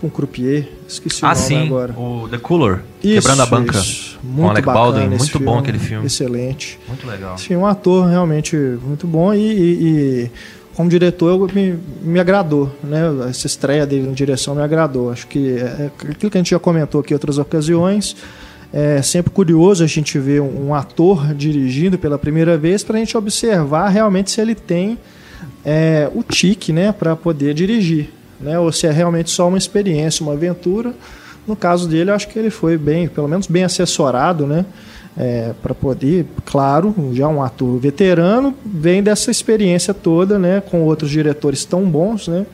tipo 0.00 0.06
um 0.06 0.10
croupier. 0.10 0.68
Esqueci 0.88 1.22
o 1.22 1.26
Ah, 1.26 1.34
nome 1.34 1.40
sim, 1.46 1.66
agora. 1.66 1.92
o 1.92 2.26
The 2.28 2.38
Cooler, 2.38 2.80
Isso, 3.04 3.14
Quebrando 3.20 3.42
a 3.42 3.46
Banca, 3.46 3.78
isso. 3.78 4.18
com 4.20 4.26
Muito 4.26 4.50
Alec 4.50 4.66
bacana 4.66 4.84
Baldwin. 4.84 5.14
esse 5.16 5.18
Muito 5.18 5.40
bom 5.40 5.58
aquele 5.58 5.78
filme. 5.78 6.06
Excelente. 6.06 6.78
Muito 6.88 7.06
legal. 7.06 7.34
Enfim, 7.34 7.56
um 7.56 7.66
ator 7.66 8.06
realmente 8.08 8.56
muito 8.56 9.06
bom 9.06 9.32
e, 9.34 9.38
e- 9.38 9.84
e 10.24 10.30
como 10.74 10.88
diretor 10.88 11.52
me, 11.52 11.78
me 12.02 12.18
agradou, 12.18 12.70
né? 12.82 13.02
Essa 13.28 13.46
estreia 13.46 13.86
dele 13.86 14.08
em 14.08 14.12
direção 14.12 14.54
me 14.54 14.62
agradou. 14.62 15.10
Acho 15.10 15.26
que 15.26 15.56
é 15.58 15.60
é 15.62 15.90
aquilo 16.10 16.30
que 16.30 16.38
a 16.38 16.40
gente 16.40 16.50
já 16.50 16.58
comentou 16.58 17.00
aqui 17.02 17.12
em 17.12 17.14
outras 17.14 17.36
ocasiões. 17.38 18.16
É 18.72 19.02
sempre 19.02 19.30
curioso 19.32 19.82
a 19.82 19.86
gente 19.86 20.16
ver 20.18 20.40
um, 20.40 20.68
um 20.68 20.74
ator 20.74 21.34
dirigindo 21.34 21.98
pela 21.98 22.16
primeira 22.18 22.56
vez 22.56 22.82
para 22.84 22.96
a 22.96 22.98
gente 23.00 23.16
observar 23.16 23.88
realmente 23.88 24.30
se 24.30 24.40
ele 24.40 24.54
tem 24.54 24.96
é, 25.64 26.08
o 26.14 26.22
tique, 26.22 26.72
né, 26.72 26.92
para 26.92 27.16
poder 27.16 27.52
dirigir, 27.52 28.10
né? 28.40 28.58
Ou 28.58 28.72
se 28.72 28.86
é 28.86 28.90
realmente 28.90 29.30
só 29.30 29.48
uma 29.48 29.58
experiência, 29.58 30.22
uma 30.22 30.32
aventura. 30.32 30.94
No 31.46 31.56
caso 31.56 31.88
dele, 31.88 32.10
acho 32.10 32.28
que 32.28 32.38
ele 32.38 32.50
foi 32.50 32.76
bem, 32.78 33.08
pelo 33.08 33.28
menos 33.28 33.46
bem 33.46 33.64
assessorado, 33.64 34.46
né? 34.46 34.64
para 35.60 35.74
poder, 35.74 36.24
claro, 36.46 36.94
já 37.12 37.28
um 37.28 37.42
ator 37.42 37.78
veterano, 37.78 38.54
vem 38.64 39.02
dessa 39.02 39.30
experiência 39.30 39.92
toda, 39.92 40.38
né? 40.38 40.62
Com 40.62 40.82
outros 40.82 41.10
diretores 41.10 41.64
tão 41.64 41.82
bons, 41.90 42.28
né? 42.28 42.46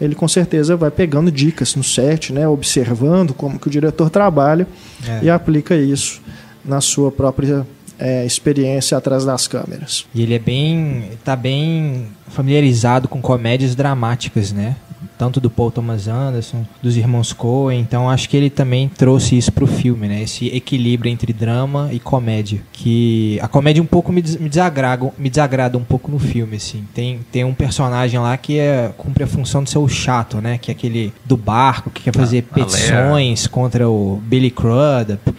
Ele 0.00 0.14
com 0.14 0.28
certeza 0.28 0.76
vai 0.76 0.90
pegando 0.90 1.32
dicas 1.32 1.74
no 1.74 1.82
set, 1.82 2.32
né? 2.32 2.46
Observando 2.46 3.34
como 3.34 3.58
que 3.58 3.66
o 3.66 3.70
diretor 3.70 4.08
trabalha 4.10 4.66
É. 5.08 5.20
e 5.24 5.30
aplica 5.30 5.74
isso 5.74 6.20
na 6.64 6.80
sua 6.80 7.10
própria 7.10 7.66
é, 7.98 8.24
experiência 8.24 8.96
atrás 8.96 9.24
das 9.24 9.48
câmeras. 9.48 10.06
E 10.14 10.22
ele 10.22 10.34
é 10.34 10.38
bem. 10.38 11.10
tá 11.24 11.34
bem 11.34 12.06
familiarizado 12.28 13.08
com 13.08 13.20
comédias 13.20 13.74
dramáticas, 13.74 14.52
né? 14.52 14.76
Tanto 15.18 15.40
do 15.40 15.50
Paul 15.50 15.70
Thomas 15.70 16.08
Anderson, 16.08 16.64
dos 16.82 16.96
irmãos 16.96 17.32
Coen, 17.32 17.80
então 17.80 18.08
acho 18.08 18.28
que 18.28 18.36
ele 18.36 18.50
também 18.50 18.88
trouxe 18.88 19.36
isso 19.36 19.52
pro 19.52 19.66
filme, 19.66 20.08
né? 20.08 20.22
Esse 20.22 20.46
equilíbrio 20.48 21.10
entre 21.10 21.32
drama 21.32 21.88
e 21.92 21.98
comédia. 21.98 22.60
Que 22.72 23.38
a 23.40 23.48
comédia 23.48 23.82
um 23.82 23.86
pouco 23.86 24.12
me, 24.12 24.22
des 24.22 24.36
me, 24.36 24.48
desagrada, 24.48 25.10
me 25.18 25.30
desagrada 25.30 25.78
um 25.78 25.84
pouco 25.84 26.10
no 26.10 26.18
filme, 26.18 26.56
assim. 26.56 26.84
Tem, 26.94 27.20
tem 27.30 27.44
um 27.44 27.54
personagem 27.54 28.18
lá 28.18 28.36
que 28.36 28.58
é, 28.58 28.92
cumpre 28.96 29.24
a 29.24 29.26
função 29.26 29.62
de 29.62 29.70
ser 29.70 29.78
o 29.78 29.88
chato, 29.88 30.40
né? 30.40 30.58
Que 30.58 30.70
é 30.70 30.74
aquele 30.74 31.12
do 31.24 31.36
barco, 31.36 31.90
que 31.90 32.02
quer 32.02 32.14
fazer 32.14 32.44
Ah, 32.50 32.54
petições 32.54 33.46
contra 33.46 33.88
o 33.88 34.20
Billy 34.24 34.50
Crudup 34.50 35.32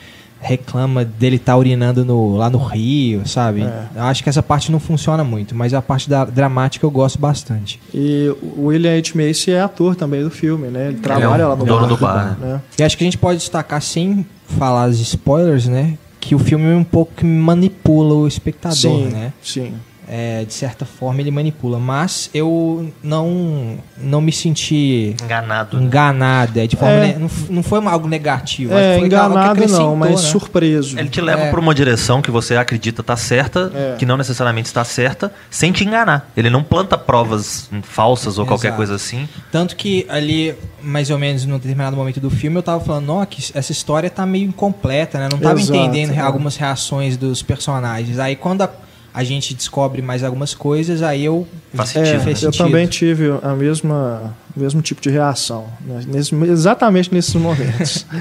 reclama 0.43 1.05
dele 1.05 1.37
estar 1.37 1.55
urinando 1.57 2.03
no, 2.03 2.35
lá 2.35 2.49
no 2.49 2.57
rio, 2.57 3.25
sabe? 3.25 3.63
É. 3.63 3.87
Eu 3.95 4.03
acho 4.03 4.21
que 4.21 4.29
essa 4.29 4.43
parte 4.43 4.71
não 4.71 4.79
funciona 4.79 5.23
muito, 5.23 5.55
mas 5.55 5.73
a 5.73 5.81
parte 5.81 6.09
da 6.09 6.25
dramática 6.25 6.85
eu 6.85 6.91
gosto 6.91 7.17
bastante. 7.17 7.79
E 7.93 8.29
o 8.41 8.65
William 8.67 8.97
H. 8.97 9.13
Macy 9.15 9.51
é 9.51 9.61
ator 9.61 9.95
também 9.95 10.21
do 10.23 10.29
filme, 10.29 10.67
né? 10.67 10.89
Ele 10.89 10.97
trabalha 10.97 11.43
é 11.43 11.45
lá 11.45 11.55
no 11.55 11.65
dono 11.65 11.81
bar. 11.81 11.87
do 11.87 11.97
bar, 11.97 12.37
né? 12.39 12.61
E 12.77 12.83
acho 12.83 12.97
que 12.97 13.03
a 13.03 13.07
gente 13.07 13.17
pode 13.17 13.39
destacar, 13.39 13.81
sem 13.81 14.25
falar 14.45 14.89
os 14.89 14.99
spoilers, 14.99 15.67
né? 15.67 15.97
Que 16.19 16.35
o 16.35 16.39
filme 16.39 16.65
é 16.65 16.75
um 16.75 16.83
pouco 16.83 17.13
que 17.15 17.25
manipula 17.25 18.13
o 18.15 18.27
espectador, 18.27 18.75
Sim, 18.75 19.05
né? 19.05 19.33
sim. 19.41 19.73
É, 20.07 20.43
de 20.43 20.53
certa 20.53 20.85
forma 20.85 21.21
ele 21.21 21.31
manipula, 21.31 21.79
mas 21.79 22.29
eu 22.33 22.91
não 23.01 23.77
não 23.97 24.19
me 24.19 24.31
senti 24.33 25.15
Enganado. 25.23 25.77
né? 25.79 25.83
enganado, 25.85 26.59
é, 26.59 26.67
de 26.67 26.75
forma 26.75 26.93
É. 26.95 27.07
ne- 27.13 27.19
não, 27.19 27.29
não 27.49 27.63
foi 27.63 27.79
algo 27.85 28.07
negativo, 28.07 28.73
É, 28.73 28.75
foi 28.75 28.85
algo 28.85 28.99
que 29.01 29.05
enganado 29.07 29.67
não, 29.67 29.95
mas 29.95 30.11
né? 30.23 30.29
surpreso. 30.29 30.99
Ele 30.99 31.07
te 31.09 31.21
leva 31.21 31.43
É. 31.43 31.51
pra 31.51 31.59
uma 31.59 31.73
direção 31.73 32.21
que 32.21 32.29
você 32.29 32.55
acredita 32.55 33.01
tá 33.01 33.15
certa, 33.15 33.71
É. 33.73 33.95
que 33.97 34.05
não 34.05 34.17
necessariamente 34.17 34.67
está 34.67 34.83
certa, 34.83 35.33
sem 35.49 35.71
te 35.71 35.85
enganar. 35.85 36.29
Ele 36.35 36.49
não 36.49 36.63
planta 36.63 36.97
provas 36.97 37.69
falsas 37.83 38.37
ou 38.37 38.45
qualquer 38.45 38.67
Exato. 38.67 38.77
coisa 38.77 38.95
assim. 38.95 39.27
Tanto 39.51 39.75
que 39.75 40.05
ali, 40.09 40.53
mais 40.81 41.09
ou 41.09 41.17
menos 41.17 41.45
num 41.45 41.57
determinado 41.57 41.95
momento 41.95 42.19
do 42.19 42.29
filme, 42.29 42.57
eu 42.57 42.63
tava 42.63 42.83
falando, 42.83 43.09
ó, 43.13 43.25
que 43.25 43.51
essa 43.57 43.71
história 43.71 44.09
tá 44.09 44.25
meio 44.25 44.47
incompleta, 44.49 45.17
né? 45.17 45.29
Não 45.31 45.39
tava 45.39 45.59
Exato, 45.59 45.77
entendendo 45.79 46.13
é. 46.13 46.19
algumas 46.19 46.57
reações 46.57 47.15
dos 47.15 47.41
personagens. 47.41 48.19
Aí 48.19 48.35
quando 48.35 48.63
a, 48.63 48.69
a 49.13 49.23
gente 49.23 49.53
descobre 49.53 50.01
mais 50.01 50.23
algumas 50.23 50.53
coisas, 50.55 51.01
aí 51.03 51.23
eu 51.25 51.47
Faz 51.73 51.95
É, 51.95 52.05
sentido, 52.05 52.23
fez 52.23 52.41
eu 52.43 52.51
sentido. 52.51 52.65
também 52.67 52.87
tive 52.87 53.29
a 53.43 53.53
mesma, 53.53 54.35
o 54.55 54.59
mesmo 54.59 54.81
tipo 54.81 55.01
de 55.01 55.09
reação, 55.09 55.65
né? 55.81 56.01
Nesse- 56.07 56.35
exatamente 56.45 57.13
nesses 57.13 57.33
momentos. 57.35 58.05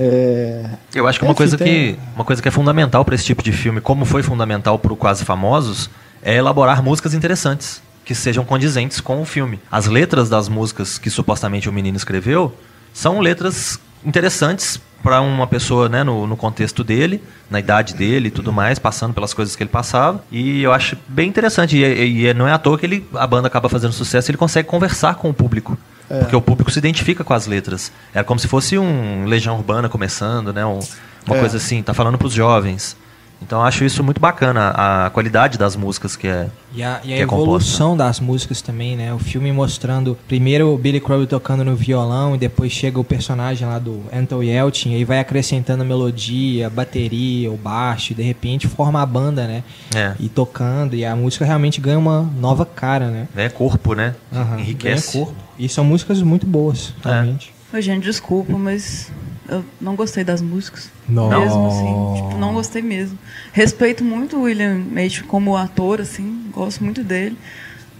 É, 0.00 0.64
Eu 0.94 1.08
acho 1.08 1.18
que 1.18 1.24
uma 1.24 1.32
Enfim, 1.32 1.36
coisa 1.38 1.56
tem- 1.58 1.94
que 1.94 1.98
uma 2.14 2.24
coisa 2.24 2.40
que 2.40 2.46
é 2.46 2.50
fundamental 2.50 3.04
para 3.04 3.14
esse 3.14 3.24
tipo 3.24 3.42
de 3.42 3.50
filme, 3.52 3.80
como 3.80 4.04
foi 4.04 4.22
fundamental 4.22 4.78
para 4.78 4.92
o 4.92 4.96
Quase 4.96 5.24
Famosos, 5.24 5.90
é 6.22 6.36
elaborar 6.36 6.82
músicas 6.82 7.14
interessantes 7.14 7.82
que 8.04 8.14
sejam 8.14 8.44
condizentes 8.44 9.00
com 9.00 9.20
o 9.20 9.24
filme. 9.24 9.58
As 9.70 9.86
letras 9.86 10.28
das 10.28 10.48
músicas 10.48 10.98
que 10.98 11.10
supostamente 11.10 11.68
o 11.68 11.72
menino 11.72 11.96
escreveu 11.96 12.54
são 12.92 13.18
letras 13.20 13.80
interessantes 14.04 14.80
para 15.02 15.20
uma 15.20 15.46
pessoa, 15.46 15.88
né, 15.88 16.02
no, 16.02 16.26
no 16.26 16.36
contexto 16.36 16.82
dele, 16.82 17.22
na 17.50 17.58
idade 17.60 17.94
dele 17.94 18.28
e 18.28 18.30
tudo 18.30 18.52
mais, 18.52 18.78
passando 18.78 19.14
pelas 19.14 19.32
coisas 19.32 19.54
que 19.56 19.62
ele 19.62 19.70
passava. 19.70 20.22
E 20.30 20.62
eu 20.62 20.72
acho 20.72 20.96
bem 21.08 21.28
interessante. 21.28 21.76
E, 21.76 21.84
e- 21.84 22.26
e 22.26 22.34
não 22.34 22.46
é 22.48 22.52
à 22.52 22.58
toa 22.58 22.76
que 22.78 22.84
ele, 22.84 23.06
a 23.14 23.26
banda 23.26 23.46
acaba 23.46 23.68
fazendo 23.68 23.92
sucesso 23.92 24.28
e 24.28 24.32
ele 24.32 24.38
consegue 24.38 24.68
conversar 24.68 25.14
com 25.14 25.30
o 25.30 25.34
público. 25.34 25.78
Porque 26.08 26.34
o 26.34 26.40
público 26.40 26.70
se 26.70 26.78
identifica 26.78 27.22
com 27.22 27.34
as 27.34 27.46
letras. 27.46 27.92
Era 28.14 28.24
como 28.24 28.40
se 28.40 28.48
fosse 28.48 28.78
um 28.78 29.24
Legião 29.26 29.54
Urbana 29.56 29.88
começando, 29.90 30.52
né? 30.54 30.64
um- 30.64 30.80
uma 31.26 31.36
É. 31.36 31.40
coisa 31.40 31.58
assim, 31.58 31.82
tá 31.82 31.92
falando 31.92 32.16
para 32.16 32.26
os 32.26 32.32
jovens. 32.32 32.96
Então 33.40 33.60
eu 33.60 33.64
acho 33.64 33.84
isso 33.84 34.02
muito 34.02 34.20
bacana, 34.20 34.70
a 34.74 35.10
qualidade 35.10 35.56
das 35.56 35.76
músicas 35.76 36.16
que 36.16 36.26
é. 36.26 36.48
E 36.74 36.82
a, 36.82 37.00
e 37.04 37.12
a 37.12 37.16
é 37.16 37.20
evolução 37.20 37.96
das 37.96 38.18
músicas 38.20 38.60
também, 38.60 38.96
né? 38.96 39.14
O 39.14 39.18
filme 39.18 39.50
mostrando 39.52 40.18
primeiro 40.26 40.74
o 40.74 40.76
Billy 40.76 41.00
Crudup 41.00 41.28
tocando 41.28 41.64
no 41.64 41.76
violão 41.76 42.34
e 42.34 42.38
depois 42.38 42.72
chega 42.72 42.98
o 42.98 43.04
personagem 43.04 43.66
lá 43.66 43.78
do 43.78 44.02
Anton 44.12 44.42
Yelchin 44.42 44.92
e 44.92 44.94
aí 44.96 45.04
vai 45.04 45.20
acrescentando 45.20 45.84
melodia, 45.84 46.68
bateria, 46.68 47.50
o 47.50 47.56
baixo 47.56 48.12
e 48.12 48.16
de 48.16 48.22
repente 48.22 48.66
forma 48.66 49.00
a 49.00 49.06
banda, 49.06 49.46
né? 49.46 49.62
É, 49.94 50.12
E 50.18 50.28
tocando 50.28 50.94
e 50.96 51.04
a 51.04 51.14
música 51.14 51.44
realmente 51.44 51.80
ganha 51.80 51.98
uma 51.98 52.22
nova 52.38 52.66
cara, 52.66 53.08
né? 53.08 53.28
é 53.36 53.48
corpo, 53.48 53.94
né? 53.94 54.14
Aham, 54.32 54.58
Enriquece. 54.58 55.12
ganha 55.16 55.24
corpo. 55.26 55.40
E 55.58 55.68
são 55.68 55.84
músicas 55.84 56.20
muito 56.22 56.44
boas, 56.46 56.92
É. 57.04 57.08
realmente. 57.08 57.54
Ô, 57.72 57.80
gente, 57.80 58.02
desculpa, 58.04 58.56
mas 58.58 59.10
eu 59.48 59.64
não 59.80 59.94
gostei 59.96 60.22
das 60.22 60.40
músicas. 60.40 60.90
Não. 61.08 61.28
Mesmo 61.28 61.66
assim, 61.68 62.22
tipo, 62.22 62.38
não 62.38 62.54
gostei 62.54 62.82
mesmo. 62.82 63.18
Respeito 63.52 64.04
muito 64.04 64.36
o 64.36 64.42
William 64.42 64.82
H 64.92 65.24
como 65.26 65.56
ator, 65.56 66.00
assim, 66.00 66.50
gosto 66.52 66.84
muito 66.84 67.02
dele. 67.02 67.36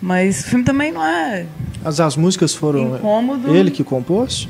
Mas 0.00 0.40
o 0.40 0.44
filme 0.44 0.64
também 0.64 0.92
não 0.92 1.04
é. 1.04 1.46
as, 1.84 1.98
as 1.98 2.16
músicas 2.16 2.54
foram 2.54 2.96
Incômodo. 2.96 3.54
ele 3.54 3.70
que 3.70 3.82
compôs? 3.82 4.48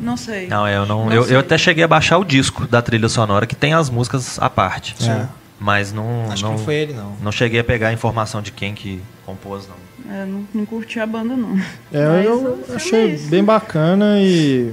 Não 0.00 0.16
sei. 0.16 0.48
Não, 0.48 0.66
eu 0.66 0.84
não. 0.84 1.06
Não 1.06 1.12
eu, 1.12 1.24
sei. 1.24 1.36
eu 1.36 1.40
até 1.40 1.56
cheguei 1.56 1.84
a 1.84 1.88
baixar 1.88 2.18
o 2.18 2.24
disco 2.24 2.66
da 2.66 2.82
trilha 2.82 3.08
sonora, 3.08 3.46
que 3.46 3.54
tem 3.54 3.74
as 3.74 3.88
músicas 3.88 4.38
à 4.40 4.50
parte. 4.50 4.94
É. 5.08 5.26
Mas 5.58 5.92
não. 5.92 6.30
Acho 6.30 6.42
não, 6.42 6.52
que 6.52 6.58
não 6.58 6.64
foi 6.64 6.74
ele, 6.74 6.92
não. 6.92 7.12
não 7.22 7.32
cheguei 7.32 7.60
a 7.60 7.64
pegar 7.64 7.88
a 7.88 7.92
informação 7.92 8.42
de 8.42 8.50
quem 8.50 8.74
que 8.74 9.00
compôs, 9.24 9.68
não. 9.68 9.86
É, 10.14 10.24
não, 10.24 10.44
não 10.54 10.66
curti 10.66 11.00
a 11.00 11.06
banda, 11.06 11.36
não. 11.36 11.58
É, 11.92 12.06
Mas 12.06 12.26
eu 12.26 12.64
é 12.68 12.76
achei 12.76 13.16
bem 13.16 13.42
bacana 13.42 14.20
e 14.20 14.72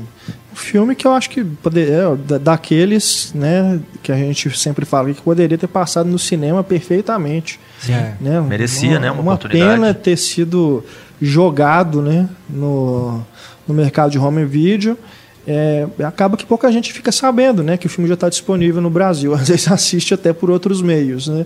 filme 0.55 0.95
que 0.95 1.05
eu 1.07 1.11
acho 1.13 1.29
que 1.29 1.43
poder, 1.43 1.89
é, 1.91 2.15
da- 2.15 2.37
daqueles, 2.37 3.31
né, 3.33 3.79
que 4.01 4.11
a 4.11 4.15
gente 4.15 4.55
sempre 4.57 4.85
fala 4.85 5.13
que 5.13 5.21
poderia 5.21 5.57
ter 5.57 5.67
passado 5.67 6.07
no 6.09 6.19
cinema 6.19 6.63
perfeitamente, 6.63 7.59
É. 7.89 8.13
né? 8.21 8.41
Merecia, 8.41 8.99
né, 8.99 9.11
uma 9.11 9.21
Uma 9.21 9.33
oportunidade. 9.33 9.73
pena 9.81 9.93
ter 9.93 10.17
sido 10.17 10.83
jogado, 11.21 12.01
né, 12.01 12.27
no, 12.49 13.21
no 13.67 13.73
mercado 13.73 14.11
de 14.11 14.19
home 14.19 14.45
video. 14.45 14.97
É, 15.45 15.85
acaba 16.05 16.37
que 16.37 16.45
pouca 16.45 16.71
gente 16.71 16.93
fica 16.93 17.11
sabendo, 17.11 17.61
né, 17.63 17.75
que 17.75 17.85
o 17.85 17.89
filme 17.89 18.07
já 18.07 18.13
está 18.13 18.29
disponível 18.29 18.81
no 18.81 18.89
Brasil. 18.89 19.33
Às 19.35 19.49
vezes 19.49 19.69
assiste 19.71 20.13
até 20.13 20.31
por 20.33 20.49
outros 20.49 20.81
meios, 20.81 21.27
né? 21.27 21.45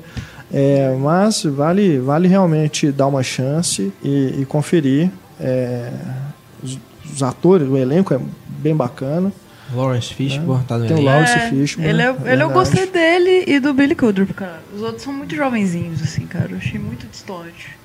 É, 0.54 0.96
mas 1.00 1.44
vale, 1.44 2.00
vale 2.00 2.28
realmente 2.28 2.90
dar 2.92 3.08
uma 3.08 3.22
chance 3.24 3.92
e, 4.04 4.36
e 4.42 4.46
conferir. 4.46 5.10
É, 5.40 5.90
os, 7.14 7.24
atores, 7.24 7.68
o 7.68 7.78
elenco 7.78 8.14
é 8.14 8.20
bem 8.48 8.76
bacana. 8.76 9.32
Lawrence 9.74 10.14
Fishburne 10.14 10.64
tá 10.66 10.78
no 10.78 10.88
Tem 10.88 10.98
o. 10.98 11.02
Lawrence 11.02 11.34
É, 11.34 11.50
Fishburne, 11.50 11.90
Ele, 11.90 12.02
é, 12.02 12.16
ele 12.26 12.44
eu 12.44 12.50
gostei 12.50 12.88
dele 12.88 13.44
e 13.48 13.60
do 13.60 13.74
Billy 13.74 13.96
Crudup, 13.96 14.34
cara. 14.34 14.62
Os 14.74 14.82
outros 14.82 15.04
são 15.04 15.12
muito 15.12 15.36
jovenzinhos, 15.36 16.02
assim, 16.02 16.26
cara. 16.26 16.52
Eu 16.52 16.58
achei 16.58 16.80
muito 16.80 17.06
distante. 17.08 17.78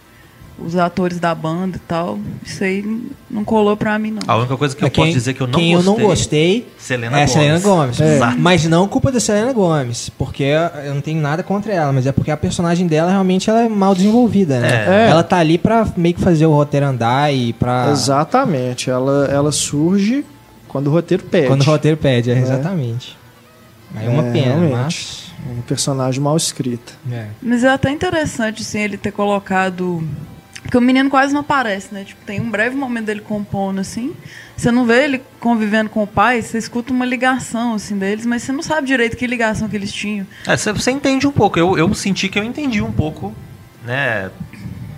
Os 0.58 0.76
atores 0.76 1.18
da 1.18 1.34
banda 1.34 1.76
e 1.76 1.80
tal. 1.80 2.18
Isso 2.44 2.62
aí 2.62 2.84
não 3.30 3.42
colou 3.44 3.76
pra 3.76 3.98
mim, 3.98 4.12
não. 4.12 4.20
A 4.28 4.36
única 4.36 4.56
coisa 4.56 4.76
que 4.76 4.84
eu 4.84 4.86
É 4.86 4.90
quem- 4.90 5.04
posso 5.04 5.14
dizer 5.14 5.34
que 5.34 5.40
eu 5.40 5.46
não 5.46 5.58
quem 5.58 5.74
gostei. 5.74 5.92
eu 5.92 5.98
não 5.98 6.06
gostei 6.06 6.68
Selena 6.78 7.18
é 7.18 7.22
a 7.24 7.26
Gomez. 7.26 7.30
Selena 7.32 7.58
Gomes. 7.60 8.00
É. 8.00 8.18
Mas 8.38 8.64
não 8.66 8.86
culpa 8.86 9.10
da 9.10 9.18
Selena 9.18 9.52
Gomes, 9.52 10.08
porque 10.10 10.44
eu 10.84 10.94
não 10.94 11.00
tenho 11.00 11.20
nada 11.20 11.42
contra 11.42 11.72
ela, 11.72 11.92
mas 11.92 12.06
é 12.06 12.12
porque 12.12 12.30
a 12.30 12.36
personagem 12.36 12.86
dela 12.86 13.10
realmente 13.10 13.50
ela 13.50 13.62
é 13.62 13.68
mal 13.68 13.94
desenvolvida, 13.94 14.60
né? 14.60 15.06
É. 15.06 15.10
Ela 15.10 15.22
tá 15.24 15.38
ali 15.38 15.58
pra 15.58 15.86
meio 15.96 16.14
que 16.14 16.20
fazer 16.20 16.46
o 16.46 16.52
roteiro 16.52 16.86
andar 16.86 17.32
e 17.34 17.52
pra. 17.54 17.88
Exatamente. 17.90 18.88
Ela, 18.90 19.26
ela 19.32 19.50
surge 19.50 20.24
quando 20.68 20.86
o 20.88 20.90
roteiro 20.90 21.24
pede. 21.24 21.48
Quando 21.48 21.62
o 21.62 21.64
roteiro 21.64 21.96
pede, 21.96 22.30
é, 22.30 22.38
exatamente. 22.38 23.16
Aí 23.96 24.06
é 24.06 24.08
uma 24.08 24.26
É, 24.28 24.32
pena, 24.32 24.58
realmente. 24.66 25.22
Um 25.58 25.60
personagem 25.62 26.20
mal 26.20 26.36
escrita. 26.36 26.92
mas. 27.04 27.14
É. 27.18 27.26
Mas 27.42 27.64
é 27.64 27.68
até 27.68 27.90
interessante, 27.90 28.62
assim, 28.62 28.78
ele 28.78 28.96
ter 28.96 29.10
colocado. 29.10 30.02
Porque 30.72 30.82
o 30.82 30.86
menino 30.86 31.10
quase 31.10 31.34
não 31.34 31.42
aparece, 31.42 31.92
né? 31.92 32.02
Tipo, 32.02 32.24
tem 32.24 32.40
um 32.40 32.50
breve 32.50 32.74
momento 32.74 33.04
dele 33.04 33.20
compondo, 33.20 33.78
assim. 33.78 34.14
Você 34.56 34.70
não 34.70 34.86
vê 34.86 35.04
ele 35.04 35.22
convivendo 35.38 35.90
com 35.90 36.02
o 36.02 36.06
pai, 36.06 36.40
você 36.40 36.56
escuta 36.56 36.94
uma 36.94 37.04
ligação, 37.04 37.74
assim, 37.74 37.98
deles, 37.98 38.24
mas 38.24 38.42
você 38.42 38.52
não 38.52 38.62
sabe 38.62 38.86
direito 38.86 39.14
que 39.14 39.26
ligação 39.26 39.68
que 39.68 39.76
eles 39.76 39.92
tinham. 39.92 40.26
É, 40.46 40.56
você, 40.56 40.90
entende 40.90 41.26
um 41.26 41.30
pouco. 41.30 41.58
Eu, 41.58 41.76
eu 41.76 41.92
senti 41.92 42.26
que 42.26 42.38
eu 42.38 42.42
entendi 42.42 42.80
um 42.80 42.90
pouco, 42.90 43.34
né? 43.84 44.30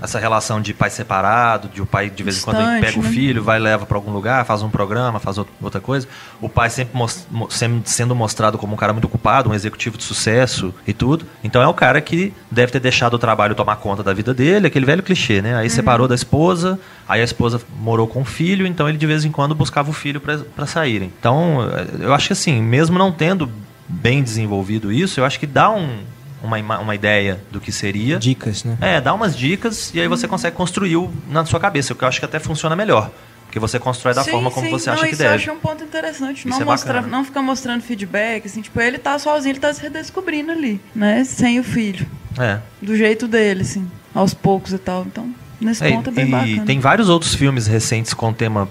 Essa 0.03 0.19
relação 0.19 0.61
de 0.61 0.75
pai 0.75 0.91
separado, 0.91 1.69
de 1.69 1.81
o 1.81 1.87
pai 1.87 2.11
de 2.11 2.23
vez 2.23 2.39
em 2.39 2.43
quando 2.43 2.59
pega 2.81 2.99
o 2.99 3.03
né? 3.03 3.09
filho, 3.09 3.43
vai 3.43 3.59
leva 3.59 3.87
pra 3.87 3.97
algum 3.97 4.13
lugar, 4.13 4.45
faz 4.45 4.61
um 4.63 4.69
programa, 4.69 5.19
faz 5.19 5.39
out- 5.39 5.51
outra 5.63 5.81
coisa. 5.81 6.07
O 6.41 6.49
pai 6.49 6.69
sempre 6.69 6.97
mos- 6.97 7.27
mo- 7.31 7.51
sem- 7.51 7.81
sendo 7.87 8.15
mostrado 8.15 8.59
como 8.59 8.75
um 8.75 8.77
cara 8.77 8.93
muito 8.93 9.07
ocupado, 9.07 9.49
um 9.51 9.55
executivo 9.55 9.97
de 9.97 10.05
sucesso 10.05 10.75
e 10.87 10.93
tudo. 10.93 11.25
Então 11.43 11.63
é 11.63 11.67
o 11.67 11.73
cara 11.75 12.01
que 12.03 12.35
deve 12.51 12.71
ter 12.73 12.81
deixado 12.81 13.15
o 13.15 13.19
trabalho 13.19 13.55
tomar 13.55 13.77
conta 13.77 14.03
da 14.03 14.13
vida 14.13 14.35
dele, 14.35 14.67
aquele 14.67 14.85
velho 14.85 15.03
clichê, 15.03 15.41
né? 15.41 15.57
Aí 15.57 15.71
separou 15.71 16.07
da 16.07 16.15
esposa, 16.15 16.79
aí 17.09 17.21
a 17.21 17.25
esposa 17.25 17.61
morou 17.81 18.07
com 18.07 18.21
o 18.21 18.25
filho, 18.25 18.67
então 18.67 18.87
ele 18.89 18.99
de 18.99 19.07
vez 19.07 19.25
em 19.25 19.31
quando 19.31 19.55
buscava 19.55 19.89
o 19.89 19.93
filho 19.95 20.21
pra 20.21 20.67
saírem. 20.67 21.13
Então, 21.19 21.61
eu 21.99 22.13
acho 22.13 22.27
que 22.27 22.33
assim, 22.35 22.61
mesmo 22.63 22.99
não 22.99 23.11
tendo 23.11 23.49
bem 23.89 24.23
desenvolvido 24.23 24.93
isso, 24.93 25.21
eu 25.21 25.25
acho 25.25 25.39
que 25.39 25.47
dá 25.47 25.71
um, 25.71 25.99
uma, 26.45 26.79
uma 26.79 26.95
ideia 26.95 27.41
do 27.51 27.61
que 27.61 27.73
seria. 27.73 28.19
Dicas, 28.19 28.63
né? 28.65 28.77
É, 28.81 29.01
dá 29.01 29.13
umas 29.15 29.37
dicas 29.37 29.93
e 29.95 30.01
aí 30.01 30.07
você 30.09 30.29
consegue 30.29 30.57
construir 30.57 30.97
o- 30.97 31.11
na 31.29 31.45
sua 31.45 31.59
cabeça, 31.59 31.93
o 31.93 31.97
que 31.97 32.05
eu 32.05 32.09
acho 32.09 32.19
que 32.21 32.25
até 32.27 32.39
funciona 32.39 32.77
melhor. 32.77 33.11
que 33.51 33.61
você 33.61 33.79
constrói 33.79 34.13
da 34.15 34.25
Sim, 34.25 34.33
forma 34.33 34.51
como 34.51 34.67
sim. 34.67 34.73
você 34.73 34.91
não, 34.91 34.95
acha 34.97 35.07
que 35.07 35.13
isso 35.15 35.23
eu 35.23 35.29
deve. 35.31 35.43
acho 35.45 35.53
um 35.53 35.61
ponto 35.61 35.85
interessante. 35.85 36.39
Isso 36.41 36.49
Não, 36.49 36.61
é 36.61 36.65
mostrar, 36.65 36.95
bacana. 36.95 37.17
não 37.17 37.25
ficar 37.25 37.41
mostrando 37.41 37.83
feedback, 37.83 38.47
assim, 38.47 38.61
tipo, 38.61 38.81
ele 38.81 38.99
tá 38.99 39.17
sozinho, 39.17 39.53
ele 39.53 39.61
tá 39.61 39.73
se 39.73 39.81
redescobrindo 39.81 40.51
ali, 40.51 40.81
né? 40.93 41.23
Sem 41.23 41.61
o 41.61 41.63
filho. 41.63 42.05
É. 42.37 42.59
Do 42.83 42.97
jeito 42.97 43.29
dele, 43.29 43.63
assim, 43.63 43.89
aos 44.13 44.35
poucos 44.35 44.73
e 44.73 44.79
tal. 44.79 45.05
Então, 45.07 45.33
nesse 45.61 45.85
É, 45.85 45.93
ponto 45.93 46.11
é 46.11 46.13
bem 46.13 46.27
e 46.27 46.31
bacana. 46.33 46.65
tem 46.67 46.81
vários 46.81 47.09
outros 47.09 47.33
filmes 47.37 47.69
recentes 47.69 48.13
com 48.13 48.33
tema 48.33 48.69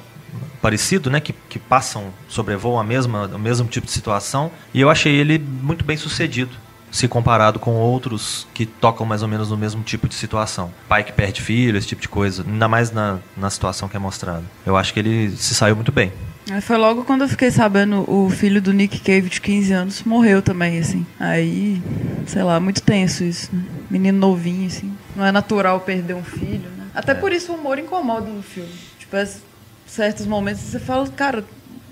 parecido, 0.61 1.09
né, 1.09 1.21
que, 1.21 1.33
que 1.47 1.59
passam, 1.59 2.05
sobrevoam 2.27 2.77
a 2.77 2.83
mesma, 2.83 3.27
o 3.27 3.39
mesmo 3.39 3.67
tipo 3.69 3.85
de 3.85 3.91
situação, 3.93 4.51
e 4.73 4.81
eu 4.81 4.89
achei 4.89 5.13
ele 5.13 5.37
muito 5.39 5.83
bem 5.85 5.95
sucedido, 5.95 6.51
se 6.93 7.07
comparado 7.07 7.57
com 7.59 7.71
outros 7.71 8.47
que 8.53 8.67
tocam 8.67 9.03
mais 9.05 9.23
ou 9.23 9.27
menos 9.27 9.49
no 9.49 9.57
mesmo 9.57 9.81
tipo 9.81 10.07
de 10.07 10.13
situação. 10.13 10.71
Pai 10.87 11.03
que 11.03 11.11
perde 11.11 11.41
filho, 11.41 11.75
esse 11.75 11.87
tipo 11.87 11.99
de 12.01 12.07
coisa, 12.07 12.45
ainda 12.47 12.67
mais 12.67 12.91
na, 12.91 13.17
na 13.35 13.49
situação 13.49 13.89
que 13.89 13.97
é 13.97 13.99
mostrada. 13.99 14.43
Eu 14.63 14.77
acho 14.77 14.93
que 14.93 14.99
ele 14.99 15.31
se 15.35 15.55
saiu 15.55 15.75
muito 15.75 15.91
bem. 15.91 16.13
Foi 16.61 16.77
logo 16.77 17.03
quando 17.03 17.21
eu 17.23 17.27
fiquei 17.27 17.49
sabendo 17.49 18.05
o 18.07 18.29
filho 18.29 18.61
do 18.61 18.71
Nick 18.71 18.99
Cave 18.99 19.27
de 19.27 19.41
15 19.41 19.73
anos 19.73 20.03
morreu 20.03 20.41
também, 20.41 20.77
assim. 20.77 21.03
Aí, 21.19 21.81
sei 22.27 22.43
lá, 22.43 22.59
muito 22.59 22.81
tenso 22.83 23.23
isso, 23.23 23.49
né? 23.55 23.63
Menino 23.89 24.19
novinho, 24.19 24.67
assim. 24.67 24.93
Não 25.15 25.25
é 25.25 25.31
natural 25.31 25.79
perder 25.79 26.13
um 26.13 26.23
filho, 26.23 26.69
né? 26.77 26.87
Até 26.93 27.15
por 27.15 27.31
isso 27.33 27.51
o 27.51 27.55
humor 27.55 27.79
incomoda 27.79 28.29
no 28.29 28.43
filme. 28.43 28.69
Tipo, 28.99 29.17
es- 29.17 29.41
certos 29.87 30.25
momentos 30.27 30.61
você 30.61 30.79
fala, 30.79 31.07
cara, 31.09 31.43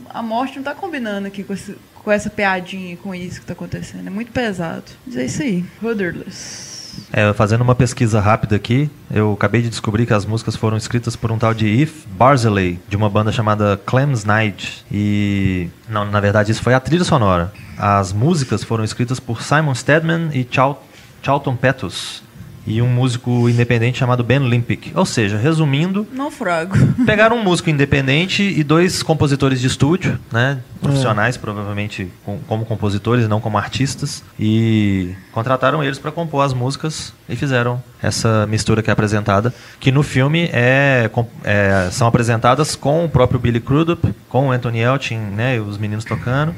a 0.09 0.21
morte 0.21 0.57
não 0.57 0.63
tá 0.63 0.75
combinando 0.75 1.27
aqui 1.27 1.43
com, 1.43 1.53
esse- 1.53 1.77
com 2.03 2.11
essa 2.11 2.29
piadinha, 2.29 2.97
com 2.97 3.13
isso 3.13 3.39
que 3.39 3.45
tá 3.45 3.53
acontecendo. 3.53 4.07
É 4.07 4.09
muito 4.09 4.31
pesado. 4.31 4.85
Mas 5.05 5.17
é 5.17 5.25
isso 5.25 5.41
aí. 5.41 5.63
Rudderless. 5.81 6.71
É, 7.13 7.31
fazendo 7.33 7.61
uma 7.61 7.75
pesquisa 7.75 8.19
rápida 8.19 8.55
aqui, 8.55 8.89
eu 9.09 9.31
acabei 9.33 9.61
de 9.61 9.69
descobrir 9.69 10.05
que 10.05 10.13
as 10.13 10.25
músicas 10.25 10.55
foram 10.55 10.75
escritas 10.75 11.15
por 11.15 11.31
um 11.31 11.37
tal 11.37 11.53
de 11.53 11.65
If 11.65 12.05
Barzilay, 12.17 12.79
de 12.89 12.97
uma 12.97 13.09
banda 13.09 13.31
chamada 13.31 13.79
Clem's 13.85 14.25
Night. 14.25 14.85
E. 14.91 15.69
Não, 15.87 16.03
na 16.05 16.19
verdade, 16.19 16.51
isso 16.51 16.61
foi 16.61 16.73
a 16.73 16.79
trilha 16.79 17.03
sonora. 17.03 17.53
As 17.77 18.11
músicas 18.11 18.63
foram 18.63 18.83
escritas 18.83 19.19
por 19.19 19.41
Simon 19.41 19.73
Stedman 19.73 20.29
e 20.33 20.45
Chal 20.49 20.85
Charlton 21.23 21.55
Petus. 21.55 22.23
E 22.65 22.81
um 22.81 22.87
músico 22.87 23.49
independente 23.49 23.97
chamado 23.97 24.23
Ben 24.23 24.37
Limpick. 24.47 24.91
Ou 24.95 25.05
seja, 25.05 25.37
resumindo, 25.37 26.07
Naufrago. 26.13 26.75
pegaram 27.05 27.37
um 27.37 27.43
músico 27.43 27.69
independente 27.69 28.43
e 28.43 28.63
dois 28.63 29.01
compositores 29.01 29.59
de 29.59 29.67
estúdio, 29.67 30.19
né? 30.31 30.59
Profissionais, 30.79 31.37
provavelmente 31.37 32.07
com- 32.23 32.39
como 32.47 32.65
compositores, 32.65 33.27
não 33.27 33.39
como 33.41 33.57
artistas. 33.57 34.23
E 34.39 35.13
contrataram 35.31 35.83
eles 35.83 35.97
para 35.99 36.11
compor 36.11 36.45
as 36.45 36.53
músicas 36.53 37.13
e 37.27 37.35
fizeram 37.35 37.81
essa 38.01 38.45
mistura 38.47 38.81
que 38.83 38.89
é 38.89 38.93
apresentada. 38.93 39.53
Que 39.79 39.91
no 39.91 40.03
filme 40.03 40.49
é, 40.53 41.09
é, 41.43 41.89
são 41.91 42.07
apresentadas 42.07 42.75
com 42.75 43.05
o 43.05 43.09
próprio 43.09 43.39
Billy 43.39 43.59
Crudup, 43.59 44.13
com 44.29 44.47
o 44.47 44.51
Anthony 44.51 44.79
Elchin, 44.81 45.17
né? 45.17 45.55
E 45.55 45.59
os 45.59 45.77
meninos 45.77 46.05
tocando. 46.05 46.53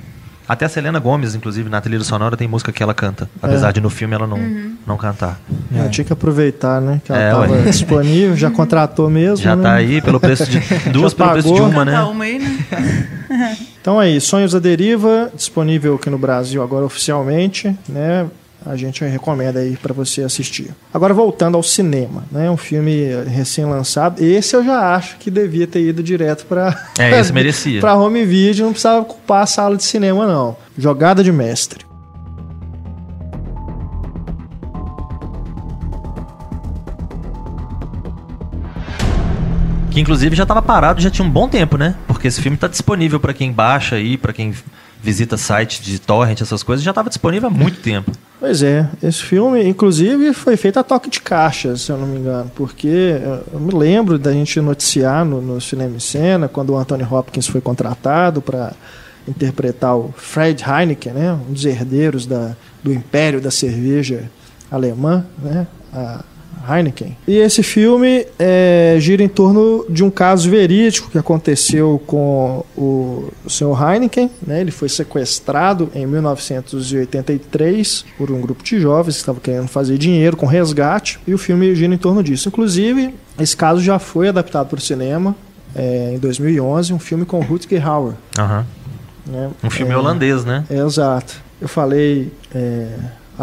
Até 0.47 0.65
a 0.65 0.69
Selena 0.69 0.99
Gomes, 0.99 1.35
inclusive, 1.35 1.69
na 1.69 1.79
trilha 1.79 2.03
sonora 2.03 2.35
tem 2.35 2.47
música 2.47 2.71
que 2.71 2.83
ela 2.83 2.93
canta. 2.93 3.29
Apesar 3.41 3.71
de 3.71 3.79
no 3.79 3.89
filme 3.89 4.13
ela 4.13 4.27
não, 4.27 4.39
não 4.85 4.97
cantar. 4.97 5.39
Eu 5.73 5.89
tinha 5.89 6.03
que 6.03 6.11
aproveitar, 6.13 6.81
né? 6.81 7.01
Que 7.03 7.11
ela 7.11 7.21
É, 7.21 7.31
tava 7.31 7.51
ué. 7.51 7.61
disponível, 7.63 8.35
já 8.35 8.51
contratou 8.51 9.09
mesmo. 9.09 9.37
Já 9.37 9.55
né? 9.55 9.63
tá 9.63 9.73
aí 9.73 10.01
pelo 10.01 10.19
preço 10.19 10.45
de 10.49 10.59
duas 10.91 11.13
pelo 11.13 11.29
preço 11.31 11.53
de 11.53 11.61
uma, 11.61 11.85
Tá 11.85 11.91
né? 11.91 12.01
uma 12.03 12.23
aí, 12.25 12.39
né? 12.39 13.57
Então 13.81 13.99
aí, 13.99 14.19
Sonhos 14.21 14.51
da 14.53 14.59
Deriva, 14.59 15.31
disponível 15.35 15.95
aqui 15.95 16.09
no 16.09 16.17
Brasil 16.17 16.61
agora 16.61 16.85
oficialmente, 16.85 17.75
né? 17.87 18.27
A 18.65 18.75
gente 18.75 19.03
recomenda 19.03 19.59
aí 19.59 19.75
para 19.75 19.93
você 19.93 20.21
assistir. 20.23 20.71
Agora 20.93 21.13
voltando 21.13 21.55
ao 21.55 21.63
cinema, 21.63 22.23
né? 22.31 22.49
Um 22.49 22.57
filme 22.57 23.07
recém-lançado. 23.27 24.23
Esse 24.23 24.55
eu 24.55 24.63
já 24.63 24.95
acho 24.95 25.17
que 25.17 25.29
devia 25.29 25.67
ter 25.67 25.81
ido 25.81 26.01
direto 26.01 26.45
para 26.45 26.75
É, 26.97 27.19
esse 27.19 27.31
merecia. 27.33 27.81
para 27.81 27.95
home 27.95 28.25
video, 28.25 28.65
não 28.65 28.71
precisava 28.71 29.01
ocupar 29.01 29.43
a 29.43 29.47
sala 29.47 29.75
de 29.75 29.83
cinema 29.83 30.25
não. 30.25 30.55
Jogada 30.77 31.23
de 31.23 31.31
mestre. 31.31 31.85
Que 39.91 39.99
inclusive 39.99 40.35
já 40.35 40.43
estava 40.43 40.61
parado 40.61 41.01
já 41.01 41.09
tinha 41.09 41.25
um 41.27 41.29
bom 41.29 41.47
tempo, 41.47 41.77
né? 41.77 41.95
Porque 42.07 42.27
esse 42.27 42.41
filme 42.41 42.55
está 42.55 42.67
disponível 42.67 43.19
para 43.19 43.33
quem 43.33 43.51
baixa 43.51 43.95
aí, 43.95 44.17
para 44.17 44.33
quem 44.33 44.53
visita 45.03 45.35
site 45.35 45.81
de 45.81 45.99
torrent, 45.99 46.39
essas 46.39 46.63
coisas, 46.63 46.83
já 46.83 46.91
estava 46.91 47.09
disponível 47.09 47.49
há 47.49 47.51
muito 47.51 47.81
tempo. 47.81 48.09
Pois 48.39 48.63
é, 48.63 48.89
esse 49.01 49.21
filme, 49.21 49.63
inclusive, 49.63 50.33
foi 50.33 50.55
feito 50.55 50.79
a 50.79 50.83
toque 50.83 51.09
de 51.09 51.19
caixa, 51.19 51.75
se 51.75 51.91
eu 51.91 51.97
não 51.97 52.07
me 52.07 52.19
engano, 52.19 52.49
porque 52.55 53.19
eu 53.53 53.59
me 53.59 53.73
lembro 53.73 54.17
da 54.17 54.31
gente 54.31 54.59
noticiar 54.61 55.25
no, 55.25 55.41
no 55.41 55.59
Cinema 55.59 55.97
em 55.97 55.99
Cena, 55.99 56.47
quando 56.47 56.71
o 56.71 56.77
Anthony 56.77 57.03
Hopkins 57.03 57.47
foi 57.47 57.59
contratado 57.59 58.41
para 58.41 58.73
interpretar 59.27 59.95
o 59.95 60.13
Fred 60.15 60.63
Heineken, 60.63 61.13
né, 61.13 61.33
um 61.33 61.53
dos 61.53 61.65
herdeiros 61.65 62.25
da, 62.25 62.55
do 62.81 62.91
império 62.91 63.39
da 63.41 63.51
cerveja 63.51 64.29
alemã, 64.71 65.25
né, 65.41 65.67
a 65.93 66.23
Heineken. 66.67 67.15
E 67.27 67.37
esse 67.37 67.63
filme 67.63 68.25
eh, 68.39 68.95
gira 68.99 69.23
em 69.23 69.27
torno 69.27 69.85
de 69.89 70.03
um 70.03 70.09
caso 70.09 70.49
verídico 70.49 71.09
que 71.09 71.17
aconteceu 71.17 72.01
com 72.05 72.63
o, 72.75 73.31
o 73.45 73.49
Sr. 73.49 73.75
Heineken. 73.81 74.29
Né? 74.45 74.61
Ele 74.61 74.71
foi 74.71 74.89
sequestrado 74.89 75.89
em 75.93 76.05
1983 76.05 78.05
por 78.17 78.31
um 78.31 78.41
grupo 78.41 78.63
de 78.63 78.79
jovens 78.79 79.15
que 79.15 79.19
estavam 79.21 79.41
querendo 79.41 79.67
fazer 79.67 79.97
dinheiro 79.97 80.37
com 80.37 80.45
resgate. 80.45 81.19
E 81.27 81.33
o 81.33 81.37
filme 81.37 81.73
gira 81.75 81.93
em 81.93 81.97
torno 81.97 82.23
disso. 82.23 82.49
Inclusive, 82.49 83.13
esse 83.39 83.55
caso 83.55 83.81
já 83.81 83.99
foi 83.99 84.29
adaptado 84.29 84.67
para 84.67 84.77
o 84.77 84.81
cinema 84.81 85.35
eh, 85.75 86.13
em 86.15 86.19
2011, 86.19 86.93
um 86.93 86.99
filme 86.99 87.25
com 87.25 87.39
Rutger 87.41 87.85
Hauer. 87.87 88.13
Aham. 88.37 88.65
Né? 89.25 89.49
Um 89.63 89.69
filme 89.69 89.93
É, 89.93 89.97
holandês, 89.97 90.43
né? 90.43 90.65
É, 90.69 90.79
exato. 90.79 91.35
Eu 91.61 91.67
falei 91.67 92.31
é, 92.53 92.89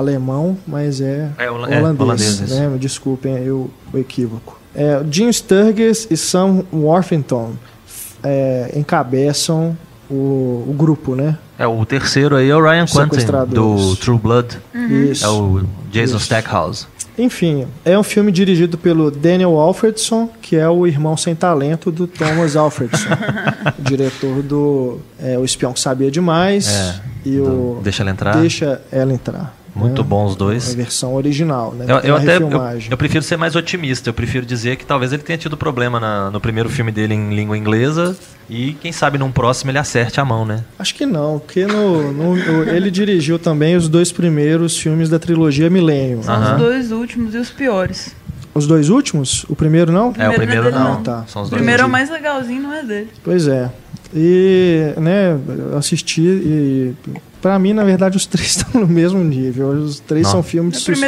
alemão, 0.00 0.56
mas 0.66 1.00
é, 1.00 1.30
É, 1.38 1.50
hola- 1.50 1.68
é, 1.72 1.78
holandês. 1.80 2.00
holandês, 2.00 2.40
né? 2.50 2.76
Desculpem 2.78 3.34
eu, 3.44 3.70
o 3.92 3.98
equívoco. 3.98 4.58
É, 4.74 5.00
Jim 5.10 5.30
Sturgis 5.32 6.06
e 6.10 6.16
Sam 6.16 6.64
Worthington 6.72 7.52
é, 8.22 8.72
encabeçam 8.76 9.76
o, 10.10 10.64
o 10.68 10.74
grupo, 10.76 11.14
né? 11.14 11.36
É, 11.58 11.66
o 11.66 11.84
terceiro 11.84 12.36
aí 12.36 12.48
é 12.48 12.56
o 12.56 12.62
Ryan 12.62 12.86
Quentin, 12.86 13.26
do 13.54 13.94
True 13.96 14.18
Blood. 14.18 14.58
Isso. 14.74 15.24
É 15.24 15.28
o 15.28 15.62
Jason 15.90 16.16
Isso. 16.16 16.24
Stackhouse. 16.24 16.86
Enfim, 17.18 17.66
é 17.84 17.98
um 17.98 18.02
filme 18.02 18.32
dirigido 18.32 18.78
pelo 18.78 19.10
Daniel 19.10 19.58
Alfredson, 19.58 20.30
que 20.40 20.56
é 20.56 20.66
o 20.68 20.86
irmão 20.86 21.16
sem 21.18 21.34
talento 21.34 21.90
do 21.90 22.06
Thomas 22.06 22.56
Alfredson, 22.56 23.08
diretor 23.78 24.40
do 24.42 25.00
é, 25.20 25.36
O 25.38 25.44
Espião 25.44 25.72
que 25.74 25.80
Sabia 25.80 26.10
Demais 26.10 26.68
É, 26.68 27.00
e 27.26 27.36
do 27.36 27.44
o 27.44 27.80
Deixa 27.82 28.02
Ela 28.02 28.10
Entrar. 28.12 28.36
Deixa 28.40 28.80
Ela 28.90 29.12
Entrar. 29.12 29.54
Muito 29.74 30.02
né? 30.02 30.08
bom 30.08 30.24
os 30.26 30.34
dois. 30.36 30.72
A 30.72 30.76
versão 30.76 31.14
original, 31.14 31.72
né? 31.72 31.84
Eu, 31.88 31.96
eu 31.98 32.14
uma 32.16 32.22
até 32.22 32.36
eu, 32.36 32.50
eu 32.90 32.96
prefiro 32.96 33.22
ser 33.22 33.36
mais 33.36 33.54
otimista. 33.54 34.08
Eu 34.10 34.14
prefiro 34.14 34.44
dizer 34.44 34.76
que 34.76 34.84
talvez 34.84 35.12
ele 35.12 35.22
tenha 35.22 35.38
tido 35.38 35.56
problema 35.56 36.00
na- 36.00 36.30
no 36.30 36.40
primeiro 36.40 36.68
filme 36.68 36.90
dele 36.90 37.14
em 37.14 37.34
língua 37.34 37.56
inglesa 37.56 38.16
e 38.48 38.72
quem 38.74 38.90
sabe 38.90 39.16
num 39.16 39.30
próximo 39.30 39.70
ele 39.70 39.78
acerte 39.78 40.20
a 40.20 40.24
mão, 40.24 40.44
né? 40.44 40.64
Acho 40.78 40.94
que 40.94 41.06
não, 41.06 41.38
porque 41.38 41.66
no, 41.66 42.12
no- 42.12 42.34
no- 42.36 42.64
ele 42.64 42.90
dirigiu 42.90 43.38
também 43.38 43.76
os 43.76 43.88
dois 43.88 44.10
primeiros 44.10 44.76
filmes 44.76 45.08
da 45.08 45.18
trilogia 45.18 45.70
Millennium. 45.70 46.22
São 46.22 46.42
os 46.52 46.58
dois 46.58 46.90
últimos 46.92 47.34
e 47.34 47.38
os 47.38 47.50
piores. 47.50 48.14
Os 48.52 48.66
dois 48.66 48.88
últimos? 48.88 49.44
O 49.48 49.54
primeiro 49.54 49.92
não? 49.92 50.12
É, 50.18 50.28
o 50.28 50.34
primeiro 50.34 50.64
dele, 50.64 50.74
não. 50.74 50.94
não. 50.94 51.02
Tá. 51.04 51.24
São 51.28 51.42
os 51.42 51.48
O 51.48 51.50
dois. 51.52 51.60
primeiro 51.60 51.84
é 51.84 51.86
o 51.86 51.88
mais 51.88 52.10
legalzinho, 52.10 52.60
não 52.62 52.74
é 52.74 52.82
dele. 52.82 53.08
Pois 53.22 53.46
é. 53.46 53.70
E, 54.12 54.92
né, 54.96 55.38
eu 55.70 55.78
assisti 55.78 56.20
e 56.20 56.94
pra 57.40 57.58
mim, 57.58 57.72
na 57.72 57.84
verdade, 57.84 58.16
os 58.16 58.26
três 58.26 58.56
estão 58.56 58.80
no 58.80 58.86
mesmo 58.88 59.22
nível. 59.22 59.68
Os 59.70 60.00
três 60.00 60.24
Não. 60.24 60.32
são 60.32 60.42
filmes 60.42 60.74
de, 60.78 60.80
sus- 60.84 60.98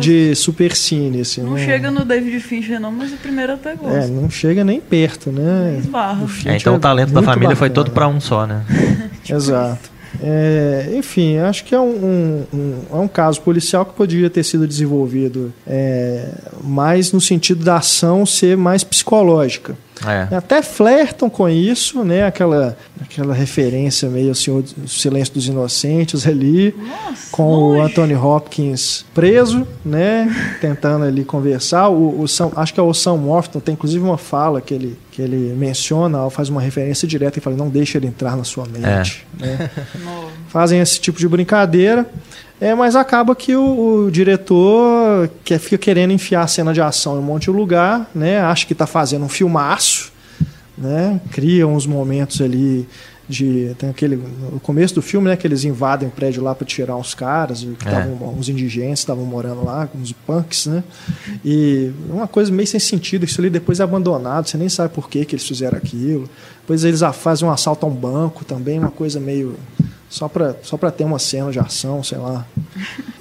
de 0.00 0.34
super 0.34 0.74
cine, 0.76 1.20
assim. 1.20 1.42
Não 1.42 1.54
né? 1.54 1.64
chega 1.64 1.90
no 1.90 2.04
David 2.04 2.40
Fincher, 2.40 2.80
não, 2.80 2.90
mas 2.92 3.12
o 3.12 3.16
primeiro 3.16 3.52
até 3.52 3.74
gosto. 3.74 3.94
É, 3.96 4.06
não 4.06 4.28
chega 4.30 4.64
nem 4.64 4.80
perto, 4.80 5.30
né? 5.30 5.76
Esbarra. 5.80 6.26
É, 6.46 6.56
então 6.56 6.76
o 6.76 6.78
talento 6.78 7.08
da 7.12 7.20
muito 7.20 7.26
família 7.32 7.56
foi 7.56 7.68
bacana. 7.68 7.84
todo 7.86 7.94
pra 7.94 8.08
um 8.08 8.20
só, 8.20 8.46
né? 8.46 8.64
Exato. 9.28 9.90
É, 10.22 10.92
enfim, 10.94 11.38
acho 11.38 11.64
que 11.64 11.74
é 11.74 11.80
um, 11.80 11.84
um- 11.84 12.46
um- 12.52 12.82
é 12.92 12.96
um 12.96 13.08
caso 13.08 13.40
policial 13.40 13.84
que 13.86 13.94
poderia 13.94 14.28
ter 14.28 14.44
sido 14.44 14.68
desenvolvido 14.68 15.52
é, 15.66 16.28
mais 16.62 17.12
no 17.12 17.20
sentido 17.20 17.64
da 17.64 17.76
ação 17.76 18.24
ser 18.26 18.56
mais 18.56 18.84
psicológica. 18.84 19.74
É. 20.06 20.34
Até 20.34 20.62
flertam 20.62 21.28
com 21.30 21.48
isso, 21.48 22.02
né? 22.04 22.24
Aquela, 22.26 22.76
aquela 23.00 23.32
referência 23.34 24.08
meio 24.08 24.30
assim, 24.32 24.50
o 24.50 24.64
Silêncio 24.88 25.34
dos 25.34 25.46
Inocentes 25.46 26.26
ali, 26.26 26.74
Nossa, 26.76 27.28
com 27.30 27.44
o. 27.52 27.80
Anthony 27.82 28.14
Hopkins 28.14 29.04
preso, 29.14 29.66
né? 29.84 30.56
Tentando 30.60 31.04
ali 31.04 31.24
conversar. 31.24 31.88
O, 31.88 32.20
o 32.22 32.28
Sam- 32.28 32.52
acho 32.56 32.72
que 32.74 32.80
é 32.80 32.82
o 32.82 32.92
Sam 32.94 33.12
Worthington, 33.14 33.60
tem 33.60 33.74
inclusive 33.74 34.04
uma 34.04 34.18
fala 34.18 34.60
que 34.60 34.72
ele, 34.74 34.98
que 35.10 35.20
ele 35.22 35.54
menciona, 35.56 36.28
faz 36.30 36.48
uma 36.48 36.60
referência 36.60 37.06
direta 37.06 37.38
e 37.38 37.42
fala: 37.42 37.56
não 37.56 37.68
deixa 37.68 37.98
ele 37.98 38.06
entrar 38.06 38.36
na 38.36 38.44
sua 38.44 38.64
mente. 38.66 39.26
né? 39.38 39.70
No- 40.04 40.32
Fazem 40.48 40.80
esse 40.80 41.00
tipo 41.00 41.18
de 41.18 41.26
brincadeira. 41.26 42.06
É, 42.62 42.76
mas 42.76 42.94
acaba 42.94 43.34
que 43.34 43.56
o, 43.56 44.04
o 44.06 44.10
diretor 44.10 45.28
que 45.44 45.58
fica 45.58 45.76
querendo 45.76 46.12
enfiar 46.12 46.42
a 46.42 46.46
cena 46.46 46.72
de 46.72 46.80
ação 46.80 47.16
em 47.16 47.18
um 47.18 47.22
monte 47.22 47.44
de 47.44 47.50
lugar, 47.50 48.08
né? 48.14 48.38
Acha 48.40 48.64
que 48.64 48.72
está 48.72 48.86
fazendo 48.86 49.24
um 49.24 49.28
filmaço, 49.28 50.12
né? 50.78 51.20
Cria 51.32 51.66
uns 51.66 51.86
momentos 51.86 52.40
ali 52.40 52.86
de 53.28 53.74
tem 53.78 53.88
aquele 53.88 54.16
no 54.16 54.60
começo 54.60 54.94
do 54.94 55.00
filme, 55.02 55.28
né, 55.28 55.36
que 55.36 55.46
eles 55.46 55.64
invadem 55.64 56.08
o 56.08 56.10
prédio 56.10 56.42
lá 56.42 56.54
para 56.54 56.66
tirar 56.66 56.96
uns 56.96 57.14
caras, 57.14 57.60
que 57.60 57.88
É. 57.88 57.88
estavam 57.88 58.34
uns 58.38 58.48
indigentes 58.48 58.98
estavam 59.00 59.24
morando 59.24 59.64
lá, 59.64 59.88
uns 59.94 60.12
punks, 60.12 60.66
né? 60.66 60.84
E 61.44 61.90
uma 62.10 62.28
coisa 62.28 62.52
meio 62.52 62.66
sem 62.66 62.78
sentido, 62.78 63.24
isso 63.24 63.40
ali 63.40 63.48
depois 63.48 63.80
é 63.80 63.82
abandonado, 63.82 64.48
você 64.48 64.58
nem 64.58 64.68
sabe 64.68 64.92
por 64.94 65.08
que 65.08 65.24
que 65.24 65.34
eles 65.34 65.46
fizeram 65.46 65.78
aquilo. 65.78 66.28
Depois 66.62 66.84
eles 66.84 67.00
fazem 67.14 67.46
um 67.46 67.50
assalto 67.50 67.84
a 67.84 67.88
um 67.88 67.92
banco 67.94 68.44
também, 68.44 68.78
uma 68.78 68.90
coisa 68.90 69.18
meio 69.20 69.56
só 70.08 70.28
para 70.28 70.54
só 70.62 70.76
para 70.76 70.90
ter 70.90 71.04
uma 71.04 71.18
cena 71.18 71.50
de 71.50 71.58
ação, 71.58 72.02
sei 72.02 72.18
lá. 72.18 72.44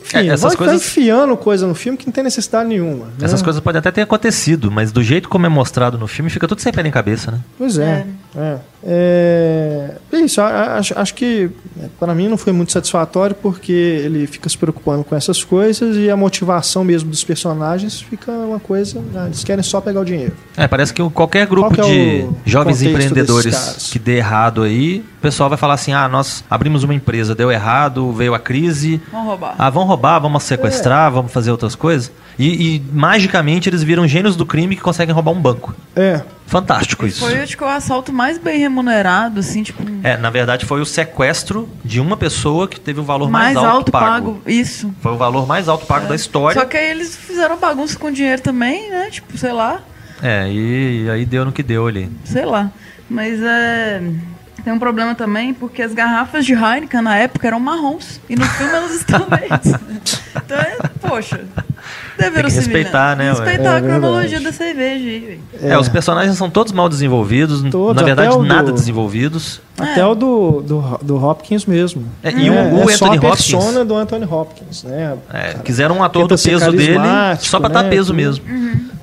Enfim, 0.03 0.17
É, 0.17 0.27
essas 0.27 0.41
vai, 0.41 0.55
coisas- 0.57 0.81
enfiando 0.81 1.35
coisa 1.37 1.65
no 1.65 1.73
filme 1.73 1.97
que 1.97 2.05
não 2.05 2.11
tem 2.11 2.23
necessidade 2.23 2.67
nenhuma. 2.67 3.05
né? 3.05 3.11
Essas 3.21 3.41
coisas 3.41 3.61
podem 3.61 3.79
até 3.79 3.91
ter 3.91 4.01
acontecido, 4.01 4.69
mas 4.69 4.91
do 4.91 5.01
jeito 5.01 5.29
como 5.29 5.45
é 5.45 5.49
mostrado 5.49 5.97
no 5.97 6.07
filme, 6.07 6.29
fica 6.29 6.47
tudo 6.47 6.61
sem 6.61 6.71
pé 6.73 6.83
nem 6.83 6.91
cabeça, 6.91 7.31
né? 7.31 7.39
Pois 7.57 7.77
é. 7.77 8.05
É. 8.35 8.57
É, 8.83 9.91
é 10.11 10.17
isso, 10.19 10.41
acho, 10.41 10.97
acho 10.97 11.13
que 11.13 11.49
é, 11.81 11.85
para 11.99 12.13
mim 12.15 12.27
não 12.27 12.37
foi 12.37 12.51
muito 12.53 12.71
satisfatório 12.71 13.35
porque 13.35 13.71
ele 13.71 14.25
fica 14.27 14.47
se 14.49 14.57
preocupando 14.57 15.03
com 15.03 15.15
essas 15.15 15.43
coisas 15.43 15.95
e 15.97 16.09
a 16.09 16.15
motivação 16.17 16.83
mesmo 16.83 17.09
dos 17.09 17.23
personagens 17.23 18.01
fica 18.01 18.31
uma 18.31 18.59
coisa. 18.59 19.01
ah, 19.15 19.25
Eles 19.27 19.43
querem 19.43 19.63
só 19.63 19.79
pegar 19.81 20.01
o 20.01 20.05
dinheiro. 20.05 20.33
É, 20.57 20.67
parece 20.67 20.93
que 20.93 21.07
qualquer 21.11 21.45
grupo 21.47 21.69
Qual 21.75 21.87
que 21.87 21.91
é 21.91 22.17
de 22.19 22.23
o 22.25 22.35
jovens 22.45 22.77
contexto 22.81 23.13
empreendedores 23.39 23.89
que 23.91 23.99
dê 23.99 24.17
errado 24.17 24.63
aí, 24.63 24.99
o 25.17 25.21
pessoal 25.21 25.49
vai 25.49 25.57
falar 25.57 25.75
assim: 25.75 25.93
ah, 25.93 26.07
nós 26.07 26.43
abrimos 26.49 26.83
uma 26.83 26.93
empresa, 26.93 27.33
deu 27.33 27.51
errado, 27.51 28.11
veio 28.11 28.33
a 28.33 28.39
crise. 28.39 29.01
Vamos 29.11 29.27
roubar. 29.27 29.55
Ah, 29.57 29.69
vão 29.69 29.83
roubar, 29.85 30.19
vamos 30.19 30.43
sequestrar, 30.43 31.07
É. 31.07 31.13
vamos 31.13 31.31
fazer 31.31 31.51
outras 31.51 31.75
coisas. 31.75 32.11
E, 32.39 32.75
e, 32.77 32.81
magicamente 32.91 33.69
eles 33.69 33.83
viram 33.83 34.07
gênios 34.07 34.35
do 34.35 34.45
crime 34.45 34.75
que 34.75 34.81
conseguem 34.81 35.13
roubar 35.13 35.31
um 35.31 35.41
banco. 35.41 35.75
É, 35.95 36.21
Fantástico 36.47 37.05
isso. 37.05 37.21
Foi, 37.21 37.39
acho 37.39 37.55
que, 37.55 37.63
o 37.63 37.67
assalto 37.67 38.11
mais 38.11 38.37
bem 38.37 38.59
remunerado, 38.59 39.39
assim, 39.39 39.63
tipo, 39.63 39.81
É, 40.03 40.17
na 40.17 40.29
verdade 40.29 40.65
foi 40.65 40.81
o 40.81 40.85
sequestro 40.85 41.69
de 41.83 42.01
uma 42.01 42.17
pessoa 42.17 42.67
que 42.67 42.77
teve 42.77 42.99
o 42.99 43.03
valor 43.03 43.29
mais, 43.29 43.53
mais, 43.53 43.57
alto, 43.57 43.69
alto 43.77 43.91
pago. 43.91 44.05
pago. 44.33 44.41
Isso. 44.45 44.93
Foi 45.01 45.13
o 45.13 45.17
valor 45.17 45.47
mais 45.47 45.69
alto 45.69 45.85
pago 45.85 46.07
da 46.07 46.15
história. 46.15 46.59
Só 46.59 46.65
que 46.67 46.75
aí 46.75 46.89
eles 46.91 47.15
fizeram 47.15 47.57
bagunça 47.57 47.97
com 47.97 48.11
dinheiro 48.11 48.41
também, 48.41 48.89
né? 48.89 49.09
Tipo, 49.09 49.37
sei 49.37 49.53
lá, 49.53 49.79
É, 50.21 50.51
e, 50.51 51.09
aí 51.09 51.25
deu 51.25 51.45
no 51.45 51.51
que 51.53 51.63
deu 51.63 51.87
ali. 51.87 52.11
sei 52.25 52.45
lá. 52.45 52.69
Mas 53.11 53.39
é. 53.41 54.01
Tem 54.63 54.71
um 54.71 54.77
problema 54.79 55.15
também, 55.15 55.55
porque 55.55 55.81
as 55.81 55.91
garrafas 55.91 56.45
de 56.45 56.53
Heineken 56.53 57.01
na 57.01 57.17
época 57.17 57.47
eram 57.47 57.59
marrons. 57.59 58.21
E 58.29 58.35
no 58.35 58.45
filme 58.45 58.71
elas 58.73 58.91
estão 58.91 59.25
verdes. 59.27 59.73
Então, 60.35 60.57
é, 60.57 60.77
poxa. 61.01 61.39
Deveram 62.15 62.43
Tem 62.47 62.59
que 62.59 62.65
respeitar, 62.65 63.15
né? 63.17 63.31
Respeitar 63.31 63.73
É 63.73 63.77
a 63.77 63.81
cronologia 63.81 64.37
verdade. 64.39 64.43
da 64.45 64.51
cerveja 64.51 65.03
aí, 65.09 65.39
velho. 65.59 65.71
É. 65.73 65.77
os 65.79 65.89
personagens 65.89 66.37
são 66.37 66.47
todos 66.47 66.71
mal 66.71 66.87
desenvolvidos, 66.87 67.63
Todos, 67.71 67.95
na 67.99 68.03
verdade 68.05 68.37
nada 68.47 68.65
do- 68.71 68.73
desenvolvidos. 68.73 69.59
até 69.79 70.05
o 70.05 70.13
do, 70.13 70.61
do, 70.61 70.81
do 71.01 71.25
Hopkins 71.25 71.65
mesmo. 71.65 72.05
É, 72.21 72.29
e 72.31 72.49
o- 72.51 72.53
o 72.85 72.89
é 72.89 72.95
só 72.95 73.05
Anthony 73.05 73.25
a 73.25 73.29
Hopkins- 73.29 73.51
persona 73.51 73.83
do 73.83 73.95
Anthony 73.95 74.25
Hopkins, 74.25 74.83
né? 74.83 75.17
É, 75.33 75.55
quiseram 75.63 75.97
um 75.97 76.03
ator 76.03 76.27
Tenta 76.27 76.35
do 76.37 76.43
peso 76.43 76.71
dele 76.71 76.99
só 77.39 77.59
pra 77.59 77.69
né, 77.69 77.73
dar 77.75 77.89
peso 77.89 78.13
mesmo. 78.13 78.45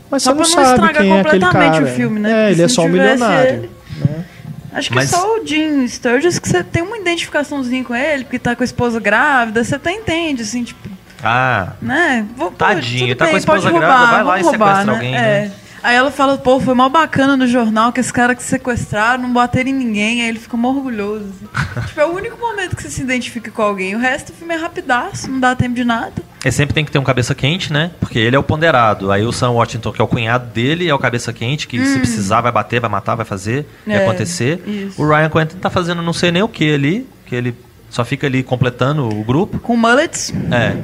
Mas 0.08 0.22
Só 0.22 0.32
você 0.32 0.36
não 0.36 0.36
pra 0.36 0.46
não 0.46 0.64
sabe 0.64 0.70
estragar 0.70 1.02
quem 1.02 1.10
é 1.16 1.20
aquele 1.20 1.44
completamente 1.44 1.72
cara. 1.72 1.84
o 1.84 1.88
filme, 1.88 2.20
né? 2.20 2.30
É, 2.30 2.34
Porque 2.34 2.52
ele 2.54 2.62
é 2.62 2.68
só 2.68 2.82
um 2.82 2.88
milionário. 2.88 3.50
ele- 3.50 3.70
né? 3.98 4.24
Acho 4.72 4.90
que 4.90 4.94
Mas- 4.94 5.10
só 5.10 5.38
o 5.40 5.46
Jim 5.46 5.86
Sturgis 5.88 6.38
que 6.38 6.48
você 6.48 6.62
tem 6.62 6.82
uma 6.82 6.98
identificaçãozinha 6.98 7.82
com 7.84 7.94
ele, 7.94 8.24
porque 8.24 8.38
tá 8.38 8.54
com 8.54 8.62
a 8.62 8.66
esposa 8.66 9.00
grávida, 9.00 9.64
você 9.64 9.74
até 9.76 9.92
entende, 9.92 10.42
assim, 10.42 10.62
tipo, 10.64 10.88
Ah, 11.22 11.72
né? 11.82 12.24
Vou, 12.36 12.50
Tadinho, 12.52 13.16
tá 13.16 13.24
com 13.24 13.30
a 13.30 13.32
bem, 13.32 13.38
esposa 13.38 13.62
pode 13.62 13.72
roubar, 13.72 13.88
grávida, 13.88 14.12
vai 14.12 14.24
lá 14.24 14.38
e 14.38 14.42
roubar, 14.42 14.58
sequestra 14.68 14.84
né? 14.84 14.92
alguém, 14.92 15.14
É. 15.16 15.20
né? 15.48 15.52
Aí 15.82 15.96
ela 15.96 16.10
fala, 16.10 16.36
pô, 16.38 16.60
foi 16.60 16.74
mal 16.74 16.90
bacana 16.90 17.36
no 17.36 17.46
jornal 17.46 17.92
que 17.92 18.00
esse 18.00 18.12
cara 18.12 18.34
que 18.34 18.42
sequestraram 18.42 19.22
não 19.22 19.32
bateram 19.32 19.70
em 19.70 19.72
ninguém, 19.72 20.22
aí 20.22 20.28
ele 20.28 20.38
fica 20.38 20.56
mó 20.56 20.68
orgulhoso. 20.70 21.24
assim. 21.28 21.80
tipo, 21.88 22.00
é 22.00 22.04
o 22.04 22.14
único 22.14 22.36
momento 22.38 22.76
que 22.76 22.82
você 22.82 22.90
se 22.90 23.00
identifica 23.00 23.50
com 23.50 23.62
alguém. 23.62 23.94
O 23.96 23.98
resto 23.98 24.32
do 24.32 24.38
filme 24.38 24.54
é 24.54 24.58
rapidaço, 24.58 25.30
não 25.30 25.40
dá 25.40 25.54
tempo 25.56 25.74
de 25.74 25.84
nada. 25.84 26.12
Ele 26.44 26.52
sempre 26.52 26.74
tem 26.74 26.84
que 26.84 26.90
ter 26.90 26.98
um 26.98 27.04
cabeça 27.04 27.34
quente, 27.34 27.72
né? 27.72 27.90
Porque 28.00 28.18
ele 28.18 28.36
é 28.36 28.38
o 28.38 28.42
ponderado. 28.42 29.10
Aí 29.10 29.24
o 29.24 29.32
Sam 29.32 29.50
Washington, 29.50 29.92
que 29.92 30.00
é 30.00 30.04
o 30.04 30.08
cunhado 30.08 30.46
dele, 30.52 30.88
é 30.88 30.94
o 30.94 30.98
cabeça 30.98 31.32
quente, 31.32 31.66
que 31.66 31.84
se 31.84 31.98
precisar 31.98 32.40
vai 32.40 32.52
bater, 32.52 32.80
vai 32.80 32.90
matar, 32.90 33.14
vai 33.14 33.24
fazer, 33.26 33.66
vai 33.86 33.96
Hum. 33.96 34.00
É, 34.00 34.04
acontecer. 34.06 34.62
isso. 34.66 35.02
O 35.02 35.08
Ryan 35.08 35.28
Quentin 35.30 35.56
tá 35.56 35.68
fazendo 35.70 36.00
não 36.02 36.12
sei 36.12 36.30
nem 36.30 36.42
o 36.42 36.48
que 36.48 36.72
ali, 36.72 37.06
que 37.26 37.34
ele 37.34 37.54
só 37.90 38.04
fica 38.04 38.26
ali 38.26 38.42
completando 38.42 39.08
o 39.08 39.24
grupo. 39.24 39.58
Com 39.58 39.76
mullets, 39.76 40.32
É. 40.52 40.76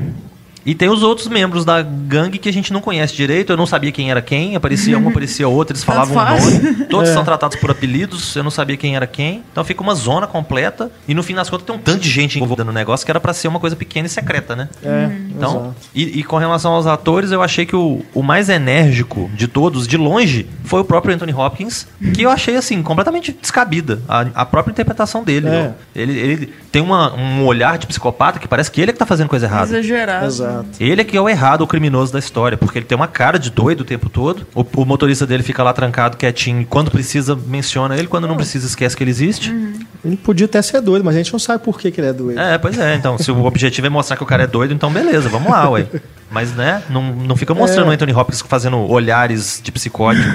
E 0.67 0.75
tem 0.75 0.89
os 0.89 1.03
outros 1.03 1.29
membros 1.29 1.65
da 1.65 1.83
gangue 1.83 2.39
que 2.39 2.49
a 2.49 2.53
gente 2.53 2.73
não 2.73 2.81
conhece 2.81 3.15
direito. 3.15 3.53
Eu 3.53 3.57
não 3.57 3.67
sabia 3.67 3.93
quem 3.93 4.11
era 4.11 4.23
quem. 4.23 4.57
Aparecia 4.57 4.99
um, 4.99 5.09
aparecia 5.09 5.47
outro. 5.49 5.73
Eles 5.75 5.85
Tanto 5.85 6.09
falavam 6.13 6.47
um 6.49 6.61
nome. 6.63 6.85
Todos 6.87 7.11
É. 7.11 7.13
são 7.15 7.25
tratados 7.25 7.57
por 7.57 7.71
apelidos. 7.71 8.35
Eu 8.35 8.43
não 8.43 8.51
sabia 8.51 8.77
quem 8.77 8.97
era 8.97 9.07
quem. 9.07 9.43
Então 9.53 9.63
fica 9.65 9.83
uma 9.83 9.95
zona 9.95 10.27
completa. 10.27 10.91
E 11.07 11.15
no 11.15 11.23
fim 11.23 11.35
das 11.35 11.51
contas 11.51 11.67
tem 11.67 11.75
um 11.75 11.79
tanto 11.79 12.01
de 12.01 12.09
gente 12.11 12.37
envolvida 12.37 12.65
no 12.65 12.73
negócio 12.73 13.05
que 13.05 13.11
era 13.13 13.21
pra 13.21 13.33
ser 13.35 13.49
uma 13.49 13.61
coisa 13.61 13.77
pequena 13.77 14.07
e 14.07 14.11
secreta, 14.11 14.57
né? 14.57 14.69
É, 14.83 15.11
Então, 15.31 15.51
exato. 15.51 15.75
e, 15.95 16.21
e 16.21 16.23
com 16.25 16.37
relação 16.39 16.73
aos 16.73 16.87
atores, 16.87 17.31
eu 17.31 17.43
achei 17.43 17.67
que 17.67 17.77
o, 17.77 18.03
o 18.15 18.23
mais 18.23 18.49
enérgico 18.49 19.31
de 19.35 19.47
todos, 19.49 19.87
de 19.87 19.97
longe, 19.97 20.49
foi 20.65 20.81
o 20.81 20.85
próprio 20.85 21.15
Anthony 21.15 21.33
Hopkins, 21.35 21.87
que 22.15 22.23
eu 22.23 22.31
achei, 22.31 22.57
assim, 22.57 22.83
completamente 22.83 23.33
descabida. 23.39 24.01
A, 24.09 24.27
a 24.35 24.47
própria 24.47 24.73
interpretação 24.73 25.23
dele. 25.23 25.49
É. 25.49 25.73
Ele, 25.95 26.19
ele 26.19 26.53
tem 26.73 26.81
uma- 26.83 27.15
um 27.15 27.45
olhar 27.45 27.77
de 27.79 27.87
psicopata 27.87 28.39
que 28.39 28.49
parece 28.49 28.71
que 28.71 28.81
ele 28.81 28.91
é 28.91 28.93
que 28.93 28.99
tá 28.99 29.07
fazendo 29.07 29.29
coisa 29.29 29.47
errada. 29.47 29.65
exagerado. 29.67 30.27
Exato. 30.27 30.54
Ele 30.79 31.01
é 31.01 31.05
que 31.05 31.17
é 31.17 31.21
o 31.21 31.29
errado, 31.29 31.63
o 31.63 31.67
criminoso 31.67 32.13
da 32.13 32.19
história, 32.19 32.57
porque 32.59 32.79
ele 32.79 32.87
tem 32.87 32.97
uma 32.97 33.07
cara 33.09 33.39
de 33.39 33.51
doido 33.51 33.81
o 33.81 33.85
tempo 33.85 34.09
todo. 34.09 34.47
O, 34.55 34.65
o 34.77 34.85
motorista 34.85 35.27
dele 35.27 35.43
fica 35.43 35.63
lá 35.63 35.73
trancado, 35.73 36.17
quietinho, 36.17 36.61
e 36.61 36.65
quando 36.65 36.91
precisa, 36.91 37.35
menciona 37.47 37.97
ele, 37.97 38.07
quando 38.09 38.27
não 38.29 38.37
precisa, 38.37 38.67
esquece 38.67 38.97
que 38.97 39.03
ele 39.03 39.11
existe. 39.11 39.53
Ele 40.05 40.17
podia 40.17 40.47
até 40.47 40.61
ser 40.63 40.81
doido, 40.81 41.05
mas 41.05 41.15
a 41.15 41.19
gente 41.19 41.33
não 41.33 41.39
sabe 41.41 41.65
por 41.65 41.79
que, 41.81 41.91
que 41.91 42.01
ele 42.01 42.09
é 42.09 42.13
doido. 42.13 42.39
É, 42.39 42.59
pois 42.59 42.79
é. 42.79 42.95
Então, 42.95 43.17
se 43.19 43.31
o 43.31 43.45
objetivo 43.45 43.87
é 43.87 43.91
mostrar 43.91 44.17
que 44.17 44.23
o 44.23 44.27
cara 44.27 44.43
é 44.45 44.47
doido, 44.47 44.75
então 44.75 44.91
beleza, 44.93 45.29
vamos 45.29 45.51
lá, 45.51 45.69
ué. 45.71 45.87
Mas, 46.31 46.53
né, 46.53 46.83
não, 46.91 47.15
não 47.15 47.37
fica 47.37 47.55
mostrando 47.55 47.87
É. 47.87 47.91
o 47.91 47.93
Anthony 47.93 48.13
Hopkins 48.13 48.43
fazendo 48.43 48.77
olhares 48.79 49.61
de 49.63 49.71
psicótico 49.71 50.27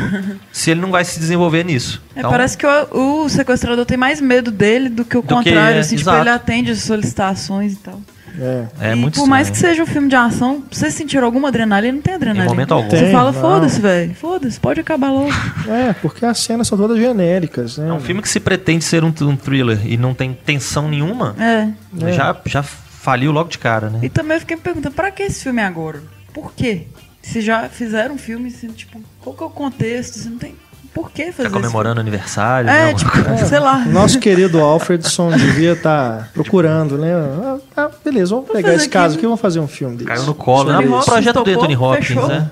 se 0.52 0.72
ele 0.72 0.80
não 0.80 0.92
vai 0.92 1.04
se 1.04 1.20
desenvolver 1.20 1.66
nisso. 1.66 2.02
É, 2.16 2.20
Então, 2.20 2.32
parece 2.32 2.58
que 2.58 2.66
o, 2.66 3.24
o 3.26 3.30
sequestrador 3.30 3.86
tem 3.86 3.98
mais 3.98 4.22
medo 4.22 4.50
dele 4.50 4.88
do 4.88 5.04
que 5.04 5.18
o 5.18 5.22
Do 5.22 5.28
que- 5.28 5.34
contrário, 5.34 5.80
assim, 5.80 5.98
tipo, 5.98 6.10
exato. 6.10 6.24
ele 6.24 6.30
atende 6.30 6.72
as 6.72 6.80
solicitações 6.84 7.74
e 7.74 7.78
tal. 7.78 8.00
É. 8.40 8.68
é 8.80 8.92
e 8.94 8.96
muito 8.96 9.20
por 9.20 9.28
mais 9.28 9.50
que 9.50 9.58
seja 9.58 9.84
um 9.84 9.86
filme 9.86 10.08
de 10.08 10.16
ação, 10.16 10.64
vocês 10.72 10.94
sentiram 10.94 11.26
alguma 11.26 11.50
adrenalina? 11.50 11.94
Não 11.94 12.02
tem 12.02 12.14
adrenalina. 12.14 12.46
Em 12.46 12.50
momento 12.50 12.74
algum. 12.74 12.90
Você 12.90 12.98
Tem, 12.98 13.12
fala, 13.12 13.32
não. 13.32 13.42
foda-se, 13.42 13.82
velho. 13.82 14.16
Foda-se, 14.16 14.60
pode 14.60 14.80
acabar 14.80 15.12
logo. 15.12 15.30
É, 15.70 15.94
porque 15.94 16.26
as 16.26 16.40
cenas 16.40 16.68
são 16.68 16.78
todas 16.78 16.98
genéricas, 16.98 17.78
né? 17.78 17.90
É 17.90 17.94
um 17.94 18.00
filme 18.00 18.22
que 18.22 18.30
se 18.30 18.40
pretende 18.40 18.84
ser 18.84 19.04
um, 19.04 19.14
um 19.22 19.36
thriller 19.36 19.80
e 19.86 19.98
não 19.98 20.14
tem 20.14 20.34
tensão 20.34 20.88
nenhuma, 20.90 21.36
É. 21.40 21.70
É. 22.08 22.14
já, 22.14 22.36
já 22.46 22.64
faliu 22.64 23.32
logo 23.32 23.50
de 23.50 23.58
cara, 23.58 23.90
né? 23.90 24.00
E 24.04 24.10
também 24.10 24.36
eu 24.36 24.42
fiquei 24.42 24.56
me 24.56 24.62
perguntando, 24.62 24.96
pra 24.96 25.12
que 25.12 25.24
esse 25.24 25.44
filme 25.44 25.62
agora? 25.62 26.02
Por 26.34 26.54
quê? 26.54 26.88
Se 27.22 27.42
já 27.42 27.68
fizeram 27.70 28.16
um 28.16 28.18
filme, 28.18 28.48
assim, 28.50 28.68
tipo, 28.70 29.00
qual 29.22 29.36
que 29.36 29.44
é 29.44 29.46
o 29.46 29.50
contexto? 29.50 30.18
Se 30.18 30.30
não 30.30 30.38
tem. 30.38 30.56
Por 31.00 31.12
que 31.12 31.32
fazer 31.32 31.50
Tá 31.50 31.54
comemorando 31.56 32.02
aniversário, 32.02 32.70
isso? 32.70 32.78
né? 32.78 32.92
É, 32.92 32.94
tipo, 32.94 33.48
sei 33.48 33.60
lá. 33.60 33.86
Nosso 33.86 34.20
querido 34.20 34.60
Alfredson 34.60 35.32
devia 35.32 35.72
estar 35.74 36.30
procurando, 36.34 36.98
né? 36.98 37.14
Ah, 37.16 37.58
ah, 37.78 37.90
beleza, 38.04 38.36
vamos 38.36 38.50
pegar 38.52 38.70
fazer 38.70 38.76
esse 38.82 38.90
caso 38.90 39.06
aqui. 39.14 39.16
aqui 39.20 39.26
e 39.26 39.28
vamos 39.28 39.40
fazer 39.42 39.60
um 39.62 39.68
filme 39.68 39.96
desse. 39.96 40.10
Caiu 40.10 40.24
no 40.24 40.36
colo, 40.36 40.72
né? 40.72 40.80
O 40.80 41.04
projeto 41.04 41.42
do 41.44 41.50
Anthony 41.50 41.76
Hopkins, 41.78 42.08
fechou. 42.08 42.28
né? 42.28 42.50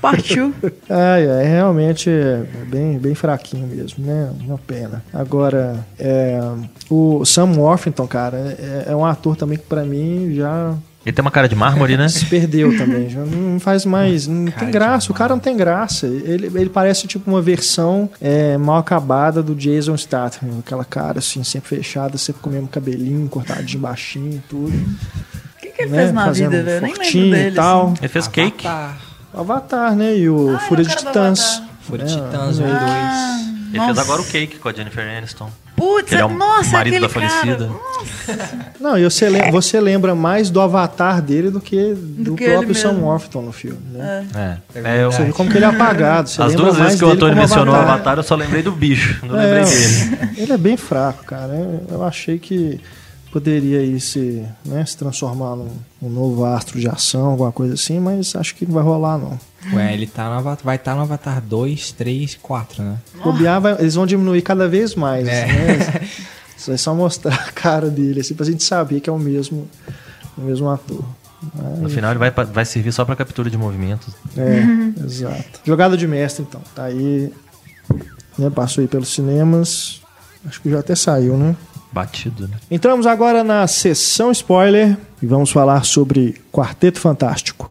Partiu. 0.00 0.54
Ai, 0.88 1.28
ai, 1.30 1.44
realmente 1.44 2.08
é 2.08 2.42
bem, 2.68 2.98
bem 2.98 3.14
fraquinho 3.14 3.66
mesmo, 3.66 4.02
né? 4.06 4.30
Uma 4.40 4.56
pena. 4.56 5.02
Agora, 5.12 5.84
é, 5.98 6.40
o 6.88 7.22
Sam 7.26 7.52
Worthington, 7.58 8.06
cara, 8.06 8.38
é, 8.58 8.84
é 8.92 8.96
um 8.96 9.04
ator 9.04 9.36
também 9.36 9.58
que 9.58 9.66
pra 9.66 9.82
mim 9.82 10.32
já 10.34 10.72
Ele 11.04 11.14
tem 11.14 11.22
uma 11.22 11.30
cara 11.30 11.48
de 11.48 11.54
mármore, 11.54 11.96
né? 11.96 12.08
se 12.10 12.26
perdeu 12.26 12.76
também. 12.76 13.08
Já 13.08 13.20
não 13.24 13.58
faz 13.58 13.84
mais. 13.86 14.26
Não 14.26 14.50
tem 14.52 14.70
graça. 14.70 15.10
O 15.10 15.14
cara 15.14 15.34
não 15.34 15.40
tem 15.40 15.56
graça. 15.56 16.06
Ele, 16.06 16.46
ele 16.54 16.68
parece 16.70 17.06
tipo 17.06 17.30
uma 17.30 17.40
versão 17.40 18.10
é, 18.20 18.58
mal 18.58 18.76
acabada 18.76 19.42
do 19.42 19.54
Jason 19.54 19.96
Statham. 19.96 20.58
Aquela 20.58 20.84
cara 20.84 21.20
assim, 21.20 21.42
sempre 21.42 21.68
fechada, 21.76 22.18
sempre 22.18 22.42
com 22.42 22.50
o 22.50 22.52
mesmo 22.52 22.68
cabelinho, 22.68 23.26
cortadinho 23.28 23.80
baixinho 23.80 24.34
e 24.34 24.38
tudo. 24.48 24.68
O 24.76 25.60
que, 25.60 25.68
que 25.70 25.82
ele 25.82 25.90
né? 25.90 25.98
fez 26.02 26.12
na 26.12 26.24
Fazendo 26.26 26.50
vida, 26.50 26.62
velho? 26.64 26.76
Eu 26.76 26.82
nem 26.82 26.92
lembro 26.94 27.30
dele. 27.30 27.56
tal. 27.56 27.84
assim. 27.86 27.94
Ele 28.00 28.08
fez 28.08 28.28
cake. 28.28 28.66
O 29.32 29.40
Avatar, 29.40 29.94
né? 29.96 30.16
E 30.16 30.28
o 30.28 30.54
Ah, 30.54 30.58
Fúria 30.58 30.84
de 30.84 30.90
cara 30.90 31.00
do 31.02 31.06
Titãs. 31.08 31.40
Avatar. 31.40 31.68
Fúria 31.82 32.04
de 32.04 32.14
Titãs, 32.14 32.58
um 32.58 32.64
um 32.64 32.66
dois. 32.68 32.80
Ah, 32.82 33.40
Ele 33.70 33.78
nossa. 33.78 33.94
fez 33.94 33.98
agora 34.06 34.20
o 34.20 34.24
cake 34.26 34.58
com 34.58 34.68
a 34.68 34.72
Jennifer 34.72 35.16
Aniston. 35.16 35.50
Putz, 35.80 36.12
Ele 36.12 36.20
é 36.20 36.24
o 36.24 36.28
nossa, 36.28 36.72
marido 36.72 36.94
aquele 36.94 37.00
da 37.00 37.08
falecida. 37.08 37.70
Cara. 38.26 38.70
Não, 38.78 38.98
e 38.98 39.04
você, 39.04 39.28
lem- 39.28 39.50
você 39.50 39.80
lembra 39.80 40.14
mais 40.14 40.50
do 40.50 40.60
Avatar 40.60 41.20
dele 41.22 41.50
do 41.50 41.60
que 41.60 41.94
do, 41.94 42.34
que 42.36 42.44
ele 42.44 42.52
próprio 42.52 42.74
Sam. 42.74 42.92
Worthington 43.00 43.42
no 43.42 43.52
filme, 43.52 43.78
né? 43.92 44.26
É. 44.74 44.78
É, 44.84 45.02
eu- 45.04 45.10
Você 45.12 45.24
vê 45.24 45.32
como 45.32 45.50
que 45.50 45.56
ele 45.58 45.64
é 45.64 45.68
apagado. 45.68 46.28
Você 46.28 46.40
as 46.42 46.48
lembra 46.52 46.64
duas 46.66 46.76
vezes 46.78 46.98
que 46.98 47.04
o 47.04 47.10
Antônio 47.10 47.36
mencionou 47.36 47.74
o 47.74 47.76
Avatar, 47.78 48.18
eu 48.18 48.22
só 48.22 48.34
lembrei 48.34 48.62
do 48.62 48.72
bicho. 48.72 49.18
Não 49.26 49.34
lembrei 49.34 49.62
É, 49.62 49.64
dele. 49.64 50.32
Ele 50.36 50.52
é 50.52 50.58
bem 50.58 50.76
fraco, 50.76 51.24
cara. 51.24 51.52
Eu 51.90 52.04
achei 52.04 52.38
que 52.38 52.78
poderia 53.32 53.78
aí 53.80 54.00
se, 54.00 54.44
né, 54.64 54.84
se 54.84 54.96
transformar 54.96 55.56
num, 55.56 55.68
num 56.02 56.08
novo 56.10 56.44
astro 56.44 56.78
de 56.80 56.88
ação, 56.88 57.26
alguma 57.26 57.52
coisa 57.52 57.74
assim, 57.74 58.00
mas 58.00 58.34
acho 58.34 58.54
que 58.54 58.66
não 58.66 58.74
vai 58.74 58.82
rolar 58.82 59.18
não. 59.18 59.38
Ué, 59.74 59.92
ele 59.92 60.06
tá 60.06 60.24
no 60.28 60.36
Avatar, 60.38 60.64
vai 60.64 60.76
estar 60.76 60.94
no 60.94 61.02
Avatar 61.02 61.40
2, 61.40 61.92
3, 61.92 62.38
4, 62.42 62.82
né? 62.82 62.96
Bobear, 63.22 63.60
vai- 63.60 63.76
eles 63.78 63.94
vão 63.94 64.06
diminuir 64.06 64.42
cada 64.42 64.66
vez 64.68 64.94
mais, 64.94 65.28
É. 65.28 65.46
né? 65.46 66.08
Isso 66.56 66.72
é 66.72 66.76
só 66.76 66.94
mostrar 66.94 67.34
a 67.34 67.52
cara 67.52 67.88
dele, 67.88 68.20
assim, 68.20 68.34
pra 68.34 68.44
gente 68.44 68.62
saber 68.62 69.00
que 69.00 69.08
é 69.08 69.12
o 69.12 69.18
mesmo, 69.18 69.66
o 70.36 70.40
mesmo 70.42 70.68
ator. 70.68 71.02
No 71.78 71.88
final 71.88 72.10
ele 72.10 72.18
vai, 72.18 72.30
vai 72.30 72.64
servir 72.66 72.92
só 72.92 73.02
pra 73.04 73.16
captura 73.16 73.48
de 73.48 73.56
movimentos. 73.56 74.12
É, 74.36 75.02
exato. 75.04 75.60
Jogada 75.64 75.96
de 75.96 76.06
mestre, 76.06 76.44
então. 76.46 76.60
Tá 76.74 76.84
aí. 76.84 77.32
Né, 78.38 78.50
passou 78.50 78.82
aí 78.82 78.88
pelos 78.88 79.08
cinemas. 79.08 80.02
Acho 80.46 80.60
que 80.60 80.70
já 80.70 80.80
até 80.80 80.94
saiu, 80.94 81.36
né? 81.38 81.56
Batido, 81.92 82.46
né? 82.46 82.56
Entramos 82.70 83.06
agora 83.06 83.42
na 83.42 83.66
sessão 83.66 84.30
spoiler 84.30 84.96
e 85.22 85.26
vamos 85.26 85.50
falar 85.50 85.84
sobre 85.84 86.40
Quarteto 86.52 87.00
Fantástico. 87.00 87.70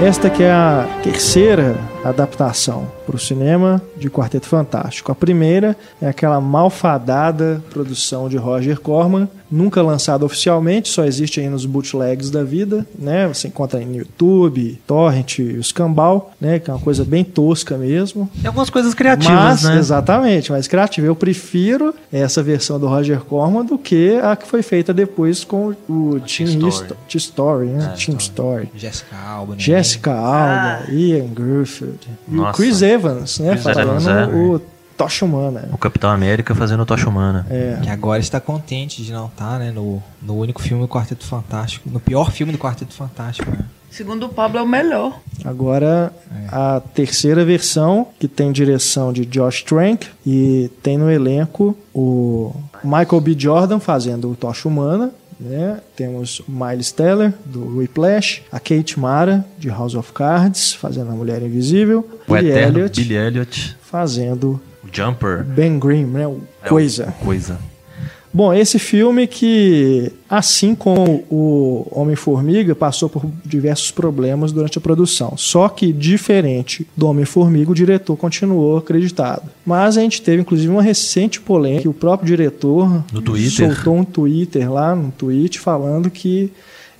Esta 0.00 0.28
que 0.30 0.42
é 0.42 0.50
a 0.50 0.86
terceira 1.02 1.76
adaptação 2.04 2.90
para 3.04 3.16
o 3.16 3.18
cinema 3.18 3.82
de 3.96 4.08
Quarteto 4.10 4.46
Fantástico. 4.46 5.12
A 5.12 5.14
primeira 5.14 5.76
é 6.00 6.08
aquela 6.08 6.40
malfadada 6.40 7.62
produção 7.70 8.28
de 8.28 8.36
Roger 8.36 8.80
Corman, 8.80 9.28
nunca 9.50 9.82
lançada 9.82 10.24
oficialmente, 10.24 10.88
só 10.88 11.04
existe 11.04 11.38
aí 11.38 11.48
nos 11.48 11.66
bootlegs 11.66 12.30
da 12.30 12.42
vida, 12.42 12.86
né? 12.98 13.28
Você 13.28 13.48
encontra 13.48 13.78
aí 13.78 13.84
no 13.84 13.96
YouTube, 13.96 14.80
Torrent 14.86 15.38
e 15.38 15.58
os 15.58 15.70
Cambal, 15.70 16.32
né? 16.40 16.58
Que 16.58 16.70
é 16.70 16.74
uma 16.74 16.80
coisa 16.80 17.04
bem 17.04 17.22
tosca 17.22 17.76
mesmo. 17.76 18.30
Tem 18.34 18.46
algumas 18.46 18.70
coisas 18.70 18.94
criativas, 18.94 19.34
Mas, 19.34 19.62
né? 19.64 19.78
exatamente, 19.78 20.50
mais 20.50 20.66
criativa. 20.66 21.06
Eu 21.06 21.14
prefiro 21.14 21.94
essa 22.10 22.42
versão 22.42 22.80
do 22.80 22.86
Roger 22.86 23.20
Corman 23.20 23.64
do 23.64 23.76
que 23.76 24.18
a 24.22 24.34
que 24.34 24.46
foi 24.46 24.62
feita 24.62 24.94
depois 24.94 25.44
com 25.44 25.74
o 25.88 26.20
Team 26.20 26.68
Story. 26.68 26.96
Story, 27.08 27.66
né? 27.66 27.92
É, 27.92 28.04
Team 28.04 28.16
Story. 28.18 28.70
Jessica 28.74 29.16
Alba, 29.16 29.54
né? 29.54 29.60
Jessica 29.60 30.12
Alba, 30.12 30.90
Ian 30.90 31.28
Garfield 31.34 31.98
e 32.28 32.38
o. 32.38 32.52
Chris 32.52 32.82
Evans, 32.92 33.38
né? 33.38 33.50
Chris 33.50 33.62
fazendo 33.64 33.90
Evans, 33.90 34.06
é. 34.06 34.26
o 34.26 34.60
Tocha 34.96 35.24
Humana. 35.24 35.68
O 35.72 35.78
Capitão 35.78 36.10
América 36.10 36.54
fazendo 36.54 36.84
Tocha 36.86 37.08
Humana. 37.08 37.46
É. 37.50 37.78
Que 37.82 37.90
agora 37.90 38.20
está 38.20 38.40
contente 38.40 39.02
de 39.02 39.12
não 39.12 39.26
estar, 39.26 39.58
né, 39.58 39.70
no, 39.70 40.02
no 40.20 40.36
único 40.36 40.62
filme 40.62 40.82
do 40.82 40.88
Quarteto 40.88 41.24
Fantástico, 41.24 41.88
no 41.90 41.98
pior 41.98 42.30
filme 42.30 42.52
do 42.52 42.58
Quarteto 42.58 42.94
Fantástico, 42.94 43.50
né? 43.50 43.64
Segundo 43.92 44.24
o 44.24 44.28
Pablo, 44.30 44.58
é 44.58 44.62
o 44.62 44.66
melhor. 44.66 45.20
Agora, 45.44 46.10
a 46.50 46.80
terceira 46.94 47.44
versão, 47.44 48.06
que 48.18 48.26
tem 48.26 48.50
direção 48.50 49.12
de 49.12 49.26
Josh 49.26 49.62
Trank 49.62 50.08
e 50.26 50.70
tem 50.82 50.96
no 50.96 51.10
elenco 51.10 51.76
o 51.94 52.54
Michael 52.82 53.20
B. 53.20 53.36
Jordan 53.38 53.78
fazendo 53.78 54.30
o 54.30 54.34
Tocha 54.34 54.66
Humana. 54.66 55.10
Né? 55.42 55.80
Temos 55.96 56.40
Miles 56.48 56.92
Teller, 56.92 57.32
do 57.44 57.78
Whiplash, 57.78 58.42
a 58.50 58.60
Kate 58.60 58.98
Mara, 58.98 59.44
de 59.58 59.68
House 59.68 59.94
of 59.94 60.12
Cards, 60.12 60.72
fazendo 60.72 61.10
a 61.10 61.14
Mulher 61.14 61.42
Invisível, 61.42 62.08
O 62.28 62.34
Billy 62.34 62.50
eterno 62.50 62.78
Elliot 62.78 63.00
Billy 63.00 63.14
Elliot. 63.16 63.76
fazendo 63.82 64.60
O 64.84 64.88
Jumper. 64.92 65.42
Ben 65.44 65.78
Grimm, 65.78 66.06
né? 66.12 66.26
o 66.26 66.40
É 66.62 66.66
o- 66.66 66.68
Coisa. 66.68 67.14
Coisa. 67.24 67.58
Bom, 68.34 68.52
esse 68.52 68.78
filme 68.78 69.26
que, 69.26 70.10
assim 70.28 70.74
como 70.74 71.24
o 71.30 71.86
Homem-Formiga, 71.90 72.74
passou 72.74 73.08
por 73.08 73.24
diversos 73.44 73.90
problemas 73.90 74.52
durante 74.52 74.78
a 74.78 74.80
produção. 74.80 75.34
Só 75.36 75.68
que, 75.68 75.92
diferente 75.92 76.86
do 76.96 77.06
Homem-Formiga, 77.06 77.70
o 77.70 77.74
diretor 77.74 78.16
continuou 78.16 78.78
acreditado. 78.78 79.50
Mas 79.64 79.98
a 79.98 80.00
gente 80.00 80.22
teve, 80.22 80.42
inclusive, 80.42 80.72
uma 80.72 80.82
recente 80.82 81.40
polêmica 81.40 81.92
o 81.92 81.94
próprio 81.94 82.26
diretor 82.26 83.04
soltou 83.50 83.96
um 83.96 84.04
Twitter 84.04 84.72
lá, 84.72 84.94
um 84.94 85.10
tweet, 85.10 85.60
falando 85.60 86.10
que 86.10 86.50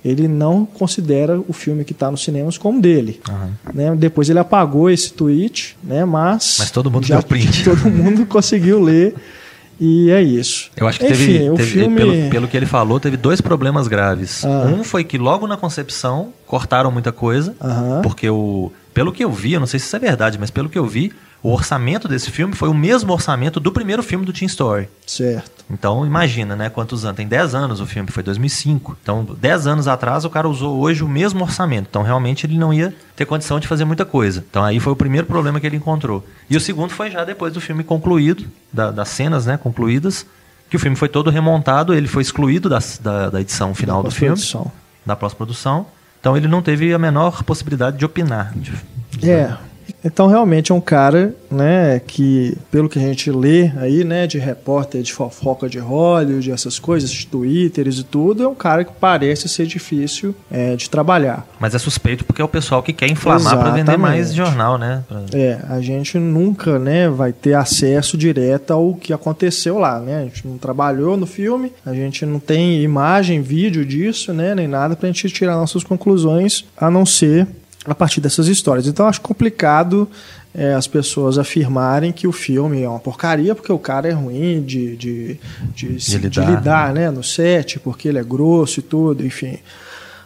ele 0.05 0.27
não 0.27 0.65
considera 0.65 1.39
o 1.47 1.53
filme 1.53 1.83
que 1.83 1.93
está 1.93 2.11
nos 2.11 2.23
cinemas 2.23 2.57
como 2.57 2.79
dele. 2.79 3.19
Aham. 3.27 3.49
Né? 3.73 3.95
Depois 3.95 4.29
ele 4.29 4.39
apagou 4.39 4.89
esse 4.89 5.11
tweet, 5.13 5.75
né? 5.83 6.05
mas... 6.05 6.57
Mas 6.59 6.71
todo 6.71 6.91
mundo 6.91 7.07
já 7.07 7.15
deu 7.15 7.23
print. 7.23 7.63
Todo 7.65 7.89
mundo 7.89 8.25
conseguiu 8.25 8.81
ler. 8.81 9.15
E 9.79 10.09
é 10.11 10.21
isso. 10.21 10.69
Eu 10.75 10.87
acho 10.87 10.99
que 10.99 11.07
Enfim, 11.07 11.15
teve, 11.33 11.49
o 11.49 11.55
teve- 11.55 11.71
filme... 11.71 11.95
pelo, 11.95 12.29
pelo 12.29 12.47
que 12.47 12.55
ele 12.57 12.65
falou, 12.65 12.99
teve 12.99 13.17
dois 13.17 13.41
problemas 13.41 13.87
graves. 13.87 14.45
Ah. 14.45 14.65
Um 14.67 14.83
foi 14.83 15.03
que 15.03 15.17
logo 15.17 15.47
na 15.47 15.57
concepção 15.57 16.31
cortaram 16.45 16.91
muita 16.91 17.11
coisa, 17.11 17.55
Aham. 17.61 18.01
porque 18.01 18.29
o 18.29 18.71
pelo 18.93 19.11
que 19.11 19.23
eu 19.23 19.31
vi, 19.31 19.53
eu 19.53 19.59
não 19.59 19.67
sei 19.67 19.79
se 19.79 19.87
isso 19.87 19.95
é 19.95 19.99
verdade, 19.99 20.37
mas 20.39 20.51
pelo 20.51 20.69
que 20.69 20.77
eu 20.77 20.85
vi, 20.85 21.11
o 21.43 21.51
orçamento 21.51 22.07
desse 22.07 22.31
filme 22.31 22.55
foi 22.55 22.69
o 22.69 22.73
mesmo 22.73 23.11
orçamento 23.11 23.59
do 23.59 23.69
primeiro 23.71 24.01
filme 24.01 24.25
do 24.25 24.31
Teen 24.31 24.47
Story. 24.47 24.87
Certo. 25.05 25.51
Então 25.69 26.05
imagina, 26.05 26.55
né, 26.55 26.69
quantos 26.69 27.03
anos? 27.03 27.17
Tem 27.17 27.27
10 27.27 27.53
anos 27.53 27.79
o 27.81 27.85
filme, 27.85 28.09
foi 28.09 28.23
2005. 28.23 28.97
Então 29.03 29.25
10 29.39 29.67
anos 29.67 29.87
atrás 29.87 30.23
o 30.23 30.29
cara 30.29 30.47
usou 30.47 30.79
hoje 30.79 31.03
o 31.03 31.07
mesmo 31.07 31.43
orçamento. 31.43 31.87
Então 31.89 32.01
realmente 32.01 32.45
ele 32.45 32.57
não 32.57 32.73
ia 32.73 32.93
ter 33.15 33.25
condição 33.25 33.59
de 33.59 33.67
fazer 33.67 33.83
muita 33.85 34.05
coisa. 34.05 34.43
Então 34.49 34.63
aí 34.63 34.79
foi 34.79 34.93
o 34.93 34.95
primeiro 34.95 35.27
problema 35.27 35.59
que 35.59 35.67
ele 35.67 35.75
encontrou. 35.77 36.25
E 36.49 36.55
o 36.55 36.61
segundo 36.61 36.91
foi 36.91 37.11
já 37.11 37.23
depois 37.25 37.53
do 37.53 37.59
filme 37.61 37.83
concluído, 37.83 38.45
da- 38.71 38.91
das 38.91 39.09
cenas, 39.09 39.45
né, 39.45 39.57
concluídas, 39.57 40.25
que 40.69 40.77
o 40.77 40.79
filme 40.79 40.95
foi 40.95 41.09
todo 41.09 41.29
remontado, 41.29 41.93
ele 41.93 42.07
foi 42.07 42.21
excluído 42.21 42.69
das- 42.69 42.99
da, 43.03 43.29
da 43.29 43.41
edição 43.41 43.73
final 43.75 44.01
Da 44.01 44.09
do 44.09 44.15
filme, 44.15 44.35
da 45.05 45.15
pós-produção. 45.15 45.85
Então 46.19 46.37
ele 46.37 46.47
não 46.47 46.61
teve 46.61 46.93
a 46.93 46.97
menor 46.99 47.43
possibilidade 47.43 47.97
de 47.97 48.05
opinar. 48.05 48.53
de- 48.55 48.73
É. 49.29 49.55
Então 50.03 50.27
realmente 50.27 50.71
é 50.71 50.75
um 50.75 50.81
cara, 50.81 51.33
né, 51.49 52.01
que 52.05 52.57
pelo 52.71 52.89
que 52.89 52.99
a 52.99 53.01
gente 53.01 53.31
lê 53.31 53.71
aí, 53.77 54.03
né, 54.03 54.27
de 54.27 54.37
repórter 54.37 55.01
de 55.01 55.13
fofoca 55.13 55.69
de 55.69 55.79
Hollywood, 55.79 56.51
essas 56.51 56.77
coisas, 56.79 57.09
de 57.09 57.25
twitters 57.27 57.99
e 57.99 58.03
tudo, 58.03 58.43
é 58.43 58.47
um 58.47 58.55
cara 58.55 58.83
que 58.83 58.91
parece 58.99 59.47
ser 59.47 59.65
difícil 59.65 60.35
é, 60.51 60.75
de 60.75 60.89
trabalhar. 60.89 61.47
Mas 61.59 61.73
é 61.73 61.79
suspeito 61.79 62.25
porque 62.25 62.41
é 62.41 62.45
o 62.45 62.49
pessoal 62.49 62.83
que 62.83 62.91
quer 62.93 63.09
inflamar 63.09 63.57
para 63.57 63.71
vender 63.71 63.97
mais 63.97 64.33
jornal, 64.33 64.77
né? 64.77 65.03
Pra- 65.07 65.23
É, 65.33 65.59
a 65.69 65.79
gente 65.81 66.17
nunca, 66.19 66.77
né, 66.77 67.09
vai 67.09 67.31
ter 67.31 67.53
acesso 67.53 68.17
direto 68.17 68.71
ao 68.71 68.93
que 68.95 69.13
aconteceu 69.13 69.79
lá, 69.79 69.99
né? 69.99 70.17
A 70.19 70.23
gente 70.23 70.47
não 70.47 70.57
trabalhou 70.57 71.15
no 71.17 71.25
filme, 71.25 71.71
a 71.85 71.93
gente 71.93 72.25
não 72.25 72.39
tem 72.39 72.81
imagem, 72.81 73.41
vídeo 73.41 73.85
disso, 73.85 74.33
né, 74.33 74.53
nem 74.53 74.67
nada 74.67 74.95
pra 74.95 75.07
gente 75.07 75.29
tirar 75.29 75.55
nossas 75.55 75.83
conclusões, 75.83 76.65
a 76.77 76.91
não 76.91 77.05
ser 77.05 77.47
a 77.85 77.93
partir 77.95 78.21
dessas 78.21 78.47
histórias. 78.47 78.87
Então 78.87 79.07
acho 79.07 79.19
complicado 79.21 80.09
é, 80.55 80.73
as 80.73 80.87
pessoas 80.87 81.37
afirmarem 81.37 82.11
que 82.11 82.27
o 82.27 82.31
filme 82.31 82.81
é 82.83 82.87
uma 82.89 82.99
porcaria 82.99 83.53
porque 83.55 83.71
o 83.71 83.79
cara 83.79 84.07
é 84.07 84.11
ruim 84.11 84.61
de, 84.61 84.95
de, 84.95 85.39
de, 85.75 85.99
se- 85.99 86.17
de 86.19 86.39
lidar, 86.39 86.49
lidar, 86.55 86.93
né, 86.93 87.11
no 87.11 87.23
set, 87.23 87.79
porque 87.79 88.07
ele 88.07 88.19
é 88.19 88.23
grosso 88.23 88.79
e 88.79 88.83
tudo, 88.83 89.25
enfim. 89.25 89.57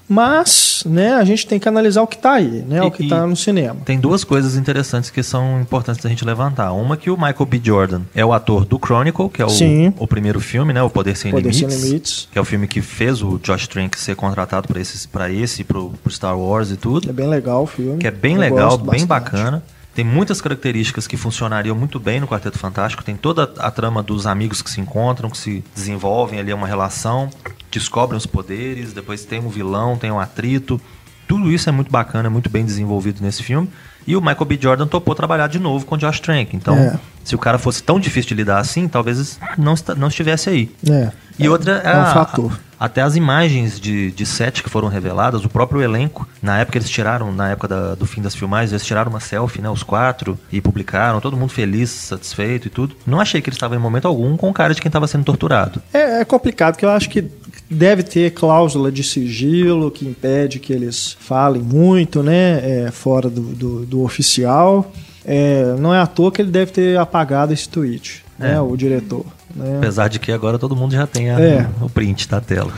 Mas, 0.10 0.84
né, 0.86 1.14
a 1.16 1.24
gente 1.24 1.46
tem 1.46 1.60
que 1.60 1.68
analisar 1.68 2.02
o 2.02 2.08
que 2.08 2.18
tá 2.18 2.34
aí, 2.34 2.64
né, 2.68 2.78
E- 2.78 2.88
o 2.88 2.92
que 2.92 3.04
e- 3.04 3.10
tá 3.10 3.28
no 3.28 3.36
cinema. 3.36 3.82
Tem 3.84 4.00
duas 4.00 4.24
coisas 4.24 4.56
interessantes 4.56 5.10
que 5.10 5.22
são 5.22 5.60
importantes 5.62 6.02
da 6.02 6.10
gente 6.10 6.24
levantar. 6.24 6.72
Uma 6.72 6.96
que 6.96 7.10
o 7.10 7.16
Michael 7.18 7.46
B. 7.46 7.62
Jordan 7.64 8.02
é 8.16 8.26
o 8.26 8.32
ator 8.32 8.64
do 8.66 8.78
Chronicle, 8.84 9.30
que 9.30 9.42
é 9.42 9.46
o, 9.46 9.50
Sim. 9.50 9.94
o 9.98 10.08
primeiro 10.08 10.40
filme, 10.40 10.72
né? 10.74 10.82
O 10.82 10.90
Poder 10.90 11.16
Sem 11.18 11.32
Poder 11.32 11.54
Sem 11.54 11.68
Limites. 11.68 11.84
Limites. 11.86 12.30
Que 12.32 12.38
é 12.38 12.42
o 12.42 12.46
filme 12.46 12.68
que 12.68 12.82
fez 12.82 13.22
o 13.22 13.38
Josh 13.40 13.68
Trank 13.68 14.00
ser 14.00 14.16
contratado 14.16 14.68
para 14.68 14.80
esse, 14.80 15.08
pra 15.08 15.30
esse 15.30 15.64
pro, 15.64 15.92
pro 16.02 16.12
Star 16.12 16.38
Wars 16.40 16.72
e 16.72 16.78
tudo. 16.78 17.10
É 17.10 17.14
bem 17.14 17.28
legal 17.28 17.64
o 17.64 17.68
filme. 17.68 17.98
Que 18.00 18.08
é 18.08 18.12
bem 18.12 18.36
Eu 18.36 18.40
legal, 18.40 18.78
bem 18.78 18.86
bastante. 18.86 19.06
bacana. 19.08 19.64
Tem 19.98 20.06
muitas 20.06 20.40
características 20.40 21.08
que 21.08 21.18
funcionariam 21.18 21.76
muito 21.76 22.00
bem 22.00 22.20
no 22.20 22.28
Quarteto 22.28 22.60
Fantástico. 22.60 23.04
Tem 23.04 23.16
toda 23.16 23.52
a 23.58 23.72
trama 23.72 24.04
dos 24.04 24.28
amigos 24.28 24.62
que 24.62 24.70
se 24.70 24.80
encontram, 24.80 25.28
que 25.28 25.36
se 25.40 25.64
desenvolvem 25.76 26.38
ali 26.40 26.54
uma 26.54 26.68
relação, 26.68 27.32
descobrem 27.72 28.16
os 28.16 28.28
poderes, 28.28 28.94
depois 28.94 29.26
tem 29.26 29.40
um 29.40 29.50
vilão, 29.50 29.98
tem 29.98 30.12
um 30.12 30.20
atrito. 30.20 30.80
Tudo 31.28 31.52
isso 31.52 31.68
é 31.68 31.72
muito 31.72 31.92
bacana, 31.92 32.30
muito 32.30 32.48
bem 32.48 32.64
desenvolvido 32.64 33.24
nesse 33.24 33.42
filme. 33.42 33.68
E 34.06 34.16
o 34.16 34.22
Michael 34.22 34.46
B. 34.46 34.60
Jordan 34.62 34.86
topou 34.86 35.16
trabalhar 35.16 35.48
de 35.48 35.58
novo 35.58 35.84
com 35.84 35.96
o 35.96 35.98
Josh 35.98 36.20
Trank. 36.20 36.56
Então, 36.56 36.78
É. 36.78 37.00
se 37.24 37.34
o 37.34 37.40
cara 37.40 37.58
fosse 37.58 37.82
tão 37.82 38.00
difícil 38.00 38.30
de 38.30 38.36
lidar 38.36 38.60
assim, 38.60 38.88
talvez 38.88 39.40
não, 39.58 39.74
não 39.98 40.10
estivesse 40.10 40.48
aí. 40.48 40.72
É. 40.88 41.12
E 41.40 41.50
outra 41.50 41.82
é, 41.84 41.90
é 41.92 41.96
um 41.98 42.02
a- 42.02 42.14
fator. 42.14 42.60
Até 42.80 43.02
as 43.02 43.16
imagens 43.16 43.80
de, 43.80 44.12
de 44.12 44.26
set 44.26 44.62
que 44.64 44.70
foram 44.70 44.88
reveladas, 44.88 45.44
o 45.44 45.50
próprio 45.50 45.82
elenco, 45.82 46.28
na 46.42 46.60
época 46.60 46.78
eles 46.78 46.90
tiraram, 46.90 47.32
na 47.32 47.50
época 47.52 47.68
da- 47.68 47.96
do 47.96 48.06
fim 48.06 48.22
das 48.22 48.36
filmagens, 48.36 48.72
eles 48.72 48.86
tiraram 48.86 49.10
uma 49.10 49.20
selfie, 49.20 49.62
né, 49.62 49.70
os 49.70 49.84
quatro, 49.84 50.38
e 50.52 50.62
publicaram, 50.62 51.20
todo 51.20 51.36
mundo 51.38 51.50
feliz, 51.52 51.90
satisfeito 51.90 52.68
e 52.68 52.70
tudo. 52.70 52.96
Não 53.06 53.20
achei 53.20 53.42
que 53.42 53.50
eles 53.50 53.56
estavam 53.56 53.78
em 53.78 53.82
momento 53.82 54.08
algum 54.08 54.36
com 54.38 54.52
cara 54.54 54.74
de 54.74 54.82
quem 54.82 54.90
estava 54.90 55.08
sendo 55.08 55.24
torturado. 55.26 55.82
É, 55.94 56.22
é 56.22 56.26
complicado, 56.26 56.74
porque 56.74 56.86
eu 56.86 56.90
acho 56.92 57.10
que 57.10 57.26
Deve 57.70 58.02
ter 58.02 58.32
cláusula 58.32 58.90
de 58.90 59.04
sigilo 59.04 59.92
que 59.92 60.08
impede 60.08 60.58
que 60.58 60.72
eles 60.72 61.18
falem 61.20 61.62
muito, 61.62 62.24
né? 62.24 62.86
é, 62.86 62.92
fora 62.92 63.30
do, 63.30 63.42
do, 63.42 63.86
do 63.86 64.04
oficial. 64.04 64.90
É, 65.26 65.76
não 65.78 65.94
é 65.94 66.00
à 66.00 66.08
toa 66.08 66.32
que 66.32 66.42
ele 66.42 66.50
deve 66.52 66.72
ter 66.72 66.98
apagado 66.98 67.52
esse 67.52 67.68
tweet, 67.68 68.24
né? 68.40 68.54
É. 68.54 68.62
O 68.62 68.78
diretor. 68.78 69.26
Né? 69.56 69.78
Apesar 69.78 70.08
de 70.08 70.20
que 70.20 70.32
agora 70.32 70.60
todo 70.60 70.76
mundo 70.76 70.94
já 70.94 71.08
tem 71.08 71.30
a- 71.32 71.40
É. 71.40 71.68
o 71.82 71.90
print 71.90 72.28
da 72.28 72.40
tela. 72.42 72.72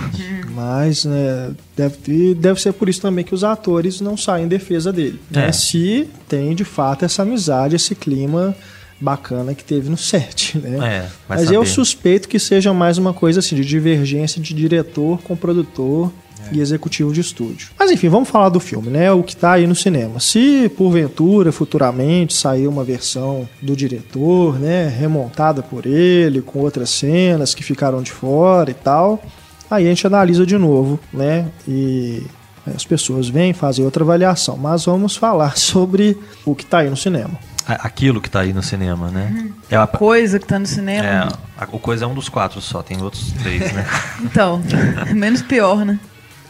Mas 0.53 1.05
né, 1.05 1.51
deve, 1.75 1.97
ter- 1.97 2.35
deve 2.35 2.61
ser 2.61 2.73
por 2.73 2.87
isso 2.89 3.01
também 3.01 3.23
que 3.25 3.33
os 3.33 3.43
atores 3.43 4.01
não 4.01 4.15
saem 4.15 4.45
em 4.45 4.47
defesa 4.47 4.91
dele. 4.93 5.19
né? 5.31 5.47
É. 5.47 5.51
Se 5.51 6.07
tem 6.27 6.53
de 6.55 6.63
fato 6.63 7.03
essa 7.05 7.23
amizade, 7.23 7.75
esse 7.75 7.95
clima 7.95 8.55
bacana 8.99 9.53
que 9.53 9.63
teve 9.63 9.89
no 9.89 9.97
set. 9.97 10.57
Né? 10.57 11.05
É, 11.05 11.09
Mas 11.27 11.51
eu 11.51 11.61
saber. 11.61 11.67
suspeito 11.67 12.29
que 12.29 12.39
seja 12.39 12.73
mais 12.73 12.97
uma 12.97 13.13
coisa 13.13 13.39
assim 13.39 13.55
de 13.55 13.65
divergência 13.65 14.41
de 14.41 14.53
diretor 14.53 15.19
com 15.23 15.35
produtor 15.35 16.11
e 16.51 16.59
executivo 16.59 17.13
de 17.13 17.21
estúdio. 17.21 17.69
Mas 17.77 17.91
enfim, 17.91 18.09
vamos 18.09 18.29
falar 18.29 18.49
do 18.49 18.59
filme, 18.59 18.89
né? 18.89 19.11
O 19.11 19.23
que 19.23 19.35
tá 19.35 19.53
aí 19.53 19.67
no 19.67 19.75
cinema. 19.75 20.19
Se 20.19 20.69
porventura, 20.69 21.51
futuramente, 21.51 22.33
sair 22.33 22.67
uma 22.67 22.83
versão 22.83 23.47
do 23.61 23.75
diretor, 23.75 24.59
né? 24.59 24.87
Remontada 24.87 25.61
por 25.61 25.85
ele, 25.85 26.41
com 26.41 26.59
outras 26.59 26.89
cenas 26.89 27.53
que 27.53 27.63
ficaram 27.63 28.01
de 28.01 28.11
fora 28.11 28.71
e 28.71 28.73
tal, 28.73 29.21
aí 29.69 29.85
a 29.85 29.89
gente 29.89 30.05
analisa 30.07 30.45
de 30.45 30.57
novo, 30.57 30.99
né? 31.13 31.47
E 31.67 32.23
as 32.65 32.85
pessoas 32.85 33.29
vêm 33.29 33.53
fazem 33.53 33.85
outra 33.85 34.03
avaliação. 34.03 34.57
Mas 34.57 34.85
vamos 34.85 35.15
falar 35.15 35.57
sobre 35.59 36.17
o 36.45 36.55
que 36.55 36.65
tá 36.65 36.79
aí 36.79 36.89
no 36.89 36.97
cinema. 36.97 37.37
Aquilo 37.67 38.19
que 38.19 38.29
tá 38.29 38.39
aí 38.39 38.51
no 38.53 38.63
cinema, 38.63 39.09
né? 39.09 39.51
É, 39.69 39.75
a, 39.75 39.85
Coisa 39.85 40.39
que 40.39 40.45
tá 40.47 40.57
no 40.57 40.65
cinema. 40.65 41.05
é, 41.07 41.17
a- 41.57 41.67
o 41.71 41.79
Coisa 41.79 42.05
é 42.05 42.07
um 42.07 42.13
dos 42.15 42.27
quatro 42.29 42.59
só, 42.61 42.81
tem 42.81 43.01
outros 43.01 43.31
três, 43.33 43.71
né? 43.73 43.85
Então, 44.21 44.61
menos 45.13 45.41
pior, 45.41 45.85
né? 45.85 45.99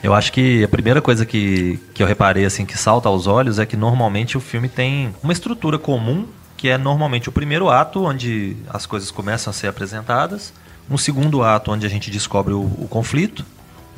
Eu 0.01 0.13
acho 0.13 0.31
que 0.31 0.63
a 0.63 0.67
primeira 0.69 1.01
coisa 1.01 1.25
que, 1.25 1.77
que 1.93 2.01
eu 2.01 2.07
reparei, 2.07 2.45
assim, 2.45 2.65
que 2.65 2.77
salta 2.77 3.09
aos 3.09 3.27
olhos 3.27 3.59
é 3.59 3.65
que 3.65 3.75
normalmente 3.75 4.37
o 4.37 4.39
filme 4.39 4.69
tem 4.69 5.13
uma 5.21 5.33
estrutura 5.33 5.77
comum, 5.77 6.25
que 6.55 6.69
é 6.69 6.77
normalmente 6.77 7.27
o 7.27 7.31
primeiro 7.33 7.69
ato, 7.69 8.05
onde 8.05 8.55
as 8.69 8.85
coisas 8.85 9.11
começam 9.11 9.51
a 9.51 9.53
ser 9.53 9.67
apresentadas, 9.67 10.53
um 10.89 10.97
segundo 10.97 11.43
ato, 11.43 11.71
onde 11.71 11.85
a 11.85 11.89
gente 11.89 12.09
descobre 12.09 12.53
o, 12.53 12.61
o 12.61 12.87
conflito, 12.89 13.45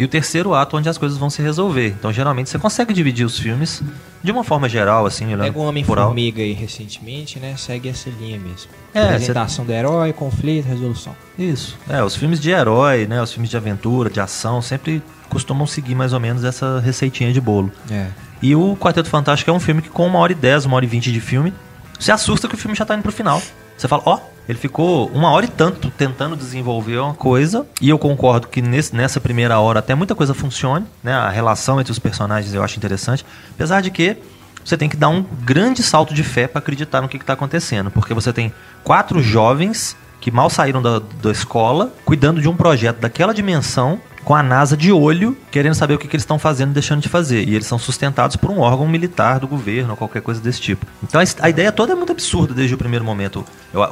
e 0.01 0.03
o 0.03 0.07
terceiro 0.07 0.55
ato, 0.55 0.77
onde 0.77 0.89
as 0.89 0.97
coisas 0.97 1.15
vão 1.15 1.29
se 1.29 1.43
resolver. 1.43 1.89
Então, 1.89 2.11
geralmente, 2.11 2.49
você 2.49 2.57
consegue 2.57 2.91
dividir 2.91 3.23
os 3.23 3.37
filmes 3.37 3.83
de 4.23 4.31
uma 4.31 4.43
forma 4.43 4.67
geral, 4.67 5.05
assim, 5.05 5.27
olhando 5.27 5.43
Pega 5.43 5.59
o. 5.59 5.61
Homem-Formiga 5.61 6.41
aí 6.41 6.53
recentemente, 6.53 7.39
né? 7.39 7.55
Segue 7.55 7.87
essa 7.87 8.09
linha 8.09 8.39
mesmo. 8.39 8.71
É, 8.95 9.03
Apresentação 9.03 9.63
do 9.63 9.71
herói, 9.71 10.11
conflito, 10.11 10.65
resolução. 10.65 11.15
Isso. 11.37 11.77
É, 11.87 12.03
os 12.03 12.15
filmes 12.15 12.39
de 12.39 12.49
herói, 12.49 13.05
né, 13.05 13.21
os 13.21 13.31
filmes 13.31 13.51
de 13.51 13.55
aventura, 13.55 14.09
de 14.09 14.19
ação, 14.19 14.59
sempre 14.59 15.03
costumam 15.29 15.67
seguir 15.67 15.93
mais 15.93 16.13
ou 16.13 16.19
menos 16.19 16.43
essa 16.43 16.79
receitinha 16.79 17.31
de 17.31 17.39
bolo. 17.39 17.71
É. 17.91 18.07
E 18.41 18.55
o 18.55 18.75
Quarteto 18.75 19.07
Fantástico 19.07 19.51
é 19.51 19.53
um 19.53 19.59
filme 19.59 19.83
que 19.83 19.89
com 19.89 20.07
uma 20.07 20.17
hora 20.17 20.31
e 20.31 20.35
dez, 20.35 20.65
uma 20.65 20.77
hora 20.77 20.85
e 20.85 20.87
vinte 20.87 21.11
de 21.11 21.21
filme, 21.21 21.53
você 21.99 22.11
assusta 22.11 22.47
que 22.47 22.55
o 22.55 22.57
filme 22.57 22.75
já 22.75 22.85
tá 22.85 22.95
indo 22.95 23.03
pro 23.03 23.11
final. 23.11 23.39
Você 23.77 23.87
fala, 23.87 24.01
ó, 24.03 24.19
ele 24.47 24.57
ficou 24.57 25.07
uma 25.13 25.29
hora 25.31 25.45
e 25.45 25.49
tanto 25.49 25.89
tentando 25.91 26.35
desenvolver 26.35 26.97
uma 26.97 27.13
coisa, 27.13 27.65
e 27.79 27.89
eu 27.89 27.97
concordo 27.99 28.47
que 28.47 28.61
nesse- 28.61 28.95
nessa 28.95 29.19
primeira 29.19 29.59
hora 29.59 29.79
até 29.79 29.95
muita 29.95 30.15
coisa 30.15 30.33
funcione, 30.33 30.85
né? 31.03 31.13
A 31.13 31.29
relação 31.29 31.79
entre 31.79 31.91
os 31.91 31.99
personagens 31.99 32.53
eu 32.53 32.63
acho 32.63 32.77
interessante, 32.77 33.25
apesar 33.53 33.81
de 33.81 33.91
que 33.91 34.17
você 34.63 34.77
tem 34.77 34.87
que 34.89 34.97
dar 34.97 35.09
um 35.09 35.23
grande 35.43 35.81
salto 35.81 36.13
de 36.13 36.23
fé 36.23 36.47
para 36.47 36.59
acreditar 36.59 37.01
no 37.01 37.07
que, 37.07 37.17
está 37.17 37.33
acontecendo, 37.33 37.89
porque 37.89 38.13
você 38.13 38.31
tem 38.31 38.53
quatro 38.83 39.21
jovens 39.21 39.95
que 40.19 40.29
mal 40.29 40.49
saíram 40.51 40.81
da, 40.81 41.01
da 41.21 41.31
escola, 41.31 41.91
cuidando 42.05 42.39
de 42.39 42.47
um 42.47 42.55
projeto 42.55 42.99
daquela 42.99 43.33
dimensão, 43.33 43.99
com 44.23 44.35
a 44.35 44.43
NASA 44.43 44.77
de 44.77 44.91
olho, 44.91 45.35
querendo 45.49 45.73
saber 45.75 45.95
o 45.95 45.97
que, 45.97 46.07
que 46.07 46.15
eles 46.15 46.23
estão 46.23 46.37
fazendo 46.39 46.71
e 46.71 46.73
deixando 46.73 47.01
de 47.01 47.09
fazer. 47.09 47.47
E 47.47 47.55
eles 47.55 47.65
são 47.67 47.79
sustentados 47.79 48.35
por 48.35 48.49
um 48.51 48.59
órgão 48.59 48.87
militar 48.87 49.39
do 49.39 49.47
governo, 49.47 49.91
ou 49.91 49.97
qualquer 49.97 50.21
coisa 50.21 50.39
desse 50.39 50.61
tipo. 50.61 50.85
Então 51.03 51.21
a, 51.39 51.49
ideia 51.49 51.71
toda 51.71 51.93
é 51.93 51.95
muito 51.95 52.11
absurda 52.11 52.53
desde 52.53 52.75
o 52.75 52.77
primeiro 52.77 53.03
momento. 53.03 53.43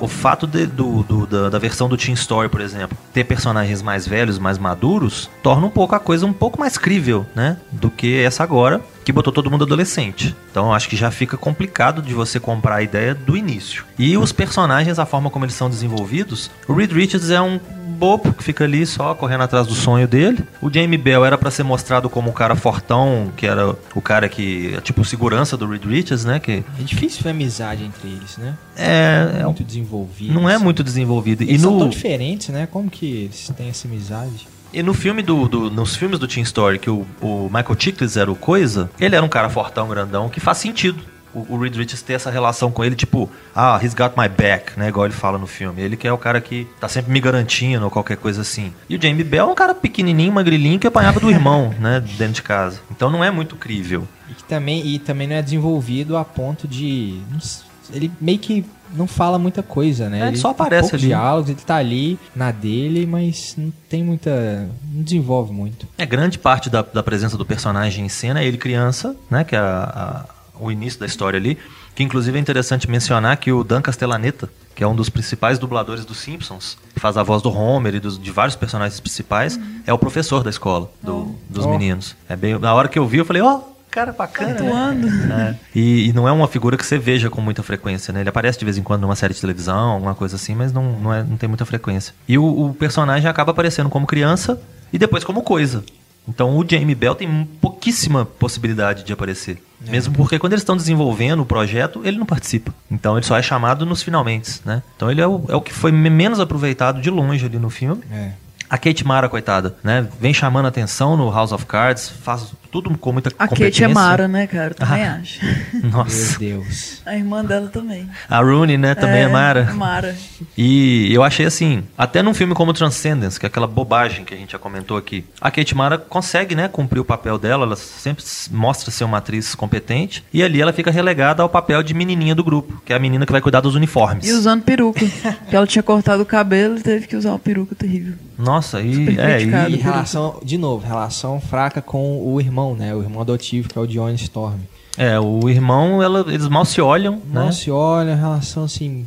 O 0.01 0.07
fato 0.07 0.45
de- 0.45 0.65
do, 0.67 1.03
do- 1.03 1.25
da, 1.25 1.49
da 1.49 1.59
versão 1.59 1.89
do 1.89 1.97
Teen 1.97 2.13
Story, 2.13 2.49
por 2.49 2.61
exemplo, 2.61 2.97
ter 3.13 3.23
personagens 3.23 3.81
mais 3.81 4.07
velhos, 4.07 4.37
mais 4.37 4.57
maduros, 4.57 5.29
torna 5.41 5.65
um 5.65 5.69
pouco 5.69 5.95
a 5.95 5.99
coisa 5.99 6.25
um 6.25 6.33
pouco 6.33 6.59
mais 6.59 6.77
crível, 6.77 7.25
né? 7.35 7.57
Do 7.71 7.89
que 7.89 8.19
essa 8.21 8.43
agora, 8.43 8.81
que 9.09 9.13
botou 9.13 9.33
todo 9.33 9.49
mundo 9.49 9.63
adolescente. 9.63 10.35
Então 10.51 10.71
acho 10.71 10.87
que 10.87 10.95
já 10.95 11.09
fica 11.09 11.35
complicado 11.35 11.99
de 11.99 12.13
você 12.13 12.39
comprar 12.39 12.75
a 12.75 12.81
ideia 12.83 13.15
do 13.15 13.35
início. 13.35 13.83
E 13.97 14.15
os 14.15 14.31
personagens, 14.31 14.99
a 14.99 15.05
forma 15.05 15.31
como 15.31 15.45
eles 15.45 15.55
são 15.55 15.67
desenvolvidos, 15.67 16.51
o 16.67 16.73
Reed 16.73 16.91
Richards 16.91 17.31
é 17.31 17.41
um 17.41 17.59
bobo 17.97 18.31
que 18.33 18.43
fica 18.43 18.63
ali 18.63 18.85
só 18.85 19.15
correndo 19.15 19.41
atrás 19.41 19.65
do 19.65 19.73
sonho 19.73 20.07
dele. 20.07 20.45
O 20.61 20.71
Jamie 20.71 20.97
Bell 20.97 21.25
era 21.25 21.37
pra 21.39 21.49
ser 21.49 21.63
mostrado 21.63 22.07
como 22.09 22.29
o 22.29 22.33
cara 22.33 22.55
fortão, 22.55 23.31
que 23.35 23.47
era 23.47 23.75
o 23.95 24.01
cara 24.01 24.29
que 24.29 24.75
é 24.77 24.81
tipo 24.81 25.03
segurança 25.03 25.57
do 25.57 25.65
Reed 25.67 25.83
Richards, 25.85 26.23
né? 26.23 26.39
Que 26.39 26.63
É 26.79 26.83
difícil 26.83 27.23
ver 27.23 27.31
amizade 27.31 27.83
entre 27.83 28.07
eles, 28.07 28.37
né? 28.37 28.53
é, 28.77 29.39
é 29.39 29.43
Muito 29.43 29.63
desenvolvido. 29.63 30.33
não 30.33 30.47
é 30.47 30.53
assim. 30.55 30.63
muito 30.63 30.83
desenvolvido. 30.83 31.43
E 31.43 31.49
Eles 31.49 31.61
são 31.61 31.71
tão 31.77 31.87
no, 31.87 31.89
diferentes, 31.89 32.49
né? 32.49 32.67
Como 32.71 32.89
que 32.89 33.05
eles 33.23 33.51
têm 33.57 33.69
essa 33.69 33.87
amizade? 33.87 34.47
E 34.73 34.83
no 34.83 34.93
filme 34.93 35.21
do, 35.23 35.47
do- 35.47 35.71
nos 35.71 35.95
filmes 35.95 36.19
do 36.19 36.27
Teen 36.27 36.43
Story, 36.43 36.77
que 36.79 36.89
o, 36.89 37.05
o 37.21 37.45
Michael 37.53 37.75
Chiklis 37.79 38.17
era 38.17 38.31
o 38.31 38.35
coisa, 38.35 38.89
ele 38.99 39.15
era 39.15 39.25
um 39.25 39.29
cara 39.29 39.49
fortão, 39.49 39.87
grandão, 39.87 40.29
que 40.29 40.39
faz 40.39 40.59
sentido. 40.59 41.01
O, 41.33 41.45
o 41.55 41.59
Reed 41.59 41.75
Richards 41.75 42.01
ter 42.01 42.13
essa 42.13 42.31
relação 42.31 42.71
com 42.71 42.83
ele, 42.83 42.95
tipo, 42.95 43.29
ah, 43.55 43.79
he's 43.83 43.93
got 43.93 44.13
my 44.17 44.27
back, 44.27 44.77
né? 44.79 44.87
Igual 44.89 45.05
ele 45.05 45.13
fala 45.13 45.37
no 45.37 45.45
filme. 45.45 45.79
Ele 45.79 45.95
que 45.95 46.07
é 46.07 46.11
o 46.11 46.17
cara 46.17 46.41
que 46.41 46.67
tá 46.79 46.87
sempre 46.87 47.11
me 47.11 47.19
garantindo 47.19 47.83
ou 47.85 47.91
qualquer 47.91 48.17
coisa 48.17 48.41
assim. 48.41 48.73
E 48.89 48.95
o 48.95 49.01
Jamie 49.01 49.23
Bell 49.23 49.47
é 49.47 49.51
um 49.51 49.55
cara 49.55 49.75
pequenininho, 49.75 50.31
magrilinho, 50.33 50.79
que 50.79 50.87
apanhava 50.87 51.19
do 51.19 51.29
irmão, 51.29 51.71
né? 51.79 51.99
Dentro 52.17 52.33
de 52.33 52.41
casa. 52.41 52.81
Então 52.89 53.11
não 53.11 53.23
é 53.23 53.29
muito 53.29 53.55
crível. 53.55 54.07
E, 54.27 54.43
também, 54.45 54.85
e 54.87 54.97
também 54.97 55.27
não 55.27 55.35
é 55.35 55.41
desenvolvido 55.43 56.17
a 56.17 56.25
ponto 56.25 56.67
de. 56.67 57.21
não 57.29 57.37
s- 57.37 57.61
Ele 57.93 58.11
meio 58.19 58.39
que 58.39 58.65
não 58.95 59.05
fala 59.07 59.37
muita 59.37 59.61
coisa, 59.61 60.09
né? 60.09 60.21
É, 60.21 60.27
ele 60.29 60.37
só 60.37 60.49
aparece 60.49 60.95
ali. 60.95 61.07
diálogos, 61.07 61.49
ele 61.49 61.59
tá 61.61 61.75
ali 61.75 62.17
na 62.35 62.51
dele, 62.51 63.05
mas 63.05 63.53
não 63.57 63.71
tem 63.87 64.03
muita. 64.03 64.67
não 64.91 65.03
desenvolve 65.03 65.51
muito. 65.53 65.87
É 65.97 66.05
grande 66.05 66.39
parte 66.39 66.69
da, 66.69 66.81
da 66.81 67.03
presença 67.03 67.37
do 67.37 67.45
personagem 67.45 68.05
em 68.05 68.09
cena 68.09 68.41
é 68.41 68.45
ele 68.45 68.57
criança, 68.57 69.15
né? 69.29 69.43
Que 69.43 69.55
é 69.55 69.59
a- 69.59 70.25
a- 70.25 70.59
o 70.59 70.71
início 70.71 70.99
da 70.99 71.05
história 71.05 71.37
ali. 71.37 71.57
Que 71.95 72.03
inclusive 72.03 72.37
é 72.37 72.41
interessante 72.41 72.89
mencionar 72.89 73.35
que 73.37 73.51
o 73.51 73.63
Dan 73.63 73.81
Castellaneta, 73.81 74.49
que 74.73 74.83
é 74.83 74.87
um 74.87 74.95
dos 74.95 75.09
principais 75.09 75.59
dubladores 75.59 76.05
dos 76.05 76.17
Simpsons, 76.17 76.77
que 76.93 76.99
faz 76.99 77.17
a 77.17 77.23
voz 77.23 77.41
do 77.41 77.51
Homer 77.51 77.95
e 77.95 77.99
dos, 77.99 78.17
de 78.17 78.31
vários 78.31 78.55
personagens 78.55 78.99
principais, 79.01 79.59
é 79.85 79.93
o 79.93 79.97
professor 79.97 80.41
da 80.43 80.49
escola 80.49 80.89
do- 81.03 81.35
dos 81.49 81.65
Oh. 81.65 81.69
meninos. 81.71 82.15
É 82.29 82.35
bem, 82.37 82.57
na 82.57 82.73
hora 82.73 82.87
que 82.87 82.97
eu 82.97 83.05
vi, 83.05 83.17
eu 83.17 83.25
falei, 83.25 83.41
ó, 83.41 83.59
cara 83.89 84.11
bacana. 84.11 84.53
né?" 84.53 84.59
Atuando. 84.67 85.07
É. 85.33 85.55
E, 85.75 86.09
e 86.09 86.13
não 86.13 86.27
é 86.27 86.31
uma 86.31 86.47
figura 86.47 86.77
que 86.77 86.85
você 86.85 86.97
veja 86.97 87.29
com 87.29 87.41
muita 87.41 87.63
frequência, 87.63 88.11
né? 88.13 88.21
Ele 88.21 88.29
aparece 88.29 88.57
de 88.59 88.65
vez 88.65 88.77
em 88.77 88.83
quando 88.83 89.01
numa 89.01 89.15
série 89.15 89.33
de 89.33 89.41
televisão, 89.41 89.91
alguma 89.91 90.15
coisa 90.15 90.35
assim, 90.35 90.55
mas 90.55 90.71
não, 90.73 90.91
não, 90.99 91.13
é, 91.13 91.23
não 91.23 91.37
tem 91.37 91.47
muita 91.49 91.65
frequência. 91.65 92.13
E 92.27 92.37
o, 92.37 92.43
o 92.69 92.73
personagem 92.73 93.29
acaba 93.29 93.51
aparecendo 93.51 93.89
como 93.89 94.05
criança 94.07 94.59
e 94.93 94.97
depois 94.97 95.23
como 95.23 95.41
coisa. 95.41 95.83
Então 96.27 96.55
o 96.57 96.65
Jamie 96.69 96.93
Bell 96.93 97.15
tem 97.15 97.47
pouquíssima 97.59 98.23
possibilidade 98.25 99.03
de 99.03 99.11
aparecer. 99.11 99.63
Mesmo 99.81 100.13
porque 100.13 100.37
quando 100.37 100.53
eles 100.53 100.61
estão 100.61 100.75
desenvolvendo 100.77 101.39
o 101.41 101.45
projeto, 101.45 102.01
ele 102.03 102.17
não 102.19 102.25
participa. 102.25 102.73
Então 102.91 103.17
ele 103.17 103.25
só 103.25 103.37
é 103.37 103.41
chamado 103.41 103.85
nos 103.85 104.03
finalmente, 104.03 104.59
né? 104.65 104.83
Então 104.95 105.09
ele 105.09 105.21
é 105.21 105.27
o, 105.27 105.45
é 105.47 105.55
o 105.55 105.61
que 105.61 105.73
foi 105.73 105.91
me- 105.91 106.09
menos 106.09 106.39
aproveitado 106.39 107.01
de 107.01 107.09
longe 107.09 107.45
ali 107.45 107.57
no 107.57 107.69
filme. 107.69 108.03
É. 108.11 108.31
A 108.69 108.77
Kate 108.77 109.05
Mara, 109.05 109.27
coitada, 109.27 109.75
né? 109.83 110.07
Vem 110.19 110.33
chamando 110.33 110.67
atenção 110.67 111.17
no 111.17 111.31
House 111.31 111.51
of 111.51 111.65
Cards, 111.65 112.09
faz 112.09 112.53
tudo 112.71 112.95
com 112.99 113.11
muita 113.11 113.29
A 113.39 113.47
competência. 113.47 113.71
Kate 113.71 113.83
é 113.83 113.87
Mara, 113.87 114.27
né, 114.27 114.45
cara? 114.45 114.71
Eu 114.71 114.75
também 114.75 115.03
Ah. 115.03 115.19
acho. 115.19 115.39
Nossa. 115.91 116.37
Meu 116.39 116.59
Deus. 116.61 117.01
A 117.03 117.15
irmã 117.15 117.43
dela 117.43 117.67
também. 117.69 118.07
A 118.29 118.39
Rooney, 118.41 118.77
né, 118.77 118.93
também 118.93 119.21
é, 119.23 119.27
Mara. 119.27 119.73
Mara. 119.73 120.15
E 120.55 121.11
eu 121.11 121.23
achei 121.23 121.47
assim, 121.47 121.83
até 121.97 122.21
num 122.21 122.33
filme 122.33 122.53
como 122.53 122.71
Transcendence, 122.71 123.39
que 123.39 123.45
é 123.45 123.47
aquela 123.47 123.65
bobagem 123.65 124.23
que 124.23 124.35
a 124.35 124.37
gente 124.37 124.51
já 124.51 124.59
comentou 124.59 124.97
aqui, 124.97 125.25
a 125.41 125.49
Kate 125.49 125.73
Mara 125.73 125.97
consegue, 125.97 126.53
né, 126.53 126.67
cumprir 126.67 126.99
o 126.99 127.05
papel 127.05 127.39
dela, 127.39 127.65
ela 127.65 127.75
sempre 127.75 128.23
mostra 128.51 128.91
ser 128.91 129.03
uma 129.03 129.17
atriz 129.17 129.55
competente, 129.55 130.23
e 130.31 130.43
ali 130.43 130.61
ela 130.61 130.71
fica 130.71 130.91
relegada 130.91 131.41
ao 131.41 131.49
papel 131.49 131.81
de 131.81 131.95
menininha 131.95 132.35
do 132.35 132.43
grupo, 132.43 132.79
que 132.85 132.93
é 132.93 132.95
a 132.95 132.99
menina 132.99 133.25
que 133.25 133.31
vai 133.31 133.41
cuidar 133.41 133.61
dos 133.61 133.73
uniformes. 133.73 134.27
E 134.27 134.31
usando 134.31 134.61
peruca. 134.61 134.99
Porque 135.39 135.55
ela 135.55 135.65
tinha 135.65 135.81
cortado 135.81 136.21
o 136.21 136.25
cabelo 136.25 136.77
e 136.77 136.81
teve 136.81 137.07
que 137.07 137.15
usar 137.15 137.29
uma 137.31 137.39
peruca 137.39 137.73
terrível. 137.73 138.13
Nossa, 138.37 138.58
e, 138.61 138.93
Super 138.93 139.19
é, 139.19 139.41
e 139.41 139.73
E 139.73 139.75
relação, 139.77 140.39
de 140.43 140.57
novo, 140.57 140.85
relação 140.85 141.39
fraca 141.41 141.81
com 141.81 142.21
o 142.25 142.39
irmão, 142.39 142.75
né? 142.75 142.93
O 142.95 143.01
irmão 143.01 143.21
adotivo, 143.21 143.69
que 143.69 143.77
é 143.77 143.81
o 143.81 143.87
Johnny 143.87 144.15
Storm. 144.15 144.59
é, 144.97 145.19
o 145.19 145.47
irmão, 145.49 146.01
ela- 146.03 146.25
eles 146.27 146.47
mal 146.47 146.65
se 146.65 146.81
olham, 146.81 147.21
Não 147.31 147.45
né? 147.45 147.51
se 147.51 147.71
olha, 147.71 148.15
relação 148.15 148.63
assim, 148.65 149.05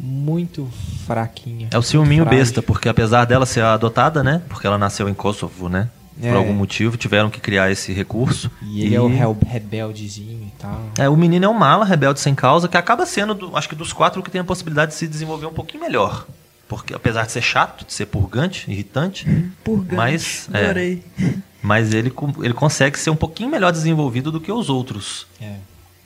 muito 0.00 0.66
fraquinha. 1.06 1.68
É 1.70 1.78
o 1.78 1.82
ciúminho 1.82 2.24
Frágil. 2.24 2.40
besta, 2.40 2.62
porque 2.62 2.88
apesar 2.88 3.24
dela 3.24 3.46
ser 3.46 3.62
adotada, 3.62 4.22
né? 4.22 4.40
Porque 4.48 4.66
ela 4.66 4.78
nasceu 4.78 5.08
em 5.08 5.14
Kosovo, 5.14 5.68
né? 5.68 5.88
É. 6.22 6.28
Por 6.28 6.36
algum 6.36 6.52
motivo 6.52 6.96
tiveram 6.96 7.28
que 7.28 7.40
criar 7.40 7.70
esse 7.72 7.92
recurso. 7.92 8.48
E 8.62 8.82
ele 8.82 8.94
é 8.94 9.26
o 9.26 9.36
rebeldezinho 9.46 10.44
e 10.46 10.52
tal. 10.60 10.80
É, 10.96 11.08
o 11.08 11.16
menino 11.16 11.44
é 11.44 11.48
um 11.48 11.54
mala, 11.54 11.84
rebelde 11.84 12.20
sem 12.20 12.34
causa, 12.34 12.68
que 12.68 12.76
acaba 12.76 13.04
sendo, 13.04 13.34
do- 13.34 13.56
acho 13.56 13.68
que 13.68 13.74
dos 13.74 13.92
quatro, 13.92 14.22
que 14.22 14.30
tem 14.30 14.40
a 14.40 14.44
possibilidade 14.44 14.92
de 14.92 14.96
se 14.98 15.08
desenvolver 15.08 15.46
um 15.46 15.52
pouquinho 15.52 15.82
melhor. 15.82 16.24
Porque 16.78 16.94
apesar 16.94 17.26
de 17.26 17.32
ser 17.32 17.42
chato, 17.42 17.84
de 17.86 17.92
ser 17.92 18.06
purgante, 18.06 18.70
irritante, 18.70 19.26
Purgante. 19.62 19.94
Mas, 19.94 20.48
é. 20.52 20.64
Adorei. 20.64 21.02
mas 21.62 21.92
ele, 21.94 22.12
ele 22.42 22.54
consegue 22.54 22.98
ser 22.98 23.10
um 23.10 23.16
pouquinho 23.16 23.50
melhor 23.50 23.72
desenvolvido 23.72 24.30
do 24.30 24.40
que 24.40 24.50
os 24.52 24.68
outros. 24.68 25.26
É. 25.40 25.54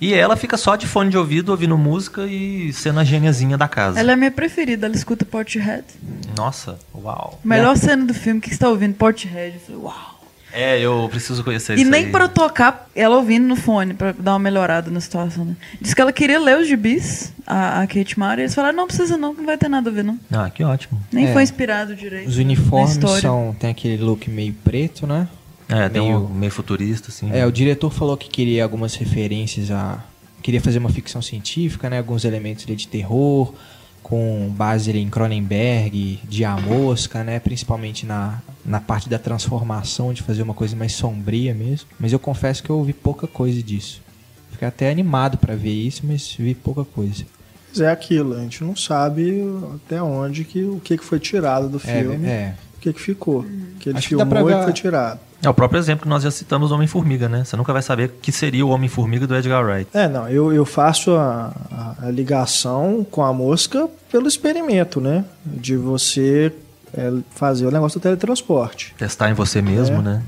E 0.00 0.14
ela 0.14 0.36
fica 0.36 0.56
só 0.56 0.76
de 0.76 0.86
fone 0.86 1.10
de 1.10 1.18
ouvido, 1.18 1.48
ouvindo 1.48 1.76
música 1.76 2.24
e 2.24 2.72
sendo 2.72 3.00
a 3.00 3.04
gêniazinha 3.04 3.58
da 3.58 3.66
casa. 3.66 3.98
Ela 3.98 4.12
é 4.12 4.16
minha 4.16 4.30
preferida, 4.30 4.86
ela 4.86 4.94
escuta 4.94 5.24
Portishead. 5.24 5.84
Nossa, 6.36 6.78
uau. 6.94 7.40
Melhor 7.42 7.76
cena 7.76 8.04
do 8.04 8.14
filme, 8.14 8.38
o 8.38 8.42
que 8.42 8.50
você 8.50 8.58
tá 8.58 8.68
ouvindo? 8.68 8.94
Portishead. 8.94 9.56
Eu 9.56 9.60
falei, 9.60 9.80
uau. 9.82 10.17
É, 10.52 10.80
eu 10.80 11.06
preciso 11.10 11.44
conhecer 11.44 11.76
E 11.78 11.82
isso 11.82 11.90
nem 11.90 12.06
aí. 12.06 12.10
pra 12.10 12.24
eu 12.24 12.28
tocar 12.28 12.88
ela 12.94 13.16
ouvindo 13.16 13.46
no 13.46 13.54
fone, 13.56 13.92
pra 13.94 14.12
dar 14.12 14.32
uma 14.32 14.38
melhorada 14.38 14.90
na 14.90 15.00
situação, 15.00 15.44
né? 15.44 15.54
Diz 15.80 15.92
que 15.94 16.00
ela 16.00 16.12
queria 16.12 16.40
ler 16.40 16.58
os 16.58 16.66
gibis, 16.66 17.32
a, 17.46 17.82
a 17.82 17.86
Kate 17.86 18.18
Mara, 18.18 18.40
e 18.40 18.44
eles 18.44 18.54
falaram, 18.54 18.76
não 18.76 18.86
precisa 18.86 19.16
não, 19.16 19.34
não 19.34 19.44
vai 19.44 19.58
ter 19.58 19.68
nada 19.68 19.90
a 19.90 19.92
ver, 19.92 20.02
não. 20.04 20.18
Ah, 20.32 20.48
que 20.48 20.64
ótimo. 20.64 21.00
Nem 21.12 21.26
É. 21.28 21.32
foi 21.32 21.42
inspirado 21.42 21.94
direito. 21.94 22.28
Os 22.28 22.38
uniformes 22.38 22.98
são. 23.20 23.54
Tem 23.58 23.70
aquele 23.70 24.02
look 24.02 24.28
meio 24.30 24.54
preto, 24.64 25.06
né? 25.06 25.28
É, 25.68 25.86
tem 25.90 26.00
Meio- 26.02 26.24
um 26.24 26.28
meio 26.34 26.50
futurista, 26.50 27.08
assim. 27.10 27.30
É, 27.30 27.44
o 27.46 27.52
diretor 27.52 27.90
falou 27.92 28.16
que 28.16 28.30
queria 28.30 28.62
algumas 28.64 28.94
referências 28.94 29.70
a. 29.70 30.02
Queria 30.42 30.60
fazer 30.62 30.78
uma 30.78 30.88
ficção 30.88 31.20
científica, 31.20 31.90
né? 31.90 31.98
Alguns 31.98 32.24
elementos 32.24 32.64
ali 32.64 32.74
de 32.74 32.88
terror, 32.88 33.52
com 34.02 34.48
base 34.56 34.90
ali 34.90 35.00
em 35.00 35.08
Cronenberg, 35.10 36.20
de 36.28 36.44
A 36.44 36.56
Mosca, 36.56 37.22
né? 37.24 37.38
Principalmente 37.38 38.06
na, 38.06 38.38
na 38.64 38.80
parte 38.80 39.08
da 39.08 39.18
transformação, 39.18 40.12
de 40.12 40.22
fazer 40.22 40.42
uma 40.42 40.54
coisa 40.54 40.74
mais 40.76 40.92
sombria 40.92 41.54
mesmo. 41.54 41.88
Mas 41.98 42.12
eu 42.12 42.18
confesso 42.18 42.62
que 42.62 42.70
eu 42.70 42.76
ouvi 42.78 42.92
pouca 42.92 43.26
coisa 43.26 43.62
disso. 43.62 44.00
Fiquei 44.50 44.66
até 44.68 44.90
animado 44.90 45.38
pra 45.38 45.54
ver 45.54 45.72
isso, 45.72 46.02
mas 46.04 46.34
vi 46.38 46.54
pouca 46.54 46.84
coisa. 46.84 47.24
Mas 47.70 47.80
é 47.80 47.90
aquilo, 47.90 48.34
a 48.34 48.40
gente 48.40 48.64
não 48.64 48.74
sabe 48.74 49.42
até 49.76 50.02
onde 50.02 50.42
que 50.44 50.64
o 50.64 50.80
que, 50.80 50.96
que 50.96 51.04
foi 51.04 51.20
tirado 51.20 51.68
do 51.68 51.76
É, 51.76 51.80
filme, 51.80 52.26
é. 52.26 52.54
o 52.76 52.80
que, 52.80 52.92
que 52.92 53.00
ficou. 53.00 53.40
O 53.40 53.78
que 53.78 53.90
ele 53.90 53.98
Acho 53.98 54.08
filmou 54.08 54.26
pra 54.26 54.40
e 54.40 54.44
ver 54.44 54.54
que 54.54 54.58
a- 54.60 54.64
foi 54.64 54.72
tirado. 54.72 55.20
É 55.42 55.48
o 55.48 55.54
próprio 55.54 55.78
exemplo 55.78 56.02
que 56.02 56.08
nós 56.08 56.22
já 56.24 56.30
citamos 56.32 56.70
do 56.70 56.74
Homem-Formiga, 56.74 57.28
né? 57.28 57.44
Você 57.44 57.56
nunca 57.56 57.72
vai 57.72 57.80
saber 57.82 58.06
o 58.06 58.08
que 58.20 58.32
seria 58.32 58.66
o 58.66 58.70
Homem-Formiga 58.70 59.26
do 59.26 59.36
Edgar 59.36 59.64
Wright. 59.64 59.88
É, 59.94 60.08
não, 60.08 60.28
eu, 60.28 60.52
eu 60.52 60.64
faço 60.64 61.12
a, 61.12 61.52
a- 61.70 61.94
a 62.06 62.10
ligação 62.10 63.06
com 63.08 63.22
a 63.24 63.32
mosca 63.32 63.88
pelo 64.10 64.26
experimento, 64.26 65.00
né? 65.00 65.24
De 65.44 65.76
você 65.76 66.52
é, 66.92 67.12
fazer 67.36 67.66
o 67.66 67.70
negócio 67.70 68.00
do 68.00 68.02
teletransporte. 68.02 68.94
Testar 68.98 69.30
em 69.30 69.34
você 69.34 69.62
mesmo, 69.62 69.98
É. 69.98 70.02
né? 70.02 70.22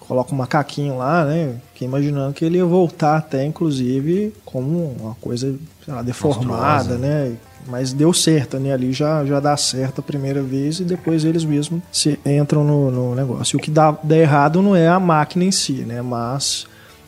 Coloca 0.00 0.34
um 0.34 0.38
macaquinho 0.38 0.98
lá, 0.98 1.24
né? 1.24 1.54
Fiquei 1.72 1.88
imaginando 1.88 2.34
que 2.34 2.44
ele 2.44 2.58
ia 2.58 2.64
voltar 2.66 3.16
até, 3.16 3.42
inclusive, 3.44 4.34
como 4.44 4.94
uma 5.00 5.14
coisa, 5.14 5.54
sei 5.84 5.94
lá, 5.94 6.02
deformada, 6.02 6.90
Monstruosa. 6.94 6.98
né? 6.98 7.32
Mas 7.66 7.92
deu 7.92 8.12
certo, 8.12 8.58
né? 8.58 8.72
Ali 8.72 8.92
já, 8.92 9.24
já 9.24 9.40
dá 9.40 9.56
certo 9.56 10.00
a 10.00 10.02
primeira 10.02 10.42
vez 10.42 10.80
e 10.80 10.84
depois 10.84 11.24
eles 11.24 11.44
mesmos 11.44 11.80
se 11.90 12.18
entram 12.26 12.62
no, 12.64 12.90
no 12.90 13.14
negócio. 13.14 13.56
E 13.56 13.58
o 13.58 13.60
que 13.60 13.70
dá, 13.70 13.96
dá 14.02 14.16
errado 14.16 14.60
não 14.60 14.76
é 14.76 14.86
a 14.88 15.00
máquina 15.00 15.44
em 15.44 15.50
si, 15.52 15.72
né? 15.86 16.02
Mas 16.02 16.66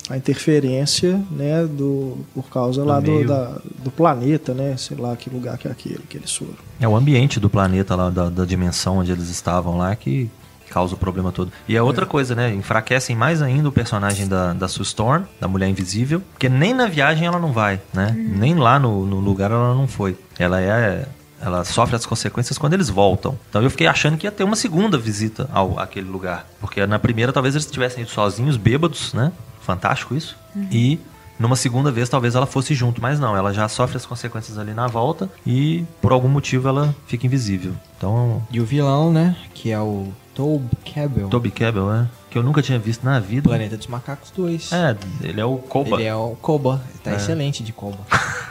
a 0.09 0.17
interferência, 0.17 1.21
né? 1.31 1.65
Do, 1.67 2.17
por 2.35 2.45
causa 2.49 2.85
lá 2.85 3.01
do, 3.01 3.27
da- 3.27 3.59
do 3.85 3.91
planeta, 3.91 4.55
né? 4.55 4.77
Sei 4.79 4.97
lá 4.97 5.15
que 5.17 5.29
lugar 5.29 5.59
que 5.59 5.69
é 5.69 5.71
aquele 5.71 6.01
que 6.09 6.17
eles 6.17 6.35
foram. 6.35 6.55
É 6.81 6.87
o 6.89 6.97
ambiente 6.97 7.39
do 7.41 7.51
planeta 7.51 7.95
lá, 7.95 8.09
da, 8.09 8.31
da 8.31 8.45
dimensão 8.45 8.99
onde 8.99 9.13
eles 9.13 9.29
estavam 9.29 9.77
lá 9.77 9.95
que 9.95 10.31
causa 10.77 10.95
o 10.95 10.99
problema 10.99 11.33
todo. 11.33 11.51
E 11.67 11.75
é 11.75 11.83
outra 11.83 12.05
coisa, 12.05 12.35
né? 12.35 12.53
Enfraquecem 12.53 13.17
mais 13.17 13.41
ainda 13.41 13.67
o 13.67 13.73
personagem 13.73 14.29
da, 14.29 14.53
da 14.53 14.69
Sue 14.69 14.83
Storm, 14.83 15.25
da 15.41 15.49
Mulher 15.49 15.69
Invisível, 15.69 16.21
porque 16.33 16.51
nem 16.51 16.75
na 16.75 16.87
viagem 16.87 17.27
ela 17.27 17.39
não 17.39 17.51
vai, 17.51 17.81
né? 17.95 18.15
Nem 18.15 18.55
lá 18.55 18.79
no, 18.79 19.07
no 19.07 19.19
lugar 19.19 19.51
ela 19.51 19.75
não 19.75 19.89
foi. 19.89 20.19
Ela 20.39 20.61
é. 20.61 21.07
Ela 21.41 21.65
sofre 21.65 21.97
as 21.97 22.05
consequências 22.05 22.59
quando 22.59 22.75
eles 22.75 22.89
voltam. 22.91 23.39
Então 23.49 23.63
eu 23.63 23.71
fiquei 23.71 23.87
achando 23.87 24.17
que 24.17 24.27
ia 24.27 24.31
ter 24.31 24.45
uma 24.45 24.57
segunda 24.57 24.99
visita 24.99 25.49
ao 25.53 25.79
àquele 25.79 26.09
lugar. 26.09 26.47
Porque 26.61 26.87
na 26.87 26.99
primeira 26.99 27.33
talvez 27.33 27.55
eles 27.55 27.67
tivessem 27.67 28.03
ido 28.03 28.11
sozinhos, 28.11 28.57
bêbados, 28.57 29.15
né? 29.15 29.33
Fantástico 29.61 30.15
isso. 30.15 30.37
E 30.71 30.99
numa 31.39 31.57
segunda 31.57 31.91
vez 31.91 32.09
talvez 32.09 32.35
ela 32.35 32.47
fosse 32.47 32.75
junto, 32.75 33.01
mas 33.01 33.21
não, 33.21 33.37
ela 33.37 33.53
já 33.53 33.69
sofre 33.69 33.97
as 33.97 34.07
consequências 34.07 34.59
ali 34.59 34.73
na 34.73 34.87
volta 34.87 35.29
e 35.47 35.85
por 36.01 36.13
algum 36.13 36.29
motivo 36.29 36.69
ela 36.69 36.95
fica 37.07 37.27
invisível. 37.27 37.73
Então, 37.97 38.43
E 38.51 38.59
o 38.61 38.65
vilão, 38.65 39.13
né? 39.13 39.37
Que 39.55 39.71
é 39.71 39.81
o 39.81 40.09
Tobe 40.37 40.77
Cabell. 40.95 41.29
Toby 41.31 41.51
Cabell, 41.51 41.87
né? 41.89 42.09
Que 42.29 42.37
eu 42.37 42.43
nunca 42.43 42.61
tinha 42.61 42.79
visto 42.79 43.03
na 43.03 43.19
vida. 43.19 43.49
Planeta 43.49 43.75
dos 43.79 43.87
Macacos 43.87 44.31
2. 44.37 44.71
É, 44.71 44.95
ele 45.23 45.41
é 45.41 45.45
o 45.47 45.57
Koba. 45.57 45.97
Ele 45.97 46.05
é 46.05 46.15
o 46.15 46.37
Koba. 46.43 46.83
Tá 47.03 47.13
É. 47.13 47.17
excelente 47.17 47.63
de 47.65 47.73
Koba. 47.73 47.97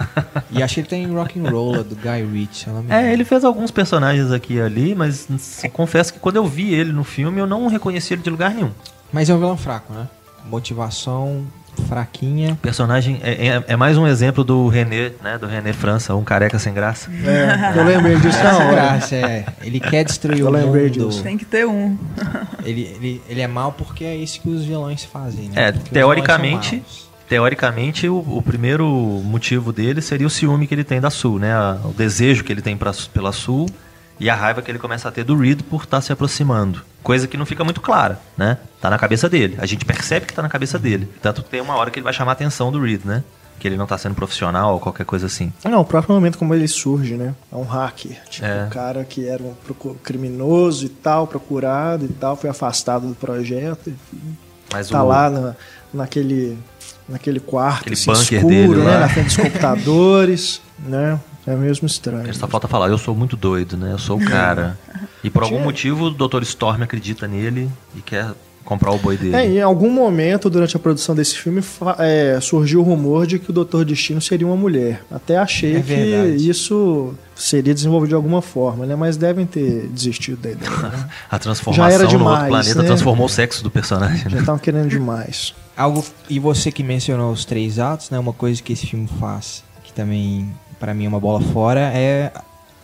e 0.49 0.63
acho 0.63 0.73
que 0.73 0.79
ele 0.81 0.87
tem 0.87 1.05
Rock 1.13 1.39
and 1.39 1.47
Roll 1.49 1.83
do 1.83 1.95
Guy 1.95 2.23
Ritchie. 2.25 2.69
É, 2.89 3.13
ele 3.13 3.23
fez 3.23 3.43
alguns 3.45 3.69
personagens 3.69 4.31
aqui 4.31 4.55
e 4.55 4.61
ali, 4.61 4.95
mas 4.95 5.27
confesso 5.71 6.11
que 6.11 6.19
quando 6.19 6.37
eu 6.37 6.47
vi 6.47 6.73
ele 6.73 6.91
no 6.91 7.03
filme, 7.03 7.39
eu 7.39 7.45
não 7.45 7.67
reconheci 7.67 8.13
ele 8.15 8.23
de 8.23 8.29
lugar 8.31 8.51
nenhum. 8.55 8.71
Mas 9.13 9.29
é 9.29 9.35
um 9.35 9.37
vilão 9.37 9.55
fraco, 9.55 9.93
né? 9.93 10.07
Motivação 10.49 11.45
fraquinha. 11.83 12.57
Personagem 12.61 13.19
é, 13.23 13.47
é- 13.47 13.63
é 13.67 13.75
mais 13.75 13.97
um 13.97 14.07
exemplo 14.07 14.43
do 14.43 14.67
René, 14.67 15.11
né? 15.23 15.37
Do 15.37 15.45
René 15.47 15.73
França, 15.73 16.15
um 16.15 16.23
careca 16.23 16.57
sem 16.59 16.73
graça. 16.73 17.09
É, 17.25 17.77
eu 17.79 17.83
lembrei 17.83 18.15
disso 18.17 18.37
Sem 18.37 18.47
hora. 18.47 18.71
graça, 18.71 19.15
é. 19.15 19.45
Ele 19.61 19.79
quer 19.79 20.03
destruir 20.03 20.39
Eu 20.39 20.47
o 20.47 20.49
lembrei 20.51 20.89
mundo. 20.89 21.09
disso. 21.09 21.23
Tem 21.23 21.37
que 21.37 21.45
ter 21.45 21.65
um. 21.67 21.97
Ele, 22.63 22.81
ele, 22.95 23.21
ele 23.29 23.41
é 23.41 23.47
mal 23.47 23.71
porque 23.71 24.03
é 24.03 24.15
isso 24.15 24.39
que 24.41 24.49
os 24.49 24.63
vilões 24.65 25.03
fazem, 25.03 25.49
né? 25.49 25.67
É, 25.67 25.71
Porque 25.71 25.89
teoricamente, 25.91 26.83
teoricamente 27.27 28.07
o, 28.07 28.17
o 28.19 28.41
primeiro 28.41 28.87
motivo 29.23 29.73
dele 29.73 30.01
seria 30.01 30.27
o 30.27 30.29
ciúme 30.29 30.67
que 30.67 30.73
ele 30.73 30.83
tem 30.83 31.01
da 31.01 31.09
Sul, 31.09 31.39
né? 31.39 31.53
A- 31.53 31.79
o 31.83 31.93
desejo 31.93 32.43
que 32.43 32.51
ele 32.51 32.61
tem 32.61 32.77
pra, 32.77 32.91
pela 33.13 33.31
Sul 33.31 33.67
e 34.19 34.29
a 34.29 34.35
raiva 34.35 34.61
que 34.61 34.71
ele 34.71 34.79
começa 34.79 35.07
a 35.09 35.11
ter 35.11 35.23
do 35.23 35.37
Reed 35.37 35.61
por 35.63 35.83
estar 35.83 36.01
se 36.01 36.11
aproximando. 36.11 36.81
Coisa 37.03 37.27
que 37.27 37.37
não 37.37 37.45
fica 37.45 37.63
muito 37.63 37.81
clara, 37.81 38.19
né? 38.37 38.57
Tá 38.81 38.89
na 38.89 38.97
cabeça 38.97 39.29
dele. 39.29 39.55
A 39.59 39.65
gente 39.65 39.85
percebe 39.85 40.25
que 40.25 40.33
tá 40.33 40.41
na 40.41 40.49
cabeça 40.49 40.79
dele. 40.79 41.07
Tanto 41.21 41.43
que 41.43 41.49
tem 41.49 41.61
uma 41.61 41.75
hora 41.75 41.91
que 41.91 41.99
ele 41.99 42.03
vai 42.03 42.13
chamar 42.13 42.31
a 42.31 42.33
atenção 42.33 42.71
do 42.71 42.81
Reed, 42.81 43.01
né? 43.05 43.23
Que 43.59 43.67
ele 43.67 43.77
não 43.77 43.85
tá 43.85 43.97
sendo 43.97 44.15
profissional 44.15 44.73
ou 44.73 44.79
qualquer 44.79 45.05
coisa 45.05 45.27
assim. 45.27 45.53
Não, 45.63 45.79
o 45.81 45.85
próprio 45.85 46.13
momento 46.15 46.37
como 46.37 46.53
ele 46.53 46.67
surge, 46.67 47.15
né? 47.15 47.33
É 47.51 47.55
um 47.55 47.63
hacker. 47.63 48.17
Tipo, 48.29 48.45
É. 48.45 48.65
o 48.65 48.69
cara 48.69 49.03
que 49.05 49.27
era 49.27 49.41
um 49.43 49.53
criminoso 50.03 50.85
e 50.85 50.89
tal, 50.89 51.25
procurado 51.27 52.05
e 52.05 52.09
tal, 52.09 52.35
foi 52.35 52.49
afastado 52.49 53.07
do 53.07 53.15
projeto. 53.15 53.89
Enfim, 53.89 54.37
Mas 54.73 54.89
tá 54.89 55.03
o, 55.03 55.07
lá 55.07 55.29
na, 55.29 55.55
naquele, 55.93 56.57
naquele 57.07 57.39
quarto 57.39 57.93
assim, 57.93 58.11
escuro, 58.11 58.83
né? 58.83 58.91
lá. 58.91 58.99
Na 59.01 59.09
frente 59.09 59.27
dos 59.27 59.37
computadores, 59.37 60.61
né? 60.79 61.19
É 61.47 61.55
mesmo 61.55 61.85
estranho. 61.85 62.33
Só 62.33 62.47
falta 62.47 62.67
falar, 62.67 62.87
eu 62.89 62.97
sou 62.97 63.15
muito 63.15 63.35
doido, 63.37 63.77
né? 63.77 63.91
Eu 63.91 63.99
sou 63.99 64.17
o 64.19 64.25
cara. 64.25 64.77
E 65.23 65.29
por 65.29 65.41
algum 65.41 65.59
motivo 65.59 66.05
o 66.05 66.11
Dr. 66.11 66.43
Storm 66.43 66.83
acredita 66.83 67.27
nele 67.27 67.67
e 67.95 68.01
quer 68.01 68.27
comprar 68.63 68.91
o 68.91 68.97
boi 68.99 69.17
dele. 69.17 69.35
É, 69.35 69.43
em 69.45 69.59
algum 69.61 69.89
momento 69.89 70.51
durante 70.51 70.75
a 70.75 70.79
produção 70.79 71.15
desse 71.15 71.35
filme 71.35 71.63
é, 71.97 72.37
surgiu 72.39 72.81
o 72.81 72.83
rumor 72.83 73.25
de 73.25 73.39
que 73.39 73.49
o 73.49 73.53
Doutor 73.53 73.83
Destino 73.85 74.21
seria 74.21 74.45
uma 74.45 74.55
mulher. 74.55 75.03
Até 75.09 75.37
achei 75.37 75.77
É 75.77 75.81
que 75.81 75.95
verdade. 75.95 76.47
isso 76.49 77.15
seria 77.35 77.73
desenvolvido 77.73 78.09
de 78.09 78.15
alguma 78.15 78.39
forma, 78.41 78.85
né? 78.85 78.95
Mas 78.95 79.17
devem 79.17 79.47
ter 79.47 79.87
desistido 79.87 80.37
da 80.41 80.51
ideia. 80.51 80.69
Né? 80.71 81.09
A 81.29 81.39
transformação 81.39 81.83
Já 81.89 81.91
era 81.91 82.03
no 82.03 82.09
outro 82.09 82.17
demais, 82.19 82.47
planeta 82.49 82.81
né? 82.81 82.87
transformou 82.87 83.25
o 83.25 83.29
sexo 83.29 83.63
do 83.63 83.71
personagem. 83.71 84.29
Já 84.29 84.29
Né? 84.29 84.39
estavam 84.41 84.59
querendo 84.59 84.89
demais. 84.89 85.55
Algo 85.75 86.05
e 86.29 86.37
você 86.39 86.71
que 86.71 86.83
mencionou 86.83 87.31
os 87.31 87.45
três 87.45 87.79
atos, 87.79 88.11
né? 88.11 88.19
Uma 88.19 88.33
coisa 88.33 88.61
que 88.61 88.73
esse 88.73 88.85
filme 88.85 89.09
faz, 89.19 89.63
que 89.83 89.91
também 89.91 90.51
pra 90.79 90.93
mim 90.93 91.05
é 91.05 91.07
uma 91.07 91.19
bola 91.19 91.41
fora, 91.41 91.79
é 91.93 92.31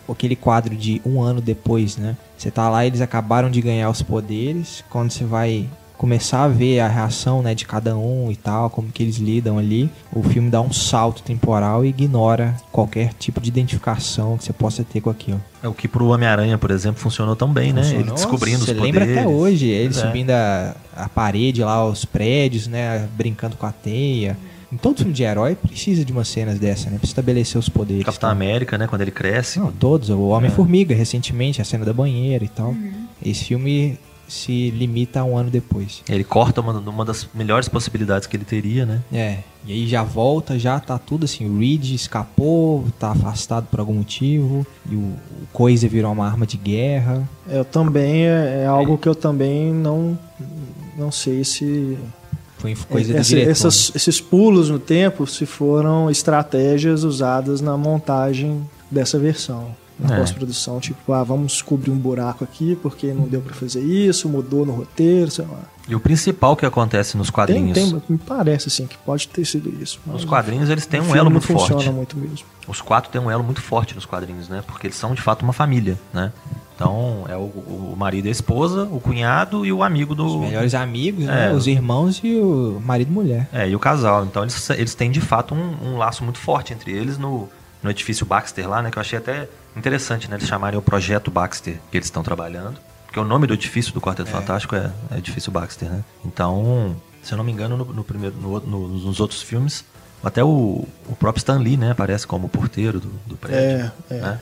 aquele 0.08 0.36
quadro 0.36 0.76
de 0.76 1.00
um 1.06 1.22
ano 1.22 1.40
depois, 1.40 1.96
né? 1.96 2.16
Você 2.36 2.50
tá 2.50 2.68
lá, 2.68 2.84
eles 2.84 3.00
acabaram 3.00 3.50
de 3.50 3.60
ganhar 3.60 3.88
os 3.88 4.02
poderes, 4.02 4.84
quando 4.90 5.10
você 5.10 5.24
vai 5.24 5.68
começar 5.96 6.42
a 6.42 6.48
ver 6.48 6.80
a 6.80 6.88
reação, 6.88 7.42
né, 7.42 7.54
de 7.54 7.64
cada 7.64 7.96
um 7.96 8.28
e 8.28 8.34
tal, 8.34 8.68
como 8.68 8.90
que 8.90 9.04
eles 9.04 9.18
lidam 9.18 9.56
ali, 9.56 9.88
o 10.12 10.20
filme 10.20 10.50
dá 10.50 10.60
um 10.60 10.72
salto 10.72 11.22
temporal 11.22 11.84
e 11.84 11.90
ignora 11.90 12.56
qualquer 12.72 13.14
tipo 13.14 13.40
de 13.40 13.48
identificação 13.48 14.36
que 14.36 14.42
você 14.42 14.52
possa 14.52 14.82
ter 14.82 15.00
com 15.00 15.10
aquilo. 15.10 15.40
É 15.62 15.68
o 15.68 15.72
que 15.72 15.86
pro 15.86 16.08
Homem-Aranha, 16.08 16.58
por 16.58 16.72
exemplo, 16.72 17.00
funcionou 17.00 17.36
tão 17.36 17.52
bem, 17.52 17.72
né? 17.72 17.82
Ele 17.82 17.90
Funcionou, 17.90 18.14
descobrindo 18.16 18.64
Você 18.64 18.72
os 18.72 18.80
lembra 18.80 19.02
poderes. 19.02 19.22
até 19.22 19.28
hoje, 19.28 19.68
ele 19.68 19.90
é. 19.90 19.92
subindo 19.92 20.30
a, 20.32 20.74
a 20.96 21.08
parede 21.08 21.62
lá, 21.62 21.86
os 21.86 22.04
prédios, 22.04 22.66
né? 22.66 23.08
Brincando 23.16 23.56
com 23.56 23.66
a 23.66 23.70
teia. 23.70 24.36
Em 24.72 24.76
todo 24.78 24.98
filme 24.98 25.12
de 25.12 25.22
herói 25.22 25.54
precisa 25.54 26.04
de 26.04 26.12
umas 26.12 26.28
cenas 26.28 26.58
dessa, 26.58 26.88
né? 26.88 26.96
Pra 26.96 27.06
estabelecer 27.06 27.58
os 27.58 27.68
poderes. 27.68 28.04
Capitão 28.04 28.28
tal. 28.28 28.36
América, 28.36 28.78
né? 28.78 28.86
Quando 28.86 29.02
ele 29.02 29.10
cresce. 29.10 29.58
Não, 29.58 29.70
todos. 29.70 30.08
O 30.08 30.28
Homem-Formiga, 30.28 30.94
recentemente, 30.94 31.60
a 31.60 31.64
cena 31.64 31.84
da 31.84 31.92
banheira 31.92 32.44
e 32.44 32.48
tal. 32.48 32.74
Esse 33.22 33.44
filme 33.44 33.98
se 34.26 34.70
limita 34.70 35.20
a 35.20 35.24
um 35.24 35.36
ano 35.36 35.50
depois. 35.50 36.02
Ele 36.08 36.24
corta 36.24 36.62
uma, 36.62 36.72
uma 36.72 37.04
das 37.04 37.28
melhores 37.34 37.68
possibilidades 37.68 38.26
que 38.26 38.34
ele 38.34 38.46
teria, 38.46 38.86
né? 38.86 39.02
É, 39.12 39.40
e 39.66 39.72
aí 39.72 39.86
já 39.86 40.02
volta, 40.02 40.58
já 40.58 40.80
tá 40.80 40.98
tudo 40.98 41.24
assim, 41.24 41.46
o 41.46 41.58
Reed 41.58 41.92
escapou, 41.92 42.86
tá 42.98 43.10
afastado 43.10 43.66
por 43.70 43.78
algum 43.78 43.94
motivo, 43.94 44.66
e 44.90 44.94
o, 44.94 45.00
o 45.00 45.46
Coisa 45.52 45.86
virou 45.86 46.10
uma 46.12 46.26
arma 46.26 46.46
de 46.46 46.56
guerra. 46.56 47.28
Eu 47.46 47.64
também 47.64 48.24
é, 48.24 48.62
é 48.62 48.66
algo 48.66 48.96
que 48.96 49.08
eu 49.08 49.14
também 49.14 49.70
não 49.70 50.18
não 50.96 51.10
sei 51.10 51.44
se 51.44 51.98
Foi 52.74 52.74
coisa 52.88 53.12
do 53.12 53.18
esse- 53.20 53.28
diretor. 53.30 53.50
essas- 53.50 53.92
esses 53.94 54.20
pulos 54.20 54.70
no 54.70 54.78
tempo 54.78 55.26
se 55.26 55.44
foram 55.46 56.10
estratégias 56.10 57.04
usadas 57.04 57.60
na 57.60 57.76
montagem 57.76 58.66
dessa 58.90 59.18
versão. 59.18 59.74
na 60.00 60.16
É. 60.16 60.18
pós-produção. 60.18 60.80
Tipo, 60.80 61.12
ah, 61.12 61.22
vamos 61.22 61.62
cobrir 61.62 61.90
um 61.92 61.96
buraco 61.98 62.42
aqui 62.42 62.76
porque 62.82 63.12
não 63.12 63.28
deu 63.28 63.40
pra 63.40 63.54
fazer 63.54 63.80
isso, 63.82 64.28
mudou 64.28 64.66
no 64.66 64.72
roteiro, 64.72 65.30
sei 65.30 65.44
lá. 65.44 65.60
E 65.86 65.94
o 65.94 66.00
principal 66.00 66.56
que 66.56 66.66
acontece 66.66 67.16
nos 67.16 67.28
Tem, 67.28 67.32
quadrinhos. 67.34 67.74
tem, 67.74 68.02
me 68.08 68.18
parece 68.18 68.66
assim 68.68 68.86
que 68.86 68.96
pode 68.98 69.28
ter 69.28 69.44
sido 69.44 69.72
isso. 69.80 70.00
Nos 70.04 70.24
quadrinhos 70.24 70.70
eles 70.70 70.86
têm 70.86 71.00
um 71.00 71.14
elo 71.14 71.30
muito 71.30 71.46
funciona 71.46 71.74
forte. 71.84 71.90
muito 71.90 72.16
mesmo. 72.16 72.46
Os 72.66 72.80
quatro 72.80 73.12
têm 73.12 73.20
um 73.20 73.30
elo 73.30 73.44
muito 73.44 73.60
forte 73.60 73.94
nos 73.94 74.04
quadrinhos, 74.06 74.48
né? 74.48 74.64
Porque 74.66 74.88
eles 74.88 74.96
são 74.96 75.14
de 75.14 75.22
fato 75.22 75.42
uma 75.42 75.52
família, 75.52 75.96
né? 76.12 76.32
Então 76.82 77.24
é 77.28 77.36
o, 77.36 77.40
o 77.40 77.94
marido 77.96 78.26
e 78.26 78.28
a 78.28 78.32
esposa, 78.32 78.84
o 78.84 79.00
cunhado 79.00 79.64
e 79.64 79.72
o 79.72 79.82
amigo 79.82 80.14
do. 80.14 80.26
Os 80.26 80.40
melhores 80.40 80.74
amigos, 80.74 81.24
né? 81.26 81.50
É. 81.50 81.52
Os 81.52 81.66
irmãos 81.66 82.20
e 82.24 82.34
o 82.36 82.80
marido 82.84 83.08
e 83.08 83.12
mulher. 83.12 83.48
É, 83.52 83.68
e 83.68 83.74
o 83.76 83.78
casal. 83.78 84.24
Então 84.24 84.42
eles, 84.42 84.68
eles 84.70 84.94
têm 84.94 85.10
de 85.10 85.20
fato 85.20 85.54
um, 85.54 85.76
um 85.92 85.96
laço 85.98 86.24
muito 86.24 86.38
forte 86.38 86.72
entre 86.72 86.90
eles 86.92 87.18
no, 87.18 87.48
no 87.82 87.90
edifício 87.90 88.26
Baxter 88.26 88.68
lá, 88.68 88.82
né? 88.82 88.90
Que 88.90 88.98
eu 88.98 89.00
achei 89.00 89.18
até 89.18 89.48
interessante, 89.76 90.28
né? 90.28 90.36
Eles 90.36 90.48
chamarem 90.48 90.78
o 90.78 90.82
projeto 90.82 91.30
Baxter 91.30 91.78
que 91.90 91.96
eles 91.96 92.06
estão 92.06 92.22
trabalhando. 92.22 92.76
Porque 93.06 93.20
o 93.20 93.24
nome 93.24 93.46
do 93.46 93.54
edifício 93.54 93.92
do 93.92 94.00
Quarteto 94.00 94.30
Fantástico 94.30 94.74
é, 94.74 94.90
é 95.10 95.18
Edifício 95.18 95.52
Baxter, 95.52 95.88
né? 95.90 96.02
Então, 96.24 96.96
se 97.22 97.32
eu 97.32 97.36
não 97.36 97.44
me 97.44 97.52
engano, 97.52 97.76
no, 97.76 97.84
no 97.84 98.02
primeiro, 98.02 98.34
no, 98.40 98.58
no- 98.60 98.88
nos 98.88 99.20
outros 99.20 99.42
filmes, 99.42 99.84
até 100.24 100.42
o, 100.42 100.86
o 101.06 101.16
próprio 101.18 101.38
Stan 101.40 101.58
Lee, 101.58 101.76
né? 101.76 101.90
Aparece 101.90 102.26
como 102.26 102.48
porteiro 102.48 102.98
do, 103.00 103.10
do 103.26 103.36
prédio. 103.36 103.58
É, 103.60 103.92
é. 104.10 104.14
né? 104.14 104.40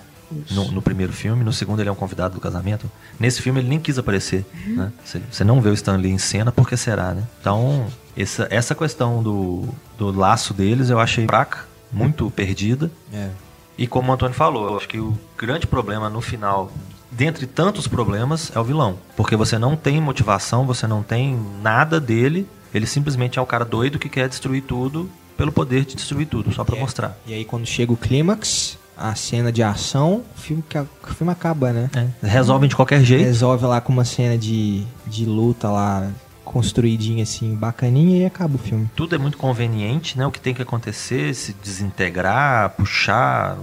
No, 0.51 0.71
no 0.71 0.83
primeiro 0.83 1.13
filme, 1.13 1.43
no 1.45 1.53
segundo 1.53 1.81
ele 1.81 1.89
é 1.89 1.93
um 1.93 1.97
convidado 1.97 2.35
do 2.35 2.41
casamento. 2.41 2.91
Nesse 3.19 3.43
filme 3.43 3.61
ele 3.61 3.69
nem 3.69 3.79
quis 3.81 3.99
aparecer, 3.99 4.45
né? 4.67 4.93
Você, 5.31 5.45
não 5.45 5.61
vê 5.61 5.71
o 5.71 5.75
Stan 5.75 5.97
Lee 5.97 6.13
em 6.13 6.19
cena, 6.19 6.53
porque 6.53 6.77
será, 6.77 7.13
né? 7.15 7.25
Então, 7.41 7.87
essa, 8.17 8.47
essa 8.51 8.75
questão 8.75 9.23
do, 9.23 9.69
do 9.99 10.11
laço 10.11 10.53
deles 10.55 10.91
eu 10.91 10.99
achei 11.01 11.27
fraca, 11.27 11.65
muito 11.93 12.31
perdida. 12.31 12.91
É. 13.13 13.31
E 13.77 13.87
como 13.87 14.11
o 14.11 14.15
Antônio 14.15 14.35
falou, 14.35 14.69
eu 14.71 14.77
acho 14.77 14.89
que 14.89 14.99
o 15.01 15.19
grande 15.39 15.67
problema 15.67 16.11
no 16.11 16.21
final, 16.21 16.71
dentre 17.11 17.47
tantos 17.47 17.89
problemas, 17.89 18.53
é 18.55 18.59
o 18.61 18.65
vilão. 18.65 18.99
Porque 19.17 19.35
você 19.35 19.59
não 19.59 19.75
tem 19.75 20.01
motivação, 20.01 20.67
você 20.67 20.87
não 20.87 21.03
tem 21.03 21.39
nada 21.63 21.99
dele. 21.99 22.47
Ele 22.75 22.87
simplesmente 22.87 23.39
é 23.39 23.43
o 23.43 23.47
cara 23.47 23.65
doido 23.65 23.99
que 23.99 24.09
quer 24.09 24.29
destruir 24.29 24.63
tudo 24.63 25.11
pelo 25.37 25.51
poder 25.51 25.87
de 25.87 25.97
destruir 25.97 26.27
tudo, 26.27 26.53
só 26.53 26.63
pra 26.63 26.77
É. 26.77 26.81
mostrar. 26.81 27.19
E 27.27 27.33
aí 27.33 27.45
quando 27.47 27.65
chega 27.65 27.91
o 27.91 27.97
clímax, 27.97 28.79
a 29.01 29.15
cena 29.15 29.51
de 29.51 29.63
ação, 29.63 30.23
o 30.37 30.39
filme, 30.39 30.63
o 31.03 31.15
filme 31.15 31.33
acaba, 31.33 31.73
né? 31.73 31.91
Resolvem 32.23 32.69
de 32.69 32.77
qualquer 32.77 33.03
jeito. 33.03 33.25
Resolve 33.25 33.65
lá 33.65 33.81
com 33.81 33.93
uma 33.93 34.05
cena 34.05 34.37
de, 34.37 34.85
de 35.07 35.25
luta 35.25 35.71
lá, 35.71 36.11
construidinha 36.45 37.23
assim, 37.23 37.55
bacaninha, 37.55 38.23
e 38.23 38.27
acaba 38.27 38.57
o 38.57 38.59
filme. 38.59 38.91
Tudo 38.95 39.15
é 39.15 39.19
muito 39.19 39.39
conveniente, 39.39 40.19
né? 40.19 40.27
O 40.27 40.31
que 40.31 40.41
tem 40.41 40.53
que 40.53 40.61
acontecer, 40.61 41.35
se 41.35 41.55
desintegrar, 41.55 42.71
puxar, 42.71 43.57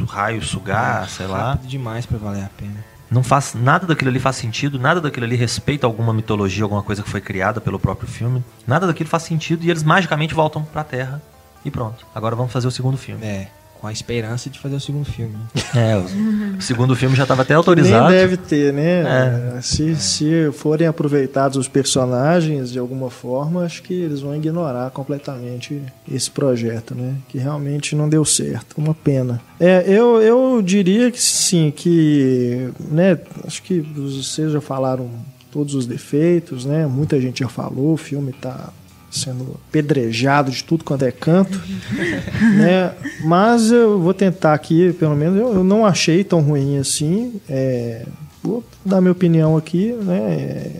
o 0.00 0.04
raio 0.04 0.42
sugar, 0.42 1.08
sei 1.08 1.26
lá. 1.26 1.50
Rápido 1.52 1.68
demais 1.68 2.04
pra 2.04 2.18
valer 2.18 2.44
a 2.44 2.50
pena. 2.56 2.84
Não 3.10 3.22
faz 3.22 3.54
nada 3.54 3.86
daquilo 3.86 4.10
ali 4.10 4.18
faz 4.18 4.36
sentido, 4.36 4.78
nada 4.78 5.00
daquilo 5.00 5.24
ali 5.24 5.36
respeita 5.36 5.86
alguma 5.86 6.12
mitologia, 6.12 6.64
alguma 6.64 6.82
coisa 6.82 7.02
que 7.02 7.08
foi 7.08 7.20
criada 7.20 7.60
pelo 7.60 7.78
próprio 7.78 8.08
filme. 8.08 8.44
Nada 8.66 8.86
daquilo 8.86 9.08
faz 9.08 9.22
sentido 9.22 9.64
e 9.64 9.70
eles 9.70 9.82
magicamente 9.82 10.34
voltam 10.34 10.62
pra 10.64 10.82
Terra 10.82 11.22
e 11.64 11.70
pronto. 11.70 12.06
Agora 12.14 12.34
vamos 12.34 12.52
fazer 12.52 12.66
o 12.66 12.70
segundo 12.70 12.96
filme. 12.96 13.24
É, 13.24 13.48
com 13.84 13.88
a 13.88 13.92
esperança 13.92 14.48
de 14.48 14.58
fazer 14.58 14.76
o 14.76 14.80
segundo 14.80 15.04
filme. 15.04 15.36
É, 15.74 15.96
o, 15.96 16.62
segundo 16.62 16.94
filme 16.94 17.16
já 17.16 17.24
estava 17.24 17.42
até 17.42 17.52
Nem 17.52 17.56
autorizado. 17.56 18.08
deve 18.08 18.36
ter, 18.36 18.72
né? 18.72 19.56
É. 19.56 19.60
Se, 19.60 19.96
se 19.96 20.52
forem 20.52 20.86
aproveitados 20.86 21.58
os 21.58 21.66
personagens 21.66 22.70
de 22.70 22.78
alguma 22.78 23.10
forma, 23.10 23.64
acho 23.64 23.82
que 23.82 23.92
eles 23.92 24.20
vão 24.20 24.36
ignorar 24.36 24.90
completamente 24.92 25.82
esse 26.10 26.30
projeto, 26.30 26.94
né? 26.94 27.16
Que 27.28 27.38
realmente 27.38 27.96
não 27.96 28.08
deu 28.08 28.24
certo. 28.24 28.76
Uma 28.78 28.94
pena. 28.94 29.40
É, 29.58 29.84
eu, 29.86 30.22
eu 30.22 30.62
diria 30.62 31.10
que 31.10 31.20
sim, 31.20 31.72
que, 31.74 32.70
né? 32.88 33.18
Acho 33.44 33.60
que 33.64 33.80
vocês 33.80 34.52
já 34.52 34.60
falaram 34.60 35.10
todos 35.50 35.74
os 35.74 35.86
defeitos, 35.86 36.64
né? 36.64 36.86
Muita 36.86 37.20
gente 37.20 37.40
já 37.40 37.48
falou, 37.48 37.94
o 37.94 37.96
filme 37.96 38.32
tá 38.32 38.72
sendo 39.14 39.56
pedrejado 39.70 40.50
de 40.50 40.62
tudo 40.64 40.84
quanto 40.84 41.04
é 41.04 41.12
canto, 41.12 41.60
né? 42.56 42.92
Mas 43.24 43.70
eu 43.70 44.00
vou 44.00 44.12
tentar 44.12 44.54
aqui, 44.54 44.92
pelo 44.94 45.14
menos 45.14 45.38
eu, 45.38 45.54
eu 45.54 45.64
não 45.64 45.86
achei 45.86 46.24
tão 46.24 46.40
ruim 46.40 46.78
assim. 46.78 47.40
É, 47.48 48.04
vou 48.42 48.64
dar 48.84 49.00
minha 49.00 49.12
opinião 49.12 49.56
aqui, 49.56 49.92
né? 49.92 50.18
é, 50.18 50.70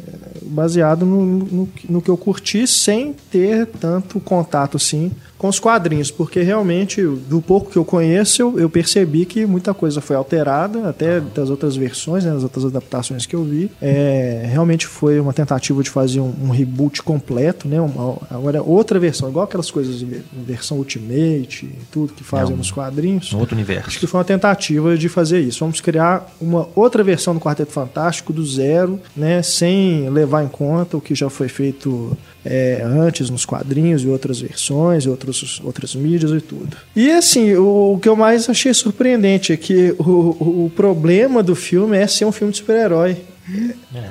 baseado 0.42 1.06
no, 1.06 1.24
no, 1.24 1.68
no 1.88 2.02
que 2.02 2.10
eu 2.10 2.16
curti, 2.16 2.66
sem 2.66 3.14
ter 3.30 3.66
tanto 3.66 4.20
contato 4.20 4.76
assim 4.76 5.10
com 5.44 5.48
os 5.50 5.60
quadrinhos, 5.60 6.10
porque 6.10 6.40
realmente, 6.40 7.02
do 7.02 7.38
pouco 7.42 7.70
que 7.70 7.76
eu 7.76 7.84
conheço, 7.84 8.40
eu, 8.40 8.58
eu 8.58 8.70
percebi 8.70 9.26
que 9.26 9.44
muita 9.44 9.74
coisa 9.74 10.00
foi 10.00 10.16
alterada, 10.16 10.88
até 10.88 11.20
das 11.20 11.50
outras 11.50 11.76
versões, 11.76 12.24
né, 12.24 12.32
das 12.32 12.42
outras 12.44 12.64
adaptações 12.64 13.26
que 13.26 13.36
eu 13.36 13.44
vi. 13.44 13.70
É, 13.82 14.48
realmente 14.50 14.86
foi 14.86 15.20
uma 15.20 15.34
tentativa 15.34 15.82
de 15.82 15.90
fazer 15.90 16.18
um, 16.20 16.32
um 16.44 16.48
reboot 16.48 17.02
completo, 17.02 17.68
né? 17.68 17.78
Uma, 17.78 18.16
agora, 18.30 18.62
outra 18.62 18.98
versão, 18.98 19.28
igual 19.28 19.44
aquelas 19.44 19.70
coisas 19.70 20.00
ver- 20.00 20.24
versão 20.46 20.78
Ultimate 20.78 21.66
e 21.66 21.78
tudo 21.92 22.14
que 22.14 22.24
fazem 22.24 22.52
É 22.52 22.54
um- 22.54 22.56
nos 22.56 22.70
quadrinhos. 22.70 23.30
No 23.30 23.40
outro 23.40 23.54
Acho 23.54 23.64
que 23.66 23.70
universo. 23.70 24.08
foi 24.08 24.18
uma 24.18 24.24
tentativa 24.24 24.96
de 24.96 25.10
fazer 25.10 25.40
isso. 25.40 25.60
Vamos 25.60 25.78
criar 25.82 26.26
uma 26.40 26.68
outra 26.74 27.04
versão 27.04 27.34
do 27.34 27.40
Quarteto 27.40 27.70
Fantástico 27.70 28.32
do 28.32 28.46
zero, 28.46 28.98
né, 29.14 29.42
sem 29.42 30.08
levar 30.08 30.42
em 30.42 30.48
conta 30.48 30.96
o 30.96 31.02
que 31.02 31.14
já 31.14 31.28
foi 31.28 31.48
feito 31.48 32.16
é, 32.44 32.82
antes 32.84 33.30
nos 33.30 33.44
quadrinhos 33.44 34.02
e 34.02 34.08
outras 34.08 34.40
versões, 34.40 35.06
outros, 35.06 35.60
outras 35.64 35.94
mídias 35.94 36.30
e 36.30 36.40
tudo. 36.40 36.76
E 36.94 37.10
assim, 37.10 37.54
o, 37.54 37.94
o 37.94 37.98
que 37.98 38.08
eu 38.08 38.16
mais 38.16 38.48
achei 38.48 38.72
surpreendente 38.74 39.52
é 39.52 39.56
que 39.56 39.94
o, 39.98 40.64
o 40.64 40.72
problema 40.74 41.42
do 41.42 41.54
filme 41.54 41.96
é 41.96 42.06
ser 42.06 42.24
um 42.24 42.32
filme 42.32 42.52
de 42.52 42.58
super-herói. 42.58 43.16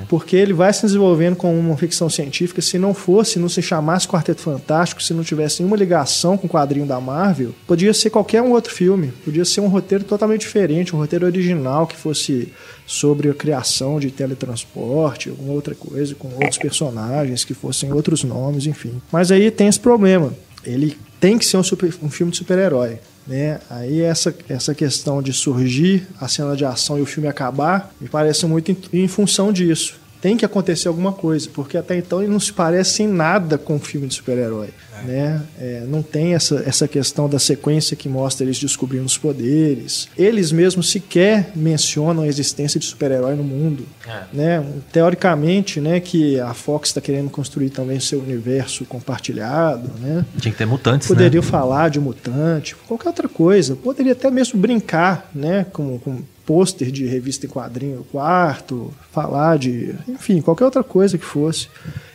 Porque 0.08 0.36
ele 0.36 0.52
vai 0.52 0.72
se 0.72 0.82
desenvolvendo 0.82 1.34
como 1.36 1.58
uma 1.58 1.76
ficção 1.76 2.08
científica. 2.08 2.62
Se 2.62 2.78
não 2.78 2.94
fosse, 2.94 3.38
não 3.38 3.48
se 3.48 3.60
chamasse 3.60 4.06
Quarteto 4.06 4.40
Fantástico, 4.40 5.02
se 5.02 5.12
não 5.12 5.24
tivesse 5.24 5.60
nenhuma 5.60 5.76
ligação 5.76 6.36
com 6.36 6.46
o 6.46 6.50
quadrinho 6.50 6.86
da 6.86 7.00
Marvel, 7.00 7.54
podia 7.66 7.92
ser 7.92 8.10
qualquer 8.10 8.42
um 8.42 8.52
outro 8.52 8.72
filme. 8.72 9.12
Podia 9.24 9.44
ser 9.44 9.60
um 9.60 9.68
roteiro 9.68 10.04
totalmente 10.04 10.42
diferente, 10.42 10.94
um 10.94 10.98
roteiro 10.98 11.26
original 11.26 11.86
que 11.86 11.96
fosse 11.96 12.52
sobre 12.86 13.28
a 13.28 13.34
criação 13.34 13.98
de 13.98 14.10
teletransporte, 14.10 15.30
alguma 15.30 15.52
outra 15.52 15.74
coisa, 15.74 16.14
com 16.14 16.28
outros 16.28 16.58
personagens, 16.58 17.44
que 17.44 17.54
fossem 17.54 17.92
outros 17.92 18.22
nomes, 18.24 18.66
enfim. 18.66 19.00
Mas 19.10 19.30
aí 19.30 19.50
tem 19.50 19.68
esse 19.68 19.80
problema. 19.80 20.32
Ele 20.64 20.96
tem 21.18 21.38
que 21.38 21.44
ser 21.46 21.56
um, 21.56 21.62
super- 21.62 21.94
um 22.02 22.10
filme 22.10 22.30
de 22.30 22.38
super-herói. 22.38 22.98
Né? 23.26 23.58
Aí 23.70 24.00
essa, 24.00 24.34
essa 24.48 24.74
questão 24.74 25.22
de 25.22 25.32
surgir 25.32 26.06
a 26.20 26.28
cena 26.28 26.54
de 26.54 26.64
ação 26.64 26.98
e 26.98 27.02
o 27.02 27.06
filme 27.06 27.28
acabar 27.28 27.92
me 28.00 28.08
parece 28.08 28.44
muito 28.46 28.70
em, 28.70 28.76
em 28.92 29.08
função 29.08 29.52
disso. 29.52 29.98
Tem 30.20 30.36
que 30.36 30.44
acontecer 30.44 30.88
alguma 30.88 31.12
coisa, 31.12 31.48
porque 31.52 31.76
até 31.76 31.96
então 31.96 32.22
ele 32.22 32.32
não 32.32 32.40
se 32.40 32.52
parece 32.52 33.02
em 33.02 33.08
nada 33.08 33.58
com 33.58 33.74
um 33.74 33.80
filme 33.80 34.06
de 34.06 34.14
super-herói. 34.14 34.70
Né? 35.02 35.42
É, 35.58 35.84
não 35.86 36.02
tem 36.02 36.34
essa, 36.34 36.62
essa 36.66 36.86
questão 36.86 37.28
da 37.28 37.38
sequência 37.38 37.96
que 37.96 38.08
mostra 38.08 38.44
eles 38.44 38.58
descobrindo 38.58 39.06
os 39.06 39.18
poderes. 39.18 40.08
Eles 40.16 40.52
mesmos 40.52 40.90
sequer 40.90 41.50
mencionam 41.54 42.22
a 42.22 42.26
existência 42.26 42.78
de 42.78 42.86
super-herói 42.86 43.34
no 43.34 43.44
mundo. 43.44 43.86
Né? 44.32 44.64
Teoricamente, 44.92 45.80
né, 45.80 46.00
que 46.00 46.38
a 46.40 46.54
Fox 46.54 46.90
está 46.90 47.00
querendo 47.00 47.30
construir 47.30 47.70
também 47.70 47.98
seu 48.00 48.20
universo 48.20 48.84
compartilhado. 48.84 49.90
Né? 50.00 50.24
Tinha 50.38 50.52
que 50.52 50.58
ter 50.58 50.66
mutantes, 50.66 51.08
Poderiam 51.08 51.42
né? 51.42 51.48
falar 51.50 51.90
de 51.90 52.00
mutante, 52.00 52.76
qualquer 52.86 53.08
outra 53.08 53.28
coisa. 53.28 53.76
Poderia 53.76 54.12
até 54.12 54.30
mesmo 54.30 54.58
brincar, 54.58 55.30
né, 55.34 55.66
com, 55.72 55.98
com 55.98 56.22
pôster 56.46 56.90
de 56.90 57.06
revista 57.06 57.46
em 57.46 57.48
quadrinho 57.48 58.04
quarto, 58.10 58.92
falar 59.12 59.58
de, 59.58 59.94
enfim, 60.08 60.40
qualquer 60.40 60.64
outra 60.64 60.84
coisa 60.84 61.16
que 61.16 61.24
fosse. 61.24 61.68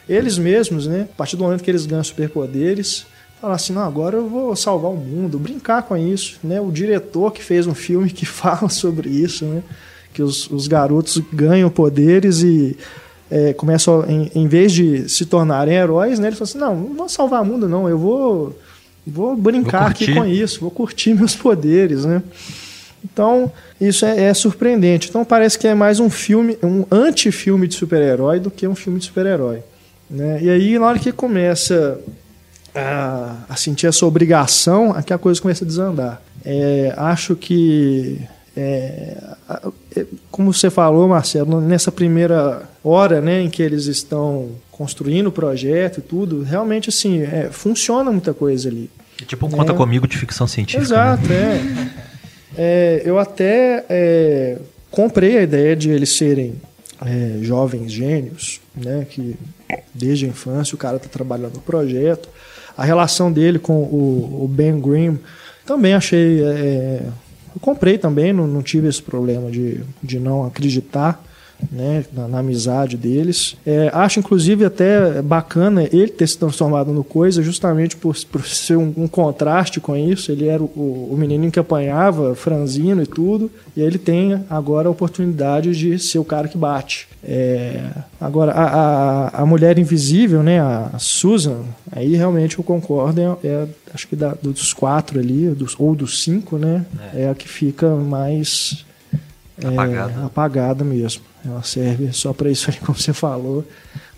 Eles 0.10 0.40
mesmos, 0.40 0.88
né, 0.88 1.08
a 1.14 1.16
partir 1.16 1.38
do 1.38 1.44
momento 1.44 1.64
que 1.64 1.70
eles 1.70 1.86
ganham 1.86 2.04
superpoderes, 2.04 3.06
falar 3.40 3.56
assim, 3.56 3.74
não, 3.74 3.84
agora 3.84 4.18
eu 4.18 4.28
vou 4.28 4.56
salvar 4.56 4.92
o 4.92 4.98
mundo, 4.98 5.40
brincar 5.40 5.84
com 5.84 5.96
isso, 5.96 6.40
né? 6.44 6.60
O 6.60 6.72
diretor 6.72 7.32
que 7.32 7.44
fez 7.44 7.68
um 7.68 7.74
filme 7.74 8.10
que 8.10 8.26
fala 8.28 8.70
sobre 8.70 9.10
isso, 9.10 9.46
né? 9.46 9.64
Que 10.14 10.22
os, 10.22 10.50
os 10.50 10.68
garotos 10.68 11.22
ganham 11.32 11.70
poderes 11.70 12.42
e 12.42 12.76
é, 13.32 13.54
começam, 13.54 14.04
em, 14.10 14.32
em 14.34 14.48
vez 14.48 14.72
de 14.72 15.08
se 15.08 15.26
tornarem 15.26 15.76
heróis, 15.76 16.20
né? 16.20 16.28
Eles 16.28 16.40
falam 16.40 16.50
assim, 16.50 16.58
não, 16.58 16.90
não 16.90 16.96
vou 16.96 17.10
salvar 17.10 17.44
o 17.44 17.46
mundo, 17.46 17.70
não, 17.70 17.88
eu 17.88 17.98
vou, 17.98 18.60
vou 19.06 19.36
brincar 19.38 19.82
Vou 19.82 19.90
aqui 19.90 20.14
com 20.14 20.26
isso, 20.26 20.60
vou 20.60 20.72
curtir 20.72 21.14
meus 21.14 21.36
poderes, 21.36 22.04
né? 22.06 22.22
Então, 23.04 23.50
isso 23.80 24.06
é, 24.06 24.24
é 24.26 24.34
surpreendente. 24.34 25.08
Então, 25.08 25.24
parece 25.24 25.58
que 25.58 25.68
é 25.68 25.74
mais 25.74 26.02
um 26.02 26.10
filme, 26.10 26.58
um 26.62 26.84
anti-filme 26.92 27.68
de 27.68 27.76
super-herói 27.76 28.40
do 28.40 28.52
que 28.52 28.68
um 28.68 28.76
filme 28.76 29.00
de 29.00 29.06
super-herói. 29.06 29.62
Né? 30.10 30.40
E 30.42 30.50
aí, 30.50 30.80
na 30.80 30.88
hora 30.88 31.00
que 31.00 31.12
começa 31.12 32.00
a, 32.74 33.36
a 33.50 33.56
sentir 33.56 33.88
essa 33.88 34.06
obrigação, 34.06 34.92
aqui 34.92 35.14
a 35.14 35.18
coisa 35.18 35.42
começa 35.42 35.64
a 35.64 35.68
desandar. 35.68 36.22
É, 36.44 36.94
acho 36.98 37.36
que, 37.36 38.20
é, 38.56 39.18
é, 39.96 40.06
como 40.32 40.54
você 40.54 40.70
falou, 40.70 41.08
Marcelo, 41.08 41.62
nessa 41.62 41.92
primeira 41.92 42.64
hora 42.84 43.22
né, 43.22 43.42
em 43.42 43.50
que 43.50 43.62
eles 43.62 43.86
estão 43.86 44.50
construindo 44.72 45.28
o 45.28 45.32
projeto 45.32 46.00
e 46.00 46.02
tudo, 46.02 46.42
realmente 46.42 46.90
assim, 46.90 47.22
é, 47.22 47.50
funciona 47.52 48.12
muita 48.12 48.34
coisa 48.34 48.70
ali. 48.70 48.90
Tipo 49.28 49.48
um 49.48 49.50
conta 49.50 49.74
É. 49.74 49.76
comigo 49.76 50.08
de 50.08 50.18
ficção 50.18 50.48
científica. 50.48 50.80
né? 50.80 50.86
Exato, 50.86 51.34
é. 51.34 52.10
É, 52.58 53.04
eu 53.06 53.18
até 53.20 53.86
é, 53.88 54.58
comprei 54.90 55.38
a 55.38 55.44
ideia 55.44 55.76
de 55.76 55.92
eles 55.92 56.18
serem 56.18 56.56
é, 57.06 57.38
jovens 57.42 57.92
gênios, 57.92 58.62
né? 58.76 59.06
Que 59.10 59.36
desde 59.94 60.26
a 60.26 60.30
infância 60.30 60.76
o 60.76 60.78
cara 60.78 60.98
está 60.98 61.08
trabalhando 61.08 61.56
no 61.56 61.62
projeto. 61.62 62.30
A 62.78 62.84
relação 62.84 63.32
dele 63.32 63.60
com 63.60 63.74
o, 63.84 64.44
o 64.44 64.48
Ben 64.48 64.80
Grimm 64.80 65.18
também 65.66 65.94
achei. 65.94 66.44
é, 66.44 67.04
eu 67.56 67.60
comprei 67.60 67.98
também, 67.98 68.32
não, 68.32 68.46
não 68.46 68.62
tive 68.62 68.88
esse 68.88 69.02
problema 69.02 69.50
de, 69.50 69.82
de 70.04 70.20
não 70.20 70.46
acreditar 70.46 71.24
né, 71.72 72.06
na, 72.14 72.28
na 72.28 72.40
amizade 72.40 72.96
deles. 72.98 73.56
É, 73.66 73.90
acho, 73.94 74.20
inclusive, 74.20 74.66
até 74.66 75.22
bacana 75.22 75.84
ele 75.84 76.08
ter 76.10 76.28
se 76.28 76.38
transformado 76.38 76.92
no 76.92 77.04
Coisa, 77.04 77.42
justamente 77.42 77.96
por, 77.98 78.16
por 78.32 78.46
ser 78.46 78.78
um, 78.78 78.94
um 78.96 79.08
contraste 79.08 79.80
com 79.80 79.96
isso. 79.96 80.32
Ele 80.32 80.48
era 80.48 80.62
o, 80.62 81.10
o 81.12 81.16
menininho 81.18 81.52
que 81.52 81.60
apanhava, 81.60 82.36
franzino 82.36 83.02
e 83.02 83.08
tudo, 83.08 83.52
e 83.76 83.82
ele 83.82 83.98
tem 83.98 84.44
agora 84.50 84.88
a 84.88 84.92
oportunidade 84.92 85.72
de 85.76 85.98
ser 86.00 86.20
o 86.20 86.26
cara 86.26 86.48
que 86.48 86.58
bate. 86.58 87.08
É, 87.24 87.84
agora, 88.20 88.52
a, 88.54 88.64
a, 88.64 89.42
a 89.42 89.46
mulher 89.46 89.78
invisível, 89.78 90.42
né, 90.42 90.60
a 90.62 90.92
Susan, 90.98 91.64
aí 91.92 92.16
realmente 92.16 92.58
eu 92.58 92.64
concordo, 92.64 93.20
é, 93.20 93.48
é, 93.48 93.68
acho 93.94 94.08
que 94.08 94.16
da- 94.16 94.36
dos 94.42 94.72
quatro 94.74 95.20
ali, 95.20 95.50
dos, 95.50 95.76
ou 95.78 95.94
dos 95.96 96.24
cinco, 96.24 96.58
né, 96.58 96.86
é, 97.14 97.28
a 97.30 97.36
que 97.36 97.48
fica 97.48 97.90
mais 97.96 98.86
é, 99.64 99.68
Apagada. 99.68 100.26
apagada 100.26 100.84
mesmo. 100.84 101.22
Ela 101.46 101.64
serve 101.64 102.12
só 102.12 102.34
para 102.34 102.50
isso 102.50 102.70
aí, 102.70 102.78
como 102.86 102.98
você 102.98 103.14
falou, 103.14 103.64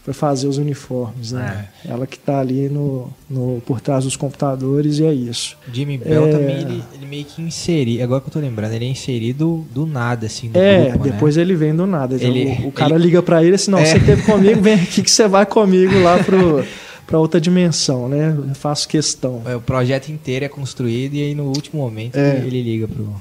para 0.03 0.13
fazer 0.13 0.47
os 0.47 0.57
uniformes. 0.57 1.31
Né? 1.31 1.68
Ela 1.85 2.07
que 2.07 2.15
está 2.18 2.39
ali 2.39 2.68
no, 2.69 3.11
no, 3.30 3.61
por 3.65 3.80
trás 3.80 4.03
dos 4.03 4.15
computadores 4.15 4.97
e 4.99 5.05
é 5.05 5.13
isso. 5.13 5.55
Jimmy 5.72 5.97
Bell 5.99 6.27
É. 6.27 6.31
também, 6.31 6.57
ele, 6.61 6.84
ele 6.95 7.05
meio 7.05 7.26
que 7.26 7.41
inserido, 7.41 8.03
agora 8.03 8.22
que 8.22 8.27
eu 8.27 8.34
tô 8.34 8.39
lembrando, 8.39 8.73
ele 8.73 8.85
é 8.85 8.88
inserido 8.89 9.65
do 9.72 9.85
nada, 9.85 10.26
assim, 10.26 10.49
no 10.49 10.57
é, 10.59 10.89
grupo, 10.89 11.05
né? 11.05 11.11
depois 11.11 11.38
ele 11.38 11.55
vem 11.55 11.76
do 11.76 11.85
nada. 11.85 12.15
Ele- 12.15 12.63
o, 12.63 12.68
o 12.69 12.72
cara 12.72 12.95
ele- 12.95 13.03
liga 13.05 13.22
para 13.22 13.43
ele 13.43 13.55
assim: 13.55 13.69
não, 13.69 13.77
É. 13.80 13.85
você 13.85 13.99
teve 13.99 14.23
comigo, 14.23 14.59
vem 14.61 14.73
aqui 14.81 15.03
que 15.03 15.11
você 15.11 15.27
vai 15.27 15.45
comigo 15.45 15.99
lá 16.01 16.18
pro. 16.23 16.65
Para 17.05 17.19
outra 17.19 17.41
dimensão, 17.41 18.07
né? 18.07 18.34
Eu 18.38 18.55
faço 18.55 18.88
questão. 18.88 19.41
É, 19.45 19.53
O 19.53 19.59
projeto 19.59 20.07
inteiro 20.07 20.45
é 20.45 20.47
construído 20.47 21.13
e 21.15 21.22
aí 21.22 21.35
no 21.35 21.43
último 21.47 21.81
momento 21.81 22.15
É. 22.15 22.38
ele, 22.38 22.47
ele 22.47 22.61
liga 22.63 22.88
pro 22.88 23.13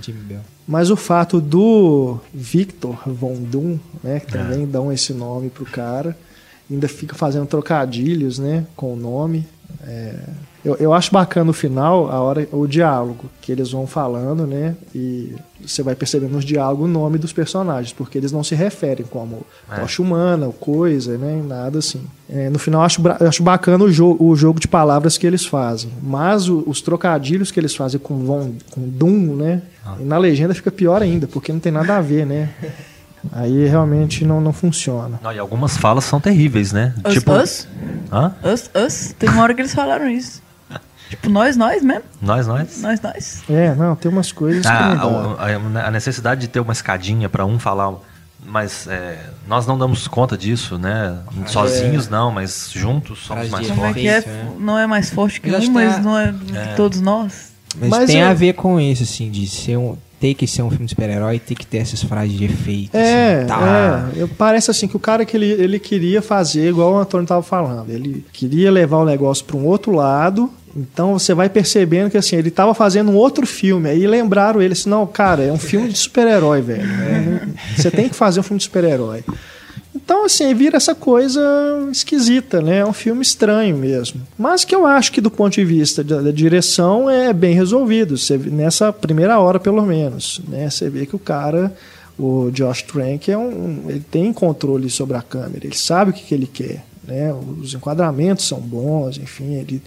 Jimmy 0.00 0.20
Bell. 0.20 0.40
Mas 0.66 0.90
o 0.90 0.96
fato 0.96 1.40
do 1.40 2.18
Victor 2.32 2.98
Von 3.06 3.42
Doom, 3.42 3.78
né, 4.02 4.20
que 4.20 4.32
também 4.32 4.66
dão 4.66 4.92
esse 4.92 5.12
nome 5.12 5.50
pro 5.50 5.64
cara, 5.64 6.16
ainda 6.70 6.88
fica 6.88 7.14
fazendo 7.14 7.46
trocadilhos, 7.46 8.38
né, 8.38 8.66
com 8.76 8.92
o 8.92 8.96
nome. 8.96 9.46
É, 9.82 10.18
eu, 10.64 10.74
eu 10.76 10.92
acho 10.92 11.12
bacana 11.12 11.44
no 11.46 11.52
final 11.52 12.10
a 12.10 12.20
hora 12.20 12.48
o 12.52 12.66
diálogo 12.66 13.26
que 13.40 13.52
eles 13.52 13.70
vão 13.70 13.86
falando, 13.86 14.46
né, 14.46 14.74
e 14.94 15.34
você 15.64 15.82
vai 15.82 15.94
percebendo 15.94 16.32
nos 16.32 16.44
diálogos 16.44 16.84
o 16.84 16.88
nome 16.88 17.16
dos 17.18 17.32
personagens, 17.32 17.92
porque 17.92 18.18
eles 18.18 18.32
não 18.32 18.42
se 18.44 18.54
referem 18.54 19.04
como 19.06 19.44
É. 19.70 19.76
tocha 19.80 20.02
humana, 20.02 20.46
ou 20.46 20.52
coisa, 20.52 21.16
né, 21.16 21.40
nada 21.46 21.78
assim. 21.78 22.00
É, 22.28 22.50
no 22.50 22.58
final 22.58 22.80
eu 22.82 22.84
acho, 22.86 23.02
eu 23.20 23.28
acho 23.28 23.42
bacana 23.42 23.84
o, 23.84 23.90
jo 23.92 24.16
o 24.18 24.34
jogo 24.36 24.60
de 24.60 24.68
palavras 24.68 25.16
que 25.16 25.26
eles 25.26 25.46
fazem, 25.46 25.90
mas 26.02 26.48
o- 26.48 26.64
os 26.66 26.80
trocadilhos 26.82 27.50
que 27.50 27.58
eles 27.58 27.74
fazem 27.74 27.98
com 28.00 28.18
Von, 28.24 28.52
com 28.70 28.80
Doom, 28.88 29.36
né, 29.36 29.62
e 30.00 30.04
na 30.04 30.18
legenda 30.18 30.52
fica 30.54 30.70
pior 30.70 31.00
ainda, 31.02 31.26
porque 31.26 31.52
não 31.52 31.60
tem 31.60 31.72
nada 31.72 31.96
a 31.96 32.00
ver, 32.00 32.26
né. 32.26 32.50
Aí 33.32 33.66
realmente 33.66 34.24
não, 34.24 34.40
não 34.40 34.52
funciona. 34.52 35.18
Não, 35.22 35.32
e 35.32 35.38
algumas 35.40 35.76
falas 35.76 36.04
são 36.04 36.20
terríveis, 36.20 36.72
né? 36.72 36.94
Us, 37.04 37.14
tipo, 37.14 37.32
us, 37.32 37.66
hã? 38.12 38.32
us, 38.44 38.70
us. 38.74 39.14
Tem 39.18 39.28
uma 39.28 39.42
hora 39.42 39.52
que 39.54 39.60
eles 39.60 39.74
falaram 39.74 40.08
isso. 40.08 40.40
Tipo, 41.10 41.28
nós, 41.30 41.56
nós 41.56 41.82
mesmo. 41.82 42.02
Nós, 42.20 42.46
nós. 42.46 42.80
Nós, 42.82 43.00
nós. 43.00 43.42
É, 43.48 43.74
não, 43.74 43.96
tem 43.96 44.10
umas 44.10 44.30
coisas 44.32 44.62
que 44.62 44.68
Ah, 44.68 44.92
a, 45.38 45.80
a- 45.80 45.86
a 45.88 45.90
necessidade 45.90 46.42
de 46.42 46.48
ter 46.48 46.60
uma 46.60 46.72
escadinha 46.72 47.28
para 47.28 47.44
um 47.46 47.58
falar, 47.58 47.94
mas 48.44 48.86
é, 48.88 49.18
nós 49.46 49.66
não 49.66 49.78
damos 49.78 50.06
conta 50.06 50.36
disso, 50.36 50.78
né? 50.78 51.18
Sozinhos 51.46 52.08
não, 52.08 52.30
mas 52.30 52.70
juntos 52.72 53.20
somos 53.20 53.48
mais 53.48 53.68
é 53.70 53.74
fortes. 53.74 54.02
que 54.02 54.08
é? 54.08 54.20
Né? 54.20 54.50
Não 54.58 54.78
é 54.78 54.86
mais 54.86 55.10
forte 55.10 55.40
que 55.40 55.48
acho 55.54 55.64
um, 55.64 55.66
que 55.66 55.70
mas 55.72 55.94
a- 55.96 56.00
não 56.00 56.18
é 56.18 56.32
de 56.32 56.76
todos 56.76 57.00
nós. 57.00 57.52
Mas, 57.78 57.90
Mas 57.90 58.06
tem 58.06 58.20
eu- 58.20 58.28
a 58.28 58.34
ver 58.34 58.54
com 58.54 58.80
isso, 58.80 59.02
assim, 59.02 59.30
de 59.30 59.46
ser 59.48 59.76
um. 59.76 59.96
Ter 60.20 60.34
que 60.34 60.48
ser 60.48 60.62
um 60.62 60.68
filme 60.70 60.84
de 60.86 60.90
super-herói, 60.90 61.38
ter 61.38 61.54
que 61.54 61.64
ter 61.64 61.78
essas 61.78 62.02
frases 62.02 62.36
de 62.36 62.44
efeito. 62.44 62.92
É, 62.96 63.36
assim, 63.38 63.46
tá. 63.46 64.08
é. 64.16 64.22
Eu- 64.22 64.26
Parece 64.28 64.68
assim 64.68 64.88
que 64.88 64.96
o 64.96 64.98
cara 64.98 65.24
que 65.24 65.36
ele, 65.36 65.46
ele 65.46 65.78
queria 65.78 66.20
fazer, 66.20 66.70
igual 66.70 66.94
o 66.94 66.98
Antônio 66.98 67.22
estava 67.22 67.40
falando, 67.42 67.88
ele 67.90 68.26
queria 68.32 68.68
levar 68.68 68.96
o 68.96 69.04
negócio 69.04 69.44
para 69.44 69.56
um 69.56 69.64
outro 69.64 69.92
lado. 69.92 70.52
Então 70.76 71.18
você 71.18 71.34
vai 71.34 71.48
percebendo 71.48 72.10
que 72.10 72.16
assim, 72.16 72.36
ele 72.36 72.48
estava 72.48 72.74
fazendo 72.74 73.10
um 73.10 73.16
outro 73.16 73.46
filme. 73.46 73.88
Aí 73.88 74.06
lembraram 74.06 74.60
ele 74.60 74.72
assim: 74.72 74.88
não, 74.88 75.06
cara, 75.06 75.42
é 75.42 75.52
um 75.52 75.58
filme 75.58 75.88
de 75.88 75.98
super-herói, 75.98 76.60
velho. 76.60 76.82
É, 76.82 77.48
você 77.76 77.90
tem 77.90 78.08
que 78.08 78.14
fazer 78.14 78.40
um 78.40 78.42
filme 78.42 78.58
de 78.58 78.64
super-herói. 78.64 79.24
Então, 79.94 80.24
assim, 80.24 80.54
vira 80.54 80.76
essa 80.76 80.94
coisa 80.94 81.40
esquisita, 81.90 82.62
né? 82.62 82.78
É 82.78 82.86
um 82.86 82.92
filme 82.92 83.20
estranho 83.20 83.76
mesmo. 83.76 84.20
Mas 84.38 84.64
que 84.64 84.74
eu 84.74 84.86
acho 84.86 85.12
que, 85.12 85.20
do 85.20 85.30
ponto 85.30 85.54
de 85.54 85.64
vista 85.64 86.04
da, 86.04 86.20
da 86.20 86.30
direção, 86.30 87.10
é 87.10 87.32
bem 87.32 87.54
resolvido. 87.54 88.16
Você, 88.16 88.38
nessa 88.38 88.92
primeira 88.92 89.38
hora, 89.38 89.58
pelo 89.58 89.82
menos. 89.82 90.40
Né? 90.48 90.70
Você 90.70 90.88
vê 90.88 91.04
que 91.04 91.16
o 91.16 91.18
cara, 91.18 91.74
o 92.18 92.50
Josh 92.52 92.82
Trank, 92.82 93.30
é 93.30 93.36
um, 93.36 93.84
ele 93.88 94.04
tem 94.10 94.32
controle 94.32 94.88
sobre 94.88 95.16
a 95.16 95.22
câmera. 95.22 95.66
Ele 95.66 95.76
sabe 95.76 96.10
o 96.10 96.14
que, 96.14 96.24
que 96.24 96.34
ele 96.34 96.46
quer. 96.46 96.84
Né? 97.06 97.34
Os 97.60 97.74
enquadramentos 97.74 98.46
são 98.46 98.60
bons, 98.60 99.18
enfim. 99.18 99.56
Ele, 99.56 99.82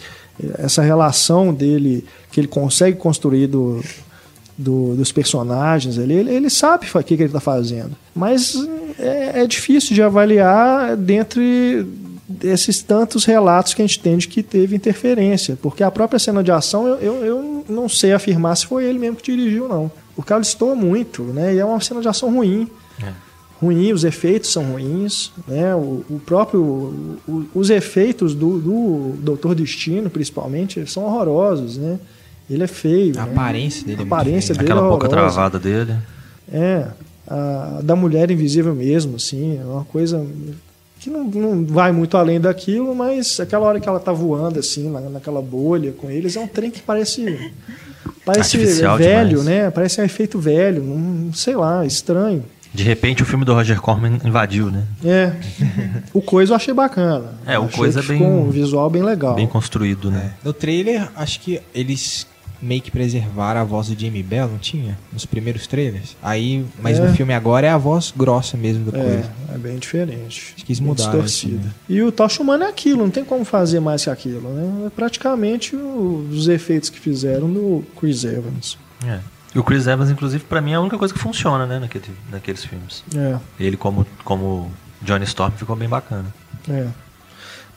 essa 0.58 0.82
relação 0.82 1.54
dele, 1.54 2.06
que 2.32 2.40
ele 2.40 2.48
consegue 2.48 2.98
construir 2.98 3.48
do, 3.48 3.82
do- 4.58 4.96
dos 4.96 5.12
personagens 5.12 5.98
ali, 5.98 6.14
ele, 6.14 6.32
ele 6.34 6.50
sabe 6.50 6.86
o 6.94 7.04
que, 7.04 7.16
que 7.18 7.24
ele 7.24 7.26
está 7.26 7.40
fazendo. 7.40 7.92
Mas 8.16 8.56
é, 8.98 9.42
é 9.42 9.48
difícil 9.48 9.94
de 9.96 10.02
avaliar 10.02 10.96
dentre 10.98 11.86
esses 12.44 12.82
tantos 12.82 13.26
relatos 13.26 13.74
que 13.74 13.82
a 13.82 13.86
gente 13.86 14.00
tem 14.00 14.18
de 14.18 14.28
que 14.28 14.42
teve 14.42 14.76
interferência. 14.76 15.58
Porque 15.62 15.84
a 15.84 15.92
própria 15.92 16.18
cena 16.20 16.42
de 16.44 16.52
ação, 16.52 16.88
eu, 16.88 16.96
eu, 16.98 17.26
eu 17.26 17.66
não 17.68 17.90
sei 17.90 18.14
afirmar 18.14 18.56
se 18.56 18.66
foi 18.66 18.86
ele 18.86 18.98
mesmo 18.98 19.18
que 19.18 19.36
dirigiu, 19.36 19.68
não. 19.68 19.92
O 20.16 20.24
cara 20.24 20.40
listou 20.40 20.76
muito, 20.76 21.24
né? 21.24 21.54
E 21.56 21.60
é 21.60 21.66
uma 21.66 21.80
cena 21.82 22.00
de 22.02 22.08
ação 22.08 22.34
ruim. 22.34 22.70
Ruim, 23.62 23.94
os 23.94 24.04
efeitos 24.04 24.52
são 24.52 24.64
ruins, 24.72 25.32
né? 25.48 25.76
O, 25.76 26.04
o 26.10 26.20
próprio. 26.26 26.62
o- 27.28 27.46
os 27.54 27.70
efeitos 27.70 28.34
do, 28.34 28.60
do 28.60 29.14
Doutor 29.22 29.54
Destino, 29.54 30.10
principalmente, 30.10 30.90
são 30.90 31.04
horrorosos, 31.04 31.78
né? 31.78 32.00
Ele 32.50 32.64
é 32.64 32.68
feio. 32.68 33.20
A 33.20 33.26
né? 33.26 33.32
aparência 33.32 33.86
dele 33.86 34.00
é 34.00 34.04
A 34.04 34.08
aparência 34.08 34.56
feia. 34.56 34.64
dele 34.68 34.72
Aquela 34.74 34.88
é 34.88 34.92
boca 34.92 35.08
travada 35.08 35.60
dele. 35.60 35.94
É, 36.52 36.88
a 37.28 37.82
da 37.84 37.96
mulher 37.96 38.32
invisível 38.32 38.74
mesmo, 38.74 39.16
assim, 39.18 39.60
é 39.60 39.64
uma 39.64 39.86
coisa 39.86 40.26
que 41.00 41.10
não, 41.10 41.24
não 41.24 41.66
vai 41.66 41.92
muito 41.92 42.18
além 42.18 42.40
daquilo, 42.42 42.94
mas 42.96 43.40
aquela 43.40 43.66
hora 43.68 43.80
que 43.80 43.88
ela 43.88 44.00
tá 44.00 44.12
voando, 44.12 44.60
assim, 44.60 44.90
na, 44.90 45.02
naquela 45.02 45.42
bolha 45.42 45.92
com 45.94 46.10
eles, 46.10 46.36
é 46.36 46.40
um 46.40 46.48
trem 46.48 46.72
que 46.72 46.82
parece. 46.82 47.52
Parece 48.26 48.58
Artificial 48.58 48.98
velho, 48.98 49.30
demais. 49.30 49.46
né? 49.46 49.70
Parece 49.72 50.02
um 50.02 50.04
efeito 50.04 50.40
velho, 50.40 50.84
não 50.84 51.34
sei 51.34 51.56
lá, 51.56 51.86
estranho. 51.86 52.44
De 52.74 52.84
repente 52.84 53.22
o 53.22 53.26
filme 53.26 53.44
do 53.44 53.54
Roger 53.54 53.82
Corman 53.82 54.20
invadiu, 54.24 54.72
né? 54.72 54.86
É. 55.04 55.34
o 56.14 56.22
Coisa 56.22 56.54
eu 56.54 56.56
achei 56.56 56.74
bacana. 56.74 57.34
É, 57.46 57.60
o 57.60 57.64
Achei 57.66 57.78
Coisa 57.78 58.00
é 58.00 58.04
bem- 58.04 58.24
um 58.24 58.50
visual 58.50 58.90
bem 58.90 59.04
legal. 59.04 59.36
Bem 59.36 59.48
construído, 59.48 60.10
né? 60.10 60.34
No 60.44 60.54
trailer, 60.54 61.10
acho 61.16 61.40
que 61.42 61.62
eles 61.76 62.26
meio 62.62 62.80
que 62.82 62.92
preservaram 62.92 63.60
a 63.60 63.64
voz 63.64 63.88
do 63.88 64.00
Jamie 64.00 64.22
Bell, 64.22 64.48
não 64.48 64.60
tinha? 64.60 64.96
Nos 65.12 65.26
primeiros 65.26 65.66
trailers. 65.66 66.16
Aí, 66.22 66.64
mas 66.80 67.00
É. 67.00 67.08
no 67.08 67.14
filme 67.16 67.34
agora 67.34 67.66
é 67.66 67.70
a 67.72 67.78
voz 67.78 68.14
grossa 68.16 68.56
mesmo 68.56 68.92
do 68.92 68.96
É, 68.96 69.02
coisa. 69.02 69.32
é 69.56 69.58
bem 69.58 69.80
diferente. 69.80 70.54
Acho 70.56 70.64
que 70.64 70.72
eles 70.72 70.80
Bem 70.80 70.88
mudaram 70.90 71.12
distorcido. 71.12 71.56
assim, 71.58 71.66
né? 71.66 71.72
E 71.90 72.02
o 72.04 72.12
Tocha 72.12 72.42
Humana 72.44 72.66
é 72.66 72.70
aquilo, 72.70 73.02
não 73.02 73.10
tem 73.10 73.26
como 73.26 73.44
fazer 73.44 73.80
mais 73.80 74.04
que 74.04 74.10
aquilo, 74.12 74.48
né? 74.54 74.86
É 74.86 74.90
praticamente 74.92 75.76
o- 75.76 76.28
os 76.32 76.48
efeitos 76.48 76.90
que 76.92 77.00
fizeram 77.00 77.48
no 77.48 77.84
Chris 78.00 78.24
Evans. 78.24 78.78
É. 79.06 79.18
E 79.54 79.60
o 79.60 79.64
Chris 79.64 79.86
Evans, 79.88 80.10
inclusive, 80.10 80.44
pra 80.46 80.62
mim 80.62 80.72
é 80.72 80.76
a 80.76 80.80
única 80.80 80.98
coisa 80.98 81.14
que 81.14 81.20
funciona, 81.20 81.66
né, 81.66 81.80
naquele, 81.80 82.06
naqueles 82.32 82.64
filmes. 82.64 83.04
É, 83.16 83.38
Ele 83.60 83.76
como, 83.78 84.06
como 84.24 84.72
Johnny 85.02 85.26
Storm 85.26 85.52
ficou 85.58 85.76
bem 85.76 85.90
bacana. 85.90 86.26
é. 86.70 86.88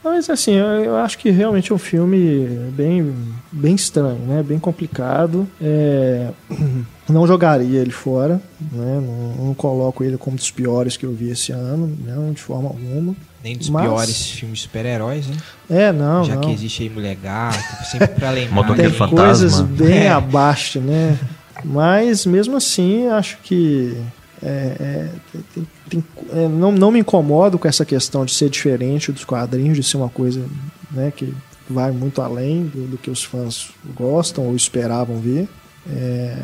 Mas 0.06 0.28
assim, 0.28 0.52
eu, 0.52 0.66
eu 0.84 0.96
acho 0.96 1.16
que 1.16 1.30
realmente 1.30 1.72
é 1.72 1.74
um 1.74 1.78
filme 1.78 2.46
bem, 2.76 3.14
bem 3.50 3.74
estranho, 3.74 4.18
né? 4.18 4.42
Bem 4.42 4.58
complicado. 4.58 5.48
É, 5.58 6.28
não 7.08 7.26
jogaria 7.26 7.80
ele 7.80 7.90
fora, 7.90 8.34
né? 8.70 9.00
Não, 9.00 9.46
não 9.46 9.54
coloco 9.54 10.04
ele 10.04 10.18
como 10.18 10.36
dos 10.36 10.50
piores 10.50 10.98
que 10.98 11.06
eu 11.06 11.12
vi 11.14 11.30
esse 11.30 11.52
ano, 11.52 11.96
não, 12.04 12.34
de 12.34 12.42
forma 12.42 12.68
alguma. 12.68 13.16
Nem 13.42 13.56
dos 13.56 13.70
Mas- 13.70 13.82
piores 13.86 14.26
filmes 14.32 14.58
de 14.58 14.64
super-heróis, 14.64 15.26
né? 15.26 15.36
É, 15.70 15.90
não, 15.90 16.22
Já 16.22 16.34
não. 16.34 16.42
que 16.42 16.52
existe 16.52 16.82
aí 16.82 16.90
Mulher 16.90 17.16
Gato, 17.16 17.56
sempre 17.90 18.08
pra 18.08 18.28
lembrar. 18.30 18.74
Tem? 18.76 18.90
Fantasma. 18.90 19.24
coisas 19.24 19.60
bem 19.62 20.00
É. 20.04 20.10
abaixo, 20.10 20.80
né? 20.80 21.18
Mas 21.62 22.24
mesmo 22.26 22.56
assim, 22.56 23.06
acho 23.08 23.38
que 23.42 23.96
é, 24.42 24.76
é, 24.80 25.08
tem- 25.54 25.66
tem- 25.90 26.04
é, 26.32 26.48
não, 26.48 26.72
não 26.72 26.90
me 26.90 27.00
incomodo 27.00 27.58
com 27.58 27.68
essa 27.68 27.84
questão 27.84 28.24
de 28.24 28.32
ser 28.34 28.50
diferente 28.50 29.12
dos 29.12 29.24
quadrinhos, 29.24 29.76
de 29.76 29.82
ser 29.82 29.96
uma 29.96 30.08
coisa 30.08 30.44
né, 30.90 31.12
que 31.14 31.32
vai 31.68 31.90
muito 31.92 32.20
além 32.20 32.64
do, 32.66 32.86
do 32.88 32.98
que 32.98 33.10
os 33.10 33.22
fãs 33.24 33.70
gostam 33.94 34.44
ou 34.46 34.56
esperavam 34.56 35.18
ver. 35.18 35.48
É, 35.86 36.36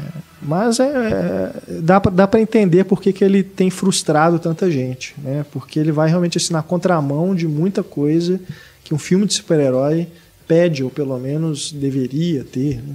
mas 0.43 0.79
é, 0.81 0.85
é, 0.85 1.53
dá, 1.81 1.99
pra- 2.01 2.13
dá 2.13 2.27
para 2.29 2.41
entender 2.41 2.85
por 2.85 3.01
que, 3.01 3.11
que 3.13 3.25
ele 3.25 3.43
tem 3.43 3.71
frustrado 3.71 4.39
tanta 4.39 4.71
gente, 4.71 5.15
né? 5.23 5.45
Porque 5.51 5.79
ele 5.79 5.91
vai 5.93 6.09
realmente 6.11 6.37
assim, 6.37 6.53
na 6.53 6.63
contramão 6.63 7.35
de 7.35 7.49
muita 7.49 7.83
coisa 7.83 8.39
que 8.85 8.93
um 8.95 8.99
filme 8.99 9.25
de 9.27 9.33
super-herói 9.35 10.09
pede, 10.47 10.85
ou 10.85 10.91
pelo 10.91 11.19
menos 11.19 11.73
deveria 11.73 12.45
ter, 12.45 12.83
né? 12.87 12.95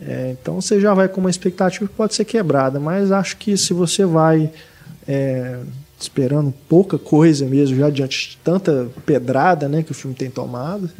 É, 0.00 0.34
então 0.40 0.60
você 0.60 0.80
já 0.80 0.94
vai 0.94 1.08
com 1.08 1.20
uma 1.20 1.30
expectativa 1.30 1.86
que 1.86 1.94
pode 1.94 2.14
ser 2.14 2.24
quebrada, 2.24 2.80
mas 2.80 3.12
acho 3.12 3.36
que 3.36 3.56
se 3.56 3.74
você 3.74 4.04
vai 4.04 4.50
é, 5.06 5.58
esperando 5.98 6.52
pouca 6.68 6.98
coisa 6.98 7.44
mesmo, 7.44 7.76
já 7.76 7.90
diante 7.90 8.30
de 8.30 8.36
tanta 8.38 8.88
pedrada 9.04 9.68
né, 9.68 9.82
que 9.82 9.92
o 9.92 9.94
filme 9.94 10.16
tem 10.16 10.30
tomado, 10.30 10.90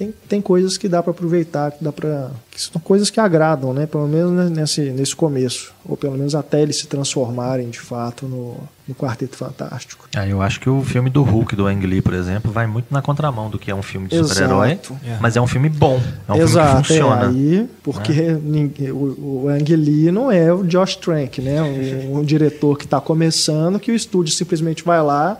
tem, 0.00 0.14
tem 0.26 0.40
coisas 0.40 0.78
que 0.78 0.88
dá 0.88 1.02
para 1.02 1.10
aproveitar, 1.10 1.72
que 1.72 1.84
dá 1.84 1.92
para 1.92 2.30
que 2.50 2.58
são 2.62 2.80
coisas 2.80 3.10
que 3.10 3.20
agradam, 3.20 3.74
né, 3.74 3.84
pelo 3.84 4.08
menos 4.08 4.32
né, 4.32 4.48
nesse, 4.48 4.80
nesse 4.90 5.14
começo, 5.14 5.74
ou 5.84 5.94
pelo 5.94 6.16
menos 6.16 6.34
até 6.34 6.62
eles 6.62 6.78
se 6.78 6.86
transformarem 6.86 7.68
de 7.68 7.78
fato 7.78 8.26
no, 8.26 8.56
no 8.88 8.94
Quarteto 8.94 9.36
Fantástico. 9.36 10.08
Ah, 10.16 10.26
eu 10.26 10.40
acho 10.40 10.58
que 10.58 10.70
o 10.70 10.82
filme 10.82 11.10
do 11.10 11.22
Hulk, 11.22 11.54
do 11.54 11.66
Ang 11.66 11.86
Lee, 11.86 12.00
por 12.00 12.14
exemplo, 12.14 12.50
vai 12.50 12.66
muito 12.66 12.86
na 12.90 13.02
contramão 13.02 13.50
do 13.50 13.58
que 13.58 13.70
é 13.70 13.74
um 13.74 13.82
filme 13.82 14.08
de 14.08 14.16
super-herói. 14.24 14.80
Mas 15.20 15.36
é 15.36 15.40
um 15.40 15.46
filme 15.46 15.68
bom. 15.68 16.00
É 16.26 16.32
um 16.32 16.36
Exato, 16.36 16.66
filme 16.68 16.82
que 16.82 16.88
funciona. 16.88 17.24
É, 17.24 17.28
aí, 17.28 17.70
porque 17.82 18.12
ninguém- 18.42 18.90
o, 18.92 19.42
o 19.44 19.48
Ang 19.48 19.76
Lee 19.76 20.10
não 20.10 20.32
é 20.32 20.50
o 20.50 20.64
Josh 20.64 20.96
Trank, 20.96 21.42
né? 21.42 21.60
Um, 21.62 22.20
um 22.20 22.24
diretor 22.24 22.78
que 22.78 22.84
está 22.86 23.02
começando, 23.02 23.78
que 23.78 23.92
o 23.92 23.94
estúdio 23.94 24.32
simplesmente 24.34 24.82
vai 24.82 25.02
lá 25.02 25.38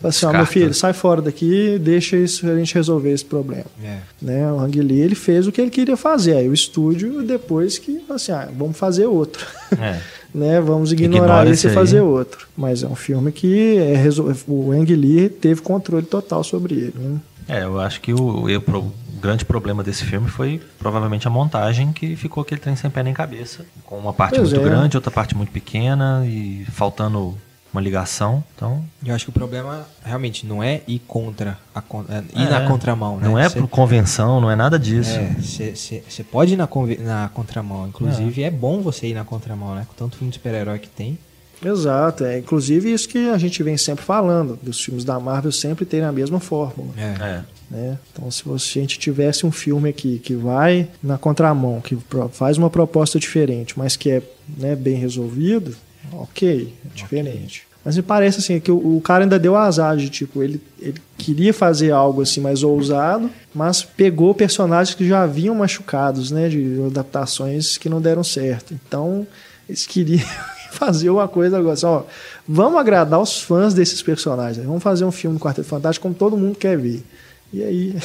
fala 0.00 0.08
assim, 0.10 0.26
ó, 0.26 0.32
meu 0.32 0.46
filho, 0.46 0.72
sai 0.74 0.92
fora 0.92 1.22
daqui, 1.22 1.78
deixa 1.78 2.16
isso, 2.16 2.48
a 2.48 2.56
gente 2.56 2.74
resolver 2.74 3.10
esse 3.12 3.24
problema. 3.24 3.64
É. 3.82 3.98
Né? 4.20 4.52
O 4.52 4.60
Ang 4.60 4.80
Lee, 4.80 5.00
ele 5.00 5.14
fez 5.14 5.46
o 5.46 5.52
que 5.52 5.60
ele 5.60 5.70
queria 5.70 5.96
fazer. 5.96 6.36
Aí 6.36 6.48
o 6.48 6.54
estúdio, 6.54 7.22
depois 7.22 7.78
que, 7.78 8.02
assim, 8.10 8.32
ah, 8.32 8.48
vamos 8.56 8.76
fazer 8.76 9.06
outro. 9.06 9.46
É. 9.80 9.98
né? 10.34 10.60
Vamos 10.60 10.92
ignorar 10.92 11.24
Ignora 11.24 11.50
esse 11.50 11.66
e 11.68 11.70
fazer 11.70 12.00
outro. 12.00 12.46
Mas 12.56 12.82
é 12.82 12.86
um 12.86 12.96
filme 12.96 13.32
que 13.32 13.78
é 13.78 13.96
resol- 13.96 14.32
o 14.46 14.72
Ang 14.72 14.94
Lee 14.94 15.28
teve 15.28 15.60
controle 15.62 16.04
total 16.04 16.44
sobre 16.44 16.74
ele. 16.74 16.94
Né? 16.96 17.18
É, 17.48 17.62
eu 17.64 17.78
acho 17.80 18.00
que 18.00 18.12
o, 18.12 18.48
eu- 18.50 18.60
pro- 18.60 18.80
o 18.80 18.92
grande 19.20 19.44
problema 19.46 19.82
desse 19.82 20.04
filme 20.04 20.28
foi 20.28 20.60
provavelmente 20.78 21.26
a 21.26 21.30
montagem, 21.30 21.90
que 21.92 22.14
ficou 22.16 22.42
aquele 22.42 22.60
trem 22.60 22.76
sem 22.76 22.90
pé 22.90 23.02
nem 23.02 23.14
cabeça. 23.14 23.64
Com 23.84 23.96
uma 23.98 24.12
parte 24.12 24.36
Pois 24.36 24.52
muito 24.52 24.66
é. 24.66 24.68
grande, 24.68 24.96
outra 24.96 25.10
parte 25.10 25.34
muito 25.36 25.50
pequena 25.52 26.22
e 26.26 26.66
faltando 26.72 27.34
uma 27.76 27.82
ligação. 27.82 28.42
Então, 28.54 28.82
Eu 29.04 29.14
acho 29.14 29.24
que 29.26 29.30
o 29.30 29.32
problema 29.32 29.86
realmente 30.04 30.46
não 30.46 30.62
é 30.62 30.80
ir 30.88 30.98
contra 31.00 31.58
a 31.74 31.80
é, 32.08 32.40
ir 32.40 32.46
É, 32.46 32.50
na 32.50 32.66
contramão, 32.66 33.18
né? 33.18 33.28
não 33.28 33.38
é 33.38 33.48
Cê- 33.48 33.60
por 33.60 33.68
convenção, 33.68 34.40
não 34.40 34.50
é 34.50 34.56
nada 34.56 34.78
disso. 34.78 35.10
Você 35.40 36.24
pode 36.24 36.54
ir 36.54 36.56
na, 36.56 36.68
na 37.04 37.28
contramão. 37.32 37.86
Inclusive, 37.88 38.42
é. 38.42 38.50
bom 38.50 38.80
você 38.80 39.08
ir 39.08 39.14
na 39.14 39.24
contramão, 39.24 39.74
né? 39.74 39.86
Com 39.88 39.94
tanto 39.94 40.16
filme 40.16 40.30
de 40.30 40.36
super-herói 40.38 40.78
que 40.78 40.88
tem. 40.88 41.18
Exato, 41.64 42.22
é 42.24 42.38
inclusive 42.38 42.92
isso 42.92 43.08
que 43.08 43.30
a 43.30 43.38
gente 43.38 43.62
vem 43.62 43.78
sempre 43.78 44.04
falando, 44.04 44.58
dos 44.62 44.78
filmes 44.84 45.04
da 45.04 45.18
Marvel 45.18 45.50
sempre 45.50 45.86
terem 45.86 46.06
a 46.06 46.12
mesma 46.12 46.38
fórmula. 46.38 46.90
É. 46.98 47.14
É. 47.18 47.44
Né? 47.70 47.98
Então, 48.12 48.30
se 48.30 48.44
você- 48.44 48.78
a 48.78 48.82
gente 48.82 48.98
tivesse 48.98 49.46
um 49.46 49.50
filme 49.50 49.88
aqui 49.88 50.18
que 50.18 50.34
vai 50.34 50.86
na 51.02 51.16
contramão, 51.16 51.80
que 51.80 51.96
faz 52.32 52.58
uma 52.58 52.68
proposta 52.68 53.18
diferente, 53.18 53.76
mas 53.78 53.96
que 53.96 54.10
é 54.10 54.22
né, 54.56 54.76
bem 54.76 54.96
resolvido, 54.96 55.74
ok, 56.12 56.74
é 56.84 56.88
diferente. 56.94 57.65
Mas 57.86 57.96
me 57.96 58.02
parece 58.02 58.40
assim 58.40 58.58
que 58.58 58.72
o, 58.72 58.96
o 58.96 59.00
cara 59.00 59.22
ainda 59.22 59.38
deu 59.38 59.54
azar 59.54 59.96
de 59.96 60.10
tipo, 60.10 60.42
ele, 60.42 60.60
ele 60.80 61.00
queria 61.16 61.54
fazer 61.54 61.92
algo 61.92 62.20
assim 62.20 62.40
mais 62.40 62.64
ousado, 62.64 63.30
mas 63.54 63.84
pegou 63.84 64.34
personagens 64.34 64.92
que 64.92 65.06
já 65.06 65.22
haviam 65.22 65.54
machucados, 65.54 66.32
né, 66.32 66.48
de 66.48 66.82
adaptações 66.84 67.78
que 67.78 67.88
não 67.88 68.00
deram 68.00 68.24
certo. 68.24 68.74
Então, 68.74 69.24
eles 69.68 69.86
queriam 69.86 70.26
fazer 70.72 71.10
uma 71.10 71.28
coisa 71.28 71.58
agora, 71.58 71.74
assim, 71.74 71.86
ó, 71.86 72.02
vamos 72.46 72.80
agradar 72.80 73.20
os 73.20 73.40
fãs 73.40 73.72
desses 73.72 74.02
personagens, 74.02 74.66
vamos 74.66 74.82
fazer 74.82 75.04
um 75.04 75.12
filme 75.12 75.38
do 75.38 75.40
Quarteto 75.40 75.68
Fantástico 75.68 76.02
como 76.02 76.14
todo 76.16 76.36
mundo 76.36 76.56
quer 76.56 76.76
ver. 76.76 77.04
E 77.52 77.62
aí 77.62 77.96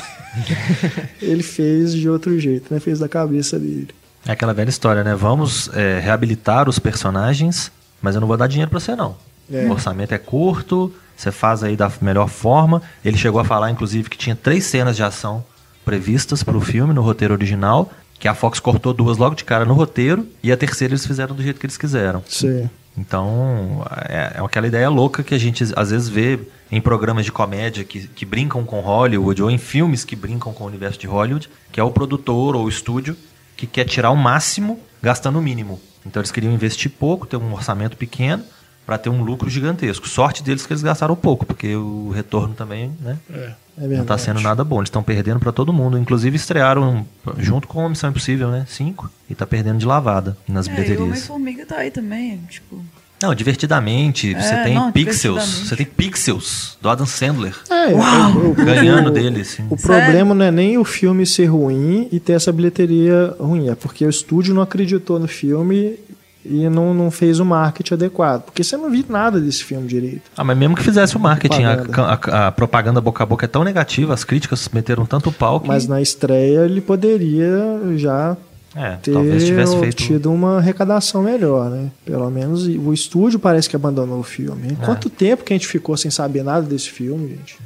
ele 1.20 1.42
fez 1.42 1.92
de 1.96 2.08
outro 2.08 2.40
jeito, 2.40 2.72
né? 2.72 2.80
Fez 2.80 3.00
da 3.00 3.10
cabeça 3.10 3.58
dele. 3.58 3.90
É 4.28 4.34
aquela 4.34 4.54
velha 4.54 4.70
história, 4.70 5.04
né? 5.04 5.16
Vamos 5.16 5.72
é, 5.74 6.00
reabilitar 6.00 6.70
os 6.70 6.78
personagens, 6.78 7.72
mas 8.00 8.14
eu 8.14 8.22
não 8.22 8.28
vou 8.28 8.38
dar 8.38 8.46
dinheiro 8.46 8.70
pra 8.70 8.80
você, 8.80 8.96
não. 8.96 9.31
É. 9.52 9.66
O 9.66 9.72
orçamento 9.72 10.14
é 10.14 10.18
curto, 10.18 10.94
você 11.16 11.32
faz 11.32 11.64
aí 11.64 11.76
da 11.76 11.92
melhor 12.02 12.28
forma. 12.28 12.82
Ele 13.04 13.18
chegou 13.18 13.40
a 13.40 13.46
falar, 13.46 13.70
inclusive, 13.72 14.10
que 14.10 14.18
tinha 14.18 14.36
três 14.36 14.66
cenas 14.66 14.96
de 14.96 15.04
ação 15.04 15.44
previstas 15.86 16.44
pro 16.44 16.62
filme, 16.62 16.94
no 16.94 17.02
roteiro 17.02 17.34
original, 17.34 17.92
que 18.20 18.28
a 18.28 18.36
Fox 18.36 18.60
cortou 18.60 18.94
duas 18.94 19.18
logo 19.18 19.36
de 19.36 19.44
cara 19.44 19.66
no 19.66 19.74
roteiro, 19.74 20.28
e 20.44 20.52
a 20.52 20.58
terceira 20.58 20.94
eles 20.94 21.06
fizeram 21.06 21.36
do 21.36 21.42
jeito 21.42 21.60
que 21.60 21.66
eles 21.66 21.78
quiseram. 21.78 22.24
Sim. 22.28 22.70
Então, 22.98 23.84
é, 24.08 24.34
é 24.36 24.42
aquela 24.44 24.68
ideia 24.68 24.90
louca 24.90 25.24
que 25.24 25.34
a 25.34 25.38
gente 25.38 25.64
às 25.76 25.92
vezes 25.92 26.10
vê 26.10 26.40
em 26.72 26.80
programas 26.82 27.26
de 27.26 27.32
comédia 27.32 27.84
que, 27.84 28.08
que 28.08 28.26
brincam 28.26 28.64
com 28.64 28.80
Hollywood, 28.80 29.42
ou 29.42 29.50
em 29.50 29.58
filmes 29.58 30.04
que 30.04 30.16
brincam 30.16 30.54
com 30.54 30.64
o 30.64 30.68
universo 30.68 31.00
de 31.00 31.08
Hollywood, 31.08 31.50
que 31.72 31.80
é 31.80 31.84
o 31.84 31.92
produtor 31.92 32.56
ou 32.56 32.66
o 32.66 32.70
estúdio 32.70 33.16
que 33.56 33.66
quer 33.66 33.86
tirar 33.86 34.12
o 34.12 34.16
máximo 34.16 34.80
gastando 35.02 35.40
o 35.40 35.42
mínimo. 35.42 35.80
Então 36.06 36.20
eles 36.20 36.32
queriam 36.32 36.54
investir 36.54 36.92
pouco, 36.92 37.28
ter 37.28 37.38
um 37.38 37.54
orçamento 37.54 37.96
pequeno, 37.96 38.44
para 38.86 38.98
ter 38.98 39.10
um 39.10 39.22
lucro 39.24 39.50
gigantesco. 39.50 40.08
Sorte 40.10 40.44
deles 40.44 40.66
que 40.66 40.74
eles 40.74 40.84
gastaram 40.84 41.16
pouco, 41.16 41.46
porque 41.46 41.76
o 41.76 42.10
retorno 42.14 42.54
também 42.54 42.92
né, 43.00 43.18
É 43.30 43.54
não 43.78 43.88
verdade. 43.88 44.02
está 44.02 44.18
sendo 44.18 44.42
nada 44.42 44.64
bom. 44.64 44.78
Eles 44.80 44.88
estão 44.88 45.04
perdendo 45.04 45.40
para 45.40 45.52
todo 45.52 45.72
mundo. 45.72 45.98
Inclusive 45.98 46.36
estrearam 46.36 47.06
junto 47.38 47.68
com 47.68 47.86
a 47.86 47.90
Missão 47.90 48.10
Impossível, 48.10 48.50
né? 48.50 48.66
Cinco. 48.68 49.10
E 49.30 49.36
tá 49.36 49.46
perdendo 49.46 49.78
de 49.80 49.86
lavada 49.86 50.36
nas 50.48 50.68
É, 50.68 50.70
e 50.70 50.74
o 50.74 50.76
bilheterias. 50.76 51.08
Homem-Formiga 51.08 51.66
tá 51.66 51.78
aí 51.78 51.92
também, 51.92 52.38
tipo... 52.50 52.84
Não, 53.22 53.36
divertidamente. 53.36 54.34
você 54.34 54.54
É, 54.56 54.64
tem 54.64 54.74
não, 54.74 54.92
Pixels. 54.92 55.44
Você 55.68 55.76
tem 55.76 55.86
Pixels 55.86 56.76
do 56.82 56.90
Adam 56.90 57.06
Sandler. 57.06 57.56
É, 57.70 57.88
o- 57.90 58.50
o- 58.50 58.54
Ganhando 58.56 59.10
o- 59.10 59.14
dele, 59.14 59.42
assim. 59.42 59.64
O 59.70 59.78
Sério? 59.78 60.04
problema 60.06 60.34
não 60.34 60.44
é 60.46 60.50
nem 60.52 60.78
o 60.80 60.84
filme 60.84 61.24
ser 61.26 61.46
ruim 61.46 62.10
e 62.12 62.20
ter 62.20 62.34
essa 62.34 62.52
bilheteria 62.52 63.36
ruim, 63.40 63.70
é 63.70 63.76
porque 63.76 64.04
o 64.06 64.10
estúdio 64.10 64.56
não 64.56 64.64
acreditou 64.64 65.20
no 65.20 65.28
filme 65.28 66.00
e 66.46 66.68
não, 66.70 66.94
não 66.94 67.12
fez 67.12 67.40
o 67.40 67.46
marketing 67.46 67.94
adequado. 67.94 68.44
Porque 68.44 68.64
você 68.64 68.76
não 68.78 68.90
viu 68.90 69.04
nada 69.10 69.40
desse 69.40 69.64
filme 69.64 69.88
direito. 69.88 70.24
Ah, 70.36 70.44
mas 70.44 70.58
mesmo 70.58 70.76
que 70.76 70.84
fizesse 70.84 71.16
o 71.16 71.20
marketing, 71.20 71.64
a, 71.66 71.78
Propaganda. 71.78 72.20
a- 72.38 72.48
a 72.48 72.52
propaganda 72.52 73.02
boca 73.02 73.24
a 73.24 73.26
boca 73.26 73.46
é 73.46 73.48
tão 73.48 73.64
negativa, 73.64 74.14
as 74.14 74.24
críticas 74.24 74.68
meteram 74.74 75.06
tanto 75.06 75.32
pau 75.32 75.60
que. 75.60 75.68
Mas 75.68 75.88
na 75.88 76.02
estreia 76.02 76.62
ele 76.66 76.82
poderia 76.82 77.52
já 77.96 78.36
é, 78.76 78.96
ter 79.02 79.12
talvez 79.14 79.46
tivesse 79.46 79.78
feito. 79.80 79.96
tido 79.98 80.32
uma 80.32 80.58
arrecadação 80.58 81.22
melhor, 81.24 81.70
né? 81.70 81.92
Pelo 82.06 82.30
menos 82.32 82.66
o 82.66 82.94
estúdio 82.94 83.38
parece 83.40 83.70
que 83.70 83.76
abandonou 83.76 84.20
o 84.20 84.24
filme. 84.24 84.78
É. 84.82 84.86
Quanto 84.86 85.10
tempo 85.10 85.44
que 85.44 85.54
a 85.54 85.56
gente 85.56 85.68
ficou 85.68 85.96
sem 85.98 86.10
saber 86.10 86.44
nada 86.44 86.66
desse 86.66 86.90
filme, 86.90 87.30
gente? 87.30 87.58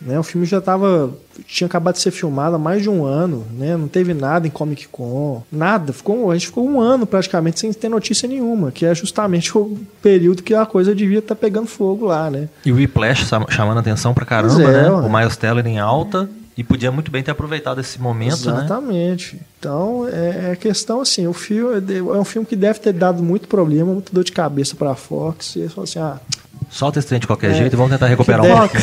Né? 0.00 0.18
O 0.18 0.22
filme 0.22 0.46
já 0.46 0.60
tava. 0.60 1.10
tinha 1.46 1.66
acabado 1.66 1.94
de 1.96 2.00
ser 2.00 2.12
filmado 2.12 2.54
há 2.54 2.58
mais 2.58 2.82
de 2.82 2.88
um 2.88 3.04
ano, 3.04 3.44
né? 3.52 3.76
Não 3.76 3.88
teve 3.88 4.14
nada 4.14 4.46
em 4.46 4.50
Comic 4.50 4.86
Con. 4.88 5.42
Nada. 5.50 5.92
Ficou, 5.92 6.30
a 6.30 6.34
gente 6.34 6.46
ficou 6.46 6.64
um 6.68 6.80
ano 6.80 7.04
praticamente 7.06 7.58
sem 7.58 7.72
ter 7.72 7.88
notícia 7.88 8.28
nenhuma, 8.28 8.70
que 8.70 8.86
é 8.86 8.94
justamente 8.94 9.56
o 9.58 9.76
período 10.00 10.42
que 10.42 10.54
a 10.54 10.64
coisa 10.64 10.94
devia 10.94 11.18
estar 11.18 11.34
pegando 11.34 11.66
fogo 11.66 12.06
lá, 12.06 12.30
né? 12.30 12.48
E 12.64 12.70
o 12.70 12.76
Whiplash 12.76 13.28
chamando 13.48 13.78
atenção 13.78 14.14
pra 14.14 14.24
caramba, 14.24 14.62
é, 14.62 14.82
né? 14.84 14.90
O 14.90 15.08
Miles 15.12 15.36
Teller 15.36 15.66
em 15.66 15.78
alta. 15.80 16.28
E 16.56 16.64
podia 16.64 16.90
muito 16.90 17.08
bem 17.08 17.22
ter 17.22 17.30
aproveitado 17.30 17.80
esse 17.80 18.00
momento, 18.00 18.50
né? 18.50 18.58
Exatamente. 18.64 19.40
Então, 19.60 20.08
é, 20.12 20.50
é 20.52 20.56
questão 20.56 21.00
assim, 21.00 21.24
o 21.28 21.32
filme 21.32 21.80
é 21.96 22.02
um 22.02 22.24
filme 22.24 22.44
que 22.44 22.56
deve 22.56 22.80
ter 22.80 22.92
dado 22.92 23.22
muito 23.22 23.46
problema, 23.46 23.92
muito 23.92 24.12
dor 24.12 24.24
de 24.24 24.32
cabeça 24.32 24.74
pra 24.74 24.96
Fox. 24.96 25.54
E 25.54 25.60
eles 25.60 25.72
falaram 25.72 25.84
assim, 25.88 25.98
ah, 26.00 26.20
Solta 26.68 26.98
esse 26.98 27.06
trem 27.08 27.20
de 27.20 27.26
qualquer 27.28 27.52
É. 27.52 27.54
jeito 27.54 27.72
e 27.72 27.76
vamos 27.76 27.92
tentar 27.92 28.08
recuperar 28.08 28.44
um 28.44 28.58
pouquinho. 28.58 28.80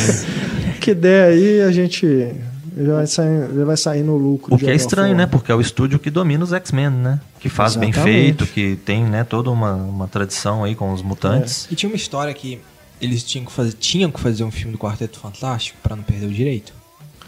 Que 0.86 0.94
der 0.94 1.28
aí, 1.32 1.60
a 1.62 1.70
gente 1.72 2.32
já 2.78 2.94
vai 2.94 3.06
sair, 3.06 3.48
já 3.56 3.64
vai 3.64 3.76
sair 3.76 4.02
no 4.02 4.16
lucro. 4.16 4.54
O 4.54 4.58
que 4.58 4.66
é 4.70 4.74
estranho, 4.74 5.08
forma. 5.08 5.22
né? 5.22 5.26
Porque 5.26 5.50
é 5.50 5.54
o 5.54 5.60
estúdio 5.60 5.98
que 5.98 6.10
domina 6.10 6.44
os 6.44 6.52
X-Men, 6.52 6.90
né? 6.90 7.20
Que 7.40 7.48
faz 7.48 7.74
bem 7.76 7.90
Exatamente. 7.90 8.18
feito, 8.22 8.46
que 8.46 8.76
tem, 8.84 9.04
né, 9.04 9.24
toda 9.24 9.50
uma, 9.50 9.74
uma 9.74 10.06
tradição 10.08 10.62
aí 10.64 10.74
com 10.74 10.92
os 10.92 11.02
mutantes. 11.02 11.66
E 11.70 11.74
tinha 11.74 11.88
uma 11.90 11.96
história 11.96 12.32
que 12.34 12.58
eles 13.00 13.22
tinham 13.22 13.44
que 13.44 13.52
fazer, 13.52 13.72
tinham 13.74 14.10
que 14.10 14.18
fazer 14.20 14.44
um 14.44 14.50
filme 14.50 14.72
do 14.72 14.78
Quarteto 14.78 15.18
Fantástico 15.18 15.78
pra 15.82 15.94
não 15.96 16.02
perder 16.02 16.26
o 16.26 16.30
direito. 16.30 16.72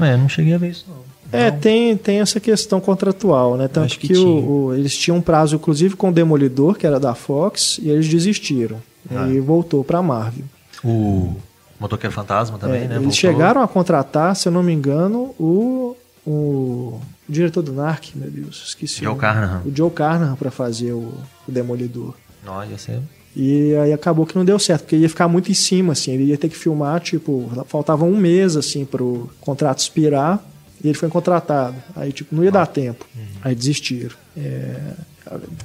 É, 0.01 0.17
não 0.17 0.29
cheguei 0.29 0.55
a 0.55 0.59
ver 0.59 0.71
isso, 0.71 0.87
não. 0.89 0.97
É, 1.31 1.51
tem, 1.51 1.95
tem 1.97 2.21
essa 2.21 2.41
questão 2.41 2.81
contratual, 2.81 3.57
né? 3.57 3.69
Tanto 3.69 3.85
Acho 3.87 3.99
que 3.99 4.07
que, 4.09 4.15
o- 4.15 4.17
tinha. 4.17 4.49
o- 4.51 4.75
eles 4.75 4.97
tinham 4.97 5.19
um 5.19 5.21
prazo, 5.21 5.57
inclusive, 5.57 5.95
com 5.95 6.09
o 6.09 6.13
Demolidor, 6.13 6.75
que 6.77 6.87
era 6.87 6.99
da 6.99 7.15
Fox, 7.15 7.79
e 7.83 7.91
eles 7.91 8.09
desistiram. 8.09 8.79
Ah. 9.11 9.27
E 9.29 9.39
voltou 9.41 9.83
pra 9.85 10.01
Marvel. 10.01 10.45
O 10.85 11.35
Motoqueiro 11.81 12.15
Fantasma 12.15 12.59
também, 12.59 12.77
É, 12.83 12.89
né? 12.89 12.95
eles 12.97 12.97
voltou. 12.97 13.13
chegaram 13.13 13.63
a 13.63 13.69
contratar, 13.69 14.35
se 14.37 14.49
eu 14.49 14.53
não 14.53 14.63
me 14.63 14.73
engano, 14.73 15.35
o, 15.39 15.97
o 16.27 17.01
diretor 17.29 17.63
do 17.63 17.73
NARC, 17.73 18.11
meu 18.15 18.31
Deus, 18.31 18.65
esqueci. 18.69 19.03
Joe 19.05 19.15
o. 19.15 19.17
Carnahan. 19.17 19.63
O 19.65 19.73
Joe 19.75 19.91
Carnahan 19.91 20.35
pra 20.37 20.51
fazer 20.51 20.93
o, 20.93 21.15
o 21.47 21.53
Demolidor. 21.53 22.15
Não, 22.45 22.65
ia 22.65 22.79
ser... 22.79 23.01
E 23.37 23.77
aí 23.77 23.93
acabou 23.93 24.27
que 24.27 24.35
não 24.37 24.45
deu 24.45 24.59
certo, 24.59 24.83
porque 24.83 24.97
ia 24.97 25.09
ficar 25.09 25.29
muito 25.29 25.49
em 25.51 25.55
cima, 25.55 25.93
assim. 25.93 26.13
Ele 26.13 26.25
ia 26.25 26.37
ter 26.39 26.49
que 26.49 26.57
filmar, 26.57 26.99
tipo, 27.01 27.49
faltava 27.67 28.05
um 28.05 28.17
mês, 28.17 28.57
assim, 28.57 28.85
pro 28.85 29.31
contrato 29.41 29.79
expirar. 29.79 30.43
E 30.83 30.89
ele 30.89 30.97
foi 30.97 31.09
contratado. 31.09 31.77
Aí, 31.95 32.11
tipo, 32.11 32.35
não 32.35 32.43
ia 32.43 32.51
dar 32.51 32.67
tempo. 32.67 33.07
Aí 33.43 33.55
desistiram. 33.55 34.17
É, 34.37 34.77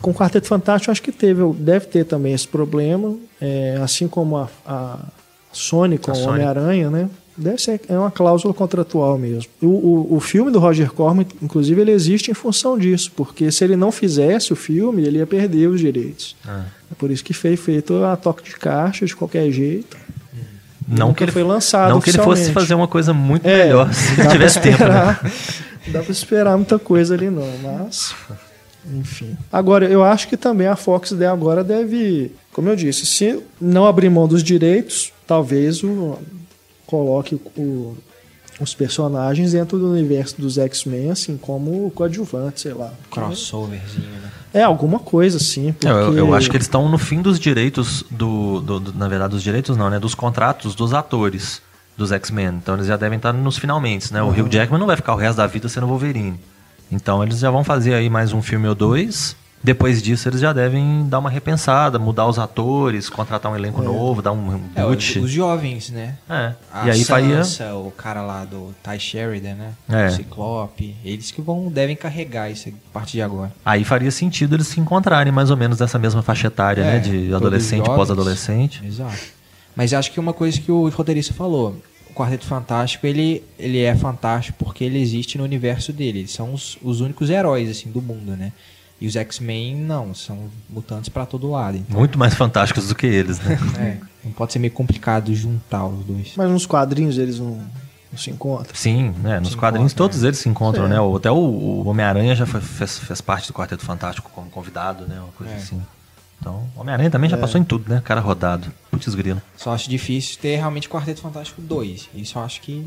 Com 0.02 0.12
o 0.12 0.14
Quarteto 0.14 0.46
Fantástico, 0.46 0.92
acho 0.92 1.02
que 1.02 1.12
teve, 1.12 1.42
deve 1.54 1.88
ter 1.88 2.04
também 2.06 2.34
esse 2.34 2.48
problema, 2.48 3.16
é, 3.42 3.80
assim 3.82 4.08
como 4.08 4.38
a, 4.38 4.50
a 4.68 5.00
Sony 5.54 5.98
com 5.98 6.12
o. 6.12 6.28
Homem-Aranha, 6.28 6.90
né? 6.90 7.10
Deve 7.36 7.60
ser 7.60 7.82
é 7.90 7.98
uma 7.98 8.12
cláusula 8.12 8.54
contratual 8.54 9.18
mesmo. 9.18 9.50
O, 9.62 9.68
o, 9.68 10.16
o 10.18 10.20
filme 10.20 10.52
do 10.52 10.60
Roger 10.60 10.92
Corman, 10.92 11.26
inclusive, 11.42 11.82
ele 11.82 11.92
existe 11.92 12.30
em 12.30 12.34
função 12.34 12.78
disso, 12.78 13.12
porque 13.16 13.52
se 13.52 13.64
ele 13.64 13.76
não 13.76 13.92
fizesse 13.92 14.54
o 14.54 14.56
filme, 14.56 15.04
ele 15.04 15.18
ia 15.18 15.26
perder 15.26 15.68
os 15.68 15.80
direitos. 15.80 16.36
É 16.48 16.96
por 16.96 17.10
isso 17.10 17.24
que 17.24 17.34
foi 17.34 17.56
feito 17.56 18.04
a 18.04 18.16
toque 18.16 18.44
de 18.44 18.56
caixa 18.56 19.06
de 19.06 19.16
qualquer 19.16 19.50
jeito. 19.50 19.98
Não 20.88 21.08
Nunca 21.08 21.20
que 21.20 21.24
ele 21.24 21.32
foi 21.32 21.44
lançado 21.44 21.92
Não 21.92 22.02
que 22.02 22.10
ele 22.10 22.18
fosse 22.18 22.52
fazer 22.52 22.74
uma 22.74 22.90
coisa 22.90 23.14
muito 23.14 23.48
É, 23.48 23.64
melhor 23.64 23.92
se 23.94 24.28
tivesse 24.28 24.60
tempo. 24.60 24.84
Né? 24.84 25.18
esperar. 25.18 25.32
Não 25.86 25.94
dá 25.94 26.04
pra 26.04 26.12
esperar 26.12 26.58
muita 26.58 26.78
coisa 26.78 27.14
ali 27.14 27.30
não, 27.30 27.48
mas 27.64 28.14
enfim. 28.92 29.38
Agora, 29.52 29.86
eu 29.86 30.04
acho 30.04 30.28
que 30.28 30.36
também 30.36 30.68
a 30.68 30.76
Fox 30.76 31.14
agora 31.22 31.64
deve, 31.64 32.32
como 32.52 32.70
eu 32.70 32.76
disse, 32.76 33.06
se 33.06 33.40
não 33.60 33.86
abrir 33.86 34.10
mão 34.10 34.28
dos 34.28 34.44
direitos, 34.44 35.13
talvez 35.28 35.84
o 35.84 36.18
coloque 36.86 37.36
o- 37.58 37.96
os 38.60 38.74
personagens 38.76 39.54
dentro 39.54 39.80
do 39.80 39.92
universo 39.92 40.40
dos 40.40 40.58
X-Men, 40.60 41.10
assim, 41.12 41.38
como 41.38 41.90
coadjuvante, 41.92 42.62
sei 42.62 42.74
lá. 42.74 42.94
Crossoverzinho, 43.10 44.10
né? 44.22 44.32
É 44.54 44.62
alguma 44.64 45.00
coisa, 45.00 45.38
assim. 45.38 45.72
Porque... 45.72 45.88
É, 45.88 45.92
Eu, 45.92 46.18
eu 46.18 46.34
acho 46.36 46.50
que 46.50 46.56
eles 46.58 46.68
estão 46.68 46.88
no 46.88 46.98
fim 47.00 47.22
dos 47.22 47.40
direitos 47.40 48.04
do, 48.12 48.60
do- 48.62 48.80
do- 48.80 48.94
Na 48.94 49.08
verdade, 49.08 49.32
dos 49.32 49.42
direitos 49.42 49.76
não, 49.76 49.90
né? 49.90 50.00
Dos 50.00 50.14
contratos 50.14 50.76
dos 50.76 50.94
atores 50.94 51.62
dos 51.98 52.12
X-Men. 52.12 52.60
Então 52.62 52.76
eles 52.76 52.86
já 52.88 52.96
devem 52.96 53.18
estar 53.18 53.34
nos 53.34 53.58
finalmente, 53.58 54.14
né? 54.14 54.22
O 54.22 54.30
Hugh 54.30 54.50
Jackman 54.52 54.80
não 54.80 54.88
vai 54.88 54.96
ficar 54.96 55.14
o 55.14 55.18
resto 55.18 55.38
da 55.38 55.48
vida 55.48 55.68
sendo 55.68 55.88
Wolverine. 55.88 56.40
Então 56.92 57.24
eles 57.24 57.40
já 57.40 57.50
vão 57.50 57.64
fazer 57.64 57.96
aí 57.96 58.08
mais 58.10 58.34
um 58.34 58.42
filme 58.42 58.68
ou 58.68 58.76
dois. 58.76 59.36
Depois 59.64 60.02
disso, 60.02 60.28
eles 60.28 60.42
já 60.42 60.52
devem 60.52 61.08
dar 61.08 61.20
uma 61.20 61.30
repensada, 61.30 61.98
mudar 61.98 62.28
os 62.28 62.38
atores, 62.38 63.10
contratar 63.10 63.50
um 63.50 63.56
elenco 63.56 63.82
novo, 63.82 64.22
dar 64.22 64.34
um 64.34 64.60
É, 64.76 64.84
os, 64.84 64.90
boot. 64.90 65.20
os 65.20 65.32
jovens, 65.32 65.90
né? 65.90 66.16
É. 66.30 66.54
A 66.72 66.88
E 66.88 66.92
aí 66.92 67.04
faria. 67.06 67.44
Sansa, 67.46 67.74
o 67.76 67.90
cara 67.92 68.22
lá 68.22 68.44
do 68.44 68.76
Ty 68.84 69.00
Sheridan, 69.00 69.56
né? 69.56 69.72
É. 69.88 70.08
O 70.08 70.12
Ciclope. 70.12 70.96
Eles 71.06 71.32
que 71.32 71.42
vão, 71.42 71.70
devem 71.70 71.96
carregar 71.96 72.52
isso 72.52 72.68
a 72.70 72.94
partir 72.94 73.14
de 73.14 73.22
agora. 73.22 73.54
Aí 73.64 73.86
faria 73.86 74.12
sentido 74.12 74.56
eles 74.56 74.68
se 74.68 74.82
encontrarem 74.82 75.32
mais 75.32 75.50
ou 75.50 75.56
menos 75.56 75.80
nessa 75.80 75.98
mesma 75.98 76.22
faixa 76.22 76.48
etária, 76.48 76.82
É, 76.82 76.86
né? 76.86 77.00
De 77.00 77.34
adolescente, 77.34 77.86
pós-adolescente. 77.86 78.84
Exato. 78.86 79.18
Mas 79.76 79.94
acho 79.94 80.12
que 80.12 80.20
uma 80.20 80.34
coisa 80.34 80.60
que 80.60 80.72
o 80.72 80.90
roteirista 80.90 81.34
falou, 81.34 81.82
o 82.10 82.14
Quarteto 82.14 82.46
Fantástico, 82.46 83.08
ele, 83.08 83.42
ele 83.58 83.80
é 83.82 83.96
fantástico 83.96 84.58
porque 84.64 84.84
ele 84.84 85.00
existe 85.02 85.38
no 85.38 85.44
universo 85.46 85.94
dele. 85.94 86.20
Eles 86.20 86.32
são 86.32 86.54
os, 86.54 86.78
os 86.84 87.00
únicos 87.02 87.30
heróis, 87.30 87.70
assim, 87.70 87.90
do 87.90 88.02
mundo, 88.02 88.36
né? 88.36 88.52
E 89.04 89.08
os 89.08 89.18
X-Men, 89.18 89.76
não, 89.76 90.14
são 90.16 90.50
mutantes 90.70 91.10
pra 91.10 91.26
todo 91.26 91.52
lado. 91.52 91.76
Então, 91.78 92.00
Muito 92.00 92.18
mais 92.18 92.34
fantásticos 92.36 92.88
do 92.88 92.96
que 92.96 93.06
eles, 93.06 93.38
né? 93.42 93.60
é, 93.78 93.98
não 94.24 94.32
pode 94.32 94.54
ser 94.54 94.60
meio 94.60 94.72
complicado 94.72 95.36
juntar 95.36 95.86
os 95.86 96.06
dois. 96.06 96.32
Mas 96.38 96.50
nos 96.50 96.66
quadrinhos 96.66 97.18
eles 97.18 97.38
não, 97.38 97.60
não 98.10 98.18
se 98.18 98.30
encontram. 98.32 98.74
Sim, 98.74 99.14
né? 99.22 99.42
Nos 99.42 99.50
Se 99.50 99.58
quadrinhos 99.58 99.92
todos 99.94 100.24
eles 100.24 100.38
se 100.40 100.48
encontram, 100.48 100.86
Sim. 100.86 100.92
né? 100.92 100.98
Até 101.18 101.30
o, 101.30 101.36
o 101.36 101.86
Homem-Aranha 101.90 102.34
já 102.34 102.46
foi- 102.46 102.62
fez, 102.62 102.98
fez 103.00 103.20
parte 103.20 103.48
do 103.50 103.54
Quarteto 103.54 103.84
Fantástico 103.84 104.32
como 104.34 104.50
convidado, 104.50 105.06
né? 105.06 105.20
Uma 105.20 105.34
coisa 105.34 105.52
É. 105.52 105.58
assim. 105.58 105.82
Então, 106.40 106.64
o 106.74 106.80
Homem-Aranha 106.80 107.10
também 107.12 107.30
já 107.30 107.38
passou 107.38 107.60
em 107.60 107.64
tudo, 107.66 107.90
né? 107.94 108.02
Cara 108.06 108.22
rodado. 108.22 108.72
Putz 108.90 109.14
grilo. 109.16 109.42
Só 109.58 109.74
acho 109.74 109.90
difícil 109.90 110.38
ter 110.42 110.56
realmente 110.56 110.88
Quarteto 110.88 111.20
Fantástico 111.20 111.62
2. 111.62 112.08
Isso 112.16 112.38
eu 112.38 112.44
acho 112.44 112.62
que 112.62 112.86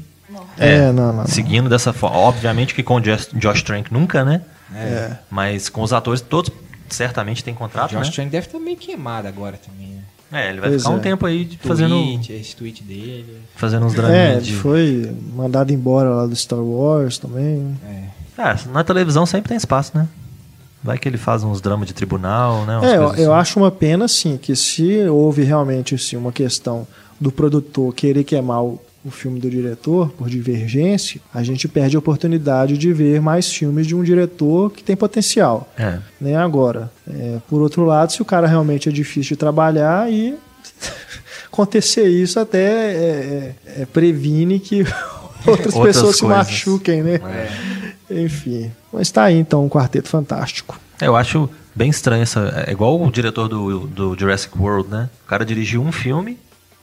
É, 0.57 0.91
não, 0.93 1.09
não. 1.09 1.13
não. 1.19 1.27
Seguindo 1.27 1.69
dessa 1.69 1.93
forma. 1.93 2.17
Obviamente 2.17 2.75
que 2.75 2.83
com 2.83 2.95
o 2.97 3.01
Josh, 3.03 3.29
Josh 3.35 3.63
Trank 3.63 3.93
nunca, 3.93 4.25
né? 4.25 4.41
É. 4.75 5.17
Mas 5.31 5.69
com 5.69 5.83
os 5.83 5.93
atores 5.93 6.21
todos 6.21 6.51
certamente 6.89 7.43
tem 7.43 7.55
contrato, 7.55 7.91
Josh 7.93 8.09
né? 8.09 8.13
Trank 8.15 8.31
deve 8.31 8.47
estar 8.47 8.59
meio 8.59 8.77
queimado 8.77 9.27
agora 9.29 9.57
também, 9.59 9.89
né? 9.89 10.03
É, 10.33 10.51
ele 10.51 10.61
vai 10.61 10.71
Pois 10.71 10.83
ficar 10.83 10.95
um 10.95 10.99
é. 10.99 11.01
tempo 11.01 11.25
aí 11.27 11.45
de- 11.45 11.57
fazendo, 11.59 11.95
Tweet, 11.95 12.33
esse 12.33 12.57
tweet 12.57 12.83
dele. 12.83 13.39
fazendo 13.55 13.87
uns 13.87 13.93
É, 13.93 13.97
draminhas 13.97 14.37
ele 14.39 14.47
de... 14.47 14.55
foi 14.57 15.17
mandado 15.35 15.73
embora 15.73 16.09
lá 16.11 16.27
do 16.27 16.35
Star 16.35 16.59
Wars 16.61 17.17
também. 17.19 17.77
É. 17.87 18.43
É, 18.43 18.57
na 18.73 18.83
televisão 18.85 19.25
sempre 19.25 19.49
tem 19.49 19.57
espaço, 19.57 19.93
né? 19.97 20.09
Vai 20.83 20.99
que 20.99 21.09
ele 21.09 21.17
faz 21.17 21.43
uns 21.43 21.61
dramas 21.61 21.87
de 21.89 21.95
tribunal, 21.95 22.65
né? 22.67 22.77
Umas 22.79 22.91
É, 22.91 22.97
eu, 22.97 23.03
coisas 23.05 23.19
eu 23.25 23.33
assim. 23.33 23.41
acho 23.41 23.59
uma 23.61 23.71
pena, 23.71 24.05
assim, 24.05 24.37
que 24.37 24.55
se 24.57 25.07
houve 25.09 25.43
realmente 25.43 25.95
assim, 25.95 26.17
uma 26.17 26.33
questão 26.33 26.87
do 27.21 27.31
produtor 27.33 27.95
querer 27.95 28.25
queimar 28.25 28.63
o, 28.63 28.81
o 29.07 29.11
filme 29.11 29.39
do 29.39 29.49
diretor 29.49 30.11
por 30.11 30.29
divergência, 30.29 31.21
a 31.33 31.43
gente 31.43 31.69
perde 31.69 31.95
a 31.95 31.99
oportunidade 31.99 32.77
de 32.77 32.93
ver 32.93 33.21
mais 33.21 33.53
filmes 33.53 33.87
de 33.87 33.95
um 33.95 34.03
diretor 34.03 34.73
que 34.73 34.83
tem 34.83 34.97
potencial. 34.97 35.73
É. 35.79 35.99
Né? 36.21 36.37
Agora, 36.37 36.91
é, 37.09 37.39
por 37.49 37.63
outro 37.63 37.85
lado, 37.85 38.13
se 38.13 38.21
o 38.21 38.25
cara 38.25 38.47
realmente 38.47 38.89
é 38.89 38.93
difícil 38.93 39.31
de 39.31 39.37
trabalhar 39.37 40.11
e 40.11 40.37
acontecer 41.47 42.09
isso 42.09 42.41
até 42.41 42.59
é, 42.59 43.55
é, 43.67 43.83
é, 43.83 43.87
previne 43.87 44.59
que 44.59 44.81
outras, 45.47 45.75
Outras 45.75 45.75
pessoas 45.75 46.17
se 46.17 46.25
machuquem, 46.25 47.03
né? 47.03 47.21
Enfim. 48.11 48.73
Mas 48.93 49.11
tá 49.11 49.25
aí 49.25 49.37
então 49.37 49.65
um 49.65 49.69
quarteto 49.69 50.09
fantástico. 50.09 50.79
É, 51.01 51.07
Eu 51.07 51.15
acho 51.15 51.49
bem 51.75 51.91
estranho 51.91 52.23
essa. 52.23 52.65
É 52.67 52.73
igual 52.73 53.01
o 53.01 53.11
diretor 53.11 53.49
do, 53.49 53.87
do 53.87 54.17
Jurassic 54.19 54.59
World, 54.59 54.89
né? 54.89 55.09
O 55.25 55.29
cara 55.29 55.45
dirigiu 55.45 55.83
um 55.83 55.93
filme 55.93 56.39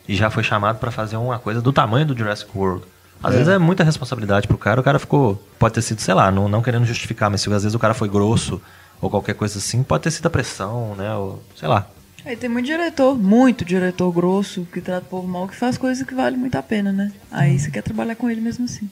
e 0.07 0.15
já 0.15 0.30
foi 0.30 0.43
chamado 0.43 0.80
pra 0.80 0.91
fazer 0.91 1.17
uma 1.17 1.39
coisa 1.39 1.61
do 1.61 1.71
tamanho 1.71 2.05
do 2.05 2.17
Jurassic 2.17 2.49
World. 2.55 2.84
Às 3.23 3.34
vezes 3.34 3.47
é 3.47 3.57
muita 3.57 3.84
responsabilidade 3.85 4.47
pro 4.47 4.57
cara, 4.57 4.81
o 4.81 4.84
cara 4.84 4.99
ficou. 4.99 5.41
Pode 5.57 5.73
ter 5.73 5.81
sido, 5.81 6.01
sei 6.01 6.13
lá, 6.13 6.30
não, 6.30 6.49
não 6.49 6.61
querendo 6.61 6.85
justificar, 6.85 7.30
mas 7.30 7.41
se 7.41 7.47
às 7.53 7.63
vezes 7.63 7.73
o 7.73 7.80
cara 7.80 7.93
foi 7.93 8.09
grosso 8.09 8.61
ou 8.99 9.09
qualquer 9.09 9.34
coisa 9.34 9.59
assim, 9.59 9.81
pode 9.81 10.03
ter 10.03 10.11
sido 10.11 10.25
a 10.25 10.30
pressão, 10.30 10.93
né? 10.95 11.15
Ou, 11.15 11.41
sei 11.55 11.69
lá. 11.69 11.88
Aí 12.25 12.38
tem 12.38 12.49
muito 12.49 12.65
diretor, 12.65 13.17
muito 13.17 13.65
diretor 13.65 14.09
grosso, 14.13 14.65
que 14.71 14.80
trata 14.80 15.05
o 15.05 15.09
povo 15.09 15.27
mal, 15.27 15.45
que 15.45 15.55
faz 15.55 15.77
coisas 15.77 16.07
que 16.07 16.15
valem 16.15 16.39
muito 16.39 16.55
a 16.55 16.63
pena, 16.63 16.91
né? 16.91 17.11
Aí 17.30 17.59
você 17.59 17.69
quer 17.69 17.81
trabalhar 17.81 18.15
com 18.15 18.30
ele 18.30 18.39
mesmo 18.39 18.63
assim. 18.63 18.89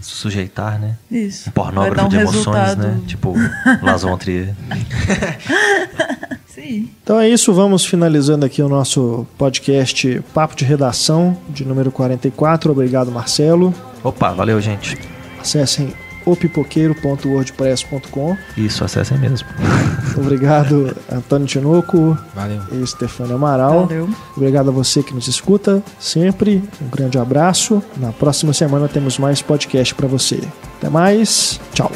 Se 0.00 0.10
sujeitar, 0.10 0.78
né? 0.78 0.96
Isso. 1.10 1.48
Um 1.48 1.52
pornógrafo 1.52 2.06
um 2.06 2.08
de 2.08 2.16
emoções, 2.16 2.44
resultado. 2.44 2.86
né? 2.86 3.00
Tipo, 3.08 3.34
Las 3.82 4.02
Trier. 4.20 4.54
Sim. 6.60 6.88
Então 7.02 7.18
é 7.18 7.28
isso, 7.28 7.52
vamos 7.52 7.84
finalizando 7.84 8.44
aqui 8.44 8.62
o 8.62 8.68
nosso 8.68 9.26
podcast 9.38 10.22
Papo 10.34 10.54
de 10.54 10.64
Redação, 10.64 11.36
de 11.48 11.64
número 11.64 11.90
44. 11.90 12.70
Obrigado, 12.72 13.10
Marcelo. 13.10 13.74
Opa, 14.04 14.30
valeu, 14.32 14.60
gente. 14.60 14.98
Acessem 15.40 15.92
opipoqueiro.wordpress.com. 16.26 18.36
Isso, 18.56 18.84
acessem 18.84 19.18
mesmo. 19.18 19.48
Obrigado, 20.16 20.96
Antônio 21.10 21.46
Tinoco 21.46 22.16
Valeu. 22.34 22.60
e 22.72 22.86
Stefano 22.86 23.34
Amaral. 23.34 23.86
Valeu. 23.86 24.08
Obrigado 24.36 24.68
a 24.68 24.72
você 24.72 25.02
que 25.02 25.14
nos 25.14 25.26
escuta 25.28 25.82
sempre. 25.98 26.62
Um 26.80 26.88
grande 26.88 27.18
abraço. 27.18 27.82
Na 27.96 28.12
próxima 28.12 28.52
semana 28.52 28.86
temos 28.88 29.18
mais 29.18 29.40
podcast 29.42 29.94
para 29.94 30.06
você. 30.06 30.40
Até 30.78 30.88
mais. 30.90 31.58
Tchau. 31.72 31.90